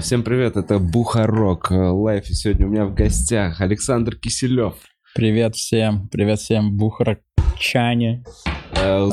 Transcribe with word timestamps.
Всем 0.00 0.22
привет, 0.24 0.56
это 0.56 0.78
Бухарог 0.80 1.70
Live. 1.70 2.28
И 2.30 2.34
сегодня 2.34 2.66
у 2.66 2.70
меня 2.70 2.84
в 2.86 2.94
гостях 2.94 3.60
Александр 3.60 4.16
Киселев. 4.16 4.74
Привет 5.14 5.54
всем, 5.54 6.08
привет 6.08 6.40
всем, 6.40 6.76
бухарчане. 6.76 8.24
Э, 8.72 9.00
У 9.02 9.08
А. 9.08 9.10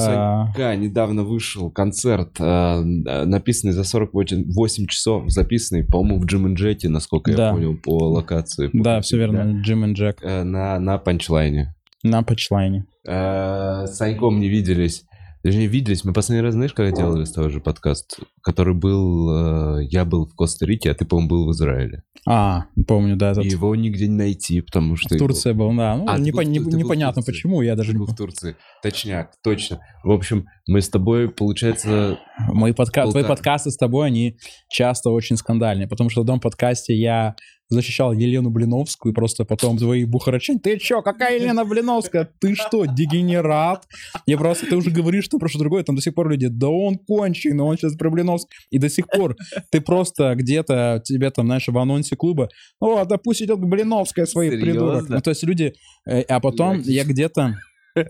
Санька 0.47 0.75
недавно 0.75 1.23
вышел 1.23 1.69
концерт, 1.69 2.39
написанный 2.39 3.73
за 3.73 3.83
48 3.83 4.87
часов, 4.87 5.25
записанный, 5.29 5.83
по-моему, 5.83 6.19
в 6.21 6.25
Джим 6.25 6.53
Джеке, 6.55 6.89
насколько 6.89 7.29
я 7.31 7.37
Да. 7.37 7.51
понял, 7.53 7.77
по 7.77 8.07
локации. 8.09 8.69
Да, 8.73 9.01
все 9.01 9.17
верно, 9.17 9.61
Джим 9.61 9.85
и 9.85 9.93
Джек 9.93 10.21
На, 10.23 10.79
на 10.79 10.97
панчлайне. 10.97 11.75
на 12.03 12.23
панчлайне. 12.23 12.85
Э, 13.07 13.85
С 13.85 13.97
Саньком 13.97 14.39
не 14.39 14.49
виделись. 14.49 15.05
Точнее, 15.45 15.67
виделись. 15.67 16.03
Мы 16.03 16.11
последний 16.11 16.41
раз, 16.41 16.55
знаешь, 16.55 16.73
когда 16.73 16.91
делали 16.91 17.23
с 17.23 17.31
тобой 17.31 17.51
же 17.51 17.59
подкаст? 17.59 18.19
Который 18.41 18.73
был... 18.73 19.77
э, 19.79 19.85
Я 19.91 20.03
был 20.03 20.25
в 20.25 20.33
Коста-Рике, 20.33 20.89
а 20.89 20.95
ты, 20.95 21.05
по-моему, 21.05 21.29
был 21.29 21.45
в 21.45 21.51
Израиле. 21.51 22.01
А, 22.27 22.65
помню, 22.87 23.15
да, 23.15 23.29
этот 23.33 23.45
И 23.45 23.49
его 23.49 23.75
нигде 23.75 24.07
не 24.07 24.15
найти, 24.15 24.61
потому 24.61 24.95
что... 24.95 25.13
в 25.13 25.19
Турции 25.19 25.51
был, 25.51 25.71
да. 25.75 25.97
Ну, 25.97 26.05
А, 26.07 26.13
был 26.17 26.17
не- 26.17 26.31
был 26.31 26.71
в 26.71 26.75
непонятно 26.75 27.21
почему, 27.21 27.61
я 27.61 27.75
даже 27.75 27.91
Ты 27.91 27.93
не 27.93 27.99
был 27.99 28.11
в. 28.11 28.15
Турции. 28.15 28.55
Точняк, 28.81 29.33
точно. 29.43 29.81
В 30.03 30.09
общем, 30.09 30.47
мы 30.65 30.81
с 30.81 30.89
тобой, 30.89 31.29
получается... 31.29 32.17
Мои 32.51 32.73
подка... 32.73 33.05
Твои 33.07 33.23
подкасты 33.23 33.69
с 33.69 33.77
тобой, 33.77 34.07
они 34.07 34.39
часто 34.67 35.11
очень 35.11 35.37
скандальные, 35.37 35.87
потому 35.87 36.09
что 36.09 36.23
в 36.23 36.25
том 36.25 36.39
подкасте 36.39 36.95
я 36.95 37.35
защищал 37.69 38.13
Елену 38.13 38.49
Блиновскую, 38.49 39.11
и 39.11 39.15
просто 39.15 39.45
потом 39.45 39.77
твои 39.77 40.05
бухарачи, 40.05 40.57
ты 40.59 40.77
чё, 40.77 41.01
какая 41.01 41.39
Елена 41.39 41.65
Блиновская? 41.65 42.29
Ты 42.39 42.55
что, 42.55 42.85
дегенерат? 42.85 43.85
Я 44.25 44.37
просто, 44.37 44.67
ты 44.67 44.75
уже 44.75 44.91
говоришь, 44.91 45.25
что 45.25 45.39
про 45.39 45.47
что 45.47 45.59
другое, 45.59 45.83
там 45.83 45.95
до 45.95 46.01
сих 46.01 46.13
пор 46.13 46.29
люди, 46.29 46.47
да 46.47 46.69
он 46.69 46.97
конченый, 46.97 47.63
он 47.63 47.77
сейчас 47.77 47.95
про 47.95 48.09
Блиновск. 48.09 48.47
И 48.69 48.77
до 48.77 48.89
сих 48.89 49.07
пор 49.07 49.35
ты 49.71 49.81
просто 49.81 50.35
где-то, 50.35 51.01
тебе 51.03 51.31
там, 51.31 51.47
знаешь, 51.47 51.67
в 51.67 51.77
анонсе 51.77 52.15
клуба, 52.15 52.49
о, 52.79 53.03
да 53.05 53.17
пусть 53.17 53.41
идет 53.41 53.59
Блиновская, 53.59 54.25
свои 54.25 54.49
Серьезно? 54.49 54.71
придурок. 54.71 55.09
Ну, 55.09 55.21
то 55.21 55.29
есть 55.31 55.43
люди, 55.43 55.73
э, 56.07 56.21
а 56.21 56.39
потом 56.39 56.81
я 56.81 57.03
где-то 57.03 57.55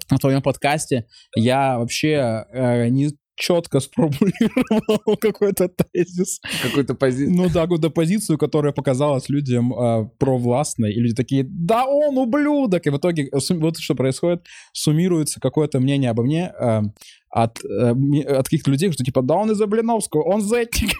на 0.09 0.17
твоем 0.17 0.41
подкасте, 0.41 1.05
я 1.35 1.77
вообще 1.77 2.45
э, 2.51 2.87
не 2.89 3.11
четко 3.35 3.79
сформулировал 3.79 5.17
какой-то 5.21 5.69
тезис. 5.69 6.39
Какой-то 6.63 6.95
позиция. 6.95 7.35
Ну 7.35 7.49
да, 7.49 7.63
какую-то 7.63 7.89
позицию, 7.89 8.37
которая 8.37 8.73
показалась 8.73 9.29
людям 9.29 9.73
э, 9.73 10.09
провластной. 10.17 10.93
И 10.93 10.99
люди 10.99 11.15
такие, 11.15 11.43
да 11.43 11.85
он 11.85 12.17
ублюдок! 12.17 12.85
И 12.85 12.89
в 12.89 12.97
итоге 12.97 13.29
э, 13.31 13.53
вот 13.55 13.77
что 13.77 13.95
происходит, 13.95 14.45
суммируется 14.73 15.39
какое-то 15.39 15.79
мнение 15.79 16.09
обо 16.09 16.23
мне 16.23 16.53
э, 16.59 16.81
от, 17.29 17.63
э, 17.65 17.91
от 17.91 18.45
каких-то 18.45 18.71
людей, 18.71 18.91
что 18.91 19.03
типа, 19.03 19.21
да 19.21 19.35
он 19.35 19.51
из-за 19.51 19.67
Блиновского, 19.67 20.23
он 20.23 20.41
зетник. 20.41 20.93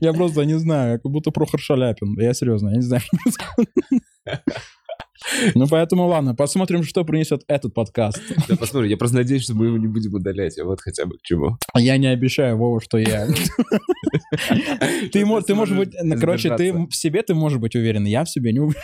Я 0.00 0.12
просто 0.12 0.44
не 0.44 0.58
знаю, 0.58 1.00
как 1.00 1.12
будто 1.12 1.30
Прохор 1.30 1.60
Шаляпин. 1.60 2.18
Я 2.20 2.34
серьезно, 2.34 2.70
я 2.70 2.76
не 2.76 2.82
знаю. 2.82 3.02
Ну, 5.54 5.66
поэтому 5.68 6.06
ладно, 6.06 6.34
посмотрим, 6.34 6.82
что 6.84 7.04
принесет 7.04 7.42
этот 7.48 7.74
подкаст. 7.74 8.20
Да 8.48 8.56
посмотри, 8.56 8.90
я 8.90 8.96
просто 8.96 9.16
надеюсь, 9.16 9.42
что 9.44 9.54
мы 9.54 9.66
его 9.66 9.76
не 9.78 9.86
будем 9.88 10.14
удалять. 10.14 10.58
А 10.58 10.64
вот 10.64 10.80
хотя 10.80 11.04
бы 11.06 11.16
к 11.18 11.22
чему. 11.22 11.56
Я 11.74 11.96
не 11.98 12.06
обещаю, 12.06 12.56
Вова, 12.56 12.80
что 12.80 12.98
я... 12.98 13.26
Ты, 15.12 15.24
мо- 15.26 15.42
ты 15.42 15.54
можешь 15.54 15.76
быть... 15.76 15.94
ну, 16.02 16.18
Короче, 16.18 16.54
ты 16.56 16.72
в 16.72 16.94
себе 16.94 17.22
ты 17.22 17.34
можешь 17.34 17.58
быть 17.58 17.74
уверен, 17.74 18.04
я 18.04 18.24
в 18.24 18.30
себе 18.30 18.52
не 18.52 18.60
уверен. 18.60 18.80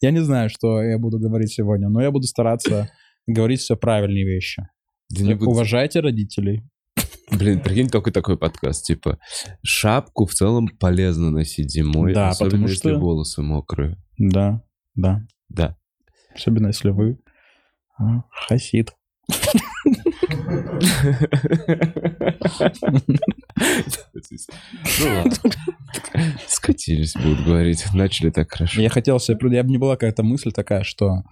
Я 0.00 0.10
не 0.10 0.20
знаю, 0.20 0.50
что 0.50 0.82
я 0.82 0.98
буду 0.98 1.18
говорить 1.18 1.52
сегодня, 1.52 1.88
но 1.88 2.00
я 2.02 2.10
буду 2.10 2.26
стараться 2.26 2.90
говорить 3.26 3.60
все 3.60 3.76
правильные 3.76 4.24
вещи. 4.24 4.66
Уважайте 5.40 6.00
родителей. 6.00 6.62
Блин, 7.30 7.60
прикинь, 7.60 7.88
какой 7.88 8.12
такой 8.12 8.36
подкаст. 8.38 8.84
Типа, 8.84 9.18
шапку 9.64 10.26
в 10.26 10.34
целом 10.34 10.68
полезно 10.78 11.30
носить 11.30 11.70
зимой, 11.72 12.12
Да, 12.14 12.28
особенно 12.28 12.50
потому 12.50 12.68
если 12.68 12.90
что- 12.90 12.98
волосы 12.98 13.42
мокрые. 13.42 13.96
Да, 14.18 14.62
да. 14.94 15.26
Да. 15.48 15.76
Особенно 16.34 16.68
если 16.68 16.90
вы 16.90 17.18
а, 17.98 18.24
хасид. 18.30 18.94
Ну 25.00 25.06
ладно. 25.16 25.32
Скатились, 26.46 27.14
будут 27.14 27.44
говорить. 27.44 27.84
Начали 27.94 28.30
так 28.30 28.50
хорошо. 28.50 28.80
Я 28.80 28.90
хотел 28.90 29.18
себе... 29.20 29.38
Я 29.54 29.62
бы 29.62 29.70
не 29.70 29.78
была 29.78 29.94
какая-то 29.94 30.22
мысль 30.22 30.52
такая, 30.52 30.82
что 30.82 31.22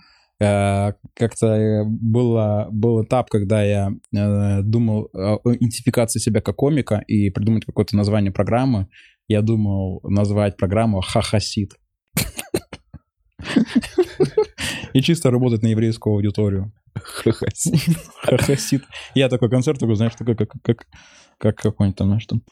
э, 0.41 0.93
как-то 1.15 1.47
э, 1.47 1.85
было, 1.85 2.69
был 2.71 3.05
этап, 3.05 3.29
когда 3.29 3.63
я 3.63 3.91
э, 4.15 4.63
думал 4.63 5.11
о 5.13 5.41
идентификации 5.55 6.19
себя 6.19 6.41
как 6.41 6.57
комика 6.57 7.03
и 7.07 7.31
придумать 7.31 7.65
какое-то 7.65 7.97
название 7.97 8.33
программы. 8.33 8.89
Я 9.29 9.43
думал 9.43 10.01
назвать 10.05 10.57
программу 10.57 11.01
«Хахасид». 11.01 11.75
И 14.93 15.01
чисто 15.03 15.31
работать 15.31 15.63
на 15.63 15.69
еврейскую 15.69 16.15
аудиторию. 16.15 16.73
Хахасид. 18.23 18.83
Я 19.15 19.29
такой 19.29 19.51
концерт, 19.51 19.79
такой, 19.79 19.97
знаешь, 19.97 20.15
такой, 20.15 20.37
как, 20.37 20.51
как, 20.63 20.87
как 21.39 21.57
какой-нибудь 21.57 21.97
там, 21.97 22.09
знаешь, 22.09 22.27
там, 22.27 22.43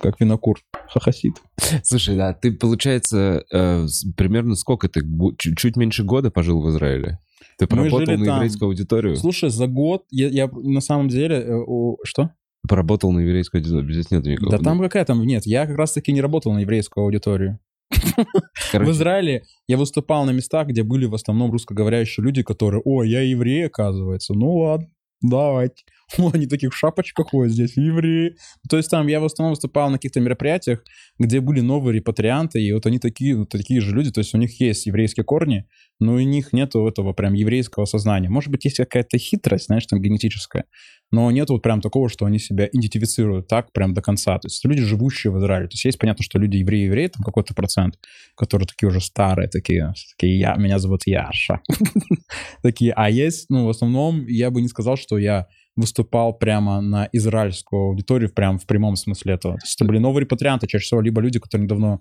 как 0.00 0.20
винокур. 0.20 0.58
Хахасид. 0.88 1.34
Слушай, 1.82 2.16
да, 2.16 2.34
ты, 2.34 2.52
получается, 2.52 3.44
э, 3.52 3.86
примерно 4.16 4.54
сколько 4.54 4.88
ты? 4.88 5.00
чуть, 5.38 5.56
чуть 5.58 5.76
меньше 5.76 6.04
года 6.04 6.30
пожил 6.30 6.62
в 6.62 6.68
Израиле? 6.70 7.18
Ты 7.58 7.66
поработал 7.66 8.16
на 8.16 8.24
еврейскую 8.36 8.68
аудиторию? 8.68 9.16
Слушай, 9.16 9.50
за 9.50 9.66
год 9.66 10.04
я, 10.10 10.28
я 10.28 10.48
на 10.52 10.80
самом 10.80 11.08
деле... 11.08 11.36
э, 11.36 11.54
у- 11.54 11.98
Что? 12.04 12.30
Поработал 12.68 13.10
на 13.12 13.20
еврейскую 13.20 13.60
аудиторию? 13.60 13.92
Здесь 13.92 14.10
нет 14.10 14.24
никакого. 14.24 14.56
Да 14.56 14.62
там 14.62 14.80
какая 14.80 15.04
там... 15.04 15.22
Нет, 15.24 15.46
я 15.46 15.66
как 15.66 15.76
раз-таки 15.76 16.12
не 16.12 16.20
работал 16.20 16.52
на 16.52 16.58
еврейскую 16.60 17.04
аудиторию. 17.04 17.58
В 17.90 18.90
Израиле 18.90 19.44
я 19.66 19.76
выступал 19.76 20.24
на 20.24 20.30
местах, 20.30 20.68
где 20.68 20.82
были 20.82 21.06
в 21.06 21.14
основном 21.14 21.50
русскоговорящие 21.50 22.24
люди, 22.24 22.42
которые, 22.42 22.82
о, 22.84 23.02
я 23.02 23.22
еврей, 23.22 23.66
оказывается. 23.66 24.34
Ну 24.34 24.56
ладно, 24.56 24.88
давайте. 25.22 25.84
О, 26.16 26.30
они 26.32 26.46
таких 26.46 26.72
в 26.72 26.76
шапочках 26.76 27.30
ходят 27.30 27.52
здесь, 27.52 27.76
евреи. 27.76 28.36
То 28.68 28.76
есть 28.76 28.90
там 28.90 29.06
я 29.08 29.20
в 29.20 29.24
основном 29.24 29.52
выступал 29.52 29.90
на 29.90 29.98
каких-то 29.98 30.20
мероприятиях, 30.20 30.84
где 31.18 31.40
были 31.40 31.60
новые 31.60 31.96
репатрианты, 31.96 32.60
и 32.60 32.72
вот 32.72 32.86
они 32.86 32.98
такие, 32.98 33.36
вот 33.36 33.50
такие 33.50 33.80
же 33.80 33.94
люди, 33.94 34.10
то 34.10 34.20
есть 34.20 34.34
у 34.34 34.38
них 34.38 34.60
есть 34.60 34.86
еврейские 34.86 35.24
корни, 35.24 35.66
но 36.00 36.14
у 36.14 36.20
них 36.20 36.52
нету 36.52 36.86
этого 36.86 37.12
прям 37.12 37.34
еврейского 37.34 37.84
сознания. 37.84 38.28
Может 38.28 38.50
быть, 38.50 38.64
есть 38.64 38.76
какая-то 38.76 39.18
хитрость, 39.18 39.66
знаешь, 39.66 39.86
там 39.86 40.00
генетическая, 40.00 40.64
но 41.10 41.30
нет 41.30 41.48
вот 41.50 41.62
прям 41.62 41.80
такого, 41.80 42.08
что 42.08 42.26
они 42.26 42.38
себя 42.38 42.66
идентифицируют 42.66 43.48
так 43.48 43.72
прям 43.72 43.94
до 43.94 44.02
конца. 44.02 44.38
То 44.38 44.46
есть 44.46 44.64
люди, 44.64 44.82
живущие 44.82 45.32
в 45.32 45.38
Израиле. 45.38 45.68
То 45.68 45.74
есть 45.74 45.84
есть 45.84 45.98
понятно, 45.98 46.22
что 46.22 46.38
люди 46.38 46.58
евреи-евреи, 46.58 47.08
там 47.08 47.22
какой-то 47.22 47.54
процент, 47.54 47.98
которые 48.36 48.66
такие 48.66 48.88
уже 48.88 49.00
старые, 49.00 49.48
такие, 49.48 49.92
такие 50.16 50.38
я, 50.38 50.54
меня 50.56 50.78
зовут 50.78 51.02
Яша. 51.06 51.60
Такие, 52.62 52.92
а 52.92 53.08
есть, 53.10 53.46
ну, 53.48 53.66
в 53.66 53.70
основном, 53.70 54.26
я 54.26 54.50
бы 54.50 54.60
не 54.60 54.68
сказал, 54.68 54.96
что 54.96 55.18
я 55.18 55.46
выступал 55.78 56.36
прямо 56.36 56.80
на 56.80 57.08
израильскую 57.12 57.90
аудиторию, 57.90 58.30
прям 58.34 58.58
в 58.58 58.66
прямом 58.66 58.96
смысле 58.96 59.34
этого. 59.34 59.54
То 59.54 59.64
есть 59.64 59.76
это 59.76 59.84
были 59.86 59.98
новые 59.98 60.22
репатрианты, 60.22 60.66
чаще 60.66 60.84
всего 60.84 61.00
либо 61.00 61.20
люди, 61.20 61.38
которые 61.38 61.66
недавно, 61.66 62.00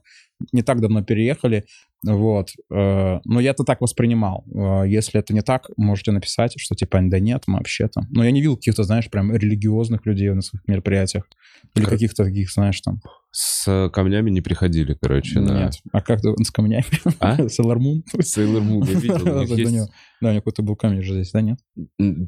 не 0.51 0.63
так 0.63 0.81
давно 0.81 1.03
переехали, 1.03 1.65
вот. 2.03 2.49
Э, 2.71 3.19
Но 3.23 3.39
я 3.39 3.51
это 3.51 3.63
так 3.63 3.81
воспринимал. 3.81 4.45
Э, 4.53 4.83
Если 4.87 5.19
это 5.19 5.33
не 5.33 5.41
так, 5.41 5.69
можете 5.77 6.11
написать, 6.11 6.53
что 6.57 6.75
типа, 6.75 6.99
да 7.03 7.19
нет, 7.19 7.43
мы 7.47 7.57
вообще-то... 7.57 8.01
Но 8.09 8.23
я 8.23 8.31
не 8.31 8.41
видел 8.41 8.55
каких-то, 8.55 8.83
знаешь, 8.83 9.09
прям 9.09 9.31
религиозных 9.31 10.05
людей 10.05 10.29
на 10.31 10.41
своих 10.41 10.67
мероприятиях. 10.67 11.27
Или 11.75 11.85
каких-то 11.85 12.23
таких, 12.23 12.51
знаешь, 12.51 12.81
там... 12.81 13.01
с 13.31 13.89
камнями 13.93 14.31
не 14.31 14.41
приходили, 14.41 14.97
короче, 14.99 15.39
на... 15.39 15.65
Нет. 15.65 15.73
А 15.91 16.01
как 16.01 16.21
ты 16.21 16.33
с 16.43 16.49
камнями? 16.51 16.85
А? 17.19 17.37
Sailor 17.37 17.77
Moon? 17.77 18.01
Sailor 18.15 18.61
Moon, 18.63 18.87
я 18.91 18.99
видел, 18.99 19.15
у 19.15 19.17
них 19.39 19.49
Да, 19.49 19.53
у 19.53 19.57
есть- 19.57 19.71
него- 19.71 19.87
Да, 20.21 20.29
у 20.29 20.31
него 20.31 20.41
какой-то 20.41 20.63
был 20.63 20.75
камень 20.75 21.01
же 21.03 21.13
здесь, 21.13 21.31
да, 21.31 21.41
нет? 21.41 21.59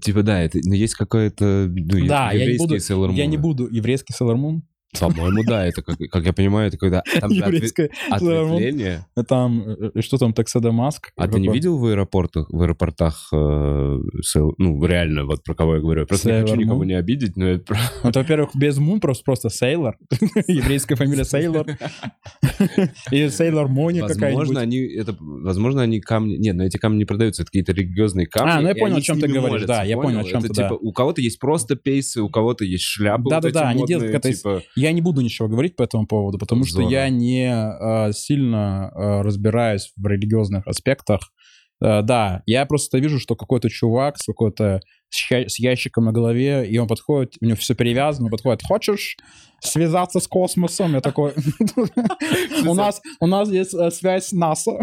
Типа, 0.01 0.21
да, 0.23 0.41
это, 0.41 0.59
но 0.63 0.75
есть 0.75 0.95
какое-то... 0.95 1.67
Ну, 1.69 2.05
Да, 2.07 2.31
я 2.33 2.45
не 2.51 2.57
буду- 2.57 2.75
Я 3.15 3.25
не 3.25 3.37
буду 3.37 3.67
еврейский 3.72 4.13
Sailor 4.13 4.35
Moon. 4.35 4.61
По-моему, 4.97 5.44
да, 5.46 5.68
это, 5.68 5.84
как, 5.84 5.97
как 6.12 6.26
я 6.26 6.34
понимаю, 6.34 6.70
это 6.70 6.78
когда 6.78 7.03
там 7.20 7.32
же 7.32 7.44
отве- 7.44 7.90
ответвление. 8.09 9.06
Там, 9.28 9.64
э, 9.68 10.02
что 10.02 10.18
там, 10.18 10.34
Таксада 10.34 10.72
Маск? 10.72 11.12
А 11.16 11.28
ты 11.28 11.40
не 11.40 11.47
видел 11.50 11.78
в 11.78 11.86
аэропортах, 11.86 12.47
в 12.50 12.62
аэропортах, 12.62 13.30
э, 13.32 13.97
ну, 14.58 14.86
реально, 14.86 15.26
вот 15.26 15.44
про 15.44 15.53
кого 15.53 15.76
я 15.76 15.82
говорю. 15.82 16.08
Просто 16.08 16.30
не 16.30 16.38
Sailor 16.38 16.41
хочу 16.41 16.56
никого 16.56 16.84
Moon? 16.84 16.88
не 16.88 16.94
обидеть, 16.94 17.38
но 17.38 17.46
это... 17.47 17.66
про- 17.66 17.78
Ну, 18.03 18.12
во-первых, 18.14 18.50
без 18.56 18.80
Moon, 18.80 19.00
просто, 19.00 19.24
просто 19.24 19.50
Сейлор. 19.50 19.96
Еврейская 20.47 20.96
фамилия 20.96 21.24
Сейлор. 21.24 21.68
И 23.12 23.30
Сейлор 23.30 23.68
Мони 23.68 24.02
Возможно, 24.02 24.28
какая-нибудь. 24.28 24.58
они, 24.58 24.78
это, 24.80 25.16
возможно, 25.20 25.82
они 25.84 26.00
камни... 26.02 26.36
Нет, 26.38 26.56
но 26.56 26.64
эти 26.64 26.78
камни 26.78 27.00
не 27.00 27.06
продаются, 27.06 27.44
это 27.44 27.50
какие-то 27.52 27.74
религиозные 27.74 28.26
камни. 28.26 28.52
А, 28.52 28.62
ну 28.62 28.68
я 28.70 28.76
понял, 28.76 28.97
о 28.97 29.02
чем 29.02 29.20
ты 29.20 29.28
говоришь, 29.28 29.66
да, 29.66 29.84
я 29.84 29.97
понял, 29.97 30.20
о 30.20 30.24
чем 30.24 30.41
ты, 30.41 30.47
да. 30.50 30.64
типа, 30.64 30.74
у 30.74 30.91
кого-то 30.91 31.22
есть 31.22 31.40
просто 31.40 31.76
пейсы, 31.76 32.22
у 32.22 32.30
кого-то 32.30 32.66
есть 32.66 32.84
шляпы 32.84 33.24
вот 33.24 33.30
Да-да-да, 33.30 33.70
они 33.70 33.86
делают. 33.86 34.26
Я 34.79 34.93
не 34.93 35.02
буду 35.02 35.20
ничего 35.20 35.49
говорить 35.49 35.76
по 35.76 35.84
этому 35.84 36.08
поводу, 36.08 36.37
потому 36.37 36.64
что 36.64 36.76
Здорово. 36.76 36.91
я 36.91 37.09
не 37.09 37.52
э, 37.52 38.14
сильно 38.14 38.91
э, 38.96 39.22
разбираюсь 39.22 39.91
в 39.97 40.08
религиозных 40.08 40.66
аспектах. 40.67 41.34
Э, 41.81 42.02
да, 42.02 42.43
я 42.46 42.66
просто 42.66 42.97
вижу, 42.99 43.20
что 43.20 43.35
какой-то 43.35 43.70
чувак 43.70 44.17
с 44.17 44.26
какой-то 44.26 44.79
с, 45.09 45.59
ящиком 45.59 46.05
на 46.05 46.14
голове, 46.14 46.66
и 46.66 46.78
он 46.78 46.87
подходит, 46.87 47.34
у 47.41 47.46
него 47.46 47.58
все 47.58 47.76
перевязано, 47.76 48.28
он 48.28 48.31
подходит, 48.31 48.61
хочешь 48.64 49.17
связаться 49.59 50.22
с 50.22 50.28
космосом? 50.28 50.93
Я 50.93 51.02
такой, 51.02 51.34
у 52.66 52.73
нас, 52.73 53.02
у 53.20 53.28
нас 53.28 53.49
есть 53.49 53.73
э, 53.73 53.91
связь 53.91 54.28
с 54.28 54.31
НАСА. 54.31 54.79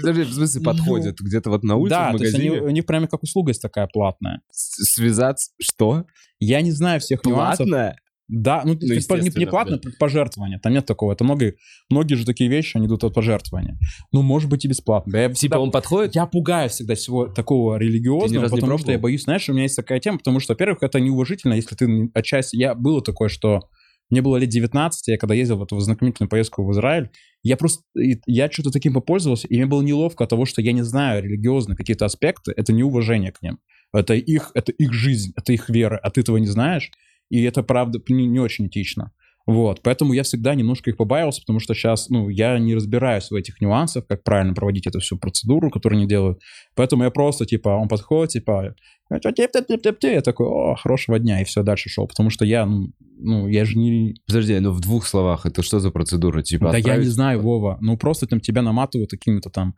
Подожди, 0.00 0.22
в 0.22 0.32
смысле 0.32 0.62
подходят? 0.62 1.20
Где-то 1.20 1.50
вот 1.50 1.64
на 1.64 1.76
улице, 1.76 1.96
Да, 1.96 2.12
то 2.14 2.24
есть 2.24 2.38
у 2.38 2.70
них 2.70 2.86
прямо 2.86 3.08
как 3.08 3.22
услуга 3.22 3.50
есть 3.50 3.60
такая 3.60 3.88
платная. 3.88 4.40
Связаться? 4.50 5.50
Что? 5.60 6.06
Я 6.40 6.62
не 6.62 6.70
знаю 6.70 7.00
всех 7.00 7.26
нюансов. 7.26 7.66
Платно? 7.66 7.96
Да, 8.28 8.62
ну, 8.64 8.74
не, 8.74 8.86
не 8.86 8.96
естественно, 8.96 9.46
платно, 9.50 9.80
пожертвование. 9.98 10.58
Там 10.58 10.74
нет 10.74 10.84
такого. 10.84 11.12
Это 11.12 11.24
много, 11.24 11.54
многие 11.88 12.14
же 12.14 12.26
такие 12.26 12.50
вещи, 12.50 12.76
они 12.76 12.86
идут 12.86 13.02
от 13.04 13.14
пожертвования. 13.14 13.78
Ну, 14.12 14.20
может 14.20 14.50
быть, 14.50 14.66
и 14.66 14.68
бесплатно. 14.68 15.10
Да 15.12 15.22
я 15.22 15.28
Типа 15.28 15.34
всегда- 15.36 15.60
он 15.60 15.70
подходит? 15.70 16.14
я 16.14 16.26
пугаюсь 16.26 16.72
всегда 16.72 16.94
всего 16.94 17.26
такого 17.26 17.76
религиозного, 17.76 18.44
не 18.44 18.50
потому 18.50 18.76
что 18.76 18.92
я 18.92 18.98
боюсь, 18.98 19.24
знаешь, 19.24 19.48
у 19.48 19.52
меня 19.52 19.62
есть 19.62 19.76
такая 19.76 19.98
тема, 19.98 20.18
потому 20.18 20.40
что, 20.40 20.52
во-первых, 20.52 20.82
это 20.82 21.00
неуважительно, 21.00 21.54
если 21.54 21.74
ты 21.74 21.86
не- 21.86 22.10
отчасти... 22.12 22.56
Я 22.56 22.74
было 22.74 23.02
такое, 23.02 23.30
что 23.30 23.62
мне 24.10 24.20
было 24.20 24.36
лет 24.36 24.50
19, 24.50 25.08
я 25.08 25.16
когда 25.16 25.34
ездил 25.34 25.56
в 25.56 25.62
эту 25.62 25.78
знакомительную 25.80 26.28
поездку 26.28 26.64
в 26.64 26.72
Израиль, 26.72 27.10
я 27.42 27.56
просто... 27.56 27.82
Я 27.94 28.50
что-то 28.50 28.70
таким 28.70 28.92
попользовался, 28.92 29.46
и 29.48 29.56
мне 29.56 29.66
было 29.66 29.80
неловко 29.80 30.24
от 30.24 30.30
того, 30.30 30.44
что 30.44 30.60
я 30.60 30.72
не 30.72 30.82
знаю 30.82 31.22
религиозные 31.22 31.76
какие-то 31.76 32.04
аспекты, 32.04 32.52
это 32.54 32.74
неуважение 32.74 33.32
к 33.32 33.40
ним. 33.40 33.58
Это 33.92 34.12
их, 34.14 34.50
это 34.54 34.70
их 34.72 34.92
жизнь, 34.92 35.32
это 35.34 35.54
их 35.54 35.70
вера, 35.70 35.98
а 36.02 36.10
ты 36.10 36.20
этого 36.20 36.36
не 36.36 36.46
знаешь, 36.46 36.90
и 37.30 37.42
это, 37.42 37.62
правда, 37.62 38.00
не, 38.08 38.26
не 38.26 38.40
очень 38.40 38.66
этично. 38.66 39.12
Вот, 39.48 39.80
поэтому 39.82 40.12
я 40.12 40.24
всегда 40.24 40.54
немножко 40.54 40.90
их 40.90 40.98
побаивался, 40.98 41.40
потому 41.40 41.58
что 41.58 41.72
сейчас, 41.72 42.10
ну, 42.10 42.28
я 42.28 42.58
не 42.58 42.74
разбираюсь 42.74 43.30
в 43.30 43.34
этих 43.34 43.62
нюансах, 43.62 44.06
как 44.06 44.22
правильно 44.22 44.52
проводить 44.52 44.86
эту 44.86 45.00
всю 45.00 45.16
процедуру, 45.16 45.70
которую 45.70 46.00
они 46.00 46.06
делают. 46.06 46.38
Поэтому 46.74 47.04
я 47.04 47.10
просто, 47.10 47.46
типа, 47.46 47.70
он 47.70 47.88
подходит, 47.88 48.32
типа, 48.32 48.74
тип-тип-тип-тип-тип, 49.10 50.12
я 50.12 50.20
такой, 50.20 50.46
о, 50.46 50.74
хорошего 50.74 51.18
дня, 51.18 51.40
и 51.40 51.44
все, 51.44 51.62
дальше 51.62 51.88
шел. 51.88 52.06
Потому 52.06 52.28
что 52.28 52.44
я, 52.44 52.66
ну, 52.66 52.92
ну, 53.18 53.48
я 53.48 53.64
же 53.64 53.78
не... 53.78 54.16
Подожди, 54.26 54.58
ну 54.58 54.70
в 54.70 54.80
двух 54.80 55.06
словах, 55.06 55.46
это 55.46 55.62
что 55.62 55.80
за 55.80 55.90
процедура? 55.90 56.42
Типа 56.42 56.66
да 56.66 56.72
я 56.72 56.80
отправить- 56.80 57.04
не 57.04 57.10
знаю, 57.10 57.40
Вова. 57.40 57.78
Ну, 57.80 57.96
просто 57.96 58.26
там 58.26 58.40
тебя 58.40 58.60
наматывают 58.60 59.10
какими-то 59.10 59.48
там 59.48 59.74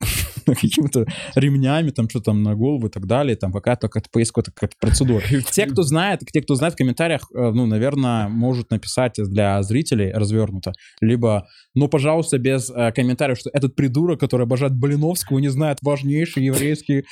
какими-то 0.46 1.06
ремнями, 1.34 1.90
там 1.90 2.08
что 2.08 2.20
там 2.20 2.42
на 2.42 2.54
голову 2.54 2.86
и 2.86 2.90
так 2.90 3.06
далее, 3.06 3.36
там 3.36 3.52
какая-то 3.52 3.88
какая-то 3.88 4.18
есть 4.18 4.32
какая-то 4.32 4.76
процедура. 4.80 5.22
Те, 5.50 5.66
кто 5.66 5.82
знает, 5.82 6.20
те, 6.32 6.42
кто 6.42 6.54
знает 6.54 6.74
в 6.74 6.76
комментариях, 6.76 7.22
э, 7.34 7.50
ну, 7.52 7.66
наверное, 7.66 8.28
может 8.28 8.70
написать 8.70 9.14
для 9.16 9.62
зрителей 9.62 10.12
развернуто, 10.12 10.72
либо, 11.00 11.48
ну, 11.74 11.88
пожалуйста, 11.88 12.38
без 12.38 12.70
э, 12.70 12.92
комментариев, 12.92 13.38
что 13.38 13.50
этот 13.52 13.74
придурок, 13.74 14.20
который 14.20 14.44
обожает 14.44 14.74
Блиновского, 14.74 15.38
не 15.38 15.48
знает 15.48 15.78
важнейший 15.82 16.44
еврейский, 16.44 17.04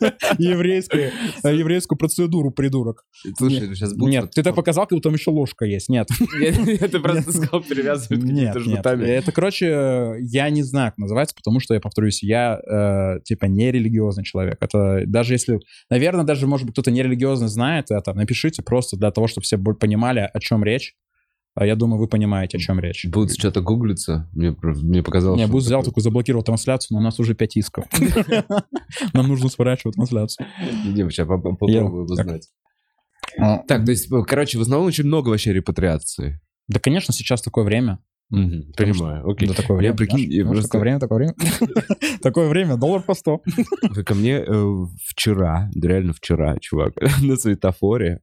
еврейскую, 0.38 1.10
э, 1.42 1.54
еврейскую 1.56 1.98
процедуру, 1.98 2.50
придурок. 2.50 3.04
Слушай, 3.36 3.74
сейчас 3.74 3.94
будет... 3.94 4.10
Нет, 4.10 4.30
ты 4.30 4.42
так 4.42 4.54
показал, 4.54 4.84
как 4.84 4.96
будто 4.96 5.08
там 5.08 5.14
еще 5.14 5.30
ложка 5.30 5.64
есть. 5.64 5.88
Нет. 5.88 6.08
Ты 6.38 7.00
просто 7.00 7.32
сказал, 7.32 7.62
перевязывают 7.62 8.24
Нет, 8.24 8.54
какими-то 8.54 8.60
жгутами. 8.60 9.04
Это, 9.06 9.32
короче, 9.32 10.16
я 10.20 10.48
не 10.50 10.62
знаю, 10.62 10.92
как 10.92 10.98
называется, 10.98 11.34
потому 11.34 11.60
что, 11.60 11.74
я 11.74 11.80
повторюсь, 12.04 12.22
я, 12.22 12.60
э, 12.66 13.20
типа, 13.24 13.46
не 13.46 13.72
религиозный 13.72 14.24
человек. 14.24 14.58
Это 14.60 15.02
даже 15.06 15.34
если... 15.34 15.60
Наверное, 15.90 16.24
даже, 16.24 16.46
может 16.46 16.66
быть, 16.66 16.74
кто-то 16.74 16.90
нерелигиозный 16.90 17.48
знает 17.48 17.90
это, 17.90 18.12
напишите 18.14 18.62
просто 18.62 18.96
для 18.96 19.10
того, 19.10 19.26
чтобы 19.26 19.44
все 19.44 19.58
понимали, 19.58 20.28
о 20.32 20.40
чем 20.40 20.64
речь. 20.64 20.94
А 21.56 21.64
я 21.64 21.76
думаю, 21.76 22.00
вы 22.00 22.08
понимаете, 22.08 22.58
о 22.58 22.60
чем 22.60 22.80
речь. 22.80 23.06
Будут 23.06 23.38
что-то 23.38 23.60
гуглиться. 23.60 24.28
Мне, 24.32 24.56
мне 24.60 25.02
показалось, 25.02 25.40
Не, 25.40 25.46
Буз 25.46 25.64
взял 25.64 25.80
такое. 25.80 25.90
такую, 25.90 26.02
заблокировал 26.02 26.42
трансляцию, 26.42 26.96
но 26.96 26.98
у 26.98 27.02
нас 27.02 27.20
уже 27.20 27.34
пять 27.34 27.56
исков. 27.56 27.84
Нам 29.12 29.28
нужно 29.28 29.48
сворачивать 29.48 29.94
трансляцию. 29.94 30.48
Не, 30.84 31.08
сейчас 31.10 31.28
поп- 31.28 31.58
попробую 31.58 32.04
узнать. 32.04 32.48
Так, 33.36 33.84
то 33.84 33.90
есть, 33.90 34.10
ну, 34.10 34.24
короче, 34.24 34.58
в 34.58 34.62
основном 34.62 34.88
очень 34.88 35.04
много 35.04 35.28
вообще 35.28 35.52
репатриации. 35.52 36.40
Да, 36.66 36.80
конечно, 36.80 37.14
сейчас 37.14 37.40
такое 37.40 37.64
время. 37.64 37.98
Что- 38.30 38.84
Понимаю, 38.84 39.28
окей. 39.30 39.48
Да, 39.48 39.54
такое 39.54 39.76
Я 39.76 39.92
время. 39.92 39.96
прикинь, 39.96 40.18
знаешь. 40.18 40.34
я 40.34 40.44
просто- 40.44 40.62
Такое 40.68 40.80
время, 40.80 40.98
такое 41.00 41.18
время. 41.18 41.34
Такое 42.22 42.48
время, 42.48 42.76
доллар 42.76 43.02
по 43.02 43.14
100. 43.14 43.42
Вы 43.90 44.02
ко 44.04 44.14
мне 44.14 44.42
э, 44.46 44.74
вчера, 45.06 45.68
реально 45.74 46.12
вчера, 46.14 46.56
чувак, 46.58 46.94
на 47.22 47.36
светофоре, 47.36 48.20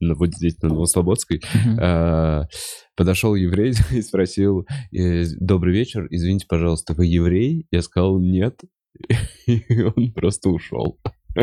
вот 0.00 0.34
здесь, 0.34 0.60
на 0.60 0.68
Новослободской, 0.70 1.40
э, 1.80 2.42
подошел 2.96 3.34
еврей 3.36 3.74
и 3.92 4.02
спросил, 4.02 4.66
э, 4.92 5.24
добрый 5.40 5.72
вечер, 5.72 6.06
извините, 6.10 6.46
пожалуйста, 6.48 6.94
вы 6.94 7.06
еврей? 7.06 7.66
Я 7.70 7.82
сказал, 7.82 8.18
нет. 8.20 8.60
И 9.46 9.82
он 9.82 10.12
просто 10.12 10.50
ушел. 10.50 10.98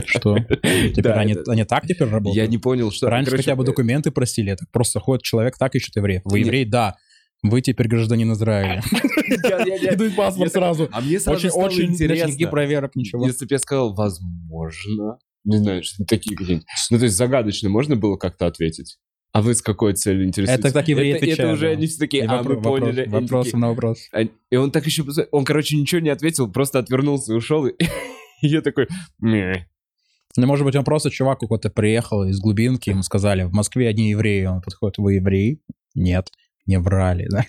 Что? 0.06 0.38
Теперь 0.38 1.04
Да, 1.04 1.14
они, 1.16 1.34
это- 1.34 1.52
они 1.52 1.64
так 1.66 1.86
теперь 1.86 2.08
работают? 2.08 2.36
Я 2.36 2.48
не 2.48 2.58
понял, 2.58 2.92
что... 2.92 3.10
Раньше 3.10 3.32
Короче, 3.32 3.44
хотя 3.44 3.56
бы 3.58 3.66
документы 3.66 4.12
просили, 4.12 4.52
это 4.52 4.66
просто 4.72 5.00
ходит 5.00 5.24
человек, 5.24 5.58
так 5.58 5.76
ищет 5.76 5.96
евреев. 5.98 6.22
Вы 6.26 6.40
еврей? 6.40 6.66
Да. 6.66 6.96
Вы 7.44 7.62
теперь 7.62 7.88
гражданин 7.88 8.32
Израиля. 8.34 8.84
я- 9.82 9.96
дают 9.96 10.16
паспорт 10.16 10.52
сразу. 10.52 10.90
А 10.92 11.02
мне 11.02 11.20
сразу 11.20 11.48
Очень, 11.50 11.92
интересно. 11.92 12.50
проверок, 12.50 12.96
ничего. 12.96 13.26
Если 13.26 13.46
бы 13.46 13.54
я 13.56 13.60
сказал, 13.60 13.94
возможно, 13.96 15.18
не 15.44 15.58
знаю, 15.58 15.84
что 15.84 16.04
такие 16.06 16.38
какие-нибудь. 16.38 16.68
Ну, 16.92 16.98
то 17.00 17.06
есть 17.06 17.16
загадочно 17.18 17.70
можно 17.70 17.96
было 17.96 18.16
как-то 18.18 18.46
ответить? 18.46 18.98
А 19.34 19.42
вы 19.42 19.56
с 19.56 19.62
какой 19.62 19.94
целью 19.94 20.26
интересуетесь? 20.28 20.66
Это 20.66 20.74
так 20.74 20.88
евреи 20.90 21.14
это, 21.16 21.26
это 21.26 21.52
уже 21.54 21.70
они 21.70 21.88
все 21.88 21.98
такие, 22.00 22.26
а, 22.26 22.44
мы 22.44 22.56
вопро- 22.56 22.62
поняли. 22.64 23.06
вопрос- 23.06 23.22
Вопросом 23.22 23.60
на 23.62 23.70
вопрос. 23.70 23.98
а- 24.12 24.24
И 24.52 24.56
он 24.58 24.72
так 24.72 24.86
еще... 24.86 25.04
Он, 25.32 25.46
короче, 25.46 25.78
ничего 25.78 26.02
не 26.02 26.10
ответил, 26.10 26.52
просто 26.52 26.80
отвернулся 26.80 27.32
и 27.32 27.36
ушел. 27.38 27.66
И 27.66 27.76
я 28.42 28.62
такой... 28.62 28.88
Ну, 29.22 30.48
может 30.48 30.66
быть, 30.66 30.76
он 30.76 30.84
просто 30.84 31.10
чувак 31.10 31.40
какой-то 31.40 31.70
приехал 31.70 32.24
из 32.24 32.40
глубинки, 32.40 32.90
ему 32.90 33.04
сказали, 33.04 33.44
в 33.44 33.54
Москве 33.54 33.88
одни 33.88 34.10
евреи. 34.12 34.46
Он 34.46 34.62
подходит, 34.62 34.98
вы 34.98 35.14
евреи? 35.16 35.60
Нет, 35.96 36.30
не 36.66 36.80
врали. 36.80 37.28
да. 37.30 37.46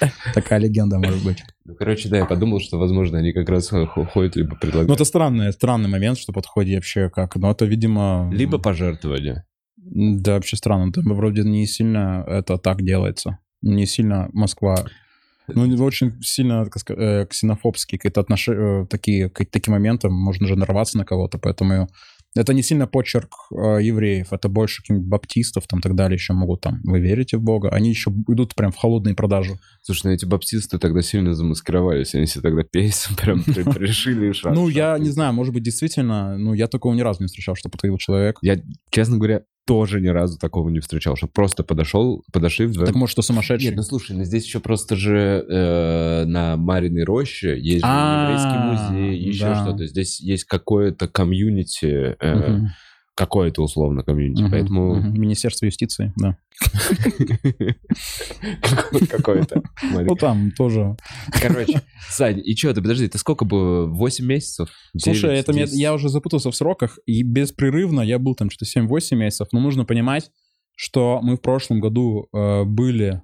Такая 0.34 0.58
легенда 0.58 0.98
может 0.98 1.24
быть. 1.24 1.42
Ну, 1.64 1.74
короче, 1.74 2.08
да, 2.08 2.18
я 2.18 2.26
подумал, 2.26 2.60
что, 2.60 2.78
возможно, 2.78 3.18
они 3.18 3.32
как 3.32 3.48
раз 3.48 3.70
ходят, 4.12 4.36
либо 4.36 4.56
предлагают. 4.56 4.88
Ну, 4.88 4.94
это 4.94 5.04
странный, 5.04 5.52
странный 5.52 5.88
момент, 5.88 6.18
что 6.18 6.32
подходит 6.32 6.76
вообще 6.76 7.10
как... 7.10 7.36
Ну, 7.36 7.50
это, 7.50 7.64
видимо... 7.64 8.30
Либо 8.32 8.58
пожертвовали. 8.58 9.44
Да, 9.76 10.34
вообще 10.34 10.56
странно. 10.56 10.92
Там 10.92 11.04
вроде 11.14 11.42
не 11.42 11.66
сильно 11.66 12.24
это 12.26 12.58
так 12.58 12.82
делается. 12.82 13.38
Не 13.62 13.86
сильно 13.86 14.28
Москва... 14.32 14.84
Ну, 15.52 15.66
не 15.66 15.76
очень 15.80 16.12
сильно 16.22 16.64
сказать, 16.66 17.00
э, 17.00 17.26
ксенофобские 17.26 17.98
какие-то 17.98 18.20
отношения, 18.20 18.86
такие, 18.86 19.28
какие-то 19.28 19.50
такие 19.50 19.72
моменты, 19.72 20.08
можно 20.08 20.46
же 20.46 20.54
нарваться 20.54 20.96
на 20.96 21.04
кого-то, 21.04 21.38
поэтому 21.38 21.88
это 22.36 22.54
не 22.54 22.62
сильно 22.62 22.86
почерк 22.86 23.34
э, 23.50 23.78
евреев, 23.82 24.32
это 24.32 24.48
больше 24.48 24.82
каких-нибудь 24.82 25.08
баптистов 25.08 25.66
там 25.66 25.80
так 25.80 25.94
далее 25.94 26.14
еще 26.14 26.32
могут 26.32 26.60
там, 26.60 26.80
вы 26.84 27.00
верите 27.00 27.36
в 27.36 27.42
Бога? 27.42 27.70
Они 27.70 27.90
еще 27.90 28.10
идут 28.28 28.54
прям 28.54 28.70
в 28.70 28.76
холодные 28.76 29.14
продажи. 29.14 29.58
Слушай, 29.82 30.06
ну 30.06 30.12
эти 30.12 30.24
баптисты 30.26 30.78
тогда 30.78 31.02
сильно 31.02 31.34
замаскировались. 31.34 32.14
Они 32.14 32.26
себе 32.26 32.42
тогда 32.42 32.62
пейсом 32.62 33.16
прям 33.16 33.42
при- 33.44 33.62
пришили. 33.62 34.32
Ну, 34.44 34.68
я 34.68 34.98
не 34.98 35.10
знаю, 35.10 35.32
может 35.32 35.52
быть, 35.52 35.62
действительно, 35.64 36.38
ну, 36.38 36.54
я 36.54 36.68
такого 36.68 36.94
ни 36.94 37.00
разу 37.00 37.22
не 37.22 37.26
встречал, 37.26 37.56
что 37.56 37.68
подходил 37.68 37.98
человек. 37.98 38.38
Я, 38.42 38.60
честно 38.90 39.16
говоря, 39.16 39.42
тоже 39.70 40.00
ни 40.00 40.08
разу 40.08 40.36
такого 40.36 40.68
не 40.68 40.80
встречал, 40.80 41.14
что 41.14 41.28
просто 41.28 41.62
подошел, 41.62 42.24
подошли 42.32 42.66
вдвоем. 42.66 42.88
Так 42.88 42.96
может, 42.96 43.12
что 43.12 43.22
сумасшедший? 43.22 43.68
Нет, 43.68 43.76
ну 43.76 43.84
слушай, 43.84 44.16
ну 44.16 44.24
здесь 44.24 44.44
еще 44.44 44.58
просто 44.58 44.96
же 44.96 45.46
э, 45.48 46.24
на 46.24 46.56
Мариной 46.56 47.04
роще 47.04 47.56
есть 47.56 47.84
же 47.84 47.88
А, 47.88 48.32
еврейский 48.32 48.98
музей, 48.98 49.16
еще 49.16 49.44
да. 49.44 49.62
что-то. 49.62 49.86
Здесь 49.86 50.20
есть 50.20 50.42
какое-то 50.42 51.06
комьюнити, 51.06 52.16
э, 52.18 52.60
какое-то 53.20 53.62
условно 53.62 54.02
комьюнити, 54.02 54.40
мгм, 54.40 54.50
поэтому 54.50 54.94
мгм. 54.94 55.20
Министерство 55.20 55.66
юстиции, 55.66 56.14
да. 56.16 56.38
Какое- 58.62 59.06
какое-то. 59.10 59.62
Ну, 59.92 60.14
там 60.16 60.50
тоже 60.52 60.96
Короче, 61.42 61.82
Сань, 62.08 62.40
и 62.42 62.56
что, 62.56 62.72
ты 62.72 62.80
подожди, 62.80 63.08
ты 63.08 63.18
сколько 63.18 63.44
было? 63.44 63.86
8 63.86 64.24
месяцев? 64.24 64.70
Слушай, 64.96 65.36
это 65.36 65.52
я 65.52 65.92
уже 65.92 66.08
запутался 66.08 66.50
в 66.50 66.56
сроках, 66.56 66.98
и 67.04 67.22
беспрерывно 67.22 68.00
я 68.00 68.18
был 68.18 68.34
там 68.34 68.48
что-то 68.48 68.80
7-8 68.80 69.16
месяцев, 69.16 69.48
но 69.52 69.60
нужно 69.60 69.84
понимать, 69.84 70.30
что 70.74 71.20
мы 71.22 71.36
в 71.36 71.42
прошлом 71.42 71.80
году 71.80 72.28
э, 72.32 72.64
были... 72.64 73.20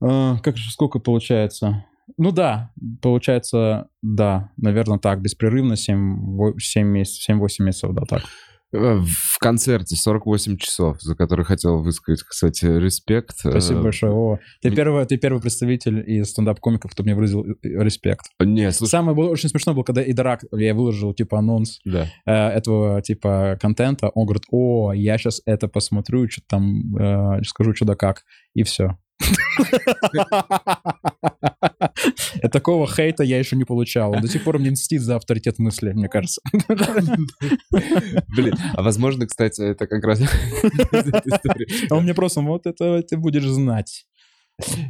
э, 0.00 0.34
как 0.42 0.56
же, 0.56 0.70
сколько 0.70 0.98
получается? 0.98 1.84
Ну 2.16 2.32
да, 2.32 2.70
получается, 3.02 3.88
да, 4.00 4.50
наверное, 4.56 4.98
так, 4.98 5.20
беспрерывно 5.20 5.76
7, 5.76 6.58
7 6.58 6.86
месяцев, 6.86 7.36
7-8 7.36 7.64
месяцев, 7.64 7.92
да, 7.92 8.02
так. 8.08 8.22
Э, 8.72 9.00
В 9.00 9.38
концерте 9.38 9.96
48 9.96 10.56
часов, 10.58 11.00
за 11.00 11.14
которые 11.14 11.46
хотел 11.46 11.82
высказать, 11.82 12.22
кстати, 12.22 12.66
респект. 12.66 13.38
Спасибо 13.38 13.80
Э, 13.80 13.82
большое, 13.82 14.12
Вова. 14.12 14.40
Ты 14.60 14.70
первый, 14.70 15.04
ты 15.06 15.16
первый 15.16 15.40
представитель 15.40 16.02
из 16.06 16.30
стендап-комиков, 16.30 16.90
кто 16.90 17.02
мне 17.02 17.14
выразил 17.14 17.44
э, 17.44 17.54
респект. 17.62 18.26
Не, 18.40 18.70
слушай, 18.72 18.90
Самое 18.90 19.16
было 19.16 19.30
очень 19.30 19.48
смешно 19.48 19.74
было, 19.74 19.84
когда 19.84 20.02
Идарак, 20.02 20.44
я 20.52 20.74
выложил, 20.74 21.14
типа, 21.14 21.38
анонс 21.38 21.80
да. 21.84 22.08
э, 22.26 22.32
этого 22.32 23.00
типа 23.00 23.58
контента, 23.60 24.10
он 24.10 24.26
говорит, 24.26 24.44
о, 24.50 24.92
я 24.92 25.16
сейчас 25.18 25.40
это 25.46 25.68
посмотрю, 25.68 26.28
что 26.28 26.42
там, 26.46 26.96
э, 26.96 27.42
скажу 27.44 27.74
что 27.74 27.84
да 27.84 27.94
как, 27.94 28.24
и 28.54 28.62
все. 28.64 28.98
Такого 32.52 32.86
хейта 32.86 33.24
я 33.24 33.38
еще 33.38 33.56
не 33.56 33.64
получал. 33.64 34.12
Он 34.12 34.20
до 34.20 34.28
сих 34.28 34.44
пор 34.44 34.58
мне 34.58 34.70
мстит 34.70 35.02
за 35.02 35.16
авторитет 35.16 35.58
мысли, 35.58 35.92
мне 35.92 36.08
кажется. 36.08 36.40
Блин, 38.36 38.54
а 38.74 38.82
возможно, 38.82 39.26
кстати, 39.26 39.62
это 39.62 39.86
как 39.86 40.04
раз... 40.04 40.20
А 41.90 41.90
он 41.94 42.04
мне 42.04 42.14
просто, 42.14 42.40
вот 42.40 42.66
это 42.66 43.02
ты 43.02 43.16
будешь 43.16 43.46
знать. 43.46 44.04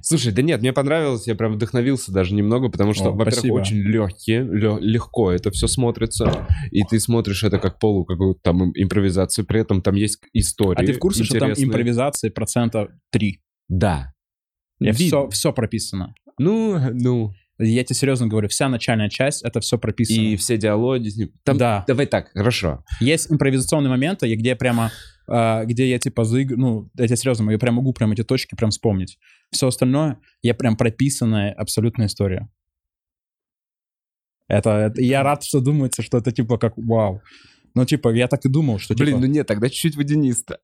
Слушай, 0.03 0.33
да 0.33 0.41
нет, 0.41 0.63
мне 0.63 0.73
понравилось, 0.73 1.27
я 1.27 1.35
прям 1.35 1.53
вдохновился 1.53 2.11
даже 2.11 2.35
немного, 2.35 2.71
потому 2.71 2.95
что, 2.95 3.13
во-первых, 3.13 3.53
очень 3.53 3.83
легкие, 3.83 4.41
лё- 4.41 4.79
легко 4.81 5.31
это 5.31 5.51
все 5.51 5.67
смотрится, 5.67 6.47
и 6.71 6.85
ты 6.85 6.99
смотришь 6.99 7.45
это 7.45 7.59
как 7.59 7.79
полу 7.79 8.07
какую-то 8.07 8.41
там 8.43 8.63
им- 8.63 8.73
импровизацию, 8.75 9.45
при 9.45 9.61
этом 9.61 9.83
там 9.83 9.95
есть 9.95 10.21
история. 10.33 10.83
А 10.83 10.87
ты 10.87 10.95
в 10.95 10.99
курсе, 10.99 11.25
что 11.25 11.39
там 11.39 11.51
интересные. 11.51 11.67
импровизации 11.67 12.31
процента 12.31 12.89
3? 13.11 13.43
Да. 13.69 14.15
Видно. 14.81 14.95
все, 15.07 15.29
все 15.31 15.53
прописано. 15.53 16.15
Ну, 16.39 16.79
ну, 16.93 17.33
Я 17.59 17.83
тебе 17.83 17.97
серьезно 17.97 18.29
говорю, 18.29 18.49
вся 18.49 18.69
начальная 18.69 19.09
часть, 19.09 19.43
это 19.45 19.59
все 19.61 19.77
прописано. 19.79 20.21
и 20.25 20.37
все 20.37 20.57
диалоги. 20.57 21.33
Там, 21.43 21.59
Да. 21.59 21.85
Давай 21.89 22.07
так, 22.07 22.31
хорошо. 22.33 22.85
Есть 23.01 23.33
импровизационные 23.33 23.91
моменты, 23.91 24.33
где 24.37 24.55
прямо, 24.55 24.93
а, 25.27 25.65
где 25.65 25.89
я 25.91 25.99
типа 25.99 26.23
заиг... 26.25 26.51
ну, 26.57 26.89
я 26.97 27.07
тебе 27.09 27.17
серьезно, 27.17 27.51
я 27.51 27.59
прям 27.59 27.75
могу 27.75 27.93
прям 27.93 28.13
эти 28.13 28.23
точки 28.23 28.55
прям 28.55 28.71
вспомнить. 28.71 29.19
Все 29.51 29.67
остальное, 29.67 30.19
я 30.43 30.55
прям 30.55 30.77
прописанная 30.77 31.53
абсолютная 31.53 32.07
история. 32.07 32.49
Это, 34.47 34.71
это- 34.71 35.03
я 35.03 35.23
рад, 35.23 35.43
что 35.45 35.61
думается, 35.61 36.03
что 36.03 36.19
это 36.19 36.33
типа 36.33 36.59
как 36.59 36.75
вау. 36.77 37.21
Ну, 37.75 37.85
типа, 37.85 38.11
я 38.15 38.29
так 38.29 38.45
и 38.45 38.49
думал, 38.49 38.79
что 38.79 38.95
Блин, 38.95 39.07
типа, 39.17 39.21
ну 39.21 39.27
нет, 39.27 39.47
тогда 39.47 39.69
чуть-чуть 39.69 39.97
водянисто. 39.97 40.59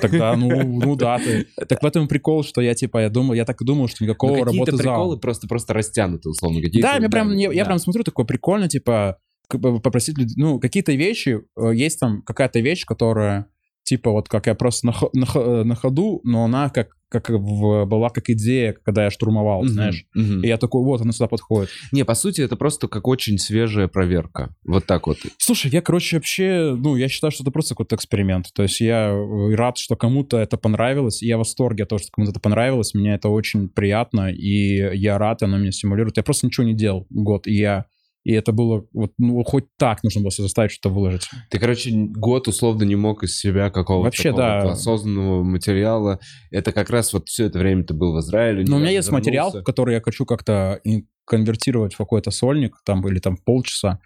тогда, 0.00 0.34
ну, 0.36 0.48
ну 0.84 0.96
да, 0.96 1.18
ты. 1.18 1.46
Так 1.68 1.82
в 1.82 1.86
этом 1.86 2.06
и 2.06 2.08
прикол, 2.08 2.42
что 2.44 2.60
я 2.60 2.74
типа, 2.74 2.98
я 3.02 3.10
думал, 3.10 3.34
я 3.34 3.44
так 3.44 3.60
и 3.60 3.64
думал, 3.64 3.88
что 3.88 4.04
никакого 4.04 4.36
Ну, 4.36 4.44
работы 4.44 4.72
зала. 4.72 4.80
приколы 4.82 5.18
просто, 5.18 5.46
просто 5.48 5.74
растянуты, 5.74 6.28
условно. 6.28 6.60
Какие-то, 6.60 6.88
Да, 6.88 6.94
я 7.02 7.08
прям, 7.08 7.36
я, 7.36 7.64
прям 7.64 7.78
смотрю, 7.78 8.02
такое 8.04 8.26
прикольно, 8.26 8.68
типа, 8.68 9.18
попросить 9.48 10.18
людей, 10.18 10.34
ну, 10.36 10.58
какие-то 10.60 10.92
вещи, 10.92 11.40
э, 11.58 11.74
есть 11.74 11.98
там 12.00 12.22
какая-то 12.22 12.60
вещь, 12.60 12.84
которая, 12.84 13.46
типа, 13.84 14.10
вот 14.10 14.28
как 14.28 14.46
я 14.46 14.54
просто 14.54 14.86
на, 14.88 14.94
на, 15.14 15.26
хо- 15.26 15.64
на 15.64 15.74
ходу, 15.74 16.20
но 16.24 16.44
она 16.44 16.68
как, 16.70 16.88
как 17.08 17.30
в- 17.30 17.84
была 17.86 18.10
как 18.10 18.28
идея, 18.30 18.74
когда 18.84 19.04
я 19.04 19.10
штурмовал, 19.10 19.60
Мгм, 19.62 19.68
знаешь. 19.68 20.04
мгм. 20.14 20.42
И 20.44 20.48
я 20.48 20.56
такой, 20.58 20.82
вот, 20.84 21.00
она 21.00 21.12
сюда 21.12 21.26
подходит. 21.28 21.70
Не, 21.92 22.04
по 22.04 22.14
сути, 22.14 22.40
это 22.42 22.56
просто 22.56 22.88
как 22.88 23.06
очень 23.08 23.38
свежая 23.38 23.88
проверка. 23.88 24.54
Вот 24.64 24.84
так 24.86 25.06
вот. 25.06 25.18
Слушай, 25.38 25.70
я, 25.70 25.80
короче, 25.82 26.16
вообще, 26.16 26.74
ну, 26.78 26.96
я 26.96 27.08
считаю, 27.08 27.30
что 27.30 27.42
это 27.44 27.50
просто 27.50 27.74
какой-то 27.74 27.96
эксперимент. 27.96 28.46
То 28.54 28.62
есть 28.62 28.80
я 28.80 29.08
э, 29.08 29.54
рад, 29.54 29.78
что 29.78 29.96
кому-то 29.96 30.36
это 30.38 30.56
понравилось, 30.58 31.22
и 31.22 31.26
я 31.26 31.36
в 31.36 31.40
восторге 31.40 31.84
от 31.84 31.88
того, 31.90 31.98
что 31.98 32.10
кому-то 32.12 32.32
это 32.32 32.40
понравилось. 32.40 32.94
Мне 32.94 33.14
это 33.14 33.28
очень 33.28 33.68
приятно, 33.68 34.30
и 34.30 34.96
я 34.98 35.18
рад, 35.18 35.42
оно 35.42 35.58
меня 35.58 35.72
стимулирует. 35.72 36.16
Я 36.18 36.22
просто 36.22 36.46
ничего 36.46 36.66
не 36.66 36.74
делал 36.74 37.06
год, 37.10 37.46
и 37.46 37.54
я... 37.54 37.86
И 38.24 38.32
это 38.32 38.52
было, 38.52 38.84
вот, 38.92 39.12
ну, 39.18 39.42
хоть 39.44 39.64
так 39.78 40.02
нужно 40.02 40.20
было 40.20 40.30
себя 40.30 40.44
заставить 40.44 40.72
что-то 40.72 40.94
выложить. 40.94 41.28
Ты, 41.50 41.58
короче, 41.58 41.90
год 41.92 42.48
условно 42.48 42.84
не 42.84 42.96
мог 42.96 43.22
из 43.22 43.38
себя 43.38 43.70
какого-то 43.70 44.04
Вообще, 44.04 44.32
да. 44.34 44.62
осознанного 44.72 45.42
материала. 45.42 46.18
Это 46.50 46.72
как 46.72 46.90
раз 46.90 47.12
вот 47.12 47.28
все 47.28 47.46
это 47.46 47.58
время 47.58 47.84
ты 47.84 47.94
был 47.94 48.14
в 48.14 48.20
Израиле. 48.20 48.64
Но 48.66 48.76
у 48.76 48.80
меня 48.80 48.90
есть 48.90 49.10
материал, 49.10 49.48
вернулся. 49.48 49.64
который 49.64 49.94
я 49.94 50.00
хочу 50.02 50.26
как-то 50.26 50.80
конвертировать 51.24 51.94
в 51.94 51.98
какой-то 51.98 52.30
сольник, 52.30 52.76
там, 52.84 53.06
или 53.06 53.18
там 53.18 53.36
полчаса. 53.36 54.00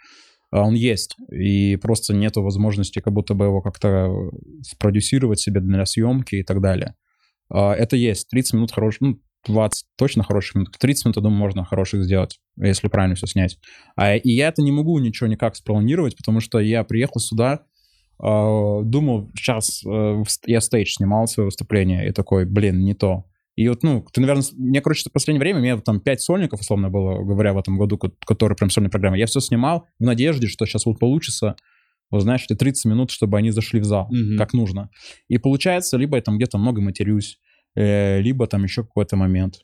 А 0.50 0.62
Он 0.66 0.74
есть, 0.74 1.16
и 1.30 1.76
просто 1.76 2.14
нету 2.14 2.42
возможности 2.42 3.00
как 3.00 3.14
будто 3.14 3.32
бы 3.32 3.46
его 3.46 3.62
как-то 3.62 4.10
спродюсировать 4.60 5.40
себе 5.40 5.60
для 5.60 5.86
съемки 5.86 6.36
и 6.36 6.42
так 6.42 6.60
далее. 6.60 6.94
А, 7.48 7.72
Это 7.72 7.96
есть. 7.96 8.28
30 8.28 8.54
минут 8.54 8.72
хороших, 8.72 9.00
ну, 9.00 9.18
20 9.46 9.86
точно 9.96 10.22
хороших 10.22 10.54
минут. 10.56 10.76
30 10.78 11.04
минут, 11.06 11.16
я 11.16 11.22
думаю, 11.22 11.38
можно 11.38 11.64
хороших 11.64 12.04
сделать, 12.04 12.38
если 12.56 12.88
правильно 12.88 13.14
все 13.16 13.26
снять. 13.26 13.58
А, 13.96 14.14
и 14.16 14.30
я 14.30 14.48
это 14.48 14.62
не 14.62 14.72
могу 14.72 14.98
ничего 14.98 15.28
никак 15.28 15.56
спланировать, 15.56 16.16
потому 16.16 16.40
что 16.40 16.58
я 16.60 16.84
приехал 16.84 17.20
сюда, 17.20 17.60
а, 18.18 18.82
думал, 18.82 19.30
сейчас 19.36 19.82
я 20.46 20.60
стейдж 20.60 20.92
снимал 20.94 21.26
свое 21.26 21.46
выступление, 21.46 22.08
и 22.08 22.12
такой, 22.12 22.44
блин, 22.44 22.84
не 22.84 22.94
то. 22.94 23.24
И 23.54 23.68
вот, 23.68 23.82
ну, 23.82 24.02
ты, 24.12 24.20
наверное, 24.22 24.44
мне, 24.56 24.80
короче, 24.80 25.08
в 25.10 25.12
последнее 25.12 25.40
время, 25.40 25.58
у 25.58 25.62
меня 25.62 25.76
там 25.78 26.00
5 26.00 26.20
сольников, 26.22 26.60
условно 26.60 26.88
было, 26.88 27.22
говоря, 27.22 27.52
в 27.52 27.58
этом 27.58 27.76
году, 27.76 27.98
ко- 27.98 28.12
которые 28.24 28.56
прям 28.56 28.70
сольные 28.70 28.90
программы. 28.90 29.18
Я 29.18 29.26
все 29.26 29.40
снимал 29.40 29.86
в 29.98 30.04
надежде, 30.04 30.46
что 30.46 30.64
сейчас 30.64 30.86
вот 30.86 30.98
получится, 30.98 31.56
вот 32.10 32.22
знаешь, 32.22 32.44
эти 32.48 32.56
30 32.56 32.86
минут, 32.86 33.10
чтобы 33.10 33.36
они 33.36 33.50
зашли 33.50 33.80
в 33.80 33.84
зал, 33.84 34.08
Мгм. 34.10 34.38
как 34.38 34.54
нужно. 34.54 34.88
И 35.28 35.36
получается, 35.36 35.98
либо 35.98 36.16
я 36.16 36.22
там 36.22 36.36
где-то 36.38 36.56
много 36.56 36.80
матерюсь, 36.80 37.38
э, 37.41 37.41
либо 37.74 38.46
там 38.46 38.64
еще 38.64 38.82
какой-то 38.82 39.16
момент. 39.16 39.60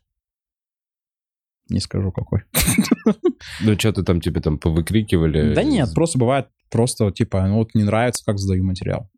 Не 1.68 1.80
скажу 1.80 2.12
какой. 2.12 2.42
Ну, 3.60 3.78
что 3.78 3.92
ты 3.92 4.02
там 4.02 4.20
тебе 4.20 4.40
там 4.40 4.58
повыкрикивали? 4.58 5.54
Да 5.54 5.62
нет, 5.62 5.90
просто 5.94 6.18
бывает, 6.18 6.48
просто, 6.70 7.10
типа, 7.12 7.46
ну 7.46 7.56
вот 7.56 7.74
не 7.74 7.84
нравится, 7.84 8.24
как 8.24 8.38
сдаю 8.38 8.64
материал. 8.64 9.08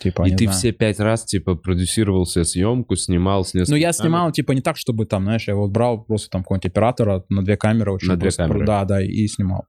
Типа, 0.00 0.26
И 0.26 0.32
ты 0.32 0.44
знаю. 0.44 0.58
все 0.58 0.72
пять 0.72 0.98
раз, 1.00 1.24
типа, 1.24 1.54
продюсировал 1.54 2.26
себе 2.26 2.44
съемку, 2.44 2.96
снимал 2.96 3.44
с 3.44 3.54
Ну, 3.54 3.60
нескольких 3.60 3.80
я 3.80 3.92
камер? 3.92 3.94
снимал, 4.02 4.32
типа, 4.32 4.52
не 4.52 4.60
так, 4.60 4.76
чтобы 4.76 5.06
там, 5.06 5.22
знаешь, 5.24 5.46
я 5.48 5.54
вот 5.54 5.70
брал 5.70 6.04
просто 6.04 6.30
там 6.30 6.42
какого-нибудь 6.42 6.66
оператора 6.66 7.24
на 7.28 7.44
две 7.44 7.56
камеры. 7.56 7.92
Очень 7.92 8.08
На 8.08 8.16
две 8.16 8.30
камеры. 8.30 8.66
Да, 8.66 8.84
да, 8.84 9.02
и 9.02 9.26
снимал. 9.28 9.66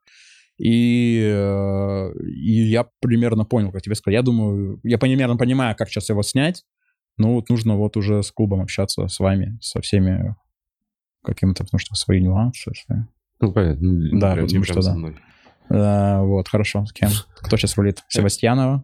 И, 0.57 1.19
э, 1.21 2.11
и 2.23 2.51
я 2.69 2.87
примерно 3.01 3.45
понял, 3.45 3.71
как 3.71 3.81
тебе 3.83 3.95
сказать. 3.95 4.15
Я 4.15 4.21
думаю, 4.23 4.79
я 4.83 4.97
примерно 4.97 5.37
понимаю, 5.37 5.75
как 5.75 5.89
сейчас 5.89 6.09
его 6.09 6.23
снять. 6.23 6.63
Ну, 7.17 7.33
вот 7.35 7.49
нужно 7.49 7.75
вот 7.77 7.97
уже 7.97 8.21
с 8.23 8.31
клубом 8.31 8.61
общаться, 8.61 9.07
с 9.07 9.19
вами, 9.19 9.57
со 9.61 9.81
всеми 9.81 10.35
какими-то, 11.23 11.63
потому 11.63 11.79
что 11.79 11.95
свои 11.95 12.21
нюансы. 12.21 12.71
свои. 12.85 12.99
Ну, 13.39 13.51
понятно. 13.51 13.87
Ну, 13.87 14.19
Да, 14.19 14.33
прям- 14.33 14.47
потому 14.47 14.63
что 14.63 14.81
да. 14.81 14.95
Э, 15.69 16.21
вот, 16.21 16.47
хорошо. 16.47 16.85
С 16.85 16.93
кем? 16.93 17.09
Кто 17.41 17.57
сейчас 17.57 17.77
рулит? 17.77 18.03
Севастьянова? 18.09 18.83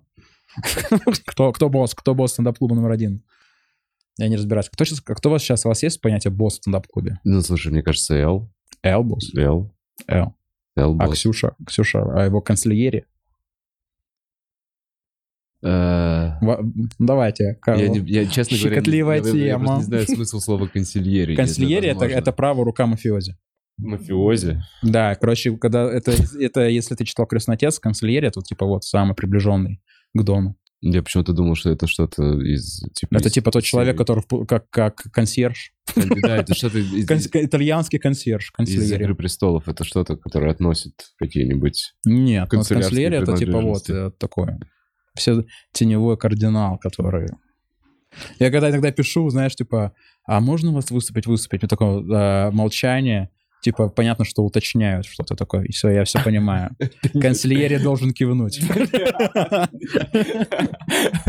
Кто, 1.26 1.52
кто 1.54 1.70
босс? 1.70 1.94
Кто 1.96 2.14
босс 2.14 2.32
стендап-клуба 2.34 2.76
номер 2.76 2.92
один? 2.92 3.24
Я 4.18 4.28
не 4.28 4.36
разбираюсь. 4.36 4.70
Кто, 4.70 4.84
сейчас, 4.84 5.00
кто 5.00 5.30
у 5.30 5.32
вас 5.32 5.42
сейчас? 5.42 5.66
У 5.66 5.70
вас 5.70 5.82
есть 5.84 6.02
понятие 6.02 6.32
босс 6.32 6.56
в 6.56 6.58
стендап-клубе? 6.58 7.20
Ну, 7.24 7.42
слушай, 7.42 7.72
мне 7.72 7.82
кажется, 7.82 8.16
Эл. 8.16 8.52
Эл 8.84 9.04
босс? 9.04 9.34
Эл. 9.34 9.74
Эл. 10.08 10.36
Эл 10.76 10.98
А 11.00 11.06
босс. 11.06 11.14
Ксюша? 11.14 11.56
Ксюша, 11.66 12.02
а 12.02 12.26
его 12.26 12.42
канцельери? 12.42 13.06
Э, 15.64 16.38
Ва- 16.42 16.60
Давайте. 17.00 17.60
Я, 17.68 17.88
не- 17.88 18.00
я, 18.10 18.26
честно 18.26 18.58
говоря, 18.58 18.76
не- 18.76 18.76
Щекотливая 18.82 19.22
я, 19.22 19.28
я 19.28 19.32
тема. 19.34 19.60
просто 19.66 19.78
не 19.78 19.84
знаю 19.84 20.06
смысл 20.08 20.40
слова 20.40 20.68
консильери. 20.68 21.36
Канцельери 21.36 21.88
это, 21.88 22.06
это 22.06 22.32
правая 22.32 22.66
рука 22.66 22.88
мафиози. 22.88 23.36
мафиози. 23.78 24.62
Да, 24.84 25.16
короче, 25.16 25.56
когда 25.58 25.84
это, 25.92 26.14
это 26.40 26.68
если 26.68 26.96
ты 26.96 27.04
читал 27.06 27.26
«Крестный 27.28 27.56
отец», 27.56 27.80
канцельери 27.80 28.28
это 28.28 28.42
типа 28.42 28.66
вот 28.66 28.84
самый 28.84 29.16
приближенный 29.16 29.82
к 30.14 30.24
Дону. 30.24 30.56
Я 30.84 31.04
почему-то 31.04 31.32
думал, 31.34 31.54
что 31.54 31.70
это 31.70 31.86
что-то 31.86 32.42
из... 32.42 32.82
Типа, 32.96 33.16
Это 33.18 33.28
из 33.28 33.34
типа 33.34 33.52
тот 33.52 33.64
человек, 33.64 33.96
который 33.96 34.24
как, 34.48 34.68
как 34.72 34.96
консьерж. 35.14 35.74
Да, 35.96 36.38
это 36.38 36.56
что-то 36.56 36.80
из, 36.80 37.08
Конс- 37.08 37.30
итальянский 37.34 38.00
консьерж, 38.00 38.46
из 38.46 38.52
канцельери. 38.52 39.04
«Игры 39.04 39.14
престолов». 39.14 39.68
Это 39.68 39.84
что-то, 39.84 40.18
которое 40.18 40.50
относит 40.52 40.94
какие-нибудь... 41.20 41.94
Нет, 42.04 42.48
ну, 42.52 42.64
канцелярия 42.64 43.22
это 43.22 43.38
типа 43.38 43.62
вот 43.62 43.88
э, 43.92 44.10
такое. 44.18 44.60
Все 45.16 45.46
теневой 45.72 46.18
кардинал, 46.18 46.78
который... 46.78 47.30
Я 48.40 48.52
когда 48.52 48.70
иногда 48.70 48.92
пишу, 48.92 49.30
знаешь, 49.30 49.56
типа, 49.56 49.94
а 50.26 50.40
можно 50.42 50.72
у 50.72 50.74
вас 50.74 50.92
выступить, 50.92 51.28
выступить? 51.28 51.64
У 51.64 51.68
такое 51.68 52.02
э, 52.02 52.52
молчание, 52.52 53.30
типа, 53.62 53.90
понятно, 53.90 54.26
что 54.26 54.44
уточняют 54.44 55.06
что-то 55.06 55.36
такое. 55.36 55.64
И 55.64 55.72
все, 55.72 55.90
я 55.90 56.04
все 56.04 56.22
понимаю. 56.24 56.76
Канцелярия 57.22 57.80
должен 57.80 58.12
кивнуть. 58.12 58.56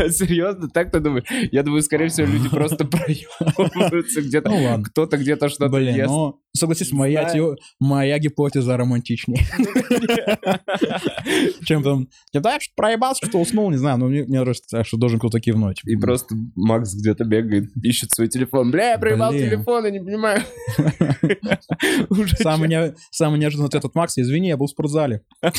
Серьезно? 0.09 0.69
Так 0.69 0.91
ты 0.91 0.99
думаешь? 0.99 1.25
Я 1.51 1.63
думаю, 1.63 1.81
скорее 1.81 2.09
всего, 2.09 2.27
люди 2.27 2.49
просто 2.49 2.85
проебываются 2.87 4.21
где-то. 4.21 4.49
Ну. 4.49 4.83
Кто-то 4.83 5.17
где-то 5.17 5.49
что-то 5.49 5.77
ест. 5.77 6.13
Согласись, 6.55 6.91
моя, 6.91 7.23
тео- 7.33 7.55
моя 7.79 8.19
гипотеза 8.19 8.77
романтичнее. 8.77 9.43
Чем 11.65 11.83
там, 11.83 12.07
я 12.31 12.41
что-то 12.41 12.69
проебался, 12.75 13.25
что 13.25 13.39
уснул, 13.39 13.71
не 13.71 13.77
знаю, 13.77 13.97
но 13.97 14.07
мне, 14.07 14.23
кажется, 14.45 14.83
что 14.83 14.97
должен 14.97 15.19
кто-то 15.19 15.39
кивнуть. 15.39 15.81
И 15.85 15.95
просто 15.95 16.35
Макс 16.55 16.93
где-то 16.93 17.23
бегает, 17.25 17.69
ищет 17.81 18.11
свой 18.11 18.27
телефон. 18.27 18.71
Бля, 18.71 18.91
я 18.91 18.97
проебал 18.99 19.31
телефон, 19.31 19.85
я 19.85 19.91
не 19.91 19.99
понимаю. 19.99 20.41
Самый, 22.37 22.69
не- 22.69 22.93
самый 23.11 23.39
неожиданный 23.39 23.67
ответ 23.67 23.85
от 23.85 23.95
Макса, 23.95 24.21
извини, 24.21 24.49
я 24.49 24.57
был 24.57 24.67
в 24.67 24.71
спортзале. 24.71 25.21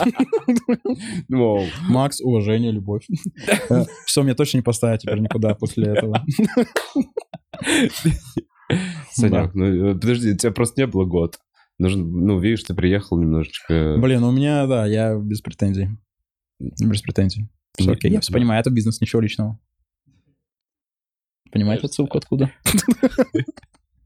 Макс, 1.89 2.21
уважение, 2.21 2.73
любовь. 2.73 3.07
Все, 4.07 4.23
мне 4.23 4.35
точно 4.35 4.59
не 4.59 4.63
поставят 4.63 5.01
теперь 5.01 5.19
никуда 5.19 5.55
после 5.55 5.93
этого. 5.95 6.25
Санек, 9.11 9.55
ну 9.55 9.91
э, 9.91 9.95
подожди, 9.95 10.33
у 10.33 10.37
тебя 10.37 10.53
просто 10.53 10.81
не 10.83 10.87
было 10.87 11.05
год. 11.05 11.39
Нужно, 11.79 12.05
ну, 12.05 12.39
видишь, 12.39 12.63
ты 12.63 12.75
приехал 12.75 13.19
немножечко... 13.19 13.97
Блин, 13.99 14.23
у 14.23 14.31
меня, 14.31 14.67
да, 14.67 14.87
я 14.87 15.17
без 15.17 15.41
претензий. 15.41 15.89
Без 16.61 17.03
претензий. 17.03 17.49
Все 17.77 17.93
окей, 17.93 18.13
я 18.13 18.21
все 18.21 18.33
понимаю, 18.33 18.61
это 18.61 18.71
бизнес, 18.71 19.01
ничего 19.01 19.21
личного. 19.21 19.59
Понимаете 21.51 21.87
отсылку 21.87 22.19
откуда? 22.19 22.53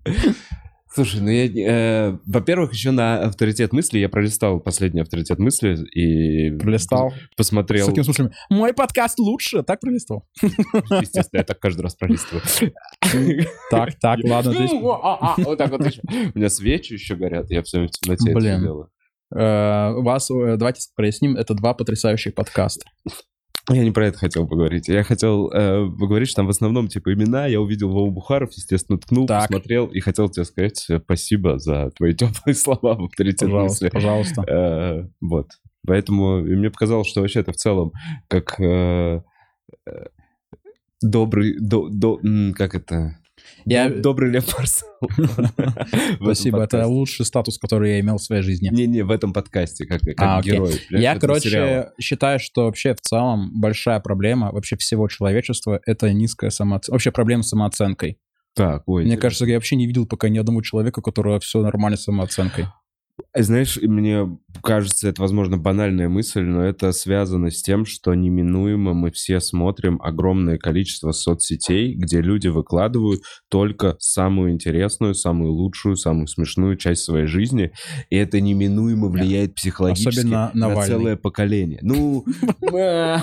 Слушай, 0.92 1.20
ну 1.20 1.28
я, 1.28 1.46
э, 1.46 2.18
во-первых, 2.26 2.72
еще 2.72 2.90
на 2.90 3.20
авторитет 3.24 3.72
мысли 3.72 3.98
я 3.98 4.08
пролистал 4.08 4.58
последний 4.58 5.00
авторитет 5.00 5.38
мысли 5.38 5.76
и 5.94 6.50
Пролистал. 6.58 7.12
посмотрел. 7.36 7.84
С 7.84 7.88
такими 7.88 8.04
смыслами. 8.04 8.32
Мой 8.48 8.72
подкаст 8.72 9.18
лучше. 9.18 9.62
Так 9.62 9.80
пролистывал. 9.80 10.26
Естественно, 10.42 11.40
я 11.40 11.44
так 11.44 11.58
каждый 11.60 11.82
раз 11.82 11.94
пролистываю. 11.94 12.42
Так, 13.70 13.98
так, 14.00 14.18
ладно. 14.24 14.54
а, 15.02 15.18
а, 15.20 15.34
Вот 15.38 15.58
так 15.58 15.70
вот. 15.70 15.80
У 15.80 16.38
меня 16.38 16.48
свечи 16.48 16.94
еще 16.94 17.14
горят, 17.16 17.50
я 17.50 17.62
все 17.62 17.86
в 17.86 17.90
темноте 17.90 18.30
это 18.30 18.40
делаю. 18.40 18.90
э, 19.34 19.92
вас, 20.00 20.30
э, 20.30 20.56
давайте 20.56 20.80
проясним, 20.94 21.36
это 21.36 21.54
два 21.54 21.74
потрясающих 21.74 22.34
подкаста. 22.34 22.84
Я 23.70 23.84
не 23.84 23.90
про 23.90 24.06
это 24.06 24.18
хотел 24.18 24.46
поговорить. 24.48 24.88
Я 24.88 25.02
хотел 25.04 25.50
э, 25.50 25.86
поговорить, 25.98 26.28
что 26.28 26.36
там 26.36 26.46
в 26.46 26.50
основном 26.50 26.88
типа 26.88 27.12
имена. 27.12 27.46
Я 27.46 27.60
увидел 27.60 27.90
Вову 27.90 28.10
Бухаров, 28.10 28.50
естественно, 28.54 28.98
ткнул, 28.98 29.26
Так. 29.26 29.42
посмотрел 29.48 29.86
и 29.86 30.00
хотел 30.00 30.28
тебе 30.30 30.44
сказать 30.44 30.86
э, 30.88 30.98
спасибо 31.00 31.58
за 31.58 31.90
твои 31.90 32.14
теплые 32.16 32.54
слова 32.54 32.94
в 32.94 33.04
авторитет 33.04 33.40
Пожалуйста, 33.50 33.84
мысли. 33.84 33.94
пожалуйста. 33.94 34.42
Э, 34.48 35.08
вот. 35.20 35.48
Поэтому 35.86 36.38
и 36.46 36.54
мне 36.56 36.70
показалось, 36.70 37.08
что 37.08 37.20
вообще 37.20 37.40
это 37.40 37.52
в 37.52 37.56
целом 37.56 37.92
как 38.28 38.58
э, 38.60 39.22
э, 39.86 39.90
добрый, 41.02 41.56
до, 41.60 41.88
до- 41.88 42.20
как 42.56 42.74
это? 42.74 43.18
Я- 43.64 43.88
Доб- 43.88 44.00
Добрый 44.00 44.30
Лев 44.30 44.58
Арсенал. 44.58 44.94
Спасибо, 46.16 46.62
это 46.64 46.86
лучший 46.86 47.24
статус, 47.26 47.58
который 47.58 47.92
я 47.92 48.00
имел 48.00 48.16
в 48.18 48.22
своей 48.22 48.42
жизни. 48.42 48.68
Не-не, 48.72 49.02
в 49.02 49.10
этом 49.10 49.32
подкасте, 49.32 49.84
как, 49.86 50.00
как 50.00 50.14
А, 50.18 50.40
герой. 50.42 50.74
Я, 50.90 51.16
короче, 51.18 51.50
сериала. 51.50 51.92
считаю, 52.00 52.38
что 52.38 52.64
вообще 52.64 52.94
в 52.94 53.00
целом 53.00 53.50
большая 53.60 54.00
проблема 54.00 54.50
вообще 54.52 54.76
всего 54.76 55.08
человечества— 55.08 55.80
это 55.86 56.12
низкая 56.12 56.50
самооценка. 56.50 56.92
Вообще 56.92 57.12
проблема 57.12 57.42
с 57.42 57.48
самооценкой. 57.48 58.18
Так, 58.54 58.82
ой. 58.86 59.04
Мне 59.04 59.16
кажется, 59.16 59.44
я 59.46 59.54
вообще 59.54 59.76
не 59.76 59.86
видел 59.86 60.06
пока 60.06 60.28
ни 60.28 60.38
одного 60.38 60.62
человека, 60.62 60.98
у 61.00 61.02
которого 61.02 61.38
все 61.40 61.62
нормально 61.62 61.96
с 61.96 62.04
самооценкой. 62.04 62.66
Знаешь, 63.36 63.76
мне 63.80 64.38
кажется, 64.62 65.08
это, 65.08 65.22
возможно, 65.22 65.56
банальная 65.58 66.08
мысль, 66.08 66.42
но 66.42 66.62
это 66.64 66.92
связано 66.92 67.50
с 67.50 67.62
тем, 67.62 67.84
что 67.86 68.14
неминуемо 68.14 68.94
мы 68.94 69.10
все 69.10 69.40
смотрим 69.40 70.00
огромное 70.02 70.58
количество 70.58 71.12
соцсетей, 71.12 71.94
где 71.94 72.20
люди 72.20 72.48
выкладывают 72.48 73.22
только 73.48 73.96
самую 73.98 74.52
интересную, 74.52 75.14
самую 75.14 75.52
лучшую, 75.52 75.96
самую 75.96 76.26
смешную 76.26 76.76
часть 76.76 77.04
своей 77.04 77.26
жизни, 77.26 77.72
и 78.10 78.16
это 78.16 78.40
неминуемо 78.40 79.08
влияет 79.08 79.54
психологически 79.54 80.08
Особенно 80.08 80.50
на 80.54 80.68
Навальный. 80.68 80.86
целое 80.86 81.16
поколение. 81.16 81.80
Ну, 81.82 82.24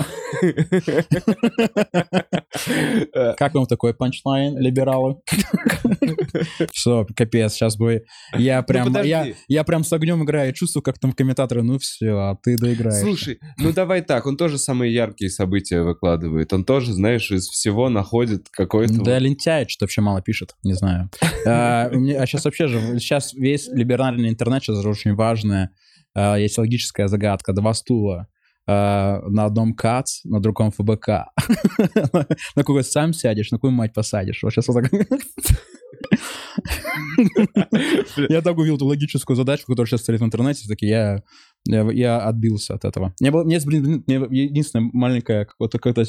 Как 3.38 3.54
вам 3.54 3.66
такой 3.66 3.94
панчлайн, 3.94 4.58
либералы? 4.58 5.16
Все, 6.72 7.06
капец, 7.16 7.54
сейчас 7.54 7.76
бы... 7.76 8.02
Я 8.36 8.62
прям, 8.62 8.86
Ну, 8.88 8.92
подожди. 8.92 9.34
я, 9.48 9.64
прям 9.64 9.84
с 9.84 9.92
огнем 9.92 10.22
играю, 10.24 10.52
чувствую, 10.52 10.82
как 10.82 10.98
там 10.98 11.12
комментаторы, 11.26 11.62
ну 11.62 11.78
все, 11.78 12.10
а 12.16 12.36
ты 12.40 12.56
доиграешь. 12.56 13.02
Слушай, 13.02 13.38
ну 13.58 13.72
давай 13.72 14.02
так, 14.02 14.26
он 14.26 14.36
тоже 14.36 14.58
самые 14.58 14.94
яркие 14.94 15.30
события 15.30 15.82
выкладывает. 15.82 16.52
Он 16.52 16.64
тоже, 16.64 16.92
знаешь, 16.92 17.30
из 17.30 17.48
всего 17.48 17.88
находит 17.88 18.48
какой-то... 18.50 18.94
Да, 19.02 19.14
вот- 19.14 19.22
лентяй, 19.22 19.68
что 19.68 19.84
вообще 19.84 20.00
мало 20.00 20.22
пишет, 20.22 20.54
не 20.62 20.74
знаю. 20.74 21.10
А 21.46 21.90
сейчас 21.92 22.44
вообще 22.44 22.68
же, 22.68 22.98
сейчас 22.98 23.34
весь 23.34 23.68
либеральный 23.68 24.28
интернет 24.28 24.62
сейчас 24.62 24.84
очень 24.84 25.14
важная. 25.14 25.70
А, 26.14 26.36
Есть 26.36 26.56
логическая 26.58 27.08
загадка, 27.08 27.52
два 27.52 27.74
стула. 27.74 28.28
А, 28.68 29.20
На 29.28 29.44
одном 29.44 29.74
КАЦ, 29.74 30.22
на 30.24 30.40
другом 30.40 30.72
ФБК. 30.72 31.08
На 32.12 32.26
какой 32.56 32.82
сам 32.84 33.12
сядешь, 33.12 33.50
на 33.52 33.58
какую 33.58 33.72
мать 33.72 33.92
посадишь. 33.94 34.42
Вот 34.42 34.52
сейчас 34.52 34.68
вот 34.68 34.82
так. 34.82 34.92
Я 38.28 38.42
так 38.42 38.58
увидел 38.58 38.76
эту 38.76 38.86
логическую 38.86 39.36
задачу, 39.36 39.64
которая 39.66 39.86
сейчас 39.86 40.02
стоит 40.02 40.20
в 40.20 40.24
интернете, 40.24 40.68
таки 40.68 40.86
я, 40.86 41.22
я, 41.66 41.90
я 41.92 42.18
отбился 42.18 42.74
от 42.74 42.84
этого. 42.84 43.14
Мне, 43.20 43.30
было, 43.30 43.44
мне, 43.44 43.60
блин, 43.60 44.04
мне 44.06 44.44
единственное 44.44 44.90
маленькое 44.92 45.46
какое-то, 45.46 45.78
какое-то... 45.78 46.02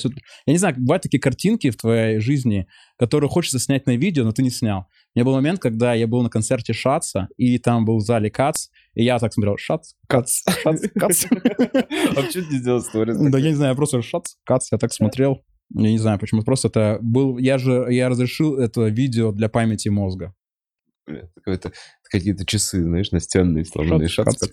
Я 0.46 0.54
не 0.54 0.58
знаю, 0.58 0.76
бывают 0.78 1.04
такие 1.04 1.20
картинки 1.20 1.70
в 1.70 1.78
твоей 1.78 2.20
жизни, 2.20 2.68
которые 2.98 3.30
хочется 3.30 3.60
снять 3.60 3.86
на 3.86 3.96
видео, 3.96 4.24
но 4.24 4.32
ты 4.32 4.44
не 4.44 4.50
снял. 4.50 4.88
У 5.16 5.20
меня 5.20 5.26
был 5.26 5.34
момент, 5.34 5.60
когда 5.60 5.94
я 5.94 6.08
был 6.08 6.22
на 6.22 6.30
концерте 6.30 6.74
Шаца, 6.74 7.28
и 7.38 7.58
там 7.58 7.86
был 7.86 7.98
в 7.98 8.02
зале 8.02 8.30
Кац, 8.30 8.68
и 8.94 9.04
я 9.04 9.20
так 9.20 9.34
смотрел, 9.34 9.58
Шац, 9.58 9.94
Кац, 10.08 10.44
Шац, 10.64 10.82
Кац. 10.96 11.26
А 11.26 12.22
почему 12.22 12.46
ты 12.46 12.54
не 12.54 12.60
сделал 12.60 12.82
сторис? 12.82 13.18
Да 13.18 13.38
я 13.40 13.50
не 13.50 13.56
знаю, 13.56 13.72
я 13.72 13.76
просто 13.76 14.02
Шац, 14.02 14.36
Кац, 14.44 14.72
я 14.72 14.78
так 14.78 14.94
смотрел. 14.94 15.44
Я 15.74 15.92
не 15.92 15.98
знаю, 15.98 16.20
почему. 16.20 16.44
Просто 16.44 16.70
это 16.70 17.00
был... 17.02 17.38
Я 17.38 17.58
же... 17.58 17.88
Я 17.90 18.10
разрешил 18.10 18.58
это 18.58 18.88
видео 18.88 19.32
для 19.32 19.50
памяти 19.50 19.90
мозга. 19.90 20.34
Бля, 21.06 21.30
Какое-то 21.36 21.72
какие-то 22.10 22.46
часы, 22.46 22.84
знаешь, 22.84 23.12
настенные 23.12 23.66
сломанные. 23.66 24.08
Шац. 24.08 24.36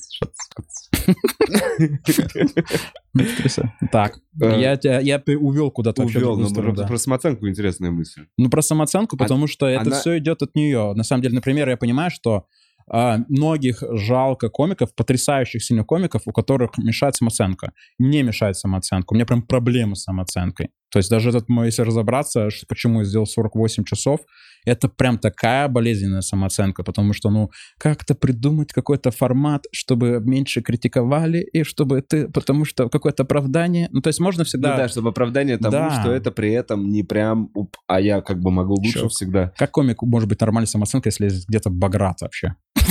Так, 3.92 4.18
я 4.40 4.76
тебя 4.76 5.22
увел 5.38 5.70
куда-то 5.70 6.02
Увел, 6.02 6.36
но 6.36 6.48
сторону, 6.48 6.86
про 6.86 6.98
самооценку 6.98 7.48
интересная 7.48 7.90
мысль. 7.90 8.26
Ну, 8.36 8.50
про 8.50 8.60
самооценку, 8.60 9.16
потому 9.16 9.46
что 9.46 9.66
это 9.66 9.90
все 9.92 10.18
идет 10.18 10.42
от 10.42 10.54
нее. 10.54 10.92
На 10.94 11.04
самом 11.04 11.22
деле, 11.22 11.34
например, 11.34 11.68
я 11.68 11.76
понимаю, 11.76 12.10
что 12.10 12.46
а, 12.86 13.18
многих 13.28 13.82
жалко 13.92 14.50
комиков, 14.50 14.94
потрясающих 14.94 15.62
сильных 15.64 15.86
комиков, 15.86 16.22
у 16.26 16.32
которых 16.32 16.76
мешает 16.76 17.16
самооценка. 17.16 17.72
Мне 17.98 18.22
мешает 18.22 18.56
самооценка. 18.56 19.12
У 19.12 19.14
меня 19.14 19.24
прям 19.24 19.42
проблемы 19.42 19.96
с 19.96 20.02
самооценкой. 20.02 20.70
То 20.90 20.98
есть 20.98 21.10
даже 21.10 21.30
этот 21.30 21.48
мой, 21.48 21.66
если 21.66 21.82
разобраться, 21.82 22.48
почему 22.68 23.00
я 23.00 23.04
сделал 23.04 23.26
48 23.26 23.84
часов, 23.84 24.20
это 24.64 24.88
прям 24.88 25.18
такая 25.18 25.68
болезненная 25.68 26.20
самооценка, 26.20 26.82
потому 26.82 27.12
что, 27.12 27.30
ну, 27.30 27.50
как-то 27.78 28.14
придумать 28.14 28.72
какой-то 28.72 29.10
формат, 29.10 29.64
чтобы 29.72 30.20
меньше 30.20 30.62
критиковали, 30.62 31.40
и 31.40 31.64
чтобы 31.64 32.02
ты, 32.02 32.28
потому 32.28 32.64
что 32.64 32.88
какое-то 32.88 33.22
оправдание, 33.24 33.88
ну, 33.92 34.00
то 34.00 34.08
есть 34.08 34.20
можно 34.20 34.40
Ну 34.40 34.44
всегда... 34.44 34.76
да, 34.76 34.88
чтобы 34.88 35.10
оправдание 35.10 35.58
тому, 35.58 35.72
Да. 35.72 36.00
что 36.00 36.12
это 36.12 36.30
при 36.32 36.52
этом 36.52 36.88
не 36.88 37.02
прям, 37.02 37.50
уп, 37.54 37.76
а 37.86 38.00
я 38.00 38.20
как 38.20 38.40
бы 38.40 38.50
могу 38.50 38.74
лучше 38.74 39.00
Чё? 39.00 39.08
всегда. 39.08 39.52
Как 39.56 39.70
комик 39.70 40.02
может 40.02 40.28
быть 40.28 40.40
нормальной 40.40 40.66
самооценкой, 40.66 41.12
если 41.18 41.30
где-то 41.48 41.70
баграт 41.70 42.20
вообще? 42.20 42.54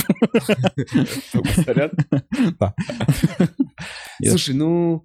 Слушай, 4.22 4.54
ну... 4.54 5.04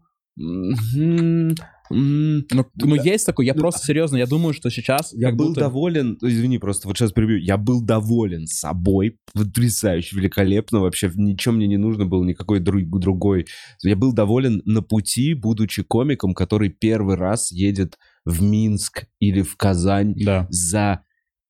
Ну, 1.91 2.43
ну, 2.51 2.95
Да. 2.95 3.03
есть 3.03 3.25
такой, 3.25 3.45
я 3.45 3.53
Ну, 3.53 3.59
просто 3.61 3.85
серьезно, 3.85 4.17
я 4.17 4.27
думаю, 4.27 4.53
что 4.53 4.69
сейчас 4.69 5.11
Я 5.13 5.31
был 5.31 5.47
будто- 5.47 5.61
доволен, 5.61 6.17
извини, 6.21 6.57
просто 6.59 6.87
вот 6.87 6.97
сейчас 6.97 7.11
прибью, 7.11 7.41
я 7.43 7.57
был 7.57 7.81
доволен 7.83 8.45
собой, 8.47 9.17
потрясающе, 9.33 10.15
великолепно, 10.17 10.79
вообще 10.81 11.11
ничем 11.15 11.55
мне 11.55 11.67
не 11.67 11.77
нужно 11.77 12.05
было, 12.05 12.23
никакой 12.23 12.59
друг, 12.59 12.83
другой. 12.99 13.47
Я 13.83 13.95
был 13.95 14.13
доволен 14.13 14.61
на 14.65 14.81
пути, 14.81 15.33
будучи 15.33 15.83
комиком, 15.83 16.33
который 16.33 16.69
первый 16.69 17.15
раз 17.15 17.51
едет 17.51 17.97
в 18.25 18.41
Минск 18.43 19.05
или 19.19 19.41
в 19.41 19.55
Казань 19.57 20.13
Да, 20.15 20.47
за 20.49 21.01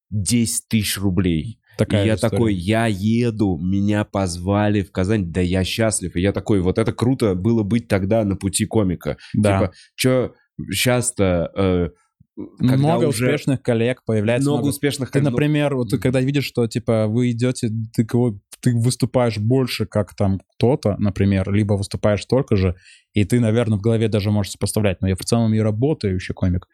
10 0.09 0.67
тысяч 0.69 0.97
рублей. 0.97 1.58
Такая 1.79 2.03
и 2.03 2.07
я 2.07 2.15
история. 2.15 2.31
такой, 2.31 2.53
я 2.53 2.85
еду, 2.87 3.57
меня 3.61 4.03
позвали 4.05 4.81
в 4.83 4.91
Казань, 4.91 5.31
да 5.31 5.41
я 5.41 5.63
счастлив. 5.63 6.15
И 6.15 6.21
я 6.21 6.31
такой, 6.31 6.61
вот 6.61 6.77
это 6.77 6.93
круто 6.93 7.35
было 7.35 7.63
быть 7.63 7.87
тогда 7.87 8.23
на 8.23 8.35
пути 8.35 8.65
комика. 8.65 9.17
Да. 9.33 9.59
Типа, 9.59 9.73
что 9.95 10.33
сейчас-то... 10.71 11.51
э, 11.55 11.89
когда 12.59 12.77
много 12.77 13.05
уже 13.05 13.25
успешных 13.25 13.61
коллег 13.61 14.03
появляется. 14.05 14.47
много 14.47 14.61
много- 14.61 14.69
успешных... 14.69 15.11
Ты, 15.11 15.21
ну, 15.21 15.31
например, 15.31 15.75
вот 15.75 15.89
ты 15.89 15.97
когда 15.97 16.21
видишь, 16.21 16.45
что 16.45 16.67
типа 16.67 17.07
вы 17.07 17.31
идете, 17.31 17.69
ты, 17.93 18.07
ты 18.61 18.75
выступаешь 18.75 19.37
больше, 19.37 19.85
как 19.85 20.15
там 20.15 20.39
кто-то, 20.55 20.95
например, 20.99 21.51
либо 21.51 21.73
выступаешь 21.73 22.23
столько 22.23 22.55
же, 22.55 22.75
и 23.13 23.25
ты, 23.25 23.39
наверное, 23.39 23.77
в 23.77 23.81
голове 23.81 24.07
даже 24.07 24.31
можешь 24.31 24.53
сопоставлять, 24.53 25.01
но 25.01 25.07
я 25.07 25.15
в 25.15 25.25
целом 25.25 25.53
и 25.53 25.59
работающий 25.59 26.33
комик. 26.33 26.67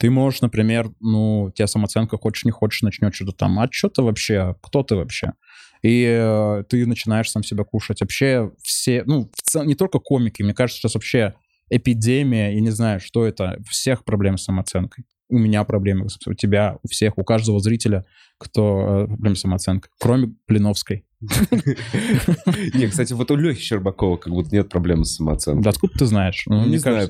Ты 0.00 0.08
можешь, 0.08 0.40
например, 0.40 0.90
ну, 0.98 1.42
у 1.42 1.50
тебя 1.50 1.66
самооценка, 1.66 2.16
хочешь 2.16 2.46
не 2.46 2.50
хочешь, 2.50 2.80
начнет 2.80 3.14
что-то 3.14 3.32
там, 3.32 3.60
а 3.60 3.68
что 3.70 3.90
ты 3.90 4.00
вообще, 4.00 4.56
кто 4.62 4.82
ты 4.82 4.96
вообще? 4.96 5.34
И 5.82 6.06
э, 6.08 6.64
ты 6.70 6.86
начинаешь 6.86 7.30
сам 7.30 7.42
себя 7.42 7.64
кушать. 7.64 8.00
Вообще 8.00 8.50
все, 8.62 9.04
ну, 9.04 9.30
в 9.34 9.42
целом, 9.42 9.68
не 9.68 9.74
только 9.74 9.98
комики, 9.98 10.42
мне 10.42 10.54
кажется, 10.54 10.80
сейчас 10.80 10.94
вообще 10.94 11.34
эпидемия, 11.68 12.54
я 12.54 12.60
не 12.60 12.70
знаю, 12.70 12.98
что 12.98 13.26
это, 13.26 13.58
всех 13.68 14.06
проблем 14.06 14.38
с 14.38 14.44
самооценкой. 14.44 15.04
У 15.30 15.38
меня 15.38 15.64
проблемы, 15.64 16.06
у 16.26 16.34
тебя, 16.34 16.78
у 16.82 16.88
всех, 16.88 17.16
у 17.18 17.24
каждого 17.24 17.60
зрителя, 17.60 18.04
кто 18.38 19.04
э, 19.04 19.06
проблемы 19.06 19.36
с 19.36 19.40
самооценкой, 19.40 19.90
кроме 19.98 20.34
Блиновской. 20.48 21.04
Не, 22.74 22.86
кстати, 22.88 23.12
вот 23.12 23.30
у 23.30 23.36
Лехи 23.36 23.60
Щербакова 23.60 24.16
как 24.16 24.32
будто 24.32 24.54
нет 24.54 24.68
проблем 24.68 25.04
с 25.04 25.16
самооценкой. 25.16 25.62
Да 25.62 25.70
откуда 25.70 25.92
ты 25.98 26.06
знаешь? 26.06 26.44
Ну, 26.46 26.66
не 26.66 26.78
знаю, 26.78 27.08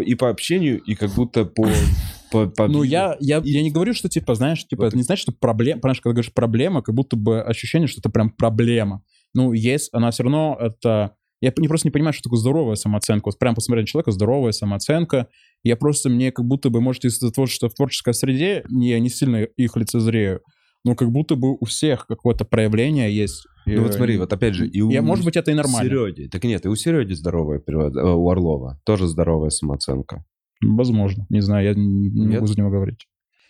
и 0.00 0.14
по 0.14 0.30
общению, 0.30 0.80
и 0.80 0.94
как 0.94 1.10
будто 1.14 1.44
по... 1.44 1.68
по- 2.30 2.46
по 2.46 2.68
Ну, 2.68 2.82
я, 2.82 3.16
я, 3.20 3.38
И- 3.38 3.50
я 3.50 3.62
не 3.62 3.70
говорю, 3.70 3.94
что, 3.94 4.08
типа, 4.08 4.34
знаешь, 4.34 4.66
типа, 4.66 4.82
Вот 4.82 4.88
это 4.88 4.96
не 4.96 5.02
значит, 5.02 5.22
что 5.22 5.32
проблема, 5.32 5.80
понимаешь, 5.80 6.00
когда 6.00 6.14
говоришь 6.14 6.32
проблема, 6.32 6.82
как 6.82 6.94
будто 6.94 7.16
бы 7.16 7.42
ощущение, 7.42 7.88
что 7.88 8.00
это 8.00 8.10
прям 8.10 8.30
проблема. 8.30 9.02
Ну, 9.34 9.52
есть, 9.52 9.90
она 9.92 10.10
все 10.10 10.22
равно 10.22 10.56
это... 10.60 11.14
Я 11.40 11.52
не 11.56 11.68
просто 11.68 11.88
не 11.88 11.92
понимаю, 11.92 12.12
что 12.12 12.24
такое 12.24 12.38
здоровая 12.38 12.74
самооценка. 12.74 13.28
Вот 13.28 13.38
прям 13.38 13.54
посмотреть 13.54 13.84
на 13.84 13.86
человека, 13.88 14.10
здоровая 14.10 14.52
самооценка. 14.52 15.28
Я 15.62 15.76
просто, 15.76 16.08
мне 16.08 16.32
как 16.32 16.44
будто 16.44 16.70
бы, 16.70 16.80
может, 16.80 17.04
из-за 17.04 17.30
того, 17.30 17.46
что 17.46 17.68
в 17.68 17.74
творческой 17.74 18.14
среде, 18.14 18.64
я 18.68 18.98
не 18.98 19.08
сильно 19.08 19.44
их 19.44 19.76
лицезрею, 19.76 20.40
но 20.84 20.94
как 20.94 21.10
будто 21.10 21.36
бы 21.36 21.56
у 21.58 21.64
всех 21.64 22.06
какое-то 22.06 22.44
проявление 22.44 23.14
есть. 23.14 23.46
Ну 23.66 23.82
вот 23.82 23.90
Э, 23.90 23.94
смотри, 23.94 24.18
вот 24.18 24.32
опять 24.32 24.54
же, 24.54 24.66
и 24.66 24.80
у 24.80 24.90
я, 24.90 25.02
может 25.02 25.24
быть, 25.24 25.36
это 25.36 25.50
и 25.50 25.54
нормально. 25.54 25.88
Сереги. 25.88 26.28
Так 26.28 26.42
нет, 26.44 26.64
и 26.64 26.68
у 26.68 26.74
Сереги 26.74 27.12
здоровая 27.12 27.58
природа, 27.58 28.00
э, 28.00 28.12
у 28.12 28.28
Орлова 28.30 28.80
тоже 28.84 29.06
здоровая 29.06 29.50
самооценка. 29.50 30.24
Возможно. 30.62 31.26
Не 31.28 31.40
знаю, 31.40 31.66
я 31.66 31.74
не, 31.74 32.10
не 32.10 32.26
Нет? 32.26 32.34
могу 32.34 32.46
за 32.46 32.58
него 32.58 32.70
говорить. 32.70 33.06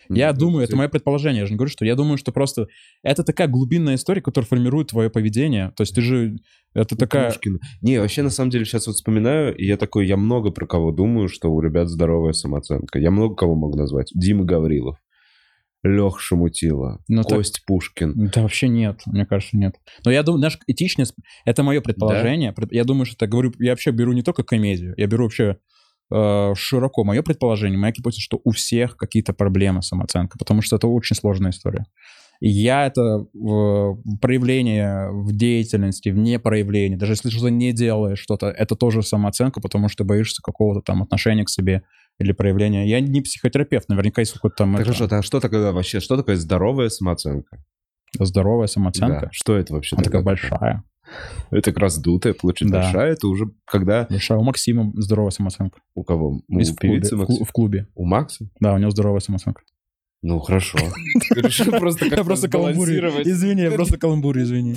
Я 0.09 0.33
Ну, 0.33 0.39
думаю, 0.39 0.63
это 0.65 0.75
мое 0.75 0.89
предположение, 0.89 1.41
я 1.41 1.45
же 1.45 1.51
не 1.53 1.57
говорю, 1.57 1.69
что 1.71 1.85
я 1.85 1.95
думаю, 1.95 2.17
что 2.17 2.31
просто 2.31 2.67
это 3.03 3.23
такая 3.23 3.47
глубинная 3.47 3.95
история, 3.95 4.21
которая 4.21 4.47
формирует 4.47 4.87
твое 4.87 5.09
поведение. 5.09 5.71
То 5.77 5.81
есть 5.83 5.93
ты 5.95 6.01
же... 6.01 6.37
Это 6.73 6.95
у 6.95 6.97
такая... 6.97 7.29
Пушкина. 7.31 7.59
Не, 7.81 7.99
вообще, 7.99 8.23
на 8.23 8.29
самом 8.29 8.49
деле, 8.49 8.65
сейчас 8.65 8.87
вот 8.87 8.95
вспоминаю, 8.95 9.55
и 9.55 9.65
я 9.65 9.77
такой, 9.77 10.07
я 10.07 10.17
много 10.17 10.51
про 10.51 10.65
кого 10.65 10.91
думаю, 10.91 11.27
что 11.29 11.51
у 11.51 11.61
ребят 11.61 11.89
здоровая 11.89 12.33
самооценка. 12.33 12.97
Я 12.99 13.11
много 13.11 13.35
кого 13.35 13.55
могу 13.55 13.77
назвать. 13.77 14.09
Дима 14.15 14.45
Гаврилов, 14.45 14.97
Лех 15.83 16.19
Шамутила, 16.19 17.01
Ну, 17.07 17.23
так- 17.23 17.37
Кость 17.37 17.63
Пушкин. 17.65 18.29
Да 18.33 18.41
вообще 18.41 18.67
нет, 18.67 19.01
мне 19.05 19.25
кажется, 19.25 19.55
нет. 19.57 19.75
Но 20.03 20.11
я 20.11 20.23
думаю, 20.23 20.39
знаешь, 20.39 20.59
этичность, 20.67 21.13
это 21.45 21.63
мое 21.63 21.81
предположение. 21.81 22.51
Пред- 22.51 22.71
Я 22.73 22.83
думаю, 22.83 23.05
что 23.05 23.15
это 23.15 23.27
говорю, 23.27 23.53
я 23.59 23.71
вообще 23.71 23.91
беру 23.91 24.11
не 24.13 24.21
только 24.23 24.43
комедию, 24.43 24.93
я 24.97 25.07
беру 25.07 25.23
вообще 25.25 25.57
э, 26.11 26.53
широко. 26.55 27.03
Мое 27.03 27.21
предположение, 27.21 27.77
моя 27.77 27.93
гипотеза, 27.93 28.21
что 28.21 28.39
у 28.43 28.51
всех 28.51 28.97
какие-то 28.97 29.33
проблемы 29.33 29.81
с 29.81 29.87
самооценкой, 29.87 30.37
потому 30.37 30.61
что 30.61 30.75
это 30.75 30.87
очень 30.87 31.15
сложная 31.15 31.51
история. 31.51 31.85
И 32.39 32.49
я 32.49 32.85
это 32.85 33.25
в 33.33 33.97
проявление 34.21 35.09
в 35.11 35.33
деятельности, 35.33 36.09
в 36.09 36.17
непроявлении, 36.17 36.95
даже 36.95 37.13
если 37.13 37.29
что-то 37.29 37.49
не 37.49 37.73
делаешь 37.73 38.19
что-то, 38.19 38.47
это 38.47 38.75
тоже 38.75 39.03
самооценка, 39.03 39.59
потому 39.59 39.89
что 39.89 40.05
боишься 40.05 40.41
какого-то 40.41 40.81
там 40.81 41.03
отношения 41.03 41.43
к 41.43 41.49
себе 41.49 41.83
или 42.17 42.31
проявления. 42.31 42.87
Я 42.87 43.01
не 43.01 43.21
психотерапевт, 43.21 43.89
наверняка 43.89 44.21
есть 44.21 44.33
какой-то 44.33 44.55
там 44.57 44.71
Так 44.71 44.81
это, 44.81 44.91
хорошо, 44.91 45.07
так 45.09 45.25
что 45.25 45.39
такое 45.41 45.71
вообще, 45.73 45.99
что 45.99 46.15
такое 46.15 46.37
здоровая 46.37 46.89
самооценка? 46.89 47.63
здоровая 48.19 48.67
самооценка. 48.67 49.21
Да, 49.21 49.29
Что 49.31 49.55
это 49.55 49.73
вообще? 49.73 49.95
Она 49.95 50.03
такая 50.03 50.23
большая. 50.23 50.83
Это 51.51 51.71
как 51.71 51.79
раздутая, 51.79 52.33
получается, 52.33 52.73
Да. 52.77 52.83
большая. 52.83 53.13
Это 53.13 53.27
уже 53.27 53.45
когда 53.65 54.07
Большая. 54.09 54.37
У 54.39 54.43
Максима 54.43 54.91
здоровая 54.95 55.31
самооценка. 55.31 55.79
у 55.95 56.03
кого? 56.03 56.29
У 56.29 56.41
клубе, 56.47 56.65
певицы 56.79 57.15
в, 57.15 57.19
Максим? 57.19 57.45
в 57.45 57.51
клубе. 57.51 57.87
У 57.95 58.05
Макса? 58.05 58.49
Да, 58.59 58.73
у 58.73 58.77
него 58.77 58.91
здоровая 58.91 59.19
самооценка. 59.19 59.61
Ну, 60.21 60.39
хорошо. 60.39 60.77
Просто 61.79 62.05
Я 62.07 62.23
просто 62.25 62.49
каламбурю. 62.49 63.21
Извини, 63.23 63.61
я 63.61 63.71
просто 63.71 63.97
каламбурю, 63.97 64.43
извини. 64.43 64.75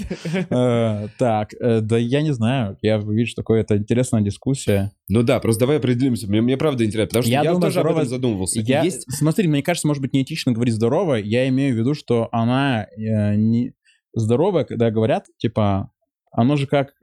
Э, 0.51 1.09
Так, 1.19 1.53
э, 1.61 1.81
да 1.81 1.99
я 1.99 2.23
не 2.23 2.33
знаю. 2.33 2.79
Я 2.81 2.99
вижу, 2.99 3.31
что 3.33 3.43
такое 3.43 3.61
это 3.63 3.77
интересная 3.77 4.23
дискуссия. 4.23 4.93
Ну 5.09 5.25
да, 5.25 5.41
просто 5.41 5.61
давай 5.61 5.79
определимся. 5.79 6.29
Мне, 6.29 6.43
мне 6.43 6.57
правда 6.57 6.85
интересно, 6.85 7.09
потому 7.09 7.23
что 7.25 7.33
Я 7.33 7.43
тоже 7.43 7.57
об 7.67 7.73
здоровая- 7.73 8.03
этом 8.03 8.09
задумывался. 8.11 8.61
И 8.61 8.63
Я, 8.63 8.83
Есть... 8.85 9.05
смотри, 9.13 9.49
мне 9.49 9.63
кажется, 9.65 9.89
может 9.89 10.01
быть, 10.01 10.13
неэтично 10.13 10.53
говорить 10.53 10.75
здорово. 10.75 11.15
Я 11.17 11.49
имею 11.49 11.75
в 11.75 11.77
виду, 11.79 11.95
что 11.95 12.29
она 12.31 12.85
э, 12.97 13.35
не 13.35 13.75
здоровая, 14.15 14.65
когда 14.65 14.91
говорят, 14.93 15.27
типа, 15.39 15.91
оно 16.33 16.57
же 16.57 16.67
как 16.67 16.95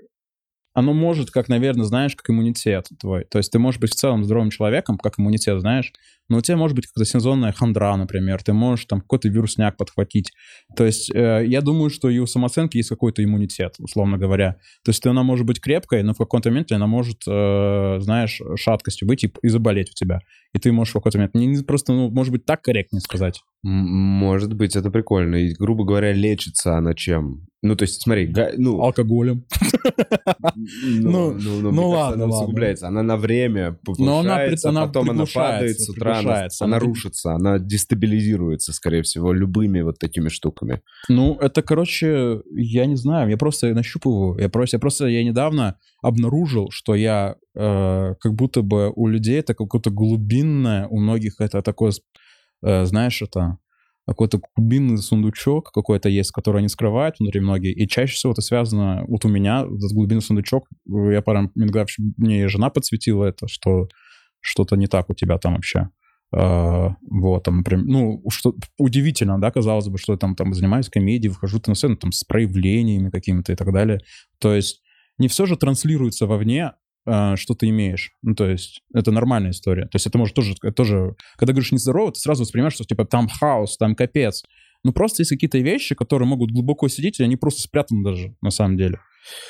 оно 0.74 0.94
может, 0.94 1.32
как, 1.32 1.50
наверное, 1.50 1.86
знаешь, 1.86 2.16
как 2.16 2.30
иммунитет 2.30 2.90
твой. 3.00 3.26
То 3.26 3.38
есть 3.40 3.52
ты 3.52 3.60
можешь 3.60 3.82
быть 3.82 3.92
в 3.92 3.96
целом 3.96 4.24
здоровым 4.24 4.52
человеком, 4.52 4.98
как 4.98 5.20
иммунитет, 5.20 5.60
знаешь, 5.60 5.94
но 6.30 6.38
у 6.38 6.42
тебя 6.42 6.58
может 6.58 6.76
быть 6.76 6.88
какая-то 6.88 7.10
сезонная 7.10 7.52
хандра, 7.52 7.96
например, 7.96 8.42
ты 8.44 8.54
можешь 8.54 8.86
там 8.86 9.02
какой-то 9.02 9.30
вирусняк 9.30 9.78
подхватить. 9.78 10.32
То 10.76 10.86
есть 10.86 11.12
э, 11.14 11.44
я 11.46 11.62
думаю, 11.62 11.90
что 11.90 12.10
и 12.10 12.20
у 12.20 12.28
самооценки 12.28 12.78
есть 12.78 12.90
какой-то 12.90 13.24
иммунитет, 13.24 13.76
условно 13.80 14.18
говоря. 14.18 14.58
То 14.84 14.92
есть 14.92 15.06
она 15.06 15.24
может 15.24 15.46
быть 15.46 15.60
крепкой, 15.60 16.04
но 16.04 16.14
в 16.14 16.18
каком-то 16.18 16.50
моменте 16.50 16.76
она 16.76 16.88
может, 16.88 17.24
э, 17.28 17.98
знаешь, 18.00 18.42
шаткостью 18.56 19.08
быть 19.08 19.24
и, 19.24 19.34
и 19.42 19.50
заболеть 19.50 19.90
у 19.90 19.94
тебя. 19.94 20.20
И 20.54 20.60
ты 20.60 20.72
можешь 20.72 20.92
в 20.92 20.94
какой-то 20.94 21.18
момент... 21.18 21.34
Не, 21.36 21.48
не 21.48 21.64
просто, 21.64 21.94
ну, 21.94 22.10
может 22.10 22.32
быть, 22.32 22.46
так 22.46 22.62
корректнее 22.62 23.02
сказать. 23.02 23.42
Может 23.62 24.54
быть, 24.54 24.76
это 24.76 24.90
прикольно. 24.90 25.36
И, 25.36 25.54
грубо 25.54 25.84
говоря, 25.84 26.14
лечится 26.14 26.78
она 26.78 26.94
чем? 26.94 27.48
Ну, 27.62 27.76
то 27.76 27.84
есть, 27.84 28.02
смотри, 28.02 28.26
га- 28.28 28.52
ну... 28.58 28.82
Алкоголем. 28.82 29.46
Ну, 30.84 31.34
ну, 31.34 31.62
ну, 31.62 31.72
ну 31.72 31.92
кажется, 31.92 31.98
ладно, 31.98 32.14
она 32.14 32.26
ладно. 32.26 32.46
усугуляется. 32.46 32.88
Она 32.88 33.04
на 33.04 33.18
время 33.18 33.78
повышается, 33.84 34.70
она 34.70 34.88
потом 34.88 35.10
она 35.10 35.26
падает 35.26 35.80
с 35.80 35.90
утра, 35.90 36.19
она, 36.20 36.28
приглушается. 36.28 36.66
она 36.66 36.78
Она- 36.78 36.86
рушится, 36.86 37.34
она 37.34 37.60
дестабилизируется, 37.60 38.74
скорее 38.74 39.02
всего, 39.04 39.34
любыми 39.34 39.82
вот 39.82 40.00
такими 40.00 40.30
штуками. 40.30 40.82
Ну, 41.10 41.36
это, 41.40 41.62
короче, 41.62 42.42
я 42.56 42.86
не 42.86 42.96
знаю, 42.96 43.30
я 43.30 43.38
просто 43.38 43.74
нащупываю. 43.74 44.40
Я 44.40 44.50
просто, 44.50 44.78
я 44.78 44.80
просто, 44.80 45.08
я 45.08 45.24
недавно 45.24 45.78
обнаружил, 46.02 46.70
что 46.72 46.96
я 46.96 47.36
э, 47.56 48.16
как 48.20 48.34
будто 48.36 48.62
бы 48.62 48.92
у 48.96 49.08
людей 49.08 49.40
это 49.40 49.54
какое-то 49.54 49.90
глубинное, 49.92 50.88
у 50.88 50.98
многих 51.00 51.40
это 51.40 51.62
такое, 51.62 51.92
э, 52.64 52.86
знаешь, 52.86 53.22
это 53.22 53.58
какой-то 54.08 54.40
глубинный 54.56 54.98
сундучок 54.98 55.72
какой-то 55.72 56.10
есть, 56.10 56.32
который 56.32 56.60
они 56.60 56.68
скрывают 56.68 57.18
внутри 57.20 57.42
многие, 57.42 57.72
и 57.74 57.88
чаще 57.88 58.14
всего 58.16 58.32
это 58.32 58.42
связано, 58.42 59.06
вот 59.08 59.24
у 59.26 59.30
меня 59.30 59.60
этот 59.62 59.94
глубинный 59.94 60.22
сундучок, 60.24 60.68
я 60.88 61.22
прям, 61.22 61.52
иногда 61.54 61.86
мне 62.18 62.48
жена 62.48 62.72
подсветила 62.72 63.26
это, 63.26 63.48
что 63.48 63.88
что-то 64.42 64.76
не 64.78 64.88
так 64.88 65.10
у 65.10 65.14
тебя 65.14 65.38
там 65.38 65.54
вообще. 65.54 65.90
Э, 66.36 66.90
вот, 67.02 67.44
там, 67.44 67.58
например, 67.58 67.86
ну, 67.86 68.24
что 68.30 68.56
удивительно, 68.78 69.40
да, 69.40 69.52
казалось 69.52 69.88
бы, 69.88 69.98
что 69.98 70.14
я 70.14 70.18
там, 70.18 70.36
там 70.36 70.54
занимаюсь 70.54 70.90
комедией, 70.90 71.32
выхожу 71.32 71.62
на 71.66 71.76
сцену 71.76 71.98
там 71.98 72.12
с 72.12 72.24
проявлениями 72.24 73.10
какими-то 73.10 73.52
и 73.52 73.56
так 73.56 73.72
далее. 73.74 74.00
То 74.40 74.54
есть 74.54 74.82
не 75.18 75.28
все 75.28 75.46
же 75.46 75.58
транслируется 75.58 76.28
вовне, 76.28 76.74
э, 77.06 77.36
что 77.36 77.56
ты 77.56 77.70
имеешь. 77.70 78.12
Ну, 78.22 78.36
то 78.36 78.48
есть 78.48 78.82
это 78.94 79.12
нормальная 79.12 79.52
история. 79.52 79.84
То 79.84 79.96
есть 79.96 80.08
это 80.08 80.18
может 80.18 80.36
тоже, 80.36 80.56
тоже 80.76 81.16
когда 81.38 81.54
говоришь 81.54 81.72
нездорово, 81.72 82.12
ты 82.12 82.20
сразу 82.20 82.44
воспринимаешь, 82.44 82.74
что 82.74 82.86
типа 82.86 83.06
там 83.06 83.28
хаос, 83.28 83.78
там 83.78 83.96
капец. 83.96 84.44
Ну, 84.84 84.94
просто 84.94 85.22
есть 85.22 85.32
какие-то 85.32 85.58
вещи, 85.60 85.94
которые 85.96 86.28
могут 86.28 86.52
глубоко 86.52 86.88
сидеть, 86.88 87.20
и 87.20 87.24
они 87.24 87.36
просто 87.36 87.62
спрятаны 87.62 88.04
даже, 88.04 88.36
на 88.42 88.50
самом 88.50 88.78
деле. 88.78 89.00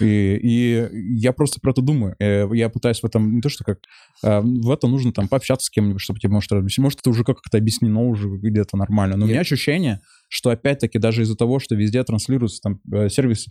И, 0.02 0.40
и 0.42 0.88
я 1.20 1.32
просто 1.32 1.60
про 1.62 1.72
это 1.72 1.82
думаю. 1.82 2.16
Э, 2.20 2.48
Я 2.54 2.70
пытаюсь 2.70 3.02
в 3.02 3.06
этом, 3.06 3.36
не 3.36 3.42
то 3.42 3.50
что 3.50 3.64
как, 3.64 3.78
э, 4.24 4.42
в 4.42 4.72
это 4.72 4.88
нужно 4.88 5.14
там 5.14 5.28
пообщаться 5.28 5.68
с 5.68 5.70
кем-нибудь, 5.70 6.02
чтобы 6.02 6.20
тебе, 6.20 6.32
может, 6.34 6.52
объяснить. 6.52 6.84
Может, 6.84 7.00
это 7.02 7.10
уже 7.12 7.24
как-то 7.24 7.58
объяснено 7.58 8.02
уже 8.02 8.28
где-то 8.28 8.76
нормально. 8.76 9.16
Но 9.16 9.26
у 9.26 9.28
Я- 9.28 9.34
меня 9.34 9.42
ощущение, 9.42 10.00
что 10.28 10.50
опять-таки 10.50 10.98
даже 10.98 11.22
из-за 11.22 11.36
того, 11.38 11.60
что 11.60 11.76
везде 11.76 12.04
транслируется 12.04 12.60
там 12.62 12.80
э, 12.92 13.10
сервис, 13.10 13.46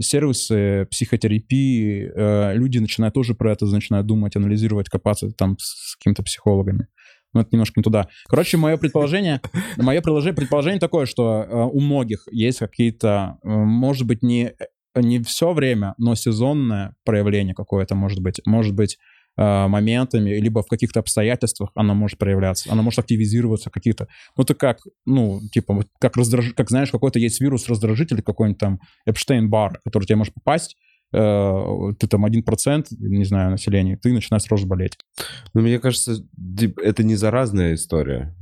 сервисы 0.00 0.86
психотерапии, 0.90 2.10
люди 2.56 2.78
начинают 2.78 3.14
тоже 3.14 3.34
про 3.34 3.52
это, 3.52 3.66
начинают 3.66 4.06
думать, 4.06 4.36
анализировать, 4.36 4.88
копаться 4.88 5.30
там 5.30 5.56
с 5.58 5.96
какими-то 5.96 6.22
психологами. 6.22 6.88
Ну, 7.34 7.40
это 7.40 7.50
немножко 7.52 7.80
не 7.80 7.82
туда. 7.82 8.08
Короче, 8.28 8.56
мое 8.56 8.76
предположение, 8.76 9.40
мое 9.76 10.00
предположение, 10.00 10.80
такое, 10.80 11.06
что 11.06 11.42
э, 11.42 11.64
у 11.72 11.80
многих 11.80 12.26
есть 12.30 12.60
какие-то, 12.60 13.38
э, 13.42 13.48
может 13.48 14.06
быть, 14.06 14.22
не, 14.22 14.52
не 14.94 15.22
все 15.22 15.52
время, 15.52 15.94
но 15.98 16.14
сезонное 16.14 16.94
проявление 17.04 17.54
какое-то 17.54 17.94
может 17.94 18.20
быть. 18.20 18.40
Может 18.46 18.74
быть, 18.74 18.98
э, 19.36 19.66
моментами, 19.66 20.30
либо 20.30 20.62
в 20.62 20.68
каких-то 20.68 21.00
обстоятельствах 21.00 21.70
она 21.74 21.94
может 21.94 22.18
проявляться, 22.18 22.72
она 22.72 22.82
может 22.82 23.00
активизироваться 23.00 23.70
какие-то. 23.70 24.06
Ну, 24.36 24.44
это 24.44 24.54
как, 24.54 24.78
ну, 25.04 25.40
типа, 25.52 25.84
как 25.98 26.16
раздраж... 26.16 26.52
как 26.54 26.70
знаешь, 26.70 26.90
какой-то 26.90 27.18
есть 27.18 27.40
вирус 27.40 27.68
раздражитель, 27.68 28.22
какой-нибудь 28.22 28.60
там 28.60 28.80
Эпштейн-бар, 29.06 29.80
который 29.84 30.04
тебе 30.04 30.16
может 30.16 30.34
попасть, 30.34 30.76
э, 30.76 30.93
ты 31.14 32.06
там 32.08 32.26
1%, 32.26 32.86
не 32.98 33.24
знаю, 33.24 33.50
населения, 33.50 33.96
ты 33.96 34.12
начинаешь 34.12 34.42
сразу 34.42 34.66
болеть. 34.66 34.98
Ну, 35.54 35.60
мне 35.60 35.78
кажется, 35.78 36.16
это 36.82 37.04
не 37.04 37.14
заразная 37.14 37.74
история. 37.74 38.34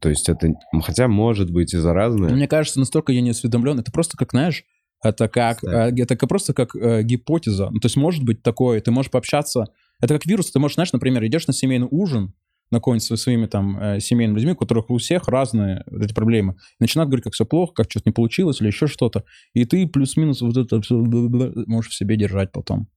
То 0.00 0.08
есть 0.08 0.28
это, 0.28 0.48
хотя 0.82 1.08
может 1.08 1.50
быть 1.50 1.74
и 1.74 1.78
заразная. 1.78 2.30
Мне 2.30 2.48
кажется, 2.48 2.78
настолько 2.78 3.12
я 3.12 3.20
не 3.20 3.30
осведомлен, 3.30 3.78
это 3.78 3.90
просто 3.90 4.16
как, 4.16 4.30
знаешь, 4.30 4.64
это 5.02 5.28
как, 5.28 5.58
Кстати. 5.58 6.00
э, 6.00 6.02
это 6.02 6.26
просто 6.26 6.52
как 6.54 6.74
э, 6.74 7.02
гипотеза. 7.02 7.70
Ну, 7.70 7.78
то 7.78 7.86
есть 7.86 7.96
может 7.96 8.24
быть 8.24 8.42
такое, 8.42 8.80
ты 8.80 8.90
можешь 8.90 9.10
пообщаться, 9.10 9.66
это 10.00 10.14
как 10.14 10.26
вирус, 10.26 10.50
ты 10.50 10.58
можешь, 10.58 10.74
знаешь, 10.74 10.92
например, 10.92 11.24
идешь 11.24 11.46
на 11.46 11.52
семейный 11.52 11.88
ужин, 11.90 12.34
на 12.70 12.78
какой-нибудь 12.78 13.04
со 13.04 13.16
своими 13.16 13.46
там 13.46 13.78
э, 13.78 14.00
семейными 14.00 14.36
людьми, 14.36 14.52
у 14.52 14.56
которых 14.56 14.90
у 14.90 14.98
всех 14.98 15.28
разные 15.28 15.84
вот 15.86 16.04
эти 16.04 16.12
проблемы. 16.12 16.56
Начинают 16.80 17.08
говорить, 17.08 17.24
как 17.24 17.34
все 17.34 17.46
плохо, 17.46 17.72
как 17.74 17.90
что-то 17.90 18.08
не 18.08 18.12
получилось 18.12 18.60
или 18.60 18.68
еще 18.68 18.86
что-то. 18.86 19.24
И 19.54 19.64
ты 19.64 19.86
плюс-минус 19.86 20.40
вот 20.42 20.56
это 20.56 20.80
все 20.82 20.96
можешь 20.96 21.90
в 21.90 21.94
себе 21.94 22.16
держать 22.16 22.52
потом. 22.52 22.88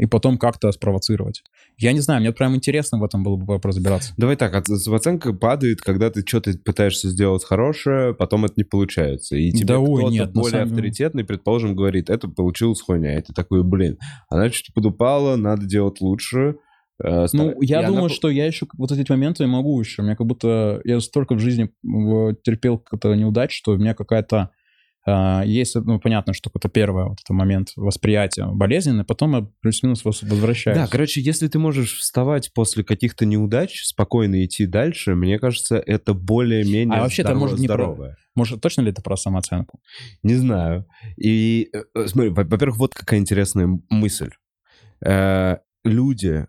И 0.00 0.06
потом 0.06 0.36
как-то 0.36 0.72
спровоцировать. 0.72 1.44
Я 1.78 1.92
не 1.92 2.00
знаю, 2.00 2.20
мне 2.20 2.32
прям 2.32 2.56
интересно 2.56 2.98
в 2.98 3.04
этом 3.04 3.22
было 3.22 3.36
бы 3.36 3.60
разбираться. 3.62 4.14
Давай 4.16 4.34
так, 4.34 4.66
самооценка 4.66 5.32
падает, 5.32 5.80
когда 5.80 6.10
ты 6.10 6.26
что-то 6.26 6.58
пытаешься 6.58 7.08
сделать 7.08 7.44
хорошее, 7.44 8.12
потом 8.12 8.44
это 8.44 8.54
не 8.56 8.64
получается. 8.64 9.36
И 9.36 9.52
тебе 9.52 9.66
Да 9.66 9.80
кто-то 9.80 10.08
нет, 10.08 10.32
более 10.32 10.50
самом 10.50 10.72
авторитетный, 10.72 11.24
предположим, 11.24 11.76
говорит, 11.76 12.10
это 12.10 12.26
получилось 12.26 12.80
хуйня. 12.80 13.16
И 13.16 13.22
ты 13.22 13.32
такой, 13.32 13.62
блин, 13.62 13.98
она 14.28 14.50
чуть 14.50 14.74
подупала, 14.74 15.36
надо 15.36 15.66
делать 15.66 16.00
лучше. 16.00 16.56
Э, 17.02 17.26
Ну, 17.32 17.60
я 17.60 17.76
и 17.76 17.78
она 17.80 17.88
думаю, 17.88 18.08
по- 18.08 18.14
что 18.14 18.28
я 18.30 18.46
еще 18.46 18.66
вот 18.78 18.90
эти 18.92 19.10
моменты 19.10 19.46
могу 19.46 19.78
еще. 19.80 20.02
У 20.02 20.04
меня 20.04 20.16
как 20.16 20.26
будто 20.26 20.80
я 20.84 21.00
столько 21.00 21.34
в 21.34 21.38
жизни 21.40 21.70
терпел 22.42 22.78
какую-то 22.78 23.14
неудач, 23.14 23.54
что 23.56 23.72
у 23.72 23.76
меня 23.76 23.94
какая-то 23.94 24.50
э, 25.06 25.42
есть, 25.44 25.76
ну, 25.76 26.00
понятно, 26.00 26.32
что 26.32 26.50
это 26.54 26.68
первое, 26.68 27.04
вот 27.06 27.18
это 27.22 27.32
момент 27.32 27.68
восприятия 27.76 28.46
болезненный, 28.46 29.04
потом 29.04 29.36
я 29.36 29.46
плюс-минус 29.60 30.04
возвращаюсь. 30.04 30.78
Да, 30.78 30.88
короче, 30.88 31.20
если 31.20 31.46
ты 31.48 31.58
можешь 31.58 31.98
вставать 31.98 32.52
после 32.52 32.82
каких-то 32.82 33.24
неудач, 33.24 33.84
спокойно 33.84 34.44
идти 34.44 34.66
дальше, 34.66 35.14
мне 35.14 35.38
кажется, 35.38 35.76
это 35.76 36.12
более-менее 36.14 36.98
а 36.98 37.02
вообще 37.02 37.22
это 37.22 37.34
может 37.34 37.58
не 37.58 37.66
здоровое. 37.66 38.10
Про... 38.10 38.16
Может, 38.34 38.60
точно 38.60 38.82
ли 38.82 38.90
это 38.90 39.00
про 39.00 39.16
самооценку? 39.16 39.80
Не 40.22 40.34
знаю. 40.34 40.86
И, 41.16 41.68
э, 41.72 41.84
э, 41.94 42.06
смотри, 42.08 42.30
во-первых, 42.30 42.76
вот 42.76 42.94
какая 42.94 43.20
интересная 43.20 43.68
мысль. 43.88 44.30
Э, 45.04 45.58
люди 45.84 46.46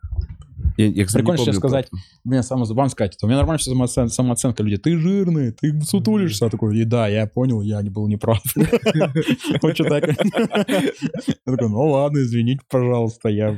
я, 0.78 0.88
я 0.88 1.06
кстати, 1.06 1.24
Прикольно 1.24 1.43
сейчас 1.43 1.56
сказать, 1.58 1.89
мне 2.24 2.43
самое 2.43 2.72
вам 2.74 2.89
сказать, 2.89 3.17
у 3.22 3.28
меня 3.28 3.38
нормально 3.38 3.60
самооценка, 3.60 4.13
самооценка 4.13 4.63
людей, 4.63 4.78
ты 4.78 4.98
жирный, 4.98 5.52
ты 5.52 5.80
сутулишься, 5.82 6.46
а 6.46 6.50
такой, 6.50 6.78
и 6.78 6.84
да, 6.84 7.08
я 7.08 7.28
понял, 7.28 7.62
я 7.62 7.82
не 7.82 7.89
был 7.89 8.08
неправ. 8.08 8.41
Хочешь 9.62 9.88
так? 9.88 10.08
Я 10.08 11.36
такой, 11.46 11.70
ну 11.70 11.89
ладно, 11.89 12.20
извините, 12.20 12.62
пожалуйста, 12.70 13.30
я, 13.30 13.58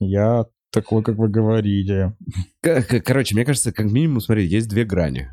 я 0.00 0.46
такой, 0.70 1.02
как 1.02 1.16
вы 1.16 1.28
говорите. 1.28 2.16
Короче, 2.62 3.34
мне 3.34 3.44
кажется, 3.44 3.72
как 3.72 3.86
минимум, 3.86 4.20
смотри, 4.20 4.46
есть 4.46 4.68
две 4.68 4.84
грани 4.84 5.30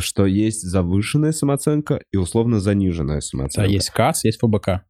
что 0.00 0.26
есть 0.26 0.62
завышенная 0.62 1.32
самооценка 1.32 2.00
и 2.12 2.16
условно 2.16 2.60
заниженная 2.60 3.20
самооценка. 3.20 3.66
Да, 3.66 3.72
есть 3.72 3.90
КАС, 3.90 4.22
есть 4.22 4.38
ФБК. 4.38 4.84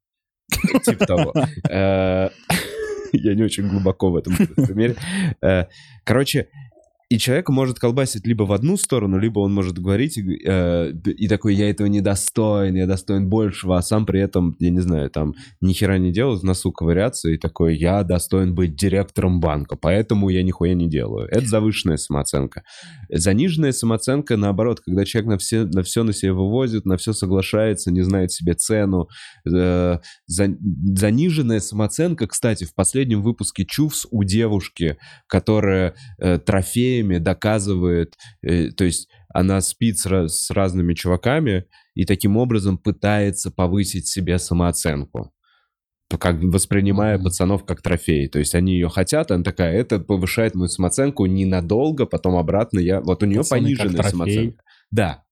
Типа 0.84 1.06
того. 1.06 1.32
Я 3.12 3.34
не 3.34 3.42
очень 3.42 3.68
глубоко 3.68 4.10
в 4.10 4.16
этом 4.16 4.36
примере. 4.36 4.96
Э, 5.42 5.64
короче, 6.04 6.48
и 7.10 7.18
человек 7.18 7.48
может 7.48 7.78
колбасить 7.78 8.26
либо 8.26 8.42
в 8.42 8.52
одну 8.52 8.76
сторону, 8.76 9.18
либо 9.18 9.40
он 9.40 9.54
может 9.54 9.78
говорить 9.78 10.18
э, 10.18 10.92
и 10.92 11.26
такой, 11.26 11.54
я 11.54 11.70
этого 11.70 11.86
не 11.86 12.02
достоин, 12.02 12.74
я 12.74 12.86
достоин 12.86 13.30
большего, 13.30 13.78
а 13.78 13.82
сам 13.82 14.04
при 14.04 14.20
этом, 14.20 14.56
я 14.58 14.68
не 14.68 14.80
знаю, 14.80 15.08
там, 15.08 15.34
ни 15.62 15.72
хера 15.72 15.96
не 15.96 16.12
делает, 16.12 16.42
в 16.42 16.44
носу 16.44 16.70
ковыряться, 16.70 17.30
и 17.30 17.38
такой, 17.38 17.78
я 17.78 18.02
достоин 18.02 18.54
быть 18.54 18.76
директором 18.76 19.40
банка, 19.40 19.76
поэтому 19.76 20.28
я 20.28 20.42
нихуя 20.42 20.74
не 20.74 20.86
делаю. 20.86 21.28
Это 21.30 21.46
завышенная 21.46 21.96
самооценка. 21.96 22.62
Заниженная 23.08 23.72
самооценка, 23.72 24.36
наоборот, 24.36 24.80
когда 24.80 25.06
человек 25.06 25.30
на 25.30 25.38
все 25.38 25.64
на, 25.64 25.82
все 25.82 26.02
на 26.02 26.12
себя 26.12 26.34
вывозит, 26.34 26.84
на 26.84 26.98
все 26.98 27.14
соглашается, 27.14 27.90
не 27.90 28.02
знает 28.02 28.32
себе 28.32 28.52
цену. 28.52 29.08
Э, 29.50 29.98
за, 30.26 30.56
заниженная 30.94 31.60
самооценка, 31.60 32.26
кстати, 32.26 32.64
в 32.64 32.74
последнем 32.74 33.22
выпуске 33.22 33.64
Чувс 33.64 34.06
у 34.10 34.24
девушки, 34.24 34.98
которая 35.26 35.94
э, 36.18 36.38
трофей 36.38 36.97
идеями, 36.98 37.18
доказывает, 37.18 38.14
э, 38.42 38.70
то 38.70 38.84
есть 38.84 39.08
она 39.32 39.60
спит 39.60 39.98
с, 39.98 40.50
разными 40.50 40.94
чуваками 40.94 41.64
и 41.94 42.04
таким 42.04 42.36
образом 42.36 42.78
пытается 42.78 43.50
повысить 43.50 44.06
себе 44.06 44.38
самооценку 44.38 45.32
как 46.18 46.42
воспринимая 46.42 47.18
пацанов 47.18 47.66
как 47.66 47.82
трофей. 47.82 48.28
То 48.28 48.38
есть 48.38 48.54
они 48.54 48.72
ее 48.72 48.88
хотят, 48.88 49.30
она 49.30 49.44
такая, 49.44 49.74
это 49.74 49.98
повышает 49.98 50.54
мою 50.54 50.68
самооценку 50.68 51.26
ненадолго, 51.26 52.06
потом 52.06 52.36
обратно 52.36 52.78
я... 52.78 53.02
Вот 53.02 53.22
у 53.22 53.26
нее 53.26 53.40
Пацаны 53.40 53.62
пониженная 53.62 54.02
самооценка. 54.04 54.62
Да, 54.90 55.24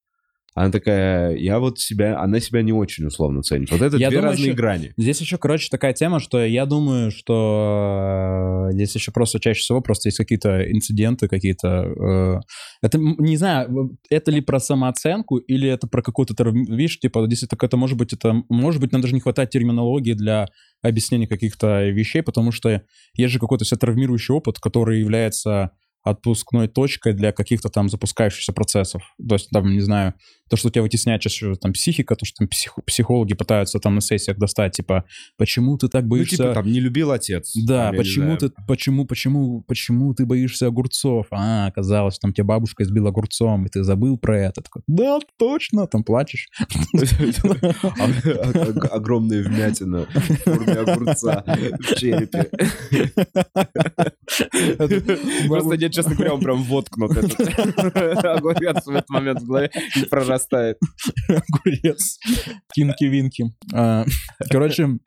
она 0.56 0.70
такая, 0.70 1.36
я 1.36 1.58
вот 1.58 1.78
себя, 1.78 2.18
она 2.18 2.40
себя 2.40 2.62
не 2.62 2.72
очень 2.72 3.04
условно 3.04 3.42
ценит. 3.42 3.70
Вот 3.70 3.82
это 3.82 3.98
я 3.98 4.08
две 4.08 4.16
думаю, 4.16 4.30
разные 4.32 4.46
еще, 4.46 4.56
грани. 4.56 4.94
Здесь 4.96 5.20
еще, 5.20 5.36
короче, 5.36 5.68
такая 5.70 5.92
тема, 5.92 6.18
что 6.18 6.42
я 6.42 6.64
думаю, 6.64 7.10
что 7.10 8.68
э, 8.70 8.72
здесь 8.72 8.94
еще 8.94 9.12
просто 9.12 9.38
чаще 9.38 9.60
всего 9.60 9.82
просто 9.82 10.08
есть 10.08 10.16
какие-то 10.16 10.62
инциденты, 10.72 11.28
какие-то... 11.28 11.68
Э, 11.68 12.40
это, 12.80 12.96
не 12.96 13.36
знаю, 13.36 13.98
это 14.08 14.30
ли 14.30 14.40
про 14.40 14.58
самооценку 14.58 15.36
или 15.36 15.68
это 15.68 15.88
про 15.88 16.00
какую-то, 16.00 16.34
видишь, 16.50 17.00
типа, 17.00 17.26
если 17.28 17.44
так 17.44 17.62
это 17.62 17.76
может 17.76 17.98
быть, 17.98 18.14
это, 18.14 18.34
может 18.48 18.80
быть, 18.80 18.92
нам 18.92 19.02
даже 19.02 19.12
не 19.12 19.20
хватает 19.20 19.50
терминологии 19.50 20.14
для 20.14 20.46
объяснения 20.80 21.28
каких-то 21.28 21.86
вещей, 21.90 22.22
потому 22.22 22.50
что 22.50 22.80
есть 23.12 23.30
же 23.30 23.38
какой-то 23.38 23.66
все 23.66 23.76
травмирующий 23.76 24.34
опыт, 24.34 24.58
который 24.58 25.00
является 25.00 25.72
отпускной 26.06 26.68
точкой 26.68 27.14
для 27.14 27.32
каких-то 27.32 27.68
там 27.68 27.88
запускающихся 27.88 28.52
процессов. 28.52 29.02
То 29.28 29.34
есть, 29.34 29.50
там, 29.50 29.72
не 29.72 29.80
знаю, 29.80 30.14
то, 30.48 30.56
что 30.56 30.68
у 30.68 30.70
тебя 30.70 30.82
вытесняет 30.82 31.20
чаще 31.20 31.54
там 31.56 31.72
психика, 31.72 32.14
то, 32.14 32.24
что 32.24 32.38
там 32.38 32.48
псих, 32.48 32.74
психологи 32.86 33.34
пытаются 33.34 33.78
там 33.80 33.96
на 33.96 34.00
сессиях 34.00 34.38
достать, 34.38 34.72
типа, 34.72 35.04
почему 35.36 35.76
ты 35.76 35.88
так 35.88 36.06
боишься... 36.06 36.36
Ну, 36.38 36.44
типа, 36.44 36.54
там, 36.54 36.66
не 36.66 36.80
любил 36.80 37.10
отец. 37.10 37.52
Да, 37.66 37.88
там, 37.88 37.96
почему 37.96 38.36
ты, 38.36 38.50
почему, 38.66 39.06
почему, 39.06 39.62
почему 39.62 40.14
ты 40.14 40.24
боишься 40.24 40.66
огурцов? 40.66 41.26
А, 41.30 41.66
оказалось, 41.66 42.18
там 42.18 42.32
тебя 42.32 42.44
бабушка 42.44 42.84
избила 42.84 43.08
огурцом, 43.08 43.66
и 43.66 43.68
ты 43.68 43.82
забыл 43.82 44.18
про 44.18 44.38
это. 44.38 44.62
Такой, 44.62 44.82
да, 44.86 45.18
точно, 45.38 45.86
там 45.86 46.04
плачешь. 46.04 46.48
Огромная 48.90 49.42
вмятина 49.42 50.06
в 50.06 50.36
форме 50.44 50.72
огурца 50.74 51.44
в 51.46 51.94
черепе. 51.96 52.50
Просто 55.48 55.76
нет 55.76 55.92
честно 55.92 56.14
говоря, 56.14 56.34
он 56.34 56.40
прям 56.40 56.62
воткнут 56.62 57.16
этот 57.16 57.40
огурец 58.24 58.84
в 58.84 58.90
этот 58.90 59.08
момент 59.08 59.40
в 59.40 59.46
голове 59.46 59.70
и 59.96 60.04
прорастает. 60.36 60.78
Огурец. 61.28 62.18
Кинки-винки. 62.74 63.52
А, 63.72 64.04
короче, 64.50 64.98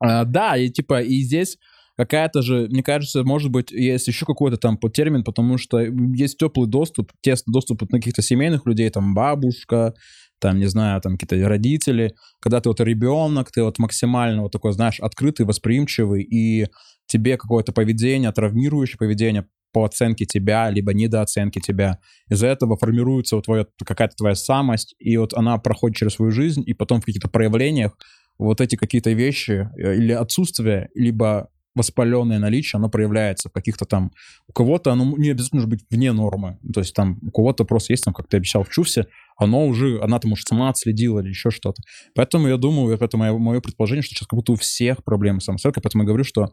а, 0.00 0.24
да, 0.24 0.56
и 0.56 0.68
типа, 0.68 1.02
и 1.02 1.20
здесь 1.20 1.58
какая-то 1.96 2.42
же, 2.42 2.68
мне 2.70 2.82
кажется, 2.82 3.22
может 3.22 3.50
быть, 3.50 3.70
есть 3.70 4.08
еще 4.08 4.26
какой-то 4.26 4.56
там 4.56 4.78
термин, 4.92 5.24
потому 5.24 5.58
что 5.58 5.78
есть 5.80 6.38
теплый 6.38 6.68
доступ, 6.68 7.12
тесный 7.20 7.52
доступ 7.52 7.82
на 7.90 7.98
каких-то 7.98 8.22
семейных 8.22 8.66
людей, 8.66 8.90
там 8.90 9.14
бабушка, 9.14 9.94
там, 10.40 10.58
не 10.58 10.66
знаю, 10.66 11.00
там 11.00 11.16
какие-то 11.16 11.48
родители, 11.48 12.14
когда 12.40 12.60
ты 12.60 12.68
вот 12.68 12.80
ребенок, 12.80 13.52
ты 13.52 13.62
вот 13.62 13.78
максимально 13.78 14.42
вот 14.42 14.52
такой, 14.52 14.72
знаешь, 14.72 14.98
открытый, 14.98 15.46
восприимчивый, 15.46 16.22
и 16.22 16.66
тебе 17.06 17.36
какое-то 17.36 17.72
поведение, 17.72 18.32
травмирующее 18.32 18.98
поведение 18.98 19.46
по 19.72 19.84
оценке 19.84 20.24
тебя, 20.26 20.70
либо 20.70 20.92
недооценке 20.92 21.60
тебя. 21.60 21.98
Из-за 22.28 22.48
этого 22.48 22.76
формируется 22.76 23.36
вот 23.36 23.46
твоя, 23.46 23.66
какая-то 23.84 24.16
твоя 24.16 24.34
самость, 24.34 24.94
и 24.98 25.16
вот 25.16 25.34
она 25.34 25.58
проходит 25.58 25.96
через 25.96 26.14
свою 26.14 26.30
жизнь, 26.30 26.62
и 26.66 26.74
потом 26.74 27.00
в 27.00 27.04
каких-то 27.04 27.28
проявлениях 27.28 27.96
вот 28.38 28.60
эти 28.60 28.76
какие-то 28.76 29.10
вещи 29.10 29.68
э, 29.78 29.96
или 29.96 30.12
отсутствие, 30.12 30.88
либо 30.94 31.48
воспаленное 31.74 32.38
наличие, 32.38 32.78
оно 32.78 32.88
проявляется 32.90 33.48
в 33.48 33.52
каких-то 33.52 33.84
там... 33.84 34.12
У 34.46 34.52
кого-то 34.52 34.92
оно 34.92 35.16
не 35.16 35.30
обязательно 35.30 35.66
быть 35.66 35.80
вне 35.90 36.12
нормы. 36.12 36.58
То 36.72 36.80
есть 36.80 36.94
там 36.94 37.18
у 37.22 37.30
кого-то 37.30 37.64
просто 37.64 37.94
есть, 37.94 38.04
там, 38.04 38.12
как 38.12 38.28
ты 38.28 38.36
обещал 38.36 38.62
в 38.62 38.68
Чувсе, 38.68 39.06
оно 39.36 39.66
уже, 39.66 39.98
она 40.02 40.18
там 40.18 40.30
может 40.30 40.46
сама 40.46 40.68
отследила 40.68 41.20
или 41.20 41.30
еще 41.30 41.50
что-то. 41.50 41.82
Поэтому 42.14 42.48
я 42.48 42.58
думаю, 42.58 42.94
это 42.94 43.16
мое, 43.16 43.36
мое 43.38 43.60
предположение, 43.60 44.02
что 44.02 44.14
сейчас 44.14 44.28
как 44.28 44.36
будто 44.36 44.52
у 44.52 44.56
всех 44.56 45.02
проблемы 45.02 45.40
с 45.40 45.44
самооценкой, 45.44 45.82
поэтому 45.82 46.04
я 46.04 46.08
говорю, 46.08 46.24
что 46.24 46.52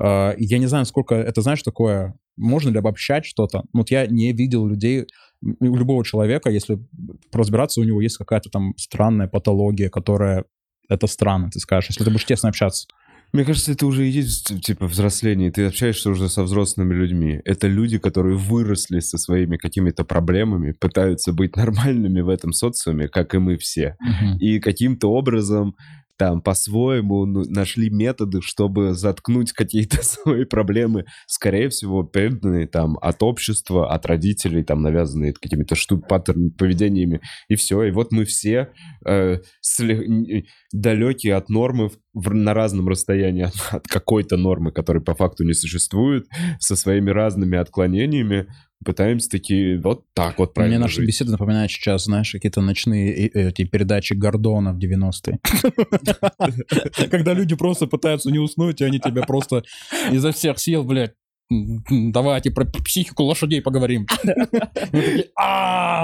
э, 0.00 0.34
я 0.38 0.58
не 0.58 0.66
знаю, 0.66 0.84
сколько 0.84 1.14
это, 1.14 1.40
знаешь, 1.42 1.62
такое 1.62 2.14
можно 2.36 2.70
ли 2.70 2.78
обобщать 2.78 3.24
что-то? 3.24 3.62
Вот 3.72 3.90
я 3.90 4.06
не 4.06 4.32
видел 4.32 4.66
людей, 4.66 5.06
у 5.42 5.76
любого 5.76 6.04
человека, 6.04 6.50
если 6.50 6.78
разбираться, 7.32 7.80
у 7.80 7.84
него 7.84 8.00
есть 8.00 8.16
какая-то 8.16 8.50
там 8.50 8.74
странная 8.76 9.28
патология, 9.28 9.90
которая 9.90 10.44
это 10.88 11.06
странно, 11.06 11.50
ты 11.50 11.60
скажешь, 11.60 11.90
если 11.90 12.04
ты 12.04 12.10
будешь 12.10 12.26
тесно 12.26 12.48
общаться. 12.48 12.86
Мне 13.32 13.44
кажется, 13.44 13.72
это 13.72 13.86
уже 13.86 14.06
и 14.06 14.10
есть, 14.10 14.62
типа, 14.62 14.86
взросление. 14.86 15.50
Ты 15.50 15.64
общаешься 15.64 16.08
уже 16.08 16.28
со 16.28 16.44
взрослыми 16.44 16.94
людьми. 16.94 17.40
Это 17.44 17.66
люди, 17.66 17.98
которые 17.98 18.36
выросли 18.36 19.00
со 19.00 19.18
своими 19.18 19.56
какими-то 19.56 20.04
проблемами, 20.04 20.70
пытаются 20.70 21.32
быть 21.32 21.56
нормальными 21.56 22.20
в 22.20 22.28
этом 22.28 22.52
социуме, 22.52 23.08
как 23.08 23.34
и 23.34 23.38
мы 23.38 23.56
все. 23.56 23.96
Uh-huh. 24.00 24.38
И 24.38 24.60
каким-то 24.60 25.10
образом 25.10 25.74
там 26.16 26.40
по-своему 26.40 27.26
ну, 27.26 27.44
нашли 27.48 27.90
методы, 27.90 28.40
чтобы 28.40 28.94
заткнуть 28.94 29.52
какие-то 29.52 29.98
свои 30.02 30.44
проблемы, 30.44 31.06
скорее 31.26 31.68
всего, 31.68 32.02
переданные 32.02 32.66
там 32.66 32.98
от 33.00 33.22
общества, 33.22 33.92
от 33.92 34.06
родителей, 34.06 34.62
там 34.62 34.82
навязанные 34.82 35.32
какими-то 35.32 35.74
штук, 35.74 36.08
паттернами, 36.08 36.50
поведениями, 36.50 37.20
и 37.48 37.56
все. 37.56 37.82
И 37.84 37.90
вот 37.90 38.12
мы 38.12 38.24
все 38.24 38.70
э, 39.06 39.38
сли- 39.62 40.44
далекие 40.72 41.34
от 41.34 41.48
нормы 41.48 41.90
в, 42.12 42.32
на 42.32 42.54
разном 42.54 42.88
расстоянии 42.88 43.44
от, 43.44 43.54
от 43.70 43.86
какой-то 43.86 44.36
нормы, 44.36 44.72
которой 44.72 45.02
по 45.02 45.14
факту 45.14 45.44
не 45.44 45.54
существует, 45.54 46.26
со 46.58 46.76
своими 46.76 47.10
разными 47.10 47.58
отклонениями, 47.58 48.46
пытаемся 48.84 49.28
такие 49.28 49.80
вот 49.80 50.04
так 50.14 50.38
вот 50.38 50.54
правильно 50.54 50.76
Мне 50.76 50.84
наша 50.84 50.96
жить. 50.96 51.08
беседа 51.08 51.32
напоминает 51.32 51.70
сейчас, 51.70 52.04
знаешь, 52.04 52.30
какие-то 52.30 52.60
ночные 52.60 53.28
эти 53.28 53.64
передачи 53.64 54.12
Гордона 54.14 54.72
в 54.72 54.78
90-е. 54.78 55.38
Когда 57.10 57.32
люди 57.32 57.56
просто 57.56 57.86
пытаются 57.86 58.30
не 58.30 58.38
уснуть, 58.38 58.80
и 58.80 58.84
они 58.84 59.00
тебя 59.00 59.22
просто 59.22 59.64
изо 60.10 60.32
всех 60.32 60.58
сил, 60.58 60.84
блядь, 60.84 61.14
давайте 61.50 62.50
про 62.50 62.64
психику 62.64 63.24
лошадей 63.24 63.60
поговорим. 63.62 64.06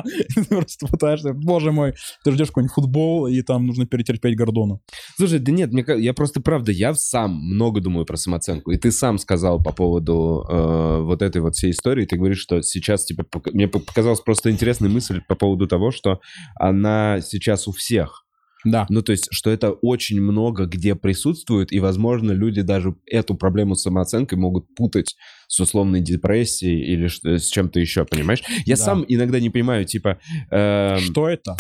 Просто 0.49 0.87
пытаешься, 0.87 1.33
боже 1.33 1.73
мой, 1.73 1.95
ты 2.25 2.33
ждешь 2.33 2.49
какой-нибудь 2.49 2.75
футбол, 2.75 3.27
и 3.27 3.43
там 3.43 3.67
нужно 3.67 3.87
перетерпеть 3.87 4.37
Гордона. 4.37 4.81
Слушай, 5.17 5.39
да 5.39 5.53
нет, 5.53 5.71
я 5.99 6.15
просто, 6.15 6.41
правда, 6.41 6.73
я 6.73 6.95
сам 6.95 7.33
много 7.33 7.81
думаю 7.81 8.07
про 8.07 8.17
самооценку, 8.17 8.71
и 8.71 8.77
ты 8.77 8.93
сам 8.93 9.19
сказал 9.19 9.63
по 9.63 9.73
поводу 9.73 10.45
э, 10.49 11.01
вот 11.03 11.23
этой 11.23 11.41
вот 11.41 11.55
всей 11.55 11.71
истории, 11.71 12.07
ты 12.07 12.17
говоришь, 12.17 12.41
что 12.41 12.63
сейчас, 12.63 13.05
типа, 13.05 13.25
мне 13.53 13.69
показалась 13.69 14.21
просто 14.21 14.51
интересная 14.51 14.91
мысль 14.91 15.21
по 15.27 15.35
поводу 15.35 15.67
того, 15.67 15.91
что 15.91 16.21
она 16.57 17.21
сейчас 17.21 17.69
у 17.69 17.73
всех, 17.73 18.25
Да. 18.65 18.87
Ну, 18.91 19.03
то 19.03 19.13
есть, 19.13 19.29
что 19.31 19.51
это 19.51 19.71
очень 19.73 20.21
много 20.21 20.67
где 20.67 20.95
присутствует, 20.95 21.73
и, 21.73 21.81
возможно, 21.81 22.33
люди 22.33 22.63
даже 22.63 22.95
эту 23.07 23.35
проблему 23.35 23.75
с 23.75 23.83
самооценкой 23.83 24.39
могут 24.39 24.75
путать 24.75 25.17
с 25.49 25.61
условной 25.61 26.01
депрессией 26.01 26.81
или 26.93 27.09
что, 27.09 27.39
с 27.39 27.47
чем-то 27.49 27.81
еще, 27.81 28.05
понимаешь? 28.05 28.43
Я 28.67 28.77
Да. 28.77 28.85
сам 28.85 29.05
иногда 29.09 29.41
не 29.41 29.51
понимаю, 29.51 29.85
типа... 29.85 30.19
эм, 30.51 30.99
Что 31.01 31.29
это? 31.29 31.57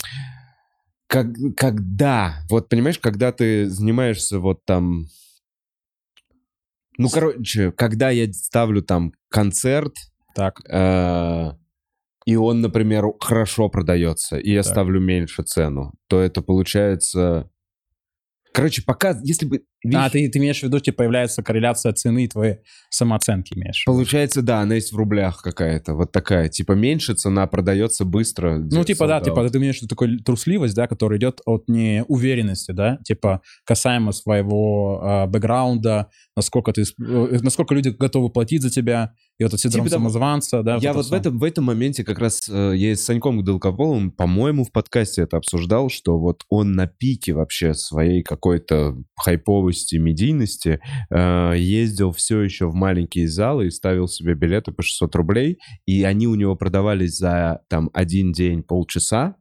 как, 1.07 1.27
когда, 1.57 2.45
вот 2.49 2.69
понимаешь, 2.69 2.99
когда 3.01 3.33
ты 3.33 3.69
занимаешься 3.69 4.39
вот 4.39 4.65
там, 4.65 5.07
ну, 6.99 7.09
короче, 7.09 7.73
когда 7.73 8.11
я 8.11 8.33
ставлю 8.33 8.83
там 8.83 9.13
концерт, 9.29 9.95
Так. 10.37 10.61
э, 10.69 11.51
и 12.27 12.37
он, 12.37 12.61
например, 12.61 13.05
хорошо 13.21 13.69
продается, 13.69 14.37
и 14.39 14.53
я 14.53 14.63
Так. 14.63 14.73
ставлю 14.73 15.01
меньше 15.01 15.43
цену, 15.43 15.95
то 16.09 16.21
это 16.21 16.43
получается... 16.43 17.51
Короче, 18.53 18.83
пока, 18.85 19.17
если 19.23 19.47
бы... 19.47 19.59
А, 19.59 19.89
видишь, 19.89 20.11
ты, 20.11 20.29
ты 20.29 20.39
имеешь 20.41 20.59
в 20.59 20.65
виду, 20.65 20.81
типа, 20.81 20.99
появляется 20.99 21.41
корреляция 21.41 21.93
цены 21.93 22.25
и 22.25 22.29
твоей 22.29 22.57
самооценки 22.91 23.55
имеешь? 23.55 23.85
Получается, 23.87 24.43
да, 24.43 24.61
она 24.61 24.75
есть 24.75 24.93
в 24.93 24.97
рублях 24.97 25.41
какая-то, 25.41 25.95
вот 25.95 26.11
такая. 26.11 26.49
Типа 26.49 26.73
меньше 26.73 27.15
цена 27.15 27.47
продается 27.47 28.05
быстро. 28.05 28.59
Ну, 28.59 28.83
типа, 28.83 29.07
да, 29.07 29.21
типа, 29.21 29.49
ты 29.49 29.59
имеешь 29.59 29.79
в 29.79 29.83
виду 29.83 29.91
такую 29.91 30.19
трусливость, 30.19 30.75
да, 30.75 30.89
которая 30.89 31.21
идет 31.21 31.41
от 31.47 31.69
неуверенности, 31.69 32.73
да, 32.73 32.99
типа, 33.05 33.41
касаемо 33.65 34.11
своего 34.11 35.01
а, 35.01 35.27
бэкграунда, 35.29 36.11
насколько 36.37 36.73
ты, 36.73 36.83
э, 36.83 37.39
насколько 37.43 37.73
люди 37.73 37.91
готовы 37.91 38.31
платить 38.31 38.63
за 38.63 38.71
тебя, 38.71 39.13
и 39.41 39.43
вот 39.43 39.55
этот 39.55 39.61
синдром 39.61 39.87
Типа 39.87 39.97
самозванца, 39.97 40.63
да. 40.63 40.77
Я 40.83 40.91
это 40.91 40.99
вот 40.99 41.07
в 41.07 41.13
этом, 41.15 41.39
в 41.39 41.45
этом 41.45 41.65
моменте 41.65 42.05
как 42.05 42.19
раз 42.19 42.47
э, 42.47 42.75
я 42.77 42.95
с 42.95 43.01
Саньком 43.01 43.43
Долгополовым, 43.43 44.11
по-моему, 44.11 44.65
в 44.65 44.71
подкасте 44.71 45.23
это 45.23 45.39
обсуждал, 45.39 45.89
что 45.89 46.19
вот 46.19 46.45
он 46.51 46.73
на 46.73 46.87
пике 46.87 47.33
вообще 47.33 47.73
своей 47.73 48.23
какой-то 48.23 48.99
хайповости, 49.17 49.97
медийности 49.97 50.83
э, 51.09 51.55
ездил 51.57 52.13
все 52.13 52.43
еще 52.43 52.67
в 52.67 52.75
маленькие 52.75 53.29
залы 53.29 53.69
и 53.69 53.71
ставил 53.71 54.09
себе 54.09 54.35
билеты 54.35 54.73
по 54.73 54.83
600 54.83 55.15
рублей, 55.17 55.59
и 55.87 56.03
они 56.03 56.27
у 56.27 56.35
него 56.35 56.55
продавались 56.55 57.17
за 57.17 57.63
там 57.71 57.89
один 57.95 58.33
день, 58.33 58.63
полчаса, 58.63 59.37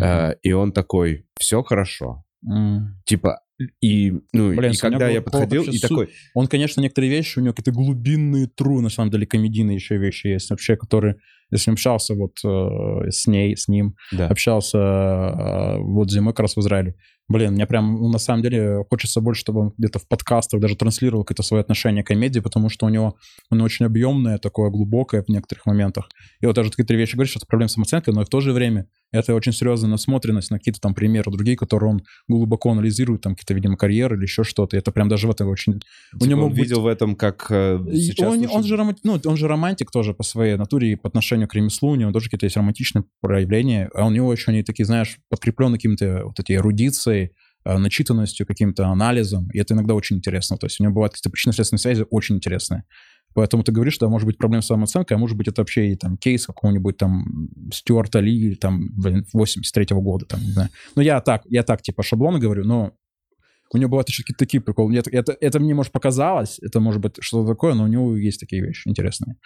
э, 0.00 0.32
и 0.42 0.52
он 0.52 0.72
такой, 0.72 1.26
все 1.38 1.62
хорошо. 1.62 2.24
М. 2.42 3.02
Типа, 3.04 3.41
и, 3.80 4.12
ну, 4.32 4.54
Блин, 4.54 4.72
и 4.72 4.76
когда 4.76 5.08
я 5.08 5.22
подходил, 5.22 5.64
и 5.64 5.76
су- 5.76 5.88
такой, 5.88 6.08
Он, 6.34 6.46
конечно, 6.46 6.80
некоторые 6.80 7.10
вещи, 7.10 7.38
у 7.38 7.42
него 7.42 7.54
какие-то 7.54 7.72
глубинные 7.72 8.46
тру, 8.46 8.80
на 8.80 8.88
самом 8.88 9.10
деле, 9.10 9.26
комедийные 9.26 9.76
еще 9.76 9.96
вещи 9.96 10.28
есть 10.28 10.50
вообще, 10.50 10.76
которые, 10.76 11.16
если 11.50 11.70
общался 11.70 12.14
вот 12.14 12.36
э, 12.44 13.10
с 13.10 13.26
ней, 13.26 13.56
с 13.56 13.68
ним, 13.68 13.96
да. 14.12 14.28
общался 14.28 14.78
э, 14.78 15.78
вот 15.78 16.10
зимой 16.10 16.32
как 16.32 16.40
раз 16.40 16.56
в 16.56 16.60
Израиле. 16.60 16.94
Блин, 17.28 17.52
мне 17.52 17.66
прям, 17.66 17.94
ну, 17.94 18.08
на 18.08 18.18
самом 18.18 18.42
деле, 18.42 18.84
хочется 18.90 19.20
больше, 19.20 19.40
чтобы 19.40 19.60
он 19.60 19.74
где-то 19.78 19.98
в 19.98 20.08
подкастах 20.08 20.60
даже 20.60 20.76
транслировал 20.76 21.24
какое-то 21.24 21.42
свое 21.42 21.62
отношение 21.62 22.04
к 22.04 22.08
комедии, 22.08 22.40
потому 22.40 22.68
что 22.68 22.86
у 22.86 22.88
него 22.88 23.16
оно 23.48 23.64
очень 23.64 23.86
объемное, 23.86 24.38
такое 24.38 24.70
глубокое 24.70 25.22
в 25.22 25.28
некоторых 25.28 25.64
моментах. 25.66 26.08
И 26.40 26.46
вот 26.46 26.56
даже 26.56 26.70
какие-то 26.70 26.94
вещи 26.94 27.14
говоришь, 27.14 27.30
что 27.30 27.38
это 27.38 27.46
проблема 27.46 27.68
с 27.68 27.72
самооценкой, 27.72 28.12
но 28.12 28.22
и 28.22 28.24
в 28.24 28.28
то 28.28 28.40
же 28.40 28.52
время 28.52 28.86
это 29.12 29.34
очень 29.34 29.52
серьезная 29.52 29.90
насмотренность 29.90 30.50
на 30.50 30.58
какие-то 30.58 30.80
там 30.80 30.94
примеры 30.94 31.30
другие, 31.30 31.56
которые 31.56 31.90
он 31.90 32.02
глубоко 32.28 32.70
анализирует, 32.70 33.20
там 33.20 33.34
какие-то, 33.34 33.54
видимо, 33.54 33.76
карьеры 33.76 34.16
или 34.16 34.22
еще 34.22 34.42
что-то. 34.42 34.76
Это 34.76 34.90
прям 34.90 35.08
даже 35.08 35.28
в 35.28 35.30
этом 35.30 35.48
очень... 35.48 35.74
у 36.14 36.18
Типа 36.18 36.24
него 36.24 36.44
он 36.44 36.50
быть- 36.50 36.58
видел 36.58 36.80
в 36.80 36.86
этом 36.86 37.14
как 37.14 37.46
э, 37.50 37.78
сейчас 37.92 38.32
он, 38.32 38.38
лучше- 38.38 38.50
он, 38.54 38.62
же 38.64 38.76
роман- 38.76 38.96
ну, 39.04 39.20
он 39.24 39.36
же 39.36 39.46
романтик 39.48 39.90
тоже 39.90 40.14
по 40.14 40.22
своей 40.22 40.56
натуре 40.56 40.92
и 40.92 40.96
по 40.96 41.08
отношению 41.08 41.46
к 41.48 41.54
ремеслу, 41.54 41.90
у 41.90 41.94
него 41.94 42.10
тоже 42.12 42.26
какие-то 42.26 42.46
есть 42.46 42.56
романтичные 42.56 43.04
проявления, 43.20 43.90
а 43.94 44.06
у 44.06 44.10
него 44.10 44.32
еще 44.32 44.50
они 44.50 44.62
такие, 44.62 44.84
знаешь, 44.86 45.18
подкреплены 45.28 45.76
каким-то 45.76 46.22
вот 46.24 46.40
этой 46.40 46.56
эрудицией, 46.56 47.30
э, 47.64 47.78
начитанностью, 47.78 48.46
каким-то 48.46 48.86
анализом, 48.86 49.48
и 49.52 49.58
это 49.58 49.74
иногда 49.74 49.94
очень 49.94 50.16
интересно. 50.16 50.56
То 50.56 50.66
есть 50.66 50.80
у 50.80 50.84
него 50.84 50.94
бывают 50.94 51.12
какие-то 51.12 51.30
причинно-следственные 51.30 51.80
связи 51.80 52.06
очень 52.10 52.36
интересные. 52.36 52.84
Поэтому 53.34 53.62
ты 53.62 53.72
говоришь, 53.72 53.94
что 53.94 54.08
может 54.08 54.26
быть 54.26 54.38
проблема 54.38 54.62
с 54.62 54.66
самооценкой, 54.66 55.16
а 55.16 55.20
может 55.20 55.36
быть 55.36 55.48
это 55.48 55.62
вообще 55.62 55.92
и 55.92 55.96
там 55.96 56.16
кейс 56.16 56.46
какого-нибудь 56.46 56.96
там 56.96 57.48
Стюарта 57.72 58.20
Ли, 58.20 58.54
там, 58.54 58.90
блин, 58.96 59.26
83-го 59.34 60.00
года, 60.00 60.26
там, 60.26 60.40
не 60.40 60.50
знаю. 60.50 60.68
Ну, 60.96 61.02
я 61.02 61.20
так, 61.20 61.42
я 61.48 61.62
так, 61.62 61.82
типа, 61.82 62.02
шаблоны 62.02 62.38
говорю, 62.38 62.64
но 62.64 62.92
у 63.72 63.78
него 63.78 63.90
бывают 63.90 64.08
еще 64.08 64.22
какие-то 64.22 64.44
такие 64.44 64.60
приколы. 64.60 64.96
Это, 64.96 65.10
это, 65.10 65.36
это 65.40 65.60
мне, 65.60 65.74
может, 65.74 65.92
показалось, 65.92 66.58
это 66.60 66.80
может 66.80 67.00
быть 67.00 67.16
что-то 67.20 67.52
такое, 67.52 67.74
но 67.74 67.84
у 67.84 67.86
него 67.86 68.16
есть 68.16 68.40
такие 68.40 68.62
вещи 68.62 68.88
интересные. 68.88 69.36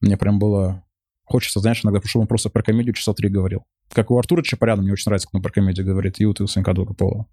Мне 0.00 0.16
прям 0.16 0.38
было... 0.38 0.84
Хочется, 1.24 1.60
знаешь, 1.60 1.80
иногда, 1.82 2.00
чтобы 2.04 2.22
он 2.22 2.26
просто 2.28 2.50
про 2.50 2.62
комедию 2.62 2.94
часа 2.94 3.14
три 3.14 3.28
говорил. 3.28 3.64
Как 3.92 4.10
у 4.10 4.18
Артура 4.18 4.42
Чапаряна, 4.42 4.82
мне 4.82 4.92
очень 4.92 5.04
нравится, 5.06 5.28
как 5.28 5.34
он 5.36 5.42
про 5.42 5.50
комедию 5.50 5.86
говорит, 5.86 6.20
и 6.20 6.26
у 6.26 6.34
Санька 6.46 6.74
Долгополова. 6.74 7.26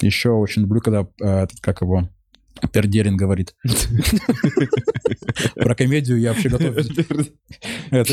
Еще 0.00 0.30
очень 0.30 0.62
люблю, 0.62 0.80
когда 0.80 1.08
э, 1.20 1.42
этот, 1.44 1.60
как 1.60 1.80
его, 1.80 2.08
Пердерин 2.72 3.16
говорит. 3.16 3.54
Про 5.54 5.74
комедию 5.74 6.18
я 6.18 6.32
вообще 6.32 6.48
готов. 6.48 6.76
Я 7.90 8.04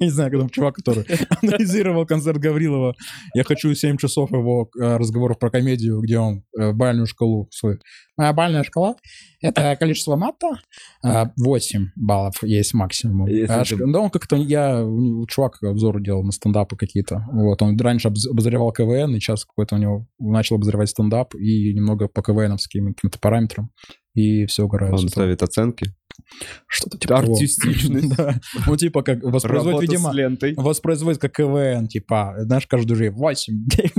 не 0.00 0.10
знаю, 0.10 0.30
когда 0.30 0.48
чувак, 0.48 0.76
который 0.76 1.04
анализировал 1.42 2.06
концерт 2.06 2.38
Гаврилова. 2.38 2.94
Я 3.34 3.44
хочу 3.44 3.74
7 3.74 3.96
часов 3.96 4.30
его 4.30 4.70
э, 4.78 4.96
разговоров 4.96 5.38
про 5.38 5.50
комедию, 5.50 6.00
где 6.00 6.18
он 6.18 6.44
э, 6.58 6.72
бальную 6.72 7.06
шкалу 7.06 7.48
свою. 7.50 7.78
Моя 8.16 8.32
бальная 8.32 8.62
шкала— 8.62 8.96
это 9.40 9.76
количество 9.76 10.14
мата. 10.16 10.60
э, 11.04 11.24
8 11.36 11.90
баллов 11.96 12.42
есть 12.44 12.72
максимум. 12.72 13.26
Если 13.26 13.52
А 13.52 13.64
ты- 13.64 13.76
Да 13.76 14.00
он 14.00 14.10
как-то... 14.10 14.36
Я... 14.36 14.84
у 14.84 15.00
него 15.00 15.26
Чувак 15.26 15.62
обзоры 15.62 16.02
делал 16.02 16.22
на 16.22 16.30
стендапы 16.30 16.76
какие-то. 16.76 17.24
Вот. 17.32 17.60
Он 17.62 17.78
раньше 17.78 18.08
обозревал 18.08 18.72
КВН, 18.72 19.14
и 19.16 19.20
сейчас 19.20 19.44
какой-то 19.44 19.74
у 19.74 19.78
него 19.78 20.06
начал 20.20 20.56
обозревать 20.56 20.90
стендап 20.90 21.34
и 21.34 21.74
немного 21.74 22.08
по 22.08 22.22
КВНовским 22.22 22.94
каким-то 22.94 23.18
параметрам. 23.18 23.70
И 24.14 24.46
все 24.46 24.62
угорает. 24.64 24.92
Он 24.94 25.08
ставит 25.08 25.42
оценки. 25.42 25.92
Что-то 26.68 26.98
типа 26.98 27.16
того. 27.20 27.32
Артистичность. 27.32 28.14
Да. 28.16 28.34
Ну, 28.66 28.76
типа, 28.76 29.02
как 29.02 29.22
воспроизводит, 29.24 29.90
Работа 29.90 30.14
видимо, 30.36 30.62
воспроизводит 30.62 31.20
как 31.20 31.32
КВН, 31.32 31.88
типа, 31.88 32.34
знаешь, 32.38 32.68
каждый 32.68 32.94
же 32.94 33.10
8, 33.10 33.54
9. 33.66 33.92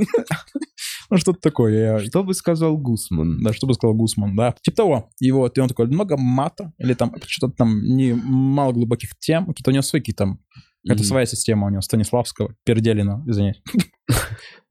Ну, 1.09 1.17
что-то 1.17 1.39
такое. 1.41 1.97
Я- 1.97 1.99
Что 1.99 2.23
бы 2.23 2.33
сказал 2.33 2.77
Гусман? 2.77 3.41
Да, 3.43 3.53
что 3.53 3.67
бы 3.67 3.73
сказал 3.73 3.95
Гусман, 3.95 4.35
да. 4.35 4.55
Типа 4.61 4.77
того. 4.77 5.09
И 5.19 5.31
вот, 5.31 5.57
и 5.57 5.61
он 5.61 5.67
такой, 5.67 5.87
много 5.87 6.17
мата, 6.17 6.71
или 6.77 6.93
там 6.93 7.13
что-то 7.27 7.53
там 7.57 7.81
не 7.83 8.13
мало 8.13 8.71
глубоких 8.73 9.17
тем, 9.19 9.45
какие-то 9.47 9.71
у 9.71 9.73
него 9.73 9.81
свои 9.83 10.01
какие-то 10.01 10.23
там, 10.25 10.39
это 10.85 10.95
Мгм. 10.95 11.03
своя 11.03 11.25
система 11.25 11.67
у 11.67 11.69
него, 11.69 11.81
Станиславского, 11.81 12.53
Перделина, 12.63 13.23
извини. 13.27 13.53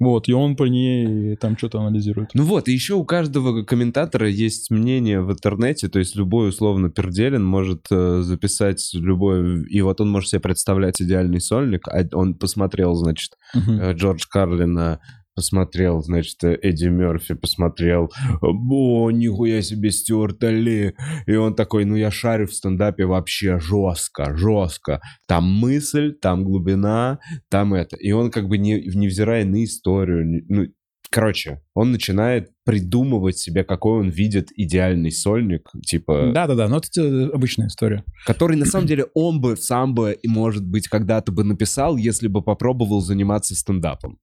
Вот, 0.01 0.29
и 0.29 0.33
он 0.33 0.55
по 0.57 0.64
ней 0.64 1.37
там 1.37 1.57
что-то 1.57 1.81
анализирует. 1.81 2.31
Ну 2.35 2.44
вот, 2.44 2.68
и 2.68 2.73
еще 2.73 2.94
у 2.94 3.05
каждого 3.05 3.62
комментатора 3.64 4.29
есть 4.29 4.70
мнение 4.70 5.20
в 5.20 5.31
интернете, 5.33 5.88
то 5.88 5.99
есть 5.99 6.14
любой 6.16 6.49
условно 6.51 6.88
перделин 6.90 7.44
может 7.44 7.87
э, 7.90 8.20
записать 8.23 8.90
любой, 8.94 9.64
и 9.68 9.81
вот 9.83 10.01
он 10.01 10.11
может 10.11 10.29
себе 10.31 10.40
представлять 10.40 11.01
идеальный 11.01 11.40
сольник, 11.40 11.88
а 11.88 12.05
он 12.12 12.35
посмотрел, 12.35 12.94
значит, 12.94 13.31
э, 13.55 13.92
Джордж 13.94 14.25
Карлина, 14.29 15.01
посмотрел, 15.35 16.01
значит, 16.01 16.42
э, 16.44 16.59
Эдди 16.62 16.87
Мерфи, 16.87 17.35
посмотрел, 17.35 18.11
о, 18.40 19.11
нихуя 19.11 19.62
себе 19.62 19.90
Стюарта 19.90 20.51
Ли, 20.51 20.94
и 21.27 21.35
он 21.35 21.55
такой, 21.55 21.85
ну 21.85 21.97
я 21.97 22.11
шарю 22.11 22.47
в 22.47 22.55
стендапе 22.55 23.05
вообще 23.07 23.59
жестко, 23.59 24.37
жестко, 24.37 25.01
там 25.27 25.44
мысль, 25.44 26.12
там 26.12 26.44
глубина, 26.44 27.18
там 27.51 27.75
это, 27.75 27.97
и 27.97 28.12
он 28.12 28.31
как 28.31 28.49
бы 28.49 28.59
не, 28.59 28.81
невзирая 28.81 29.44
на 29.44 29.64
историю, 29.64 30.44
ну, 30.49 30.66
короче, 31.11 31.61
он 31.75 31.92
начинает 31.92 32.51
придумывать 32.64 33.38
себе, 33.38 33.62
какой 33.62 34.01
он 34.01 34.09
видит 34.09 34.49
идеальный 34.57 35.12
сольник, 35.12 35.70
типа, 35.87 36.33
Да-да-да, 36.35 36.68
но 36.68 36.79
это 36.79 37.01
э, 37.01 37.31
обычная 37.31 37.68
история. 37.68 38.05
который 38.27 38.57
на 38.57 38.66
самом 38.66 38.87
деле 38.87 39.07
он 39.14 39.40
бы 39.40 39.57
сам 39.57 39.94
бы, 39.94 40.18
и 40.20 40.29
может 40.29 40.66
быть, 40.66 40.88
когда-то 40.88 41.31
бы 41.33 41.44
написал, 41.44 41.97
если 41.97 42.29
бы 42.29 42.42
попробовал 42.42 43.01
заниматься 43.01 43.55
стендапом. 43.55 44.18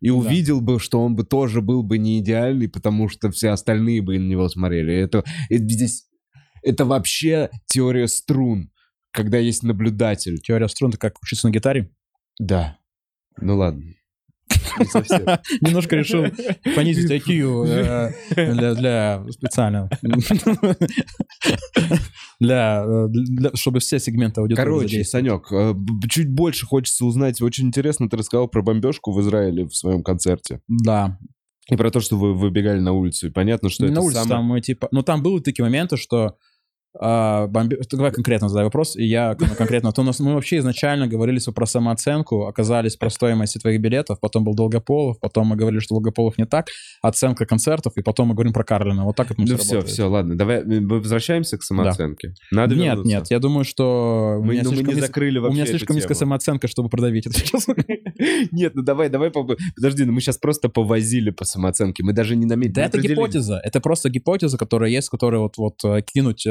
И 0.00 0.10
увидел 0.10 0.60
бы, 0.60 0.80
что 0.80 1.02
он 1.02 1.14
бы 1.14 1.24
тоже 1.24 1.60
был 1.60 1.82
бы 1.82 1.98
не 1.98 2.20
идеальный, 2.20 2.68
потому 2.68 3.08
что 3.08 3.30
все 3.30 3.50
остальные 3.50 4.00
бы 4.02 4.18
на 4.18 4.26
него 4.26 4.48
смотрели. 4.48 4.94
Это, 4.94 5.24
это 5.50 5.64
здесь, 5.64 6.06
это 6.62 6.86
вообще 6.86 7.50
теория 7.66 8.08
струн, 8.08 8.70
когда 9.12 9.38
есть 9.38 9.62
наблюдатель. 9.62 10.38
Теория 10.40 10.68
струн, 10.68 10.90
это 10.90 10.98
как 10.98 11.22
учиться 11.22 11.48
на 11.48 11.52
гитаре. 11.52 11.90
Да. 12.38 12.78
Ну 13.38 13.56
ладно. 13.56 13.84
Немножко 15.60 15.96
решил 15.96 16.24
понизить 16.74 17.10
IQ 17.10 17.66
э, 17.66 18.12
для, 18.34 18.74
для 18.74 19.24
специально. 19.30 19.88
Для, 22.40 22.84
э, 22.86 23.06
для- 23.08 23.50
чтобы 23.54 23.80
все 23.80 23.98
сегменты 23.98 24.40
аудитории 24.40 24.64
Короче. 24.64 25.04
Санек, 25.04 25.52
э, 25.52 25.74
чуть 26.08 26.30
больше 26.30 26.66
хочется 26.66 27.04
узнать. 27.04 27.40
Очень 27.42 27.66
интересно, 27.68 28.08
ты 28.08 28.16
рассказал 28.16 28.48
про 28.48 28.62
бомбежку 28.62 29.12
в 29.12 29.20
Израиле 29.20 29.66
в 29.66 29.74
своем 29.74 30.02
концерте. 30.02 30.60
Да. 30.68 31.18
И 31.68 31.76
про 31.76 31.90
то, 31.90 32.00
что 32.00 32.16
вы 32.16 32.34
выбегали 32.34 32.80
на 32.80 32.92
улицу. 32.92 33.28
И 33.28 33.30
понятно, 33.30 33.68
что 33.68 33.84
Не 33.84 33.90
это 33.90 34.00
на 34.00 34.06
улице 34.06 34.22
самое... 34.22 34.36
там 34.36 34.44
мы 34.44 34.60
типа... 34.60 34.88
Ну, 34.90 35.02
там 35.02 35.22
были 35.22 35.40
такие 35.40 35.64
моменты, 35.64 35.96
что 35.96 36.36
а, 36.98 37.46
бомби... 37.46 37.78
Давай 37.92 38.10
конкретно 38.10 38.48
задай 38.48 38.64
вопрос, 38.64 38.96
и 38.96 39.04
я 39.04 39.34
конкретно. 39.34 39.92
То 39.92 40.02
у 40.02 40.04
нас 40.04 40.18
мы 40.18 40.34
вообще 40.34 40.58
изначально 40.58 41.06
говорили 41.06 41.40
про 41.54 41.66
самооценку, 41.66 42.46
оказались 42.46 42.96
про 42.96 43.10
стоимость 43.10 43.60
твоих 43.60 43.80
билетов, 43.80 44.18
потом 44.20 44.44
был 44.44 44.54
Долгополов, 44.54 45.18
потом 45.20 45.48
мы 45.48 45.56
говорили, 45.56 45.80
что 45.80 45.94
Долгополов 45.94 46.36
не 46.38 46.46
так, 46.46 46.66
оценка 47.02 47.46
концертов, 47.46 47.92
и 47.96 48.02
потом 48.02 48.28
мы 48.28 48.34
говорим 48.34 48.52
про 48.52 48.64
Карлина. 48.64 49.04
Вот 49.04 49.16
так 49.16 49.28
вот 49.28 49.38
мы 49.38 49.46
Ну 49.46 49.56
все, 49.56 49.80
все, 49.82 50.04
ладно, 50.08 50.36
давай 50.36 50.64
мы 50.64 51.00
возвращаемся 51.00 51.58
к 51.58 51.62
самооценке. 51.62 52.34
Надо 52.50 52.74
Нет, 52.74 52.86
вернуться. 52.86 53.08
нет, 53.08 53.26
я 53.30 53.38
думаю, 53.38 53.64
что 53.64 54.38
у 54.38 54.44
Мы, 54.44 54.54
меня 54.54 54.62
ну, 54.64 54.72
мы 54.72 54.82
не 54.82 55.00
закрыли 55.00 55.38
у 55.38 55.42
вообще 55.42 55.54
меня 55.54 55.64
эту 55.64 55.72
слишком 55.72 55.96
низкая 55.96 56.16
самооценка, 56.16 56.68
чтобы 56.68 56.88
продавить 56.88 57.26
это 57.26 57.38
сейчас. 57.38 57.66
Нет, 58.52 58.74
ну 58.74 58.82
давай, 58.82 59.08
давай, 59.08 59.30
подожди, 59.30 60.04
ну 60.04 60.12
мы 60.12 60.20
сейчас 60.20 60.38
просто 60.38 60.68
повозили 60.68 61.30
по 61.30 61.44
самооценке, 61.44 62.02
мы 62.02 62.12
даже 62.12 62.36
не 62.36 62.46
наметили. 62.46 62.74
Да 62.74 62.84
это 62.84 62.98
гипотеза, 62.98 63.60
это 63.62 63.80
просто 63.80 64.10
гипотеза, 64.10 64.58
которая 64.58 64.90
есть, 64.90 65.08
которую 65.08 65.42
вот, 65.42 65.56
вот 65.56 65.84
э, 65.84 66.02
кинуть 66.02 66.46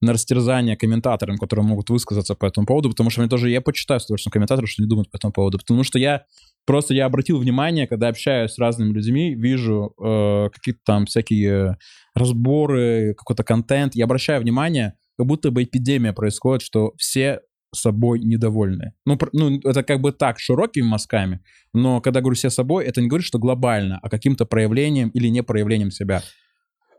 на 0.00 0.12
растерзание 0.12 0.76
комментаторам, 0.76 1.36
которые 1.36 1.66
могут 1.66 1.90
высказаться 1.90 2.34
по 2.34 2.46
этому 2.46 2.66
поводу, 2.66 2.90
потому 2.90 3.10
что 3.10 3.20
мне 3.20 3.28
тоже, 3.30 3.50
я 3.50 3.60
почитаю 3.60 4.00
с 4.00 4.04
удовольствием 4.04 4.32
комментаторов, 4.32 4.70
что 4.70 4.82
они 4.82 4.88
думают 4.88 5.10
по 5.10 5.16
этому 5.16 5.32
поводу, 5.32 5.58
потому 5.58 5.84
что 5.84 5.98
я 5.98 6.24
просто, 6.66 6.94
я 6.94 7.06
обратил 7.06 7.38
внимание, 7.38 7.86
когда 7.86 8.08
общаюсь 8.08 8.52
с 8.52 8.58
разными 8.58 8.92
людьми, 8.92 9.34
вижу 9.34 9.94
э, 10.02 10.50
какие-то 10.52 10.80
там 10.84 11.06
всякие 11.06 11.78
разборы, 12.14 13.14
какой-то 13.16 13.44
контент, 13.44 13.94
я 13.94 14.04
обращаю 14.04 14.42
внимание, 14.42 14.94
как 15.16 15.26
будто 15.26 15.50
бы 15.50 15.62
эпидемия 15.64 16.12
происходит, 16.12 16.62
что 16.62 16.92
все 16.96 17.40
собой 17.74 18.20
недовольны. 18.20 18.92
Ну, 19.04 19.18
ну, 19.32 19.58
это 19.64 19.82
как 19.82 20.00
бы 20.00 20.12
так, 20.12 20.38
широкими 20.38 20.84
мазками, 20.84 21.40
но 21.74 22.00
когда 22.00 22.20
говорю 22.20 22.36
все 22.36 22.50
собой, 22.50 22.84
это 22.84 23.00
не 23.00 23.08
говорит, 23.08 23.26
что 23.26 23.38
глобально, 23.38 23.98
а 24.02 24.08
каким-то 24.08 24.46
проявлением 24.46 25.10
или 25.10 25.28
не 25.28 25.42
проявлением 25.42 25.90
себя. 25.90 26.22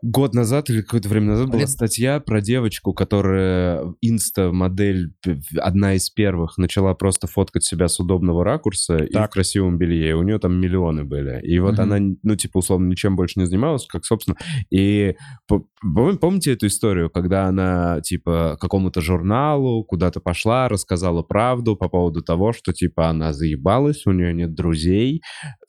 Год 0.02 0.34
назад 0.34 0.70
или 0.70 0.80
какое-то 0.80 1.08
время 1.10 1.26
назад 1.28 1.48
была 1.48 1.60
Лет- 1.60 1.68
статья 1.68 2.20
про 2.20 2.40
девочку, 2.40 2.94
которая 2.94 3.84
инста-модель, 4.00 5.12
одна 5.58 5.94
из 5.94 6.08
первых, 6.08 6.56
начала 6.56 6.94
просто 6.94 7.26
фоткать 7.26 7.64
себя 7.64 7.86
с 7.88 8.00
удобного 8.00 8.42
ракурса 8.44 8.96
и 8.96 9.10
в 9.10 9.12
Так. 9.12 9.32
красивом 9.32 9.76
белье. 9.78 10.10
И 10.10 10.12
у 10.12 10.22
нее 10.22 10.38
там 10.38 10.54
миллионы 10.58 11.04
были. 11.04 11.40
И 11.42 11.58
вот 11.58 11.74
Мгм. 11.74 11.80
она, 11.82 11.98
ну, 12.22 12.36
типа, 12.36 12.58
условно, 12.58 12.88
ничем 12.88 13.14
больше 13.14 13.38
не 13.40 13.46
занималась, 13.46 13.86
как, 13.86 14.04
собственно. 14.06 14.36
И 14.70 15.16
по- 15.46 15.66
пом- 15.84 16.16
помните 16.16 16.52
эту 16.52 16.66
историю, 16.68 17.10
когда 17.10 17.44
она, 17.46 18.00
типа, 18.00 18.56
какому-то 18.60 19.00
журналу 19.02 19.84
куда-то 19.84 20.20
пошла, 20.20 20.68
рассказала 20.68 21.22
правду 21.22 21.76
по 21.76 21.88
поводу 21.90 22.22
того, 22.22 22.52
что, 22.52 22.72
типа, 22.72 23.08
она 23.08 23.32
заебалась, 23.34 24.06
у 24.06 24.12
нее 24.12 24.32
нет 24.32 24.54
друзей, 24.54 25.20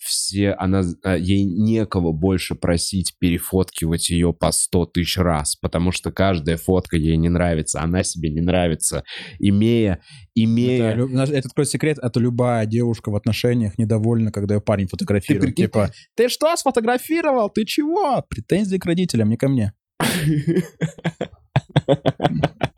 все, 0.02 0.54
она, 0.54 0.82
а, 1.04 1.16
ей 1.16 1.43
некого 1.43 2.12
больше 2.12 2.56
просить 2.56 3.16
перефоткивать 3.20 4.10
ее 4.10 4.34
по 4.34 4.52
100 4.52 4.88
тысяч 4.88 5.18
раз, 5.18 5.56
потому 5.56 5.91
что 5.91 6.12
каждая 6.12 6.58
фотка 6.58 6.97
ей 6.97 7.18
не 7.18 7.30
нравится, 7.30 7.82
она 7.82 8.04
себе 8.04 8.32
не 8.32 8.41
нравится. 8.41 9.04
Имея, 9.39 10.02
имея... 10.34 10.95
Это, 10.95 11.34
это 11.34 11.49
такой 11.49 11.66
секрет, 11.66 11.99
это 12.02 12.20
любая 12.20 12.66
девушка 12.66 13.12
в 13.12 13.16
отношениях 13.16 13.78
недовольна, 13.78 14.32
когда 14.32 14.56
ее 14.56 14.62
парень 14.62 14.88
фотографирует. 14.88 15.56
прикинь- 15.56 15.66
Типа, 15.66 15.91
ты 16.16 16.30
что, 16.30 16.56
сфотографировал? 16.56 17.49
Ты 17.49 17.66
чего? 17.66 18.24
Претензии 18.28 18.78
к 18.78 18.86
родителям, 18.86 19.30
не 19.30 19.38
ко 19.38 19.49
мне. 19.49 19.74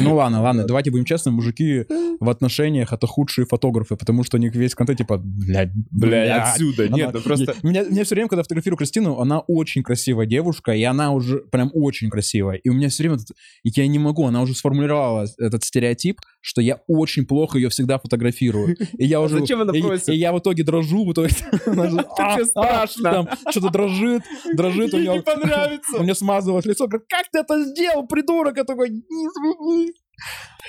Ну 0.00 0.14
ладно, 0.14 0.42
ладно, 0.42 0.64
давайте 0.64 0.90
будем 0.90 1.04
честны, 1.04 1.32
мужики 1.32 1.84
в 2.20 2.28
отношениях 2.28 2.92
это 2.92 3.06
худшие 3.06 3.46
фотографы, 3.46 3.96
потому 3.96 4.24
что 4.24 4.36
у 4.36 4.40
них 4.40 4.54
весь 4.54 4.74
контент 4.74 4.98
типа, 4.98 5.18
блядь, 5.18 5.70
Блядь, 5.90 6.30
отсюда. 6.30 6.86
Она- 6.86 6.96
Нет, 6.96 7.10
ну 7.14 7.20
просто... 7.20 7.54
Меня, 7.62 7.84
меня 7.84 8.04
все 8.04 8.14
время, 8.14 8.28
когда 8.28 8.42
фотографирую 8.42 8.78
Кристину, 8.78 9.18
она 9.18 9.40
очень 9.40 9.82
красивая 9.82 10.26
девушка, 10.26 10.72
и 10.72 10.82
она 10.82 11.12
уже 11.12 11.38
прям 11.38 11.70
очень 11.74 12.10
красивая. 12.10 12.56
И 12.56 12.68
у 12.68 12.74
меня 12.74 12.88
все 12.88 13.04
время... 13.04 13.18
я 13.64 13.86
не 13.86 13.98
могу, 13.98 14.26
она 14.26 14.42
уже 14.42 14.54
сформулировала 14.54 15.26
этот 15.38 15.64
стереотип, 15.64 16.20
что 16.46 16.60
я 16.60 16.80
очень 16.86 17.26
плохо 17.26 17.58
ее 17.58 17.70
всегда 17.70 17.98
фотографирую. 17.98 18.76
И 18.98 19.04
я 19.04 19.20
уже... 19.20 19.38
А 19.38 19.40
зачем 19.40 19.62
она 19.62 19.72
просит? 19.72 20.10
и 20.10 20.14
я 20.14 20.32
в 20.32 20.38
итоге 20.38 20.62
дрожу, 20.62 21.04
в 21.04 21.12
итоге... 21.12 21.28
Тебе 21.34 22.04
«А, 22.18 22.36
а», 22.36 22.44
страшно. 22.44 23.36
Что-то 23.50 23.70
дрожит, 23.70 24.22
дрожит 24.54 24.94
у 24.94 24.98
Ей 24.98 25.08
не 25.08 25.22
понравится. 25.22 25.96
У 25.98 26.04
меня 26.04 26.14
смазывает 26.14 26.64
лицо. 26.64 26.86
Как, 26.86 27.04
как 27.08 27.26
ты 27.32 27.40
это 27.40 27.64
сделал, 27.64 28.06
придурок? 28.06 28.56
Я 28.58 28.62
такой... 28.62 28.90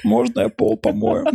«Не, 0.04 0.10
Можно 0.10 0.42
я 0.42 0.50
пол 0.50 0.78
помою? 0.78 1.26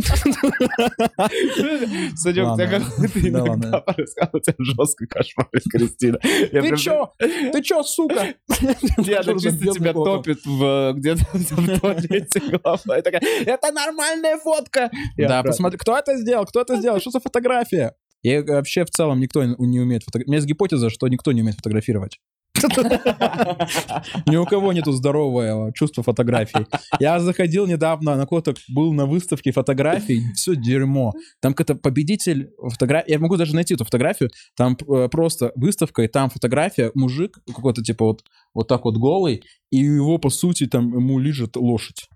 Санек, 2.15 2.45
Ладно. 2.45 2.67
какой-то 2.67 2.85
Да 3.13 3.29
иногда 3.29 3.79
происходит, 3.81 4.33
у 4.33 4.39
тебя 4.39 4.55
жестко 4.59 5.05
кошмарит, 5.07 5.63
Кристина. 5.71 6.19
Я 6.51 6.61
Ты 6.61 6.77
чё? 6.77 7.11
Ты 7.19 7.61
чё, 7.61 7.83
сука? 7.83 8.33
Я 8.99 9.23
чисто 9.23 9.73
тебя 9.73 9.93
топит 9.93 10.39
в, 10.45 10.93
где-то 10.95 11.25
в 11.33 11.79
туалете 11.79 12.39
голова. 12.39 12.97
И 12.97 13.01
такая, 13.01 13.21
это 13.45 13.71
нормальная 13.71 14.37
фотка. 14.37 14.89
Я 15.17 15.27
Да, 15.27 15.43
посмотри, 15.43 15.77
кто 15.77 15.97
это 15.97 16.17
сделал, 16.17 16.45
кто 16.45 16.61
это 16.61 16.77
сделал, 16.77 16.99
что 16.99 17.11
за 17.11 17.19
фотография? 17.19 17.93
И 18.21 18.37
вообще 18.39 18.85
в 18.85 18.89
целом 18.89 19.19
никто 19.19 19.43
не 19.43 19.55
не 19.57 19.81
умеет 19.81 20.03
фотографировать. 20.03 20.27
У 20.27 20.31
меня 20.31 20.37
есть 20.37 20.47
гипотеза, 20.47 20.89
что 20.89 21.07
никто 21.09 21.31
не 21.33 21.41
умеет 21.41 21.57
фотографировать. 21.57 22.19
Ни 24.25 24.37
у 24.37 24.45
кого 24.45 24.73
нету 24.73 24.91
здорового 24.91 25.71
чувства 25.73 26.03
фотографий. 26.03 26.65
Я 26.99 27.19
заходил 27.19 27.65
недавно 27.67 28.15
на 28.15 28.21
какой-то, 28.21 28.53
был 28.69 28.93
на 28.93 29.05
выставке 29.05 29.51
фотографий, 29.51 30.21
все 30.33 30.55
дерьмо. 30.55 31.13
Там 31.41 31.53
какой-то 31.53 31.75
победитель 31.75 32.51
фотографии, 32.57 33.11
я 33.11 33.19
могу 33.19 33.37
даже 33.37 33.55
найти 33.55 33.73
эту 33.73 33.85
фотографию, 33.85 34.29
там 34.55 34.77
э, 34.87 35.09
просто 35.09 35.51
выставка, 35.55 36.03
и 36.03 36.07
там 36.07 36.29
фотография, 36.29 36.91
мужик 36.93 37.39
какой-то 37.47 37.83
типа 37.83 38.05
вот, 38.05 38.23
вот 38.53 38.67
так 38.67 38.85
вот 38.85 38.97
голый, 38.97 39.43
и 39.71 39.77
его, 39.77 40.17
по 40.17 40.29
сути, 40.29 40.67
там 40.67 40.93
ему 40.93 41.19
лежит 41.19 41.55
лошадь. 41.55 42.07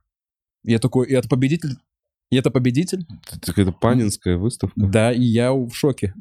Я 0.63 0.79
такой, 0.79 1.07
и 1.07 1.13
это 1.13 1.27
победитель, 1.29 1.77
и 2.29 2.35
это 2.35 2.51
победитель? 2.51 3.05
Это 3.31 3.71
панинская 3.71 4.37
выставка. 4.37 4.73
Да, 4.75 5.11
и 5.13 5.21
я 5.21 5.53
в 5.53 5.71
шоке. 5.73 6.13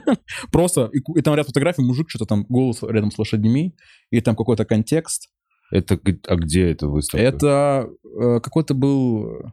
Просто, 0.52 0.90
и, 0.92 1.22
там 1.22 1.34
ряд 1.34 1.46
фотографий, 1.46 1.82
мужик 1.82 2.10
что-то 2.10 2.26
там, 2.26 2.44
голос 2.48 2.82
рядом 2.82 3.10
с 3.10 3.18
лошадьми, 3.18 3.74
и 4.10 4.20
там 4.20 4.36
какой-то 4.36 4.64
контекст. 4.64 5.30
Это, 5.70 5.98
а 6.28 6.36
где 6.36 6.70
эта 6.70 6.86
выставка? 6.88 7.24
Это 7.24 7.88
э, 8.04 8.40
какой-то 8.40 8.74
был... 8.74 9.52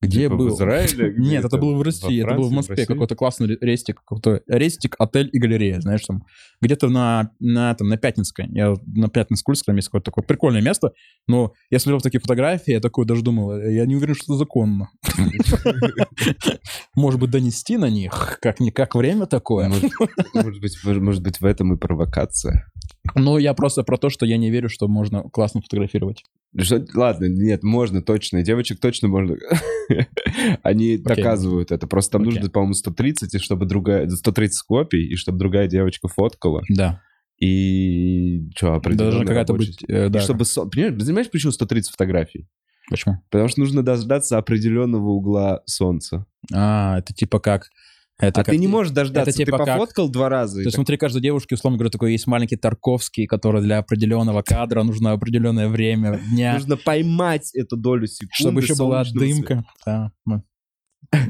Где 0.00 0.24
Типа 0.24 0.34
в 0.34 0.38
был? 0.38 0.54
Израиле? 0.54 1.10
Где 1.16 1.30
Нет, 1.30 1.44
это 1.44 1.58
было 1.58 1.74
в 1.74 1.82
России, 1.82 2.22
это 2.22 2.34
было 2.34 2.46
в 2.46 2.50
в 2.50 2.52
Москве, 2.52 2.86
какой-то 2.86 3.16
классный 3.16 3.48
ре- 3.48 3.58
рестик, 3.60 3.96
какой-то 3.96 4.42
рестик, 4.46 4.94
отель 4.98 5.28
и 5.32 5.38
галерея, 5.38 5.80
знаешь, 5.80 6.04
там, 6.06 6.24
где-то 6.60 6.88
на, 6.88 7.32
на, 7.40 7.74
там, 7.74 7.88
на 7.88 7.96
Пятницкой, 7.96 8.46
я 8.50 8.74
на 8.86 9.08
Пятницкой 9.08 9.56
там 9.66 9.76
есть 9.76 9.88
какое-то 9.88 10.06
такое 10.06 10.24
прикольное 10.24 10.62
место, 10.62 10.92
но 11.26 11.52
я 11.70 11.78
смотрел 11.80 12.00
такие 12.00 12.20
фотографии, 12.20 12.72
я 12.72 12.80
такой 12.80 13.06
даже 13.06 13.22
думал, 13.22 13.58
я 13.58 13.86
не 13.86 13.96
уверен, 13.96 14.14
что 14.14 14.34
это 14.34 14.38
законно. 14.38 14.90
Может 16.94 17.20
быть, 17.20 17.30
донести 17.30 17.76
на 17.76 17.90
них, 17.90 18.38
как-никак 18.40 18.94
время 18.94 19.26
такое. 19.26 19.68
Может, 19.68 20.60
быть, 20.60 20.76
может 20.84 21.22
быть, 21.22 21.40
в 21.40 21.44
этом 21.44 21.74
и 21.74 21.76
провокация. 21.76 22.70
Ну, 23.14 23.38
я 23.38 23.54
просто 23.54 23.82
про 23.82 23.96
то, 23.96 24.10
что 24.10 24.26
я 24.26 24.36
не 24.36 24.50
верю, 24.50 24.68
что 24.68 24.88
можно 24.88 25.22
классно 25.22 25.60
фотографировать. 25.60 26.24
Что- 26.58 26.84
ладно, 26.94 27.26
нет, 27.26 27.62
можно 27.62 28.02
точно. 28.02 28.42
Девочек 28.42 28.80
точно 28.80 29.08
можно. 29.08 29.36
Они 30.62 30.96
доказывают 30.96 31.72
это. 31.72 31.86
Просто 31.86 32.12
там 32.12 32.22
Окей. 32.22 32.34
нужно, 32.34 32.50
по-моему, 32.50 32.74
130, 32.74 33.34
и 33.34 33.38
чтобы 33.38 33.66
другая... 33.66 34.08
130 34.08 34.62
копий, 34.62 35.06
и 35.06 35.16
чтобы 35.16 35.38
другая 35.38 35.68
девочка 35.68 36.08
фоткала. 36.08 36.62
Да. 36.68 37.02
И 37.40 38.48
что, 38.56 38.74
определенно 38.74 39.10
Должна 39.12 39.26
какая-то 39.28 39.54
быть... 39.54 39.78
э, 39.88 40.06
И 40.06 40.08
да. 40.10 40.20
чтобы... 40.20 40.44
Понимаешь, 40.70 40.98
понимаешь, 40.98 41.30
почему 41.30 41.52
130 41.52 41.90
фотографий? 41.92 42.48
Почему? 42.90 43.22
Потому 43.30 43.48
что 43.48 43.60
нужно 43.60 43.82
дождаться 43.82 44.38
определенного 44.38 45.08
угла 45.10 45.62
солнца. 45.66 46.26
А, 46.52 46.98
это 46.98 47.12
типа 47.14 47.38
как... 47.38 47.68
Это 48.18 48.40
а 48.40 48.44
как- 48.44 48.52
ты 48.52 48.58
не 48.58 48.66
можешь 48.66 48.92
дождаться. 48.92 49.32
типа 49.32 49.58
ты 49.58 49.64
как- 49.64 49.66
пофоткал 49.66 50.08
два 50.08 50.28
раза. 50.28 50.54
То 50.54 50.60
есть 50.60 50.72
так- 50.72 50.78
внутри 50.78 50.96
каждой 50.96 51.22
девушки, 51.22 51.54
условно 51.54 51.78
говоря, 51.78 51.90
такой 51.90 52.12
есть 52.12 52.26
маленький 52.26 52.56
Тарковский, 52.56 53.26
который 53.26 53.62
для 53.62 53.78
определенного 53.78 54.42
кадра 54.42 54.82
нужно 54.82 55.12
определенное 55.12 55.68
время 55.68 56.20
дня, 56.30 56.54
Нужно 56.54 56.76
поймать 56.76 57.54
эту 57.54 57.76
долю 57.76 58.06
секунды 58.06 58.34
чтобы 58.34 58.60
еще 58.62 58.74
была 58.74 59.04
дымка. 59.04 59.64
Да, 59.86 60.12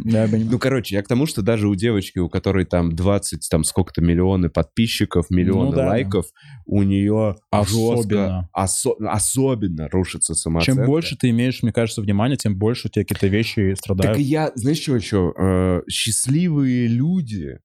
Да. 0.05 0.27
Ну, 0.33 0.59
короче, 0.59 0.97
я 0.97 1.03
к 1.03 1.09
тому, 1.09 1.27
что 1.27 1.41
даже 1.43 1.69
у 1.69 1.75
девочки, 1.77 2.19
у 2.19 2.29
которой 2.29 2.65
там 2.65 2.97
20, 2.97 3.49
там 3.49 3.63
сколько-то 3.63 4.01
миллионы 4.01 4.49
подписчиков, 4.49 5.31
миллионы 5.31 5.71
Ну 5.71 5.77
да. 5.77 5.87
лайков, 5.89 6.27
у 6.67 6.83
нее 6.83 7.37
Особенно. 7.51 8.49
особенно, 8.53 9.13
особенно 9.13 9.89
рушится 9.89 10.35
самооценка. 10.35 10.81
Чем 10.83 10.87
больше 10.87 11.17
ты 11.17 11.31
имеешь, 11.31 11.63
мне 11.63 11.73
кажется, 11.73 12.03
внимания, 12.03 12.37
тем 12.37 12.57
больше 12.57 12.89
у 12.89 12.91
тебя 12.91 13.05
какие-то 13.05 13.29
вещи 13.29 13.71
Так 13.71 13.79
страдают. 13.79 14.19
и 14.19 14.23
я, 14.23 14.51
знаешь, 14.57 14.79
что 14.81 14.97
еще? 14.97 15.33
Э, 15.39 15.83
счастливые 15.89 16.89
люди 16.89 17.61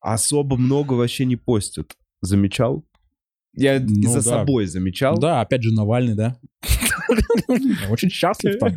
особо 0.00 0.56
много 0.56 0.94
вообще 0.94 1.24
не 1.24 1.36
постят. 1.36 1.92
Замечал? 2.22 2.84
Я 3.54 3.76
и 3.76 3.80
Ну 3.80 4.08
за 4.10 4.16
да. 4.16 4.22
собой 4.22 4.66
замечал. 4.66 5.18
Да, 5.18 5.40
опять 5.40 5.62
же, 5.62 5.72
Навальный, 5.74 6.14
да? 6.14 6.36
Очень 7.90 8.10
счастлив 8.10 8.58
там. 8.58 8.76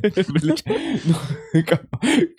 Ну, 1.53 1.63
come- 1.63 1.87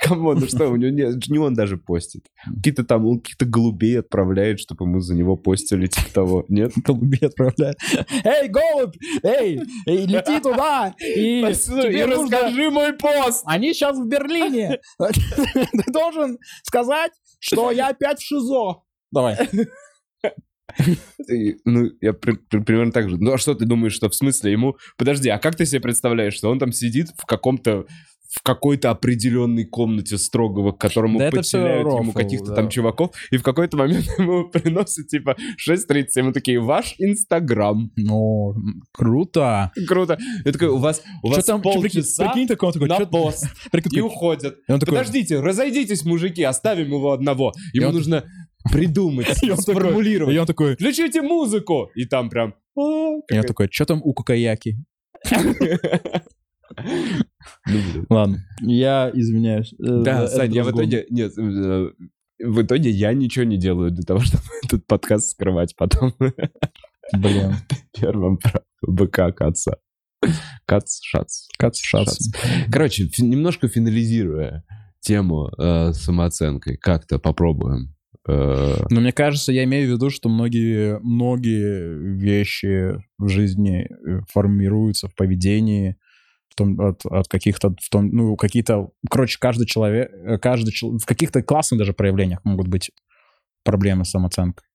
come 0.01 0.22
on, 0.22 0.39
ну 0.41 0.47
что, 0.49 0.69
у 0.69 0.77
него 0.77 0.91
нет, 0.91 1.29
не 1.29 1.39
он 1.39 1.55
даже 1.55 1.77
постит. 1.77 2.27
Какие-то 2.57 2.85
там, 2.85 3.07
он 3.07 3.21
каких-то 3.21 3.45
голубей 3.45 4.01
отправляет, 4.01 4.59
чтобы 4.61 4.85
ему 4.85 5.01
за 5.01 5.15
него 5.15 5.37
постили, 5.37 5.87
типа 5.87 6.09
того. 6.13 6.45
Нет? 6.49 6.73
Голубей 6.77 7.29
отправляет. 7.29 7.77
Эй, 8.25 8.49
голубь! 8.49 8.97
Эй, 9.23 9.61
эй, 9.87 10.07
лети 10.07 10.41
туда! 10.41 10.95
И 11.01 11.43
тебе 11.43 12.07
нужно- 12.07 12.71
мой 12.71 12.93
пост! 12.95 13.43
Они 13.47 13.73
сейчас 13.75 13.97
в 13.99 14.09
Берлине. 14.09 14.81
Ты 14.99 15.93
должен 15.93 16.39
сказать, 16.65 17.13
что 17.39 17.71
я 17.71 17.89
опять 17.89 18.19
в 18.19 18.23
ШИЗО. 18.25 18.83
Давай. 19.13 19.37
Ну, 21.65 21.91
я 22.01 22.13
при- 22.13 22.37
при- 22.37 22.61
примерно 22.61 22.93
так 22.93 23.09
же. 23.09 23.17
Ну, 23.19 23.33
а 23.33 23.39
что 23.39 23.55
ты 23.55 23.65
думаешь, 23.65 23.93
что 23.93 24.09
в 24.09 24.15
смысле 24.15 24.53
ему... 24.53 24.77
Подожди, 24.97 25.29
а 25.29 25.39
как 25.39 25.57
ты 25.57 25.67
себе 25.67 25.81
представляешь, 25.81 26.35
что 26.35 26.51
он 26.51 26.59
там 26.59 26.73
сидит 26.73 27.09
в 27.17 27.27
каком-то 27.27 27.87
в 28.35 28.43
какой-то 28.43 28.91
определенной 28.91 29.65
комнате 29.65 30.19
строгого, 30.19 30.73
к 30.73 30.79
которому 30.79 31.19
Да 31.21 31.31
подселяют 31.31 31.87
ему 31.87 32.13
каких-то 32.13 32.47
да. 32.47 32.55
там 32.57 32.69
чуваков, 32.69 33.13
и 33.31 33.37
в 33.37 33.43
какой-то 33.43 33.77
момент 33.77 34.07
ему 34.19 34.49
приносят, 34.49 35.07
типа, 35.07 35.37
6.30, 35.69 36.07
ему 36.17 36.33
такие, 36.33 36.59
ваш 36.59 36.97
Инстаграм. 36.99 37.93
Ну, 37.97 38.55
круто. 38.93 39.71
Круто. 39.87 40.19
Я 40.45 40.53
такой, 40.53 40.69
у 40.69 40.79
вас, 40.79 41.03
у 41.23 41.31
вас 41.31 41.45
там, 41.45 41.63
полчаса 41.63 42.31
прикинь, 42.33 42.49
такой, 42.49 42.73
такой, 42.73 42.89
на 42.89 43.01
пост. 43.07 43.47
И 43.93 44.01
уходят. 44.01 44.57
Подождите, 44.67 45.41
разойдитесь, 45.41 46.05
мужики, 46.05 46.43
оставим 46.43 46.89
его 46.89 47.13
одного. 47.13 47.53
Ему 47.73 47.93
нужно 47.93 48.25
придумать, 48.73 49.27
И 49.43 49.51
он 49.51 49.57
такой- 49.59 49.75
сформулировать. 49.75 50.35
и 50.35 50.39
он 50.39 50.47
такой, 50.47 50.75
Включите 50.75 51.23
музыку! 51.23 51.91
И 51.95 52.05
там 52.07 52.29
прям... 52.31 52.55
«А, 52.77 52.81
и 53.17 53.21
какая-то- 53.29 53.49
такой, 53.49 53.69
что 53.71 53.85
там 53.87 54.01
у 54.03 54.13
Кукаяки? 54.15 54.77
Ладно, 58.11 58.39
я 58.61 59.11
извиняюсь. 59.13 59.73
э, 59.75 60.03
Да, 60.03 60.27
Сань, 60.29 60.55
я 60.55 60.65
в 60.65 60.71
итоге... 60.71 61.07
Нет, 61.11 61.33
э, 61.39 61.91
в 62.41 62.63
итоге 62.63 62.91
я 62.91 63.13
ничего 63.13 63.45
не 63.45 63.57
делаю 63.57 63.91
для 63.91 64.03
того, 64.03 64.21
чтобы 64.25 64.43
этот 64.65 64.87
подкаст 64.87 65.31
скрывать 65.31 65.75
потом. 65.77 66.15
Блин, 67.13 67.55
Первым 67.99 68.39
БК 68.83 69.33
Каца. 69.33 69.79
Кац, 70.65 71.01
шац. 71.03 71.49
кац, 71.59 71.79
шац. 71.79 72.17
Короче, 72.73 73.09
немножко 73.19 73.69
финализируя 73.69 74.65
тему 75.01 75.51
э, 75.59 75.93
самооценкой, 75.93 76.79
как-то 76.79 77.19
попробуем. 77.19 77.95
Э, 78.29 78.77
Но 78.91 79.01
мне 79.01 79.13
кажется, 79.13 79.53
я 79.53 79.65
имею 79.65 79.89
в 79.89 79.93
виду, 79.93 80.11
что 80.11 80.29
многие, 80.29 80.99
многие 81.01 82.17
вещи 82.17 82.97
в 83.19 83.29
жизни 83.29 83.87
э, 83.87 84.21
формируются 84.33 85.09
в 85.09 85.15
поведении, 85.15 85.97
в 86.49 86.55
том, 86.55 86.81
от, 86.81 87.05
от 87.05 87.29
каких-то, 87.29 87.75
в 87.81 87.89
том, 87.91 88.09
ну, 88.09 88.37
какие-то, 88.37 88.91
короче, 89.11 89.39
каждый 89.41 89.67
человек, 89.67 90.11
э, 90.13 90.39
каждый, 90.39 90.73
в 90.81 91.05
каких-то 91.05 91.43
классных 91.43 91.79
даже 91.79 91.93
проявлениях 91.93 92.41
могут 92.45 92.69
быть 92.69 92.91
проблемы 93.65 94.05
с 94.05 94.11
самооценкой. 94.11 94.67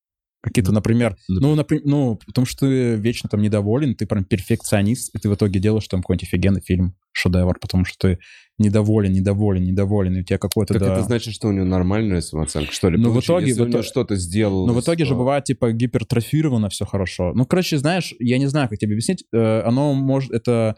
Какие-то, 0.42 0.72
Ну, 0.72 0.76
например, 0.76 1.12
нап- 1.12 1.16
ну, 1.42 1.56
например, 1.56 1.84
ну, 1.86 2.20
потому 2.26 2.46
что 2.46 2.60
ты 2.68 2.96
вечно 2.96 3.28
там 3.30 3.42
недоволен, 3.42 3.94
ты 3.96 4.06
прям 4.06 4.24
перфекционист, 4.24 5.14
и 5.14 5.20
ты 5.20 5.30
в 5.30 5.36
итоге 5.36 5.60
делаешь 5.60 5.88
там 5.90 6.02
какой-нибудь 6.02 6.28
офигенный 6.28 6.62
фильм, 6.62 6.96
шедевр, 7.12 7.58
потому 7.60 7.84
что 7.84 7.98
ты 8.08 8.20
недоволен, 8.58 9.12
недоволен, 9.12 9.64
недоволен, 9.64 10.16
и 10.18 10.22
у 10.22 10.24
тебя 10.24 10.38
какой-то... 10.38 10.74
так 10.76 10.84
да, 10.84 10.94
это 10.96 11.04
значит, 11.04 11.34
что 11.34 11.50
у 11.50 11.52
него 11.52 11.66
нормальная 11.66 12.22
самооценка, 12.22 12.72
что 12.72 12.90
ли? 12.90 12.98
Ну, 12.98 13.12
в 13.12 13.20
итоге- 13.20 13.48
Если 13.48 13.64
в 13.64 13.70
итоге- 13.70 13.84
что-то 13.84 14.16
сделал... 14.16 14.66
Но 14.66 14.74
в 14.74 14.80
итоге 14.80 15.04
же 15.06 15.14
бывает, 15.16 15.44
типа, 15.44 15.72
гипертрофировано 15.74 16.70
все 16.70 16.86
хорошо. 16.86 17.34
Ну, 17.34 17.46
короче, 17.46 17.78
знаешь, 17.78 18.14
я 18.20 18.38
не 18.38 18.48
знаю, 18.48 18.70
как 18.70 18.80
тебе 18.80 18.94
объяснить. 18.94 19.26
э, 19.34 19.62
Оно 19.62 19.94
может... 19.94 20.32
Это 20.32 20.76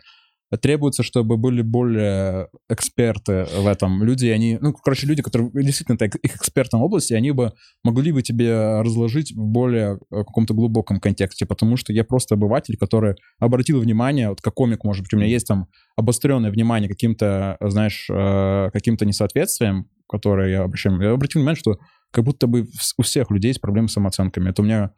требуется, 0.57 1.03
чтобы 1.03 1.37
были 1.37 1.61
более 1.61 2.49
эксперты 2.69 3.45
в 3.55 3.67
этом. 3.67 4.03
Люди, 4.03 4.27
они... 4.27 4.57
Ну, 4.59 4.73
короче, 4.73 5.07
люди, 5.07 5.21
которые 5.21 5.49
действительно 5.53 5.97
так, 5.97 6.15
их 6.15 6.35
экспертом 6.35 6.81
в 6.81 6.83
области, 6.83 7.13
они 7.13 7.31
бы 7.31 7.53
могли 7.83 8.11
бы 8.11 8.21
тебе 8.21 8.81
разложить 8.81 9.31
в 9.31 9.39
более 9.39 9.99
э, 10.11 10.17
каком-то 10.23 10.53
глубоком 10.53 10.99
контексте, 10.99 11.45
потому 11.45 11.77
что 11.77 11.93
я 11.93 12.03
просто 12.03 12.35
обыватель, 12.35 12.77
который 12.77 13.15
обратил 13.39 13.79
внимание, 13.79 14.29
вот 14.29 14.41
как 14.41 14.53
комик, 14.53 14.83
может 14.83 15.03
быть, 15.03 15.13
у 15.13 15.17
меня 15.17 15.27
есть 15.27 15.47
там 15.47 15.67
обостренное 15.95 16.51
внимание 16.51 16.89
каким-то, 16.89 17.57
знаешь, 17.61 18.07
э, 18.09 18.69
каким-то 18.73 19.05
несоответствиям, 19.05 19.87
которые 20.09 20.51
я 20.51 20.63
обращаю. 20.63 20.99
Я 21.01 21.11
обратил 21.11 21.39
внимание, 21.39 21.59
что 21.59 21.77
как 22.11 22.25
будто 22.25 22.47
бы 22.47 22.67
у 22.97 23.01
всех 23.03 23.31
людей 23.31 23.49
есть 23.49 23.61
проблемы 23.61 23.87
с 23.87 23.93
самооценками. 23.93 24.49
Это 24.49 24.61
у 24.61 24.65
меня 24.65 24.91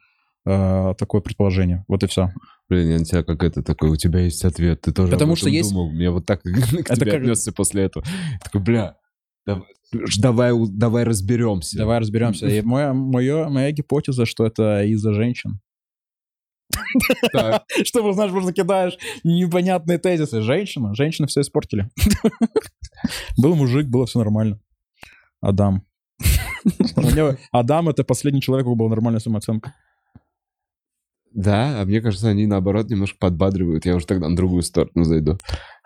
э, 0.46 0.94
такое 0.98 1.20
предположение. 1.20 1.84
Вот 1.88 2.02
и 2.02 2.06
все. 2.06 2.30
Блин, 2.68 2.88
я 2.90 2.98
на 2.98 3.04
тебя 3.04 3.22
как 3.22 3.42
это 3.42 3.62
такой, 3.62 3.90
у 3.90 3.96
тебя 3.96 4.20
есть 4.20 4.44
ответ, 4.44 4.80
ты 4.82 4.92
тоже 4.92 5.12
Потому 5.12 5.36
что 5.36 5.48
есть- 5.48 5.70
думал. 5.70 5.90
Я 5.92 6.10
вот 6.10 6.26
так 6.26 6.42
к 6.42 6.44
тебе 6.44 6.82
как- 6.84 7.20
отнесся 7.22 7.52
после 7.52 7.84
этого. 7.84 8.04
Такой, 8.42 8.60
бля, 8.62 8.96
давай, 10.18 10.52
давай 10.70 11.04
разберемся. 11.04 11.76
Давай 11.76 11.98
разберемся. 12.00 12.46
И 12.46 12.62
моя, 12.62 12.92
моя, 12.94 13.48
моя 13.48 13.70
гипотеза, 13.72 14.24
что 14.26 14.46
это 14.46 14.82
из-за 14.84 15.12
женщин. 15.12 15.60
Что, 17.84 18.12
знаешь, 18.12 18.32
просто 18.32 18.52
кидаешь 18.52 18.96
непонятные 19.22 19.98
тезисы. 19.98 20.40
Женщина, 20.40 20.94
женщины 20.94 21.28
все 21.28 21.42
испортили. 21.42 21.88
Был 23.38 23.54
мужик, 23.54 23.86
было 23.86 24.06
все 24.06 24.18
нормально. 24.18 24.58
Адам. 25.40 25.82
Адам— 27.52 27.88
это 27.90 28.02
последний 28.04 28.40
человек, 28.40 28.66
у 28.66 28.70
кого 28.70 28.76
была 28.76 28.88
нормальная 28.88 29.20
самооценка. 29.20 29.74
Да, 31.34 31.80
а 31.80 31.84
мне 31.84 32.00
кажется, 32.00 32.28
они 32.28 32.46
наоборот 32.46 32.88
немножко 32.88 33.16
подбадривают. 33.18 33.84
Я 33.84 33.96
уже 33.96 34.06
тогда 34.06 34.28
на 34.28 34.36
другую 34.36 34.62
сторону 34.62 35.02
зайду. 35.04 35.36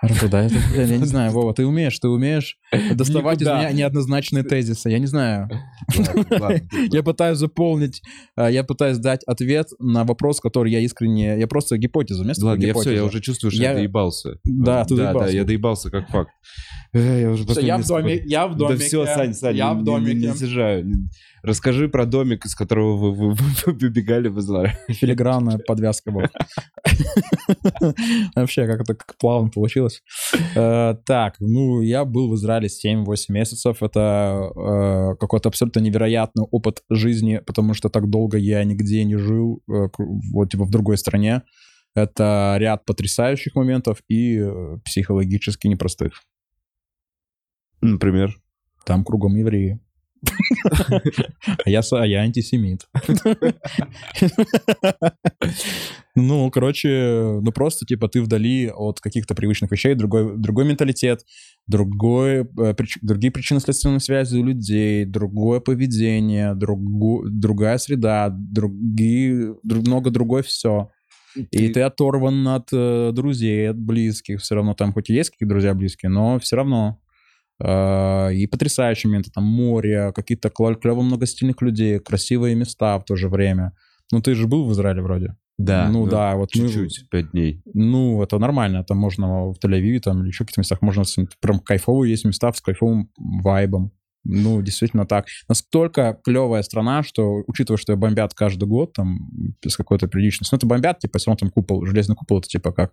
Хорошо, 0.00 0.28
да, 0.28 0.44
это, 0.44 0.54
я 0.76 0.96
не 0.96 1.06
знаю, 1.06 1.32
Вова, 1.32 1.52
ты 1.54 1.66
умеешь, 1.66 1.98
ты 1.98 2.06
умеешь 2.08 2.56
доставать 2.92 3.38
из 3.40 3.46
Никуда. 3.46 3.58
меня 3.58 3.72
неоднозначные 3.72 4.44
тезисы. 4.44 4.90
Я 4.90 4.98
не 5.00 5.06
знаю. 5.06 5.48
Я 6.92 7.02
пытаюсь 7.02 7.38
заполнить, 7.38 8.02
а, 8.36 8.48
я 8.50 8.62
пытаюсь 8.62 8.98
дать 8.98 9.24
ответ 9.24 9.70
на 9.80 10.04
вопрос, 10.04 10.40
который 10.40 10.70
я 10.70 10.80
искренне... 10.80 11.38
Я 11.38 11.46
просто 11.48 11.78
гипотезу. 11.78 12.22
Вместо 12.22 12.44
Ладно, 12.46 12.64
я 12.64 12.74
все, 12.74 12.92
я 12.92 13.04
уже 13.04 13.20
чувствую, 13.20 13.50
что 13.50 13.60
Я- 13.62 13.74
доебался. 13.74 14.38
Да, 14.44 14.84
ты 14.84 14.96
доебался. 14.96 15.26
Да, 15.26 15.32
я 15.32 15.44
доебался 15.44 15.90
как 15.90 16.08
факт. 16.08 16.30
Э, 16.92 17.20
Я 17.22 17.30
уже 17.30 17.44
я 17.60 17.78
в 17.78 17.86
доме, 17.86 18.22
я 18.24 18.46
в 18.46 18.56
домике. 18.56 18.78
Да 18.78 18.84
все, 18.84 19.06
Сань, 19.06 19.34
Сань, 19.34 19.56
я 19.56 19.74
в 19.74 19.82
домике. 19.82 20.28
Не, 20.28 20.34
съезжаю. 20.34 20.86
Расскажи 21.42 21.88
про 21.88 22.04
домик, 22.06 22.44
из 22.46 22.54
которого 22.54 22.96
вы, 22.96 23.12
вы- 23.12 23.34
вы 23.34 23.72
выбегали 23.72 24.28
в 24.28 24.38
Израиль. 24.40 24.76
Филигранная 24.88 25.58
подвязка 25.58 26.10
была. 26.10 26.28
Вообще, 28.34 28.66
как 28.66 28.80
это 28.82 28.94
как 28.94 29.16
плавно 29.18 29.50
получилось. 29.50 30.02
Э, 30.56 30.94
Так, 31.06 31.36
ну, 31.40 31.80
я 31.82 32.04
был 32.04 32.28
в 32.30 32.34
Израиле 32.34 32.68
7-8 32.68 33.32
месяцев. 33.32 33.82
Это 33.82 34.50
э, 34.54 35.16
какой-то 35.20 35.48
абсолютно 35.48 35.80
невероятный 35.80 36.44
опыт 36.50 36.82
жизни, 36.90 37.40
потому 37.46 37.74
что 37.74 37.88
так 37.88 38.08
долго 38.10 38.36
я 38.38 38.64
нигде 38.64 39.04
не 39.04 39.16
жил, 39.16 39.62
э, 39.68 39.88
вот 40.32 40.50
типа 40.50 40.64
в 40.64 40.70
другой 40.70 40.98
стране. 40.98 41.42
Это 41.94 42.56
ряд 42.58 42.84
потрясающих 42.84 43.54
моментов 43.54 44.02
и 44.08 44.40
психологически 44.84 45.66
непростых. 45.66 46.22
Например. 47.80 48.34
Там 48.84 49.04
кругом 49.04 49.34
евреи. 49.36 49.80
А 51.64 51.70
я, 51.70 51.80
а 51.92 52.06
я 52.06 52.20
антисемит. 52.20 52.88
Ну, 56.14 56.50
короче, 56.50 57.38
ну 57.42 57.52
просто, 57.52 57.86
типа, 57.86 58.08
ты 58.08 58.20
вдали 58.20 58.70
от 58.74 59.00
каких-то 59.00 59.34
привычных 59.34 59.70
вещей, 59.70 59.94
другой, 59.94 60.36
другой 60.36 60.64
менталитет, 60.64 61.24
другой, 61.68 62.40
э, 62.40 62.44
прич- 62.72 62.98
другие 63.02 63.30
причинно-следственные 63.30 64.00
связи 64.00 64.36
у 64.36 64.44
людей, 64.44 65.04
другое 65.04 65.60
поведение, 65.60 66.54
другу- 66.54 67.24
другая 67.28 67.78
среда, 67.78 68.30
другие, 68.30 69.54
друг- 69.62 69.86
много 69.86 70.10
другое 70.10 70.42
все. 70.42 70.90
И 71.52 71.68
ты 71.68 71.82
оторван 71.82 72.48
от 72.48 72.68
э, 72.72 73.12
друзей, 73.12 73.70
от 73.70 73.78
близких. 73.78 74.40
Все 74.40 74.56
равно 74.56 74.74
там 74.74 74.92
хоть 74.92 75.10
и 75.10 75.14
есть 75.14 75.30
какие-то 75.30 75.50
друзья 75.50 75.74
близкие, 75.74 76.10
но 76.10 76.38
все 76.40 76.56
равно. 76.56 76.98
Э, 77.62 78.32
И 78.34 78.46
потрясающие 78.46 79.08
моменты, 79.08 79.30
там 79.34 79.44
море, 79.44 80.12
какие-то 80.14 80.50
клево 80.50 81.02
много 81.02 81.26
стильных 81.26 81.60
людей, 81.62 81.98
красивые 81.98 82.54
места 82.54 82.98
в 82.98 83.04
то 83.04 83.16
же 83.16 83.28
время. 83.28 83.72
Ну, 84.12 84.20
ты 84.22 84.34
же 84.34 84.46
был 84.46 84.64
в 84.66 84.72
Израиле 84.72 85.02
вроде. 85.02 85.36
Да. 85.58 85.88
ну, 85.90 86.06
да, 86.06 86.36
вот 86.36 86.50
мы- 86.54 86.68
Чуть-чуть, 86.68 87.10
пять 87.10 87.32
дней. 87.32 87.62
Ну, 87.74 88.22
это 88.22 88.38
нормально. 88.38 88.84
Там 88.84 88.98
можно 88.98 89.50
в 89.50 89.56
Тель-Авиве 89.62 89.98
там, 89.98 90.20
или 90.20 90.28
еще 90.28 90.44
каких-то 90.44 90.60
местах 90.60 90.82
можно... 90.82 91.02
с- 91.04 91.18
Прям 91.40 91.58
кайфовые 91.58 92.12
есть 92.12 92.24
места 92.24 92.52
с 92.52 92.60
кайфовым 92.60 93.10
вайбом. 93.42 93.90
Ну, 94.24 94.62
действительно 94.62 95.04
так. 95.04 95.26
Настолько 95.48 96.18
клевая 96.24 96.62
страна, 96.62 97.02
что, 97.02 97.42
учитывая, 97.48 97.78
что 97.78 97.92
ее 97.92 97.96
бомбят 97.98 98.34
каждый 98.34 98.66
год, 98.68 98.92
там, 98.92 99.18
без 99.62 99.76
какой-то 99.76 100.06
приличности. 100.06 100.52
Ну, 100.54 100.58
это 100.58 100.66
бомбят, 100.66 101.00
типа, 101.00 101.18
все 101.18 101.30
равно 101.30 101.38
там 101.38 101.50
купол, 101.50 101.84
железный 101.86 102.14
купол, 102.14 102.38
это 102.38 102.48
типа 102.48 102.72
как 102.72 102.92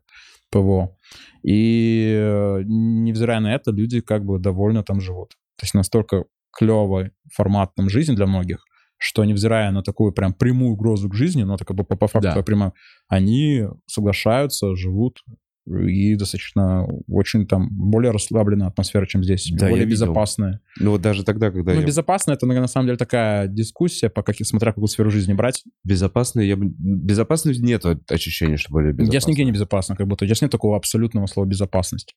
ПВО. 0.55 0.95
И 1.43 2.15
э, 2.17 2.61
невзирая 2.65 3.39
на 3.39 3.53
это, 3.53 3.71
люди 3.71 4.01
как 4.01 4.23
бы 4.25 4.39
довольно 4.39 4.83
там 4.83 5.01
живут. 5.01 5.31
То 5.57 5.63
есть 5.63 5.73
настолько 5.73 6.25
клевый 6.57 7.11
формат 7.33 7.75
там 7.75 7.89
жизни 7.89 8.15
для 8.15 8.25
многих, 8.25 8.63
что 8.97 9.25
невзирая 9.25 9.71
на 9.71 9.83
такую 9.83 10.13
прям 10.13 10.33
прямую 10.33 10.71
угрозу 10.71 11.09
к 11.09 11.13
жизни, 11.15 11.43
но 11.43 11.55
это 11.55 11.65
как 11.65 11.75
бы 11.75 11.83
по, 11.83 11.97
по 11.97 12.07
факту 12.07 12.31
Да. 12.35 12.43
прямо, 12.43 12.73
они 13.09 13.65
соглашаются, 13.85 14.75
живут 14.75 15.19
и 15.67 16.15
достаточно 16.15 16.85
очень 17.07 17.47
там 17.47 17.69
более 17.71 18.11
расслабленная 18.11 18.67
атмосфера, 18.67 19.05
чем 19.05 19.23
здесь, 19.23 19.49
Да, 19.51 19.69
более 19.69 19.87
безопасная. 19.87 20.61
Ну 20.79 20.91
вот 20.91 21.01
даже 21.01 21.23
тогда, 21.23 21.51
когда 21.51 21.73
Ну, 21.73 21.79
я... 21.79 21.85
безопасно 21.85 22.33
это, 22.33 22.45
на 22.45 22.67
самом 22.67 22.87
деле, 22.87 22.97
такая 22.97 23.47
дискуссия, 23.47 24.09
по 24.09 24.21
каких, 24.21 24.45
смотря 24.47 24.71
какую 24.71 24.87
сферу 24.87 25.09
жизни 25.09 25.33
брать. 25.33 25.63
Безопасно, 25.83 26.41
я. 26.41 26.55
Безопасно 26.57 27.51
нет 27.51 27.83
ощущения, 28.09 28.57
что 28.57 28.71
более 28.71 28.93
безопасно. 28.93 29.11
Здесь 29.11 29.27
нигде 29.27 29.45
не 29.45 29.51
безопасно, 29.51 29.95
как 29.95 30.07
будто. 30.07 30.25
Здесь 30.25 30.41
нет 30.41 30.51
такого 30.51 30.77
абсолютного 30.77 31.25
слова 31.25 31.47
безопасность. 31.47 32.15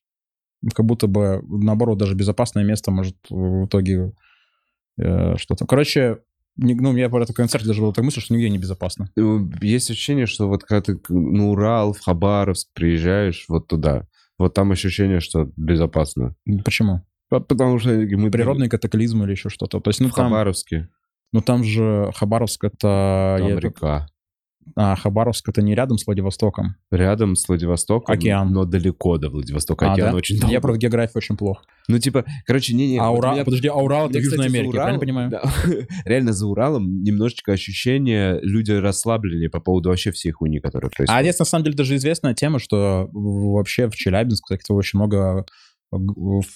Как 0.73 0.85
будто 0.85 1.07
бы, 1.07 1.41
наоборот, 1.47 1.97
даже 1.97 2.15
безопасное 2.15 2.63
место 2.63 2.91
может 2.91 3.15
в 3.29 3.65
итоге 3.65 4.11
э, 4.99 5.37
что-то... 5.37 5.65
Короче, 5.65 6.19
ну, 6.61 6.95
я 6.95 7.09
про 7.09 7.23
этот 7.23 7.35
концерт 7.35 7.65
даже 7.65 7.81
была 7.81 7.91
такая 7.91 8.05
мысль, 8.05 8.21
что 8.21 8.33
нигде 8.33 8.49
не 8.49 8.57
безопасно. 8.57 9.09
Ну, 9.15 9.49
Есть 9.61 9.89
ощущение, 9.91 10.25
что 10.25 10.47
вот 10.47 10.63
когда 10.63 10.81
ты 10.81 10.99
на 11.13 11.49
Урал, 11.49 11.93
в 11.93 11.99
Хабаровск 11.99 12.69
приезжаешь, 12.73 13.45
вот 13.47 13.67
туда, 13.67 14.07
вот 14.37 14.53
там 14.53 14.71
ощущение, 14.71 15.19
что 15.19 15.49
безопасно. 15.55 16.35
Почему? 16.65 17.01
По- 17.29 17.39
Потому 17.39 17.79
что 17.79 17.89
мы 17.89 18.31
Природный 18.31 18.69
катаклизм 18.69 19.23
или 19.23 19.31
еще 19.31 19.49
что-то. 19.49 19.79
То 19.79 19.89
есть, 19.89 19.99
ну, 19.99 20.09
в 20.09 20.13
там, 20.13 20.25
Хабаровске, 20.25 20.89
ну, 21.31 21.41
там 21.41 21.63
же 21.63 22.11
Хабаровск 22.15 22.63
это... 22.63 23.37
там 23.39 23.47
я- 23.47 23.59
река. 23.59 24.07
А, 24.75 24.95
Хабаровск 24.95 25.49
это 25.49 25.61
не 25.61 25.73
рядом 25.75 25.97
с 25.97 26.05
Владивостоком. 26.05 26.75
Рядом 26.91 27.35
с 27.35 27.47
Владивостоком, 27.47 28.13
Океан. 28.13 28.51
но 28.51 28.65
далеко 28.65 29.17
до 29.17 29.29
Владивостока. 29.29 29.87
А, 29.89 29.93
Океан 29.93 30.11
да? 30.11 30.17
очень 30.17 30.35
Я 30.35 30.41
долго. 30.41 30.61
про 30.61 30.77
географию 30.77 31.17
очень 31.17 31.37
плохо. 31.37 31.63
Ну, 31.87 31.97
типа, 31.99 32.25
короче, 32.45 32.75
не-не. 32.75 32.97
а 32.99 33.09
вот 33.09 33.19
Урал, 33.19 33.33
меня- 33.33 33.45
подожди, 33.45 33.67
а 33.67 33.73
Урал 33.75 34.09
это 34.09 34.21
за 34.21 34.43
Америке, 34.43 34.69
Уралом- 34.69 34.71
правильно 34.73 34.99
понимаю? 34.99 35.29
да, 35.31 35.41
реально 36.05 36.33
за 36.33 36.45
Уралом 36.47 37.03
немножечко 37.03 37.51
ощущение, 37.53 38.39
люди 38.43 38.71
расслабленнее 38.71 39.49
по 39.49 39.59
поводу 39.59 39.89
вообще 39.89 40.11
всей 40.11 40.31
хуйни, 40.31 40.59
которая 40.59 40.89
А 40.89 40.95
происходит. 40.95 41.21
здесь, 41.23 41.39
на 41.39 41.45
самом 41.45 41.63
деле, 41.63 41.75
даже 41.75 41.95
известная 41.95 42.33
тема, 42.35 42.59
что 42.59 43.09
вообще 43.11 43.87
в 43.89 43.95
Челябинске 43.95 44.57
кстати, 44.57 44.71
очень 44.71 44.99
много... 44.99 45.45
э, 45.93 45.97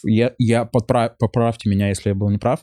Я, 0.05 0.33
я 0.37 0.63
подправ- 0.71 1.13
поправьте 1.17 1.69
меня, 1.69 1.89
если 1.89 2.09
я 2.09 2.15
был 2.15 2.29
неправ. 2.29 2.59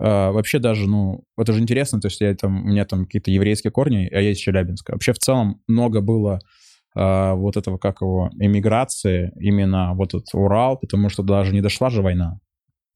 Э, 0.00 0.30
Вообще 0.30 0.58
даже, 0.58 0.88
ну, 0.88 1.24
это 1.36 1.52
же 1.52 1.60
интересно, 1.60 2.00
то 2.00 2.08
есть 2.08 2.20
я 2.20 2.34
там, 2.34 2.64
у 2.64 2.68
меня 2.68 2.84
там 2.84 3.04
какие-то 3.04 3.30
еврейские 3.30 3.70
корни, 3.70 4.08
а 4.12 4.20
я 4.20 4.30
из 4.30 4.38
Челябинска. 4.38 4.92
Вообще 4.92 5.12
в 5.12 5.18
целом 5.18 5.60
много 5.66 6.00
было 6.00 6.40
э, 6.96 7.32
вот 7.34 7.56
этого, 7.56 7.78
как 7.78 8.00
его, 8.00 8.30
эмиграции 8.38 9.32
именно 9.40 9.94
вот 9.94 10.14
этот 10.14 10.28
Урал, 10.34 10.78
потому 10.78 11.08
что 11.08 11.22
даже 11.22 11.52
не 11.52 11.60
дошла 11.60 11.90
же 11.90 12.02
война. 12.02 12.38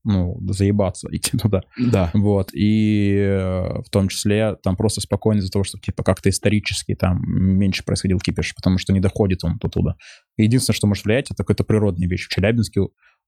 Ну, 0.04 0.36
заебаться 0.50 1.08
идти 1.12 1.36
туда. 1.42 1.62
Да. 1.78 2.10
Вот, 2.12 2.52
и 2.52 3.16
э, 3.16 3.82
в 3.82 3.90
том 3.90 4.08
числе 4.08 4.56
там 4.62 4.76
просто 4.76 5.00
спокойно 5.00 5.38
из-за 5.38 5.50
того, 5.50 5.64
что 5.64 5.78
типа 5.78 6.02
как-то 6.02 6.28
исторически 6.28 6.94
там 6.94 7.20
меньше 7.24 7.84
происходил 7.84 8.18
кипиш, 8.18 8.54
потому 8.54 8.78
что 8.78 8.92
не 8.92 9.00
доходит 9.00 9.44
он 9.44 9.58
туда. 9.58 9.94
Единственное, 10.36 10.76
что 10.76 10.86
может 10.86 11.04
влиять, 11.04 11.30
это 11.30 11.44
какая-то 11.44 11.64
природная 11.64 12.08
вещь. 12.08 12.26
В 12.26 12.34
Челябинске 12.34 12.80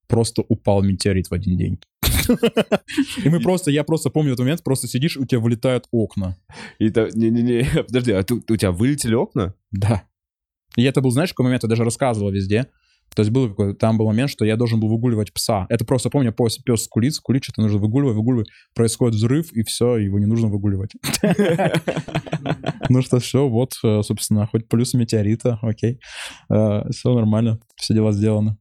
просто 0.08 0.42
упал 0.48 0.82
метеорит 0.82 1.28
в 1.28 1.32
один 1.32 1.56
день. 1.56 1.78
И 3.24 3.28
мы 3.28 3.40
просто, 3.40 3.70
я 3.70 3.84
просто 3.84 4.10
помню 4.10 4.32
этот 4.32 4.40
момент, 4.44 4.62
просто 4.62 4.88
сидишь, 4.88 5.16
у 5.16 5.24
тебя 5.24 5.40
вылетают 5.40 5.86
окна. 5.90 6.36
И 6.78 6.90
то- 6.90 7.08
Не-не-не, 7.14 7.84
подожди, 7.86 8.12
а 8.12 8.20
у 8.20 8.56
тебя 8.56 8.72
вылетели 8.72 9.14
окна? 9.14 9.54
Да. 9.70 10.04
И 10.76 10.82
это 10.82 11.00
был, 11.00 11.10
знаешь, 11.10 11.30
какой 11.30 11.44
момент, 11.44 11.62
я 11.62 11.68
даже 11.68 11.84
рассказывал 11.84 12.30
везде. 12.30 12.66
То 13.14 13.20
есть 13.20 13.30
был 13.30 13.48
какой 13.48 13.74
там 13.76 13.96
был 13.96 14.06
момент, 14.06 14.30
что 14.30 14.44
я 14.44 14.56
должен 14.56 14.80
был 14.80 14.88
выгуливать 14.88 15.32
пса. 15.32 15.66
Это 15.68 15.84
просто 15.84 16.10
помню, 16.10 16.32
пес, 16.32 16.58
пес 16.58 16.84
скулит, 16.84 17.14
скулит, 17.14 17.44
что-то 17.44 17.62
нужно 17.62 17.78
выгуливать, 17.78 18.16
выгуливать, 18.16 18.48
происходит 18.74 19.14
взрыв, 19.14 19.52
и 19.52 19.62
все, 19.62 19.98
его 19.98 20.18
не 20.18 20.26
нужно 20.26 20.48
выгуливать. 20.48 20.92
Ну 22.90 23.00
что, 23.00 23.18
все, 23.18 23.48
вот, 23.48 23.72
э, 23.82 24.02
собственно, 24.02 24.46
хоть 24.46 24.68
плюс 24.68 24.92
метеорита, 24.92 25.58
окей. 25.62 26.00
Все 26.50 27.14
нормально, 27.14 27.58
все 27.76 27.94
дела 27.94 28.12
сделаны. 28.12 28.58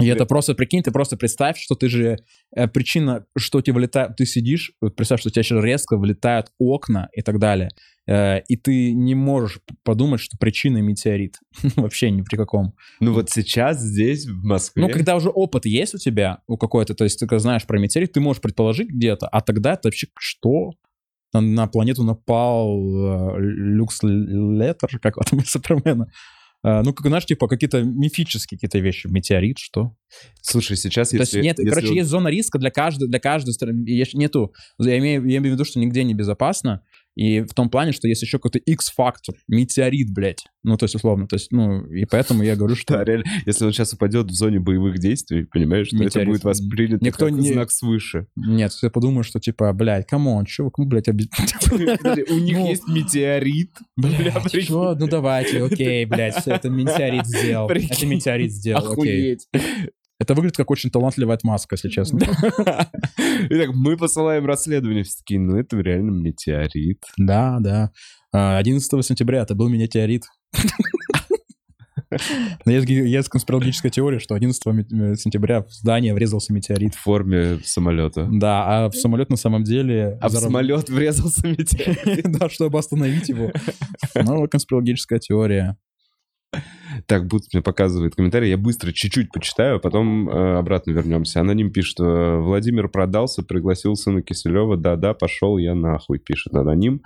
И 0.00 0.06
это 0.06 0.26
просто, 0.26 0.54
прикинь, 0.54 0.82
ты 0.82 0.90
просто 0.90 1.16
представь, 1.16 1.58
что 1.58 1.74
ты 1.74 1.88
же, 1.88 2.18
э, 2.54 2.68
причина, 2.68 3.26
что 3.36 3.60
тебе 3.60 3.74
вылетает, 3.74 4.16
ты 4.16 4.26
сидишь, 4.26 4.72
представь, 4.96 5.20
что 5.20 5.28
у 5.28 5.32
тебя 5.32 5.42
сейчас 5.42 5.62
резко 5.62 5.96
вылетают 5.96 6.48
окна 6.58 7.08
и 7.12 7.22
так 7.22 7.38
далее, 7.38 7.70
э, 8.06 8.40
и 8.48 8.56
ты 8.56 8.92
не 8.92 9.14
можешь 9.14 9.60
подумать, 9.84 10.20
что 10.20 10.36
причина 10.38 10.78
метеорит. 10.78 11.38
Вообще 11.76 12.10
ни 12.10 12.22
при 12.22 12.36
каком. 12.36 12.74
Ну 13.00 13.12
вот 13.12 13.30
сейчас 13.30 13.80
здесь, 13.80 14.26
в 14.26 14.44
Москве... 14.44 14.82
Ну, 14.82 14.88
когда 14.88 15.16
уже 15.16 15.30
опыт 15.30 15.64
есть 15.66 15.94
у 15.94 15.98
тебя, 15.98 16.38
у 16.46 16.56
какой-то, 16.56 16.94
то 16.94 17.04
есть 17.04 17.20
ты 17.20 17.38
знаешь 17.38 17.66
про 17.66 17.78
метеорит, 17.78 18.12
ты 18.12 18.20
можешь 18.20 18.42
предположить 18.42 18.88
где-то, 18.88 19.28
а 19.28 19.40
тогда 19.40 19.74
это 19.74 19.88
вообще 19.88 20.08
что? 20.18 20.72
На, 21.32 21.40
на 21.40 21.66
планету 21.66 22.04
напал 22.04 22.78
э, 22.78 23.40
Люкс 23.40 24.00
Леттер, 24.02 24.98
как 25.00 25.16
из 25.18 25.50
Супермена. 25.50 26.08
Э, 26.64 26.80
ну, 26.82 26.94
как, 26.94 27.06
знаешь, 27.06 27.26
типа 27.26 27.46
какие-то 27.46 27.82
мифические 27.82 28.56
какие-то 28.58 28.78
вещи. 28.78 29.06
Метеорит, 29.06 29.58
что? 29.58 29.94
Слушай, 30.40 30.76
сейчас 30.76 31.10
То 31.10 31.18
есть 31.18 31.34
если... 31.34 31.46
нет, 31.46 31.58
если 31.58 31.70
короче, 31.70 31.94
есть 31.94 32.08
зона 32.08 32.28
риска 32.28 32.58
для 32.58 32.70
каждой, 32.70 33.08
для 33.08 33.20
каждой 33.20 33.52
страны. 33.52 33.84
Есть- 33.86 34.14
Нету, 34.14 34.54
я 34.78 34.98
имею, 34.98 35.24
я 35.26 35.36
имею 35.38 35.54
в 35.54 35.56
виду, 35.56 35.64
что 35.64 35.78
нигде 35.78 36.02
не 36.04 36.14
безопасно. 36.14 36.82
И 37.16 37.40
в 37.40 37.54
том 37.54 37.70
плане, 37.70 37.92
что 37.92 38.08
есть 38.08 38.22
еще 38.22 38.38
какой-то 38.38 38.58
X-фактор. 38.58 39.34
Метеорит, 39.48 40.12
блядь. 40.12 40.44
Ну, 40.64 40.76
то 40.76 40.84
есть, 40.84 40.94
условно. 40.94 41.26
То 41.28 41.36
есть, 41.36 41.52
ну, 41.52 41.84
и 41.86 42.04
поэтому 42.06 42.42
я 42.42 42.56
говорю, 42.56 42.74
что... 42.74 42.94
Да, 42.94 43.04
реально, 43.04 43.24
если 43.46 43.64
он 43.66 43.72
сейчас 43.72 43.92
упадет 43.92 44.26
в 44.26 44.34
зоне 44.34 44.58
боевых 44.60 44.98
действий, 44.98 45.44
понимаешь, 45.44 45.88
что 45.88 45.96
это 45.96 46.04
Метеорит. 46.06 46.28
будет 46.28 46.44
воспринято 46.44 47.04
Никто 47.04 47.26
как 47.26 47.34
не- 47.34 47.52
знак 47.52 47.70
свыше. 47.70 48.26
Нет, 48.36 48.72
я 48.82 48.90
подумаю, 48.90 49.22
что 49.24 49.38
типа, 49.40 49.72
блядь, 49.72 50.06
come 50.06 50.29
on, 50.29 50.46
вы, 50.58 50.70
ну, 50.76 50.84
блядь, 50.86 51.08
У 51.08 51.12
них 52.38 52.56
Ну, 52.58 52.68
есть 52.68 52.88
метеорит. 52.88 53.70
Бля, 53.96 54.32
Блядь, 54.40 54.66
чё? 54.66 54.94
Ну 54.94 55.06
давайте, 55.06 55.62
окей, 55.62 56.04
блядь, 56.06 56.36
всё, 56.36 56.52
это 56.52 56.68
метеорит 56.70 57.26
сделал. 57.26 57.68
Это 57.68 58.06
метеорит 58.06 58.52
сделал, 58.52 58.92
окей. 58.92 59.38
Это 60.20 60.34
выглядит 60.34 60.56
как 60.56 60.70
очень 60.70 60.90
талантливая 60.90 61.34
отмазка, 61.36 61.74
если 61.74 61.88
честно. 61.88 62.18
Итак, 63.18 63.70
мы 63.74 63.96
посылаем 63.96 64.46
расследование. 64.46 65.02
Все 65.02 65.18
таки 65.18 65.38
ну 65.38 65.56
это 65.56 65.76
реально 65.78 66.10
метеорит. 66.10 67.02
Да, 67.16 67.58
да. 67.60 67.90
А, 68.32 68.58
11 68.58 69.04
сентября 69.04 69.42
это 69.42 69.54
был 69.54 69.68
метеорит. 69.68 70.24
Но 72.64 72.72
есть, 72.72 72.88
есть 72.88 73.28
конспирологическая 73.28 73.90
теория, 73.90 74.18
что 74.20 74.34
11 74.34 74.66
ме- 74.66 75.16
сентября 75.16 75.62
в 75.62 75.72
здание 75.72 76.14
врезался 76.14 76.52
метеорит. 76.52 76.94
В 76.94 77.00
форме 77.00 77.58
самолета. 77.64 78.28
Да, 78.30 78.84
а 78.84 78.90
в 78.90 78.94
самолет 78.94 79.30
на 79.30 79.36
самом 79.36 79.64
деле... 79.64 80.18
А 80.20 80.28
в 80.28 80.32
зараб- 80.32 80.42
самолет 80.42 80.88
врезался 80.88 81.46
метеорит. 81.48 82.24
Да, 82.38 82.48
чтобы 82.48 82.78
остановить 82.78 83.28
его. 83.28 83.50
Ну, 84.14 84.46
конспирологическая 84.48 85.18
теория. 85.18 85.76
Так, 87.06 87.26
Бутс 87.26 87.52
мне 87.52 87.62
показывает 87.62 88.14
комментарий. 88.14 88.50
Я 88.50 88.56
быстро 88.56 88.92
чуть-чуть 88.92 89.30
почитаю, 89.32 89.76
а 89.76 89.78
потом 89.78 90.28
э, 90.28 90.58
обратно 90.58 90.92
вернемся. 90.92 91.40
Аноним 91.40 91.70
пишет, 91.70 92.00
э, 92.00 92.36
Владимир 92.38 92.88
продался, 92.88 93.42
пригласил 93.42 93.96
сына 93.96 94.22
Киселева. 94.22 94.76
Да-да, 94.76 95.14
пошел 95.14 95.58
я 95.58 95.74
нахуй, 95.74 96.18
пишет 96.18 96.54
аноним. 96.54 97.02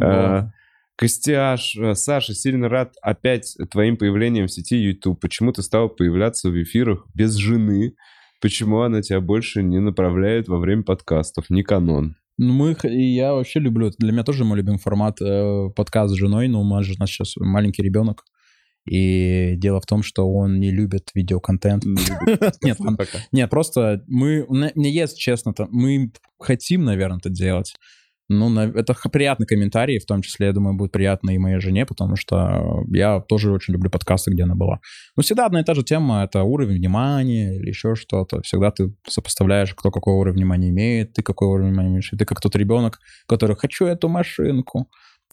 Э, 0.00 0.48
Костяш, 0.96 1.76
э, 1.76 1.94
Саша, 1.94 2.34
сильно 2.34 2.68
рад 2.68 2.94
опять 3.02 3.56
твоим 3.70 3.96
появлением 3.96 4.46
в 4.46 4.52
сети 4.52 4.76
YouTube. 4.76 5.20
Почему 5.20 5.52
ты 5.52 5.62
стал 5.62 5.88
появляться 5.88 6.50
в 6.50 6.62
эфирах 6.62 7.06
без 7.14 7.34
жены? 7.34 7.94
Почему 8.40 8.82
она 8.82 9.02
тебя 9.02 9.20
больше 9.20 9.62
не 9.62 9.80
направляет 9.80 10.48
во 10.48 10.58
время 10.58 10.84
подкастов? 10.84 11.50
Не 11.50 11.62
канон. 11.62 12.16
Ну, 12.36 12.52
мы, 12.52 12.76
и 12.84 13.14
я 13.14 13.32
вообще 13.32 13.60
люблю, 13.60 13.88
это 13.88 13.96
для 13.98 14.12
меня 14.12 14.24
тоже 14.24 14.44
мой 14.44 14.58
любимый 14.58 14.78
формат 14.78 15.20
э, 15.20 15.70
подкаст 15.74 16.14
с 16.14 16.16
женой, 16.16 16.48
но 16.48 16.60
у 16.60 16.64
нас 16.64 16.84
же 16.84 16.94
у 16.94 17.00
нас 17.00 17.08
сейчас 17.08 17.36
маленький 17.36 17.82
ребенок, 17.82 18.24
и 18.84 19.54
дело 19.56 19.80
в 19.80 19.86
том, 19.86 20.02
что 20.02 20.30
он 20.30 20.60
не 20.60 20.70
любит 20.70 21.10
видеоконтент. 21.14 21.84
Нет. 22.62 22.78
Нет, 23.32 23.50
просто 23.50 24.02
мы, 24.06 24.46
мне 24.48 24.92
есть, 24.92 25.18
честно, 25.18 25.54
мы 25.70 26.12
хотим, 26.38 26.84
наверное, 26.84 27.18
это 27.18 27.30
делать. 27.30 27.74
Ну, 28.28 28.58
это 28.58 28.94
приятный 29.10 29.46
комментарий, 29.46 29.98
в 29.98 30.06
том 30.06 30.22
числе, 30.22 30.46
я 30.46 30.52
думаю, 30.52 30.76
будет 30.76 30.92
приятно 30.92 31.32
и 31.32 31.38
моей 31.38 31.60
жене, 31.60 31.84
потому 31.84 32.16
что 32.16 32.82
я 32.90 33.20
тоже 33.20 33.52
очень 33.52 33.74
люблю 33.74 33.90
подкасты, 33.90 34.30
где 34.30 34.44
она 34.44 34.54
была. 34.54 34.80
Но 35.14 35.22
всегда 35.22 35.44
одна 35.44 35.60
и 35.60 35.64
та 35.64 35.74
же 35.74 35.82
тема— 35.82 36.24
это 36.24 36.42
уровень 36.42 36.76
внимания 36.76 37.56
или 37.56 37.68
еще 37.68 37.94
что-то. 37.94 38.40
Всегда 38.40 38.70
ты 38.70 38.94
сопоставляешь, 39.06 39.74
кто 39.74 39.90
какой 39.90 40.14
уровень 40.14 40.38
внимания 40.38 40.70
имеет, 40.70 41.12
ты 41.12 41.22
какой 41.22 41.48
уровень 41.48 41.70
внимания 41.70 41.90
имеешь. 41.90 42.12
И 42.14 42.16
ты 42.16 42.24
как 42.24 42.40
тот 42.40 42.56
ребенок, 42.56 42.98
который 43.26 43.56
«хочу 43.56 43.84
эту 43.84 44.08
машинку», 44.08 44.88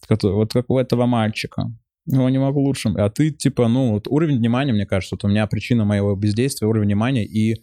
вот 0.08 0.52
как 0.52 0.68
у 0.68 0.78
этого 0.78 1.06
мальчика. 1.06 1.70
Ну, 2.06 2.28
не 2.28 2.38
могу 2.38 2.60
лучше. 2.60 2.90
А 2.96 3.08
ты, 3.10 3.30
типа, 3.30 3.68
ну, 3.68 3.92
вот 3.92 4.08
уровень 4.08 4.38
внимания, 4.38 4.72
мне 4.72 4.86
кажется, 4.86 5.14
вот 5.14 5.24
у 5.24 5.28
меня 5.28 5.46
причина 5.46 5.84
моего 5.84 6.14
бездействия, 6.16 6.66
уровень 6.66 6.86
внимания 6.86 7.24
и 7.24 7.56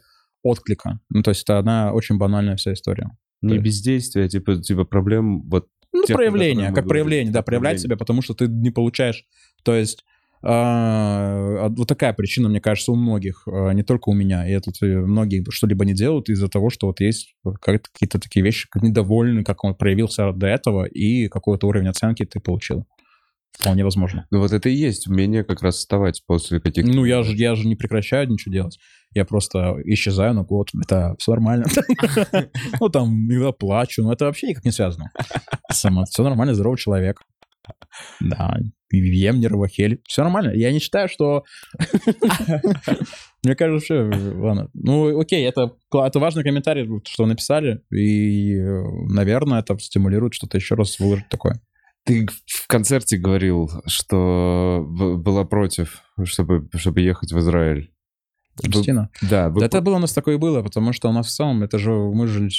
отклика. 0.44 1.00
Ну, 1.10 1.22
то 1.24 1.32
есть 1.32 1.44
это 1.44 1.58
одна 1.60 1.92
очень 1.94 2.18
банальная 2.18 2.56
вся 2.56 2.72
история. 2.74 3.10
Не 3.42 3.54
есть- 3.56 3.66
бездействие, 3.66 4.26
а 4.26 4.30
типа, 4.30 4.62
типа 4.62 4.86
проблем 4.86 5.42
вот 5.50 5.68
Ну, 5.92 6.04
Тех, 6.04 6.16
проявление, 6.16 6.68
как 6.68 6.84
говорили. 6.86 6.90
проявление, 6.90 7.34
да, 7.34 7.42
проявлять 7.42 7.72
Проявление. 7.72 7.84
себя, 7.84 7.98
потому 7.98 8.22
что 8.22 8.34
ты 8.36 8.48
не 8.48 8.70
получаешь, 8.70 9.26
то 9.64 9.74
есть 9.76 10.04
а, 10.42 11.68
вот 11.70 11.88
такая 11.88 12.14
причина, 12.14 12.48
мне 12.50 12.62
кажется, 12.62 12.92
у 12.92 12.96
многих, 12.96 13.44
а, 13.48 13.72
не 13.72 13.84
только 13.84 14.10
у 14.10 14.14
меня, 14.14 14.48
и 14.48 14.52
это 14.52 14.72
многие 14.86 15.44
что-либо 15.50 15.84
не 15.86 15.94
делают 15.94 16.30
из-за 16.30 16.48
того, 16.48 16.70
что 16.70 16.88
вот 16.88 17.02
есть 17.02 17.36
как- 17.62 17.84
какие-то 17.92 18.20
такие 18.20 18.44
вещи, 18.44 18.68
как 18.70 18.84
недовольны, 18.84 19.44
как 19.44 19.64
он 19.64 19.76
проявился 19.76 20.32
до 20.32 20.48
этого, 20.48 20.86
и 20.86 21.28
какой-то 21.28 21.68
уровень 21.68 21.88
оценки 21.90 22.26
ты 22.26 22.40
получил. 22.40 22.86
Вполне 23.52 23.84
возможно. 23.84 24.26
Ну 24.32 24.40
вот 24.40 24.54
это 24.54 24.70
и 24.70 24.74
есть 24.74 25.08
умение 25.08 25.44
как 25.44 25.62
раз 25.62 25.76
вставать 25.76 26.24
после 26.26 26.62
каких-то... 26.62 26.90
Ну, 26.90 27.04
я 27.04 27.24
же, 27.24 27.36
я 27.36 27.56
же 27.56 27.68
не 27.68 27.76
прекращаю 27.76 28.30
ничего 28.30 28.54
делать. 28.54 28.80
Я 29.14 29.26
просто 29.26 29.76
исчезаю 29.86 30.34
на 30.34 30.44
год. 30.44 30.70
Это 30.82 31.16
все 31.20 31.32
нормально. 31.32 31.66
Ну, 32.80 32.90
там, 32.90 33.10
иногда 33.30 33.52
плачу. 33.52 34.04
Но 34.04 34.14
это 34.14 34.26
вообще 34.26 34.48
никак 34.48 34.64
не 34.64 34.72
связано. 34.72 35.12
Все 35.72 35.90
нормально, 36.24 36.54
здоровый 36.54 36.78
человек. 36.78 37.22
Да, 38.20 38.58
ем 38.92 39.40
нервохель. 39.40 40.02
Все 40.08 40.24
нормально. 40.24 40.52
Я 40.52 40.72
не 40.72 40.80
считаю, 40.80 41.10
что... 41.10 41.44
Мне 43.44 43.56
кажется, 43.56 44.04
вообще, 44.04 44.20
ладно. 44.36 44.70
Ну, 44.74 45.20
окей, 45.20 45.46
это, 45.46 45.74
это 45.94 46.20
важный 46.20 46.44
комментарий, 46.44 46.88
что 47.06 47.26
написали. 47.26 47.82
И, 47.92 48.58
наверное, 49.10 49.60
это 49.60 49.78
стимулирует 49.80 50.34
что-то 50.34 50.58
еще 50.58 50.76
раз 50.76 51.00
выложить 51.00 51.30
такое. 51.30 51.62
Ты 52.10 52.26
в 52.48 52.66
концерте 52.66 53.18
говорил, 53.18 53.70
что 53.86 54.84
была 54.90 55.46
против, 55.46 56.02
чтобы, 56.24 56.68
чтобы 56.76 57.02
ехать 57.02 57.32
в 57.32 57.38
Израиль. 57.38 57.92
Кристина? 58.58 59.12
Вы, 59.22 59.28
да. 59.30 59.50
Вы... 59.50 59.60
да 59.60 59.68
это 59.68 59.80
было 59.82 59.98
у 59.98 60.00
нас 60.00 60.12
такое 60.12 60.34
и 60.34 60.40
было, 60.40 60.64
потому 60.64 60.92
что 60.92 61.08
у 61.08 61.12
нас 61.12 61.28
в 61.28 61.30
целом, 61.30 61.62
это 61.62 61.78
же, 61.78 61.92
мы 61.92 62.26
же, 62.26 62.50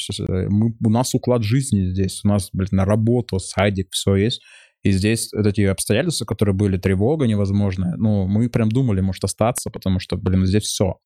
мы, 0.49 0.77
у 0.81 0.91
нас 0.91 1.17
уклад 1.17 1.43
жизни 1.43 1.91
здесь, 1.91 2.21
у 2.25 2.29
нас, 2.29 2.51
блин, 2.53 2.69
на 2.71 2.85
работу, 2.85 3.41
садик, 3.41 3.89
все 3.91 4.15
есть. 4.15 4.41
И 4.85 4.93
здесь 4.93 5.33
вот 5.33 5.45
эти 5.49 5.63
обстоятельства, 5.63 6.27
которые 6.27 6.55
были, 6.55 6.77
тревога 6.77 7.27
невозможная, 7.27 7.97
ну, 7.97 8.29
мы 8.29 8.49
прям 8.51 8.69
думали, 8.69 9.01
может, 9.01 9.25
остаться, 9.25 9.69
потому 9.69 9.99
что, 9.99 10.17
блин, 10.17 10.47
здесь 10.47 10.63
все. 10.63 10.99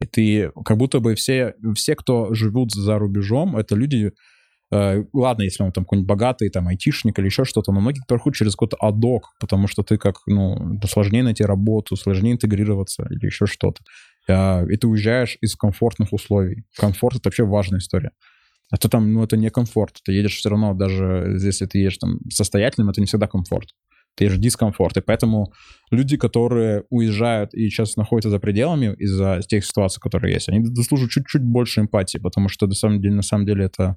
И 0.00 0.06
ты, 0.06 0.52
как 0.64 0.78
будто 0.78 1.00
бы 1.00 1.16
все, 1.16 1.54
все, 1.74 1.96
кто 1.96 2.32
живут 2.32 2.72
за 2.72 2.98
рубежом, 2.98 3.58
это 3.58 3.74
люди, 3.74 4.06
Э, 4.06 4.12
ладно, 4.70 5.42
если 5.42 5.64
он 5.64 5.72
там 5.72 5.84
какой-нибудь 5.84 6.08
богатый, 6.08 6.48
там, 6.48 6.68
айтишник 6.68 7.18
или 7.18 7.26
еще 7.26 7.44
что-то, 7.44 7.72
но 7.72 7.80
многие 7.80 8.02
проходят 8.06 8.36
через 8.36 8.52
какой-то 8.52 8.76
адок, 8.80 9.30
потому 9.40 9.66
что 9.66 9.82
ты 9.82 9.98
как, 9.98 10.16
ну, 10.26 10.80
сложнее 10.88 11.22
найти 11.22 11.44
работу, 11.44 11.96
сложнее 11.96 12.34
интегрироваться 12.34 13.04
или 13.10 13.26
еще 13.26 13.46
что-то. 13.46 13.82
Э, 14.28 14.64
и 14.68 14.76
ты 14.76 14.86
уезжаешь 14.86 15.36
из 15.40 15.56
комфортных 15.56 16.12
условий. 16.12 16.64
Комфорт— 16.76 17.16
это 17.18 17.28
вообще 17.28 17.44
важная 17.44 17.80
история. 17.80 18.12
А 18.70 18.76
то 18.76 18.88
там, 18.88 19.12
ну, 19.12 19.24
это 19.24 19.36
не 19.36 19.50
комфорт. 19.50 19.96
Ты 20.04 20.12
едешь 20.12 20.36
все 20.36 20.48
равно, 20.48 20.74
даже 20.74 21.36
если 21.42 21.66
ты 21.66 21.78
едешь 21.78 21.98
там 21.98 22.20
состоятельным, 22.30 22.90
это 22.90 23.00
не 23.00 23.06
всегда 23.06 23.26
комфорт. 23.26 23.70
Ты 24.14 24.24
едешь 24.24 24.38
дискомфорт. 24.38 24.96
И 24.96 25.00
поэтому 25.00 25.52
люди, 25.90 26.16
которые 26.16 26.84
уезжают 26.90 27.54
и 27.54 27.68
сейчас 27.68 27.96
находятся 27.96 28.30
за 28.30 28.38
пределами 28.38 28.94
из-за 28.98 29.40
тех 29.48 29.64
ситуаций, 29.64 30.00
которые 30.00 30.34
есть, 30.34 30.48
они 30.48 30.64
заслуживают 30.64 31.10
чуть-чуть 31.10 31.42
больше 31.42 31.80
эмпатии, 31.80 32.18
потому 32.18 32.48
что 32.48 32.66
на 32.66 32.74
самом 32.74 33.00
деле, 33.00 33.14
на 33.14 33.22
самом 33.22 33.46
деле 33.46 33.64
это 33.64 33.96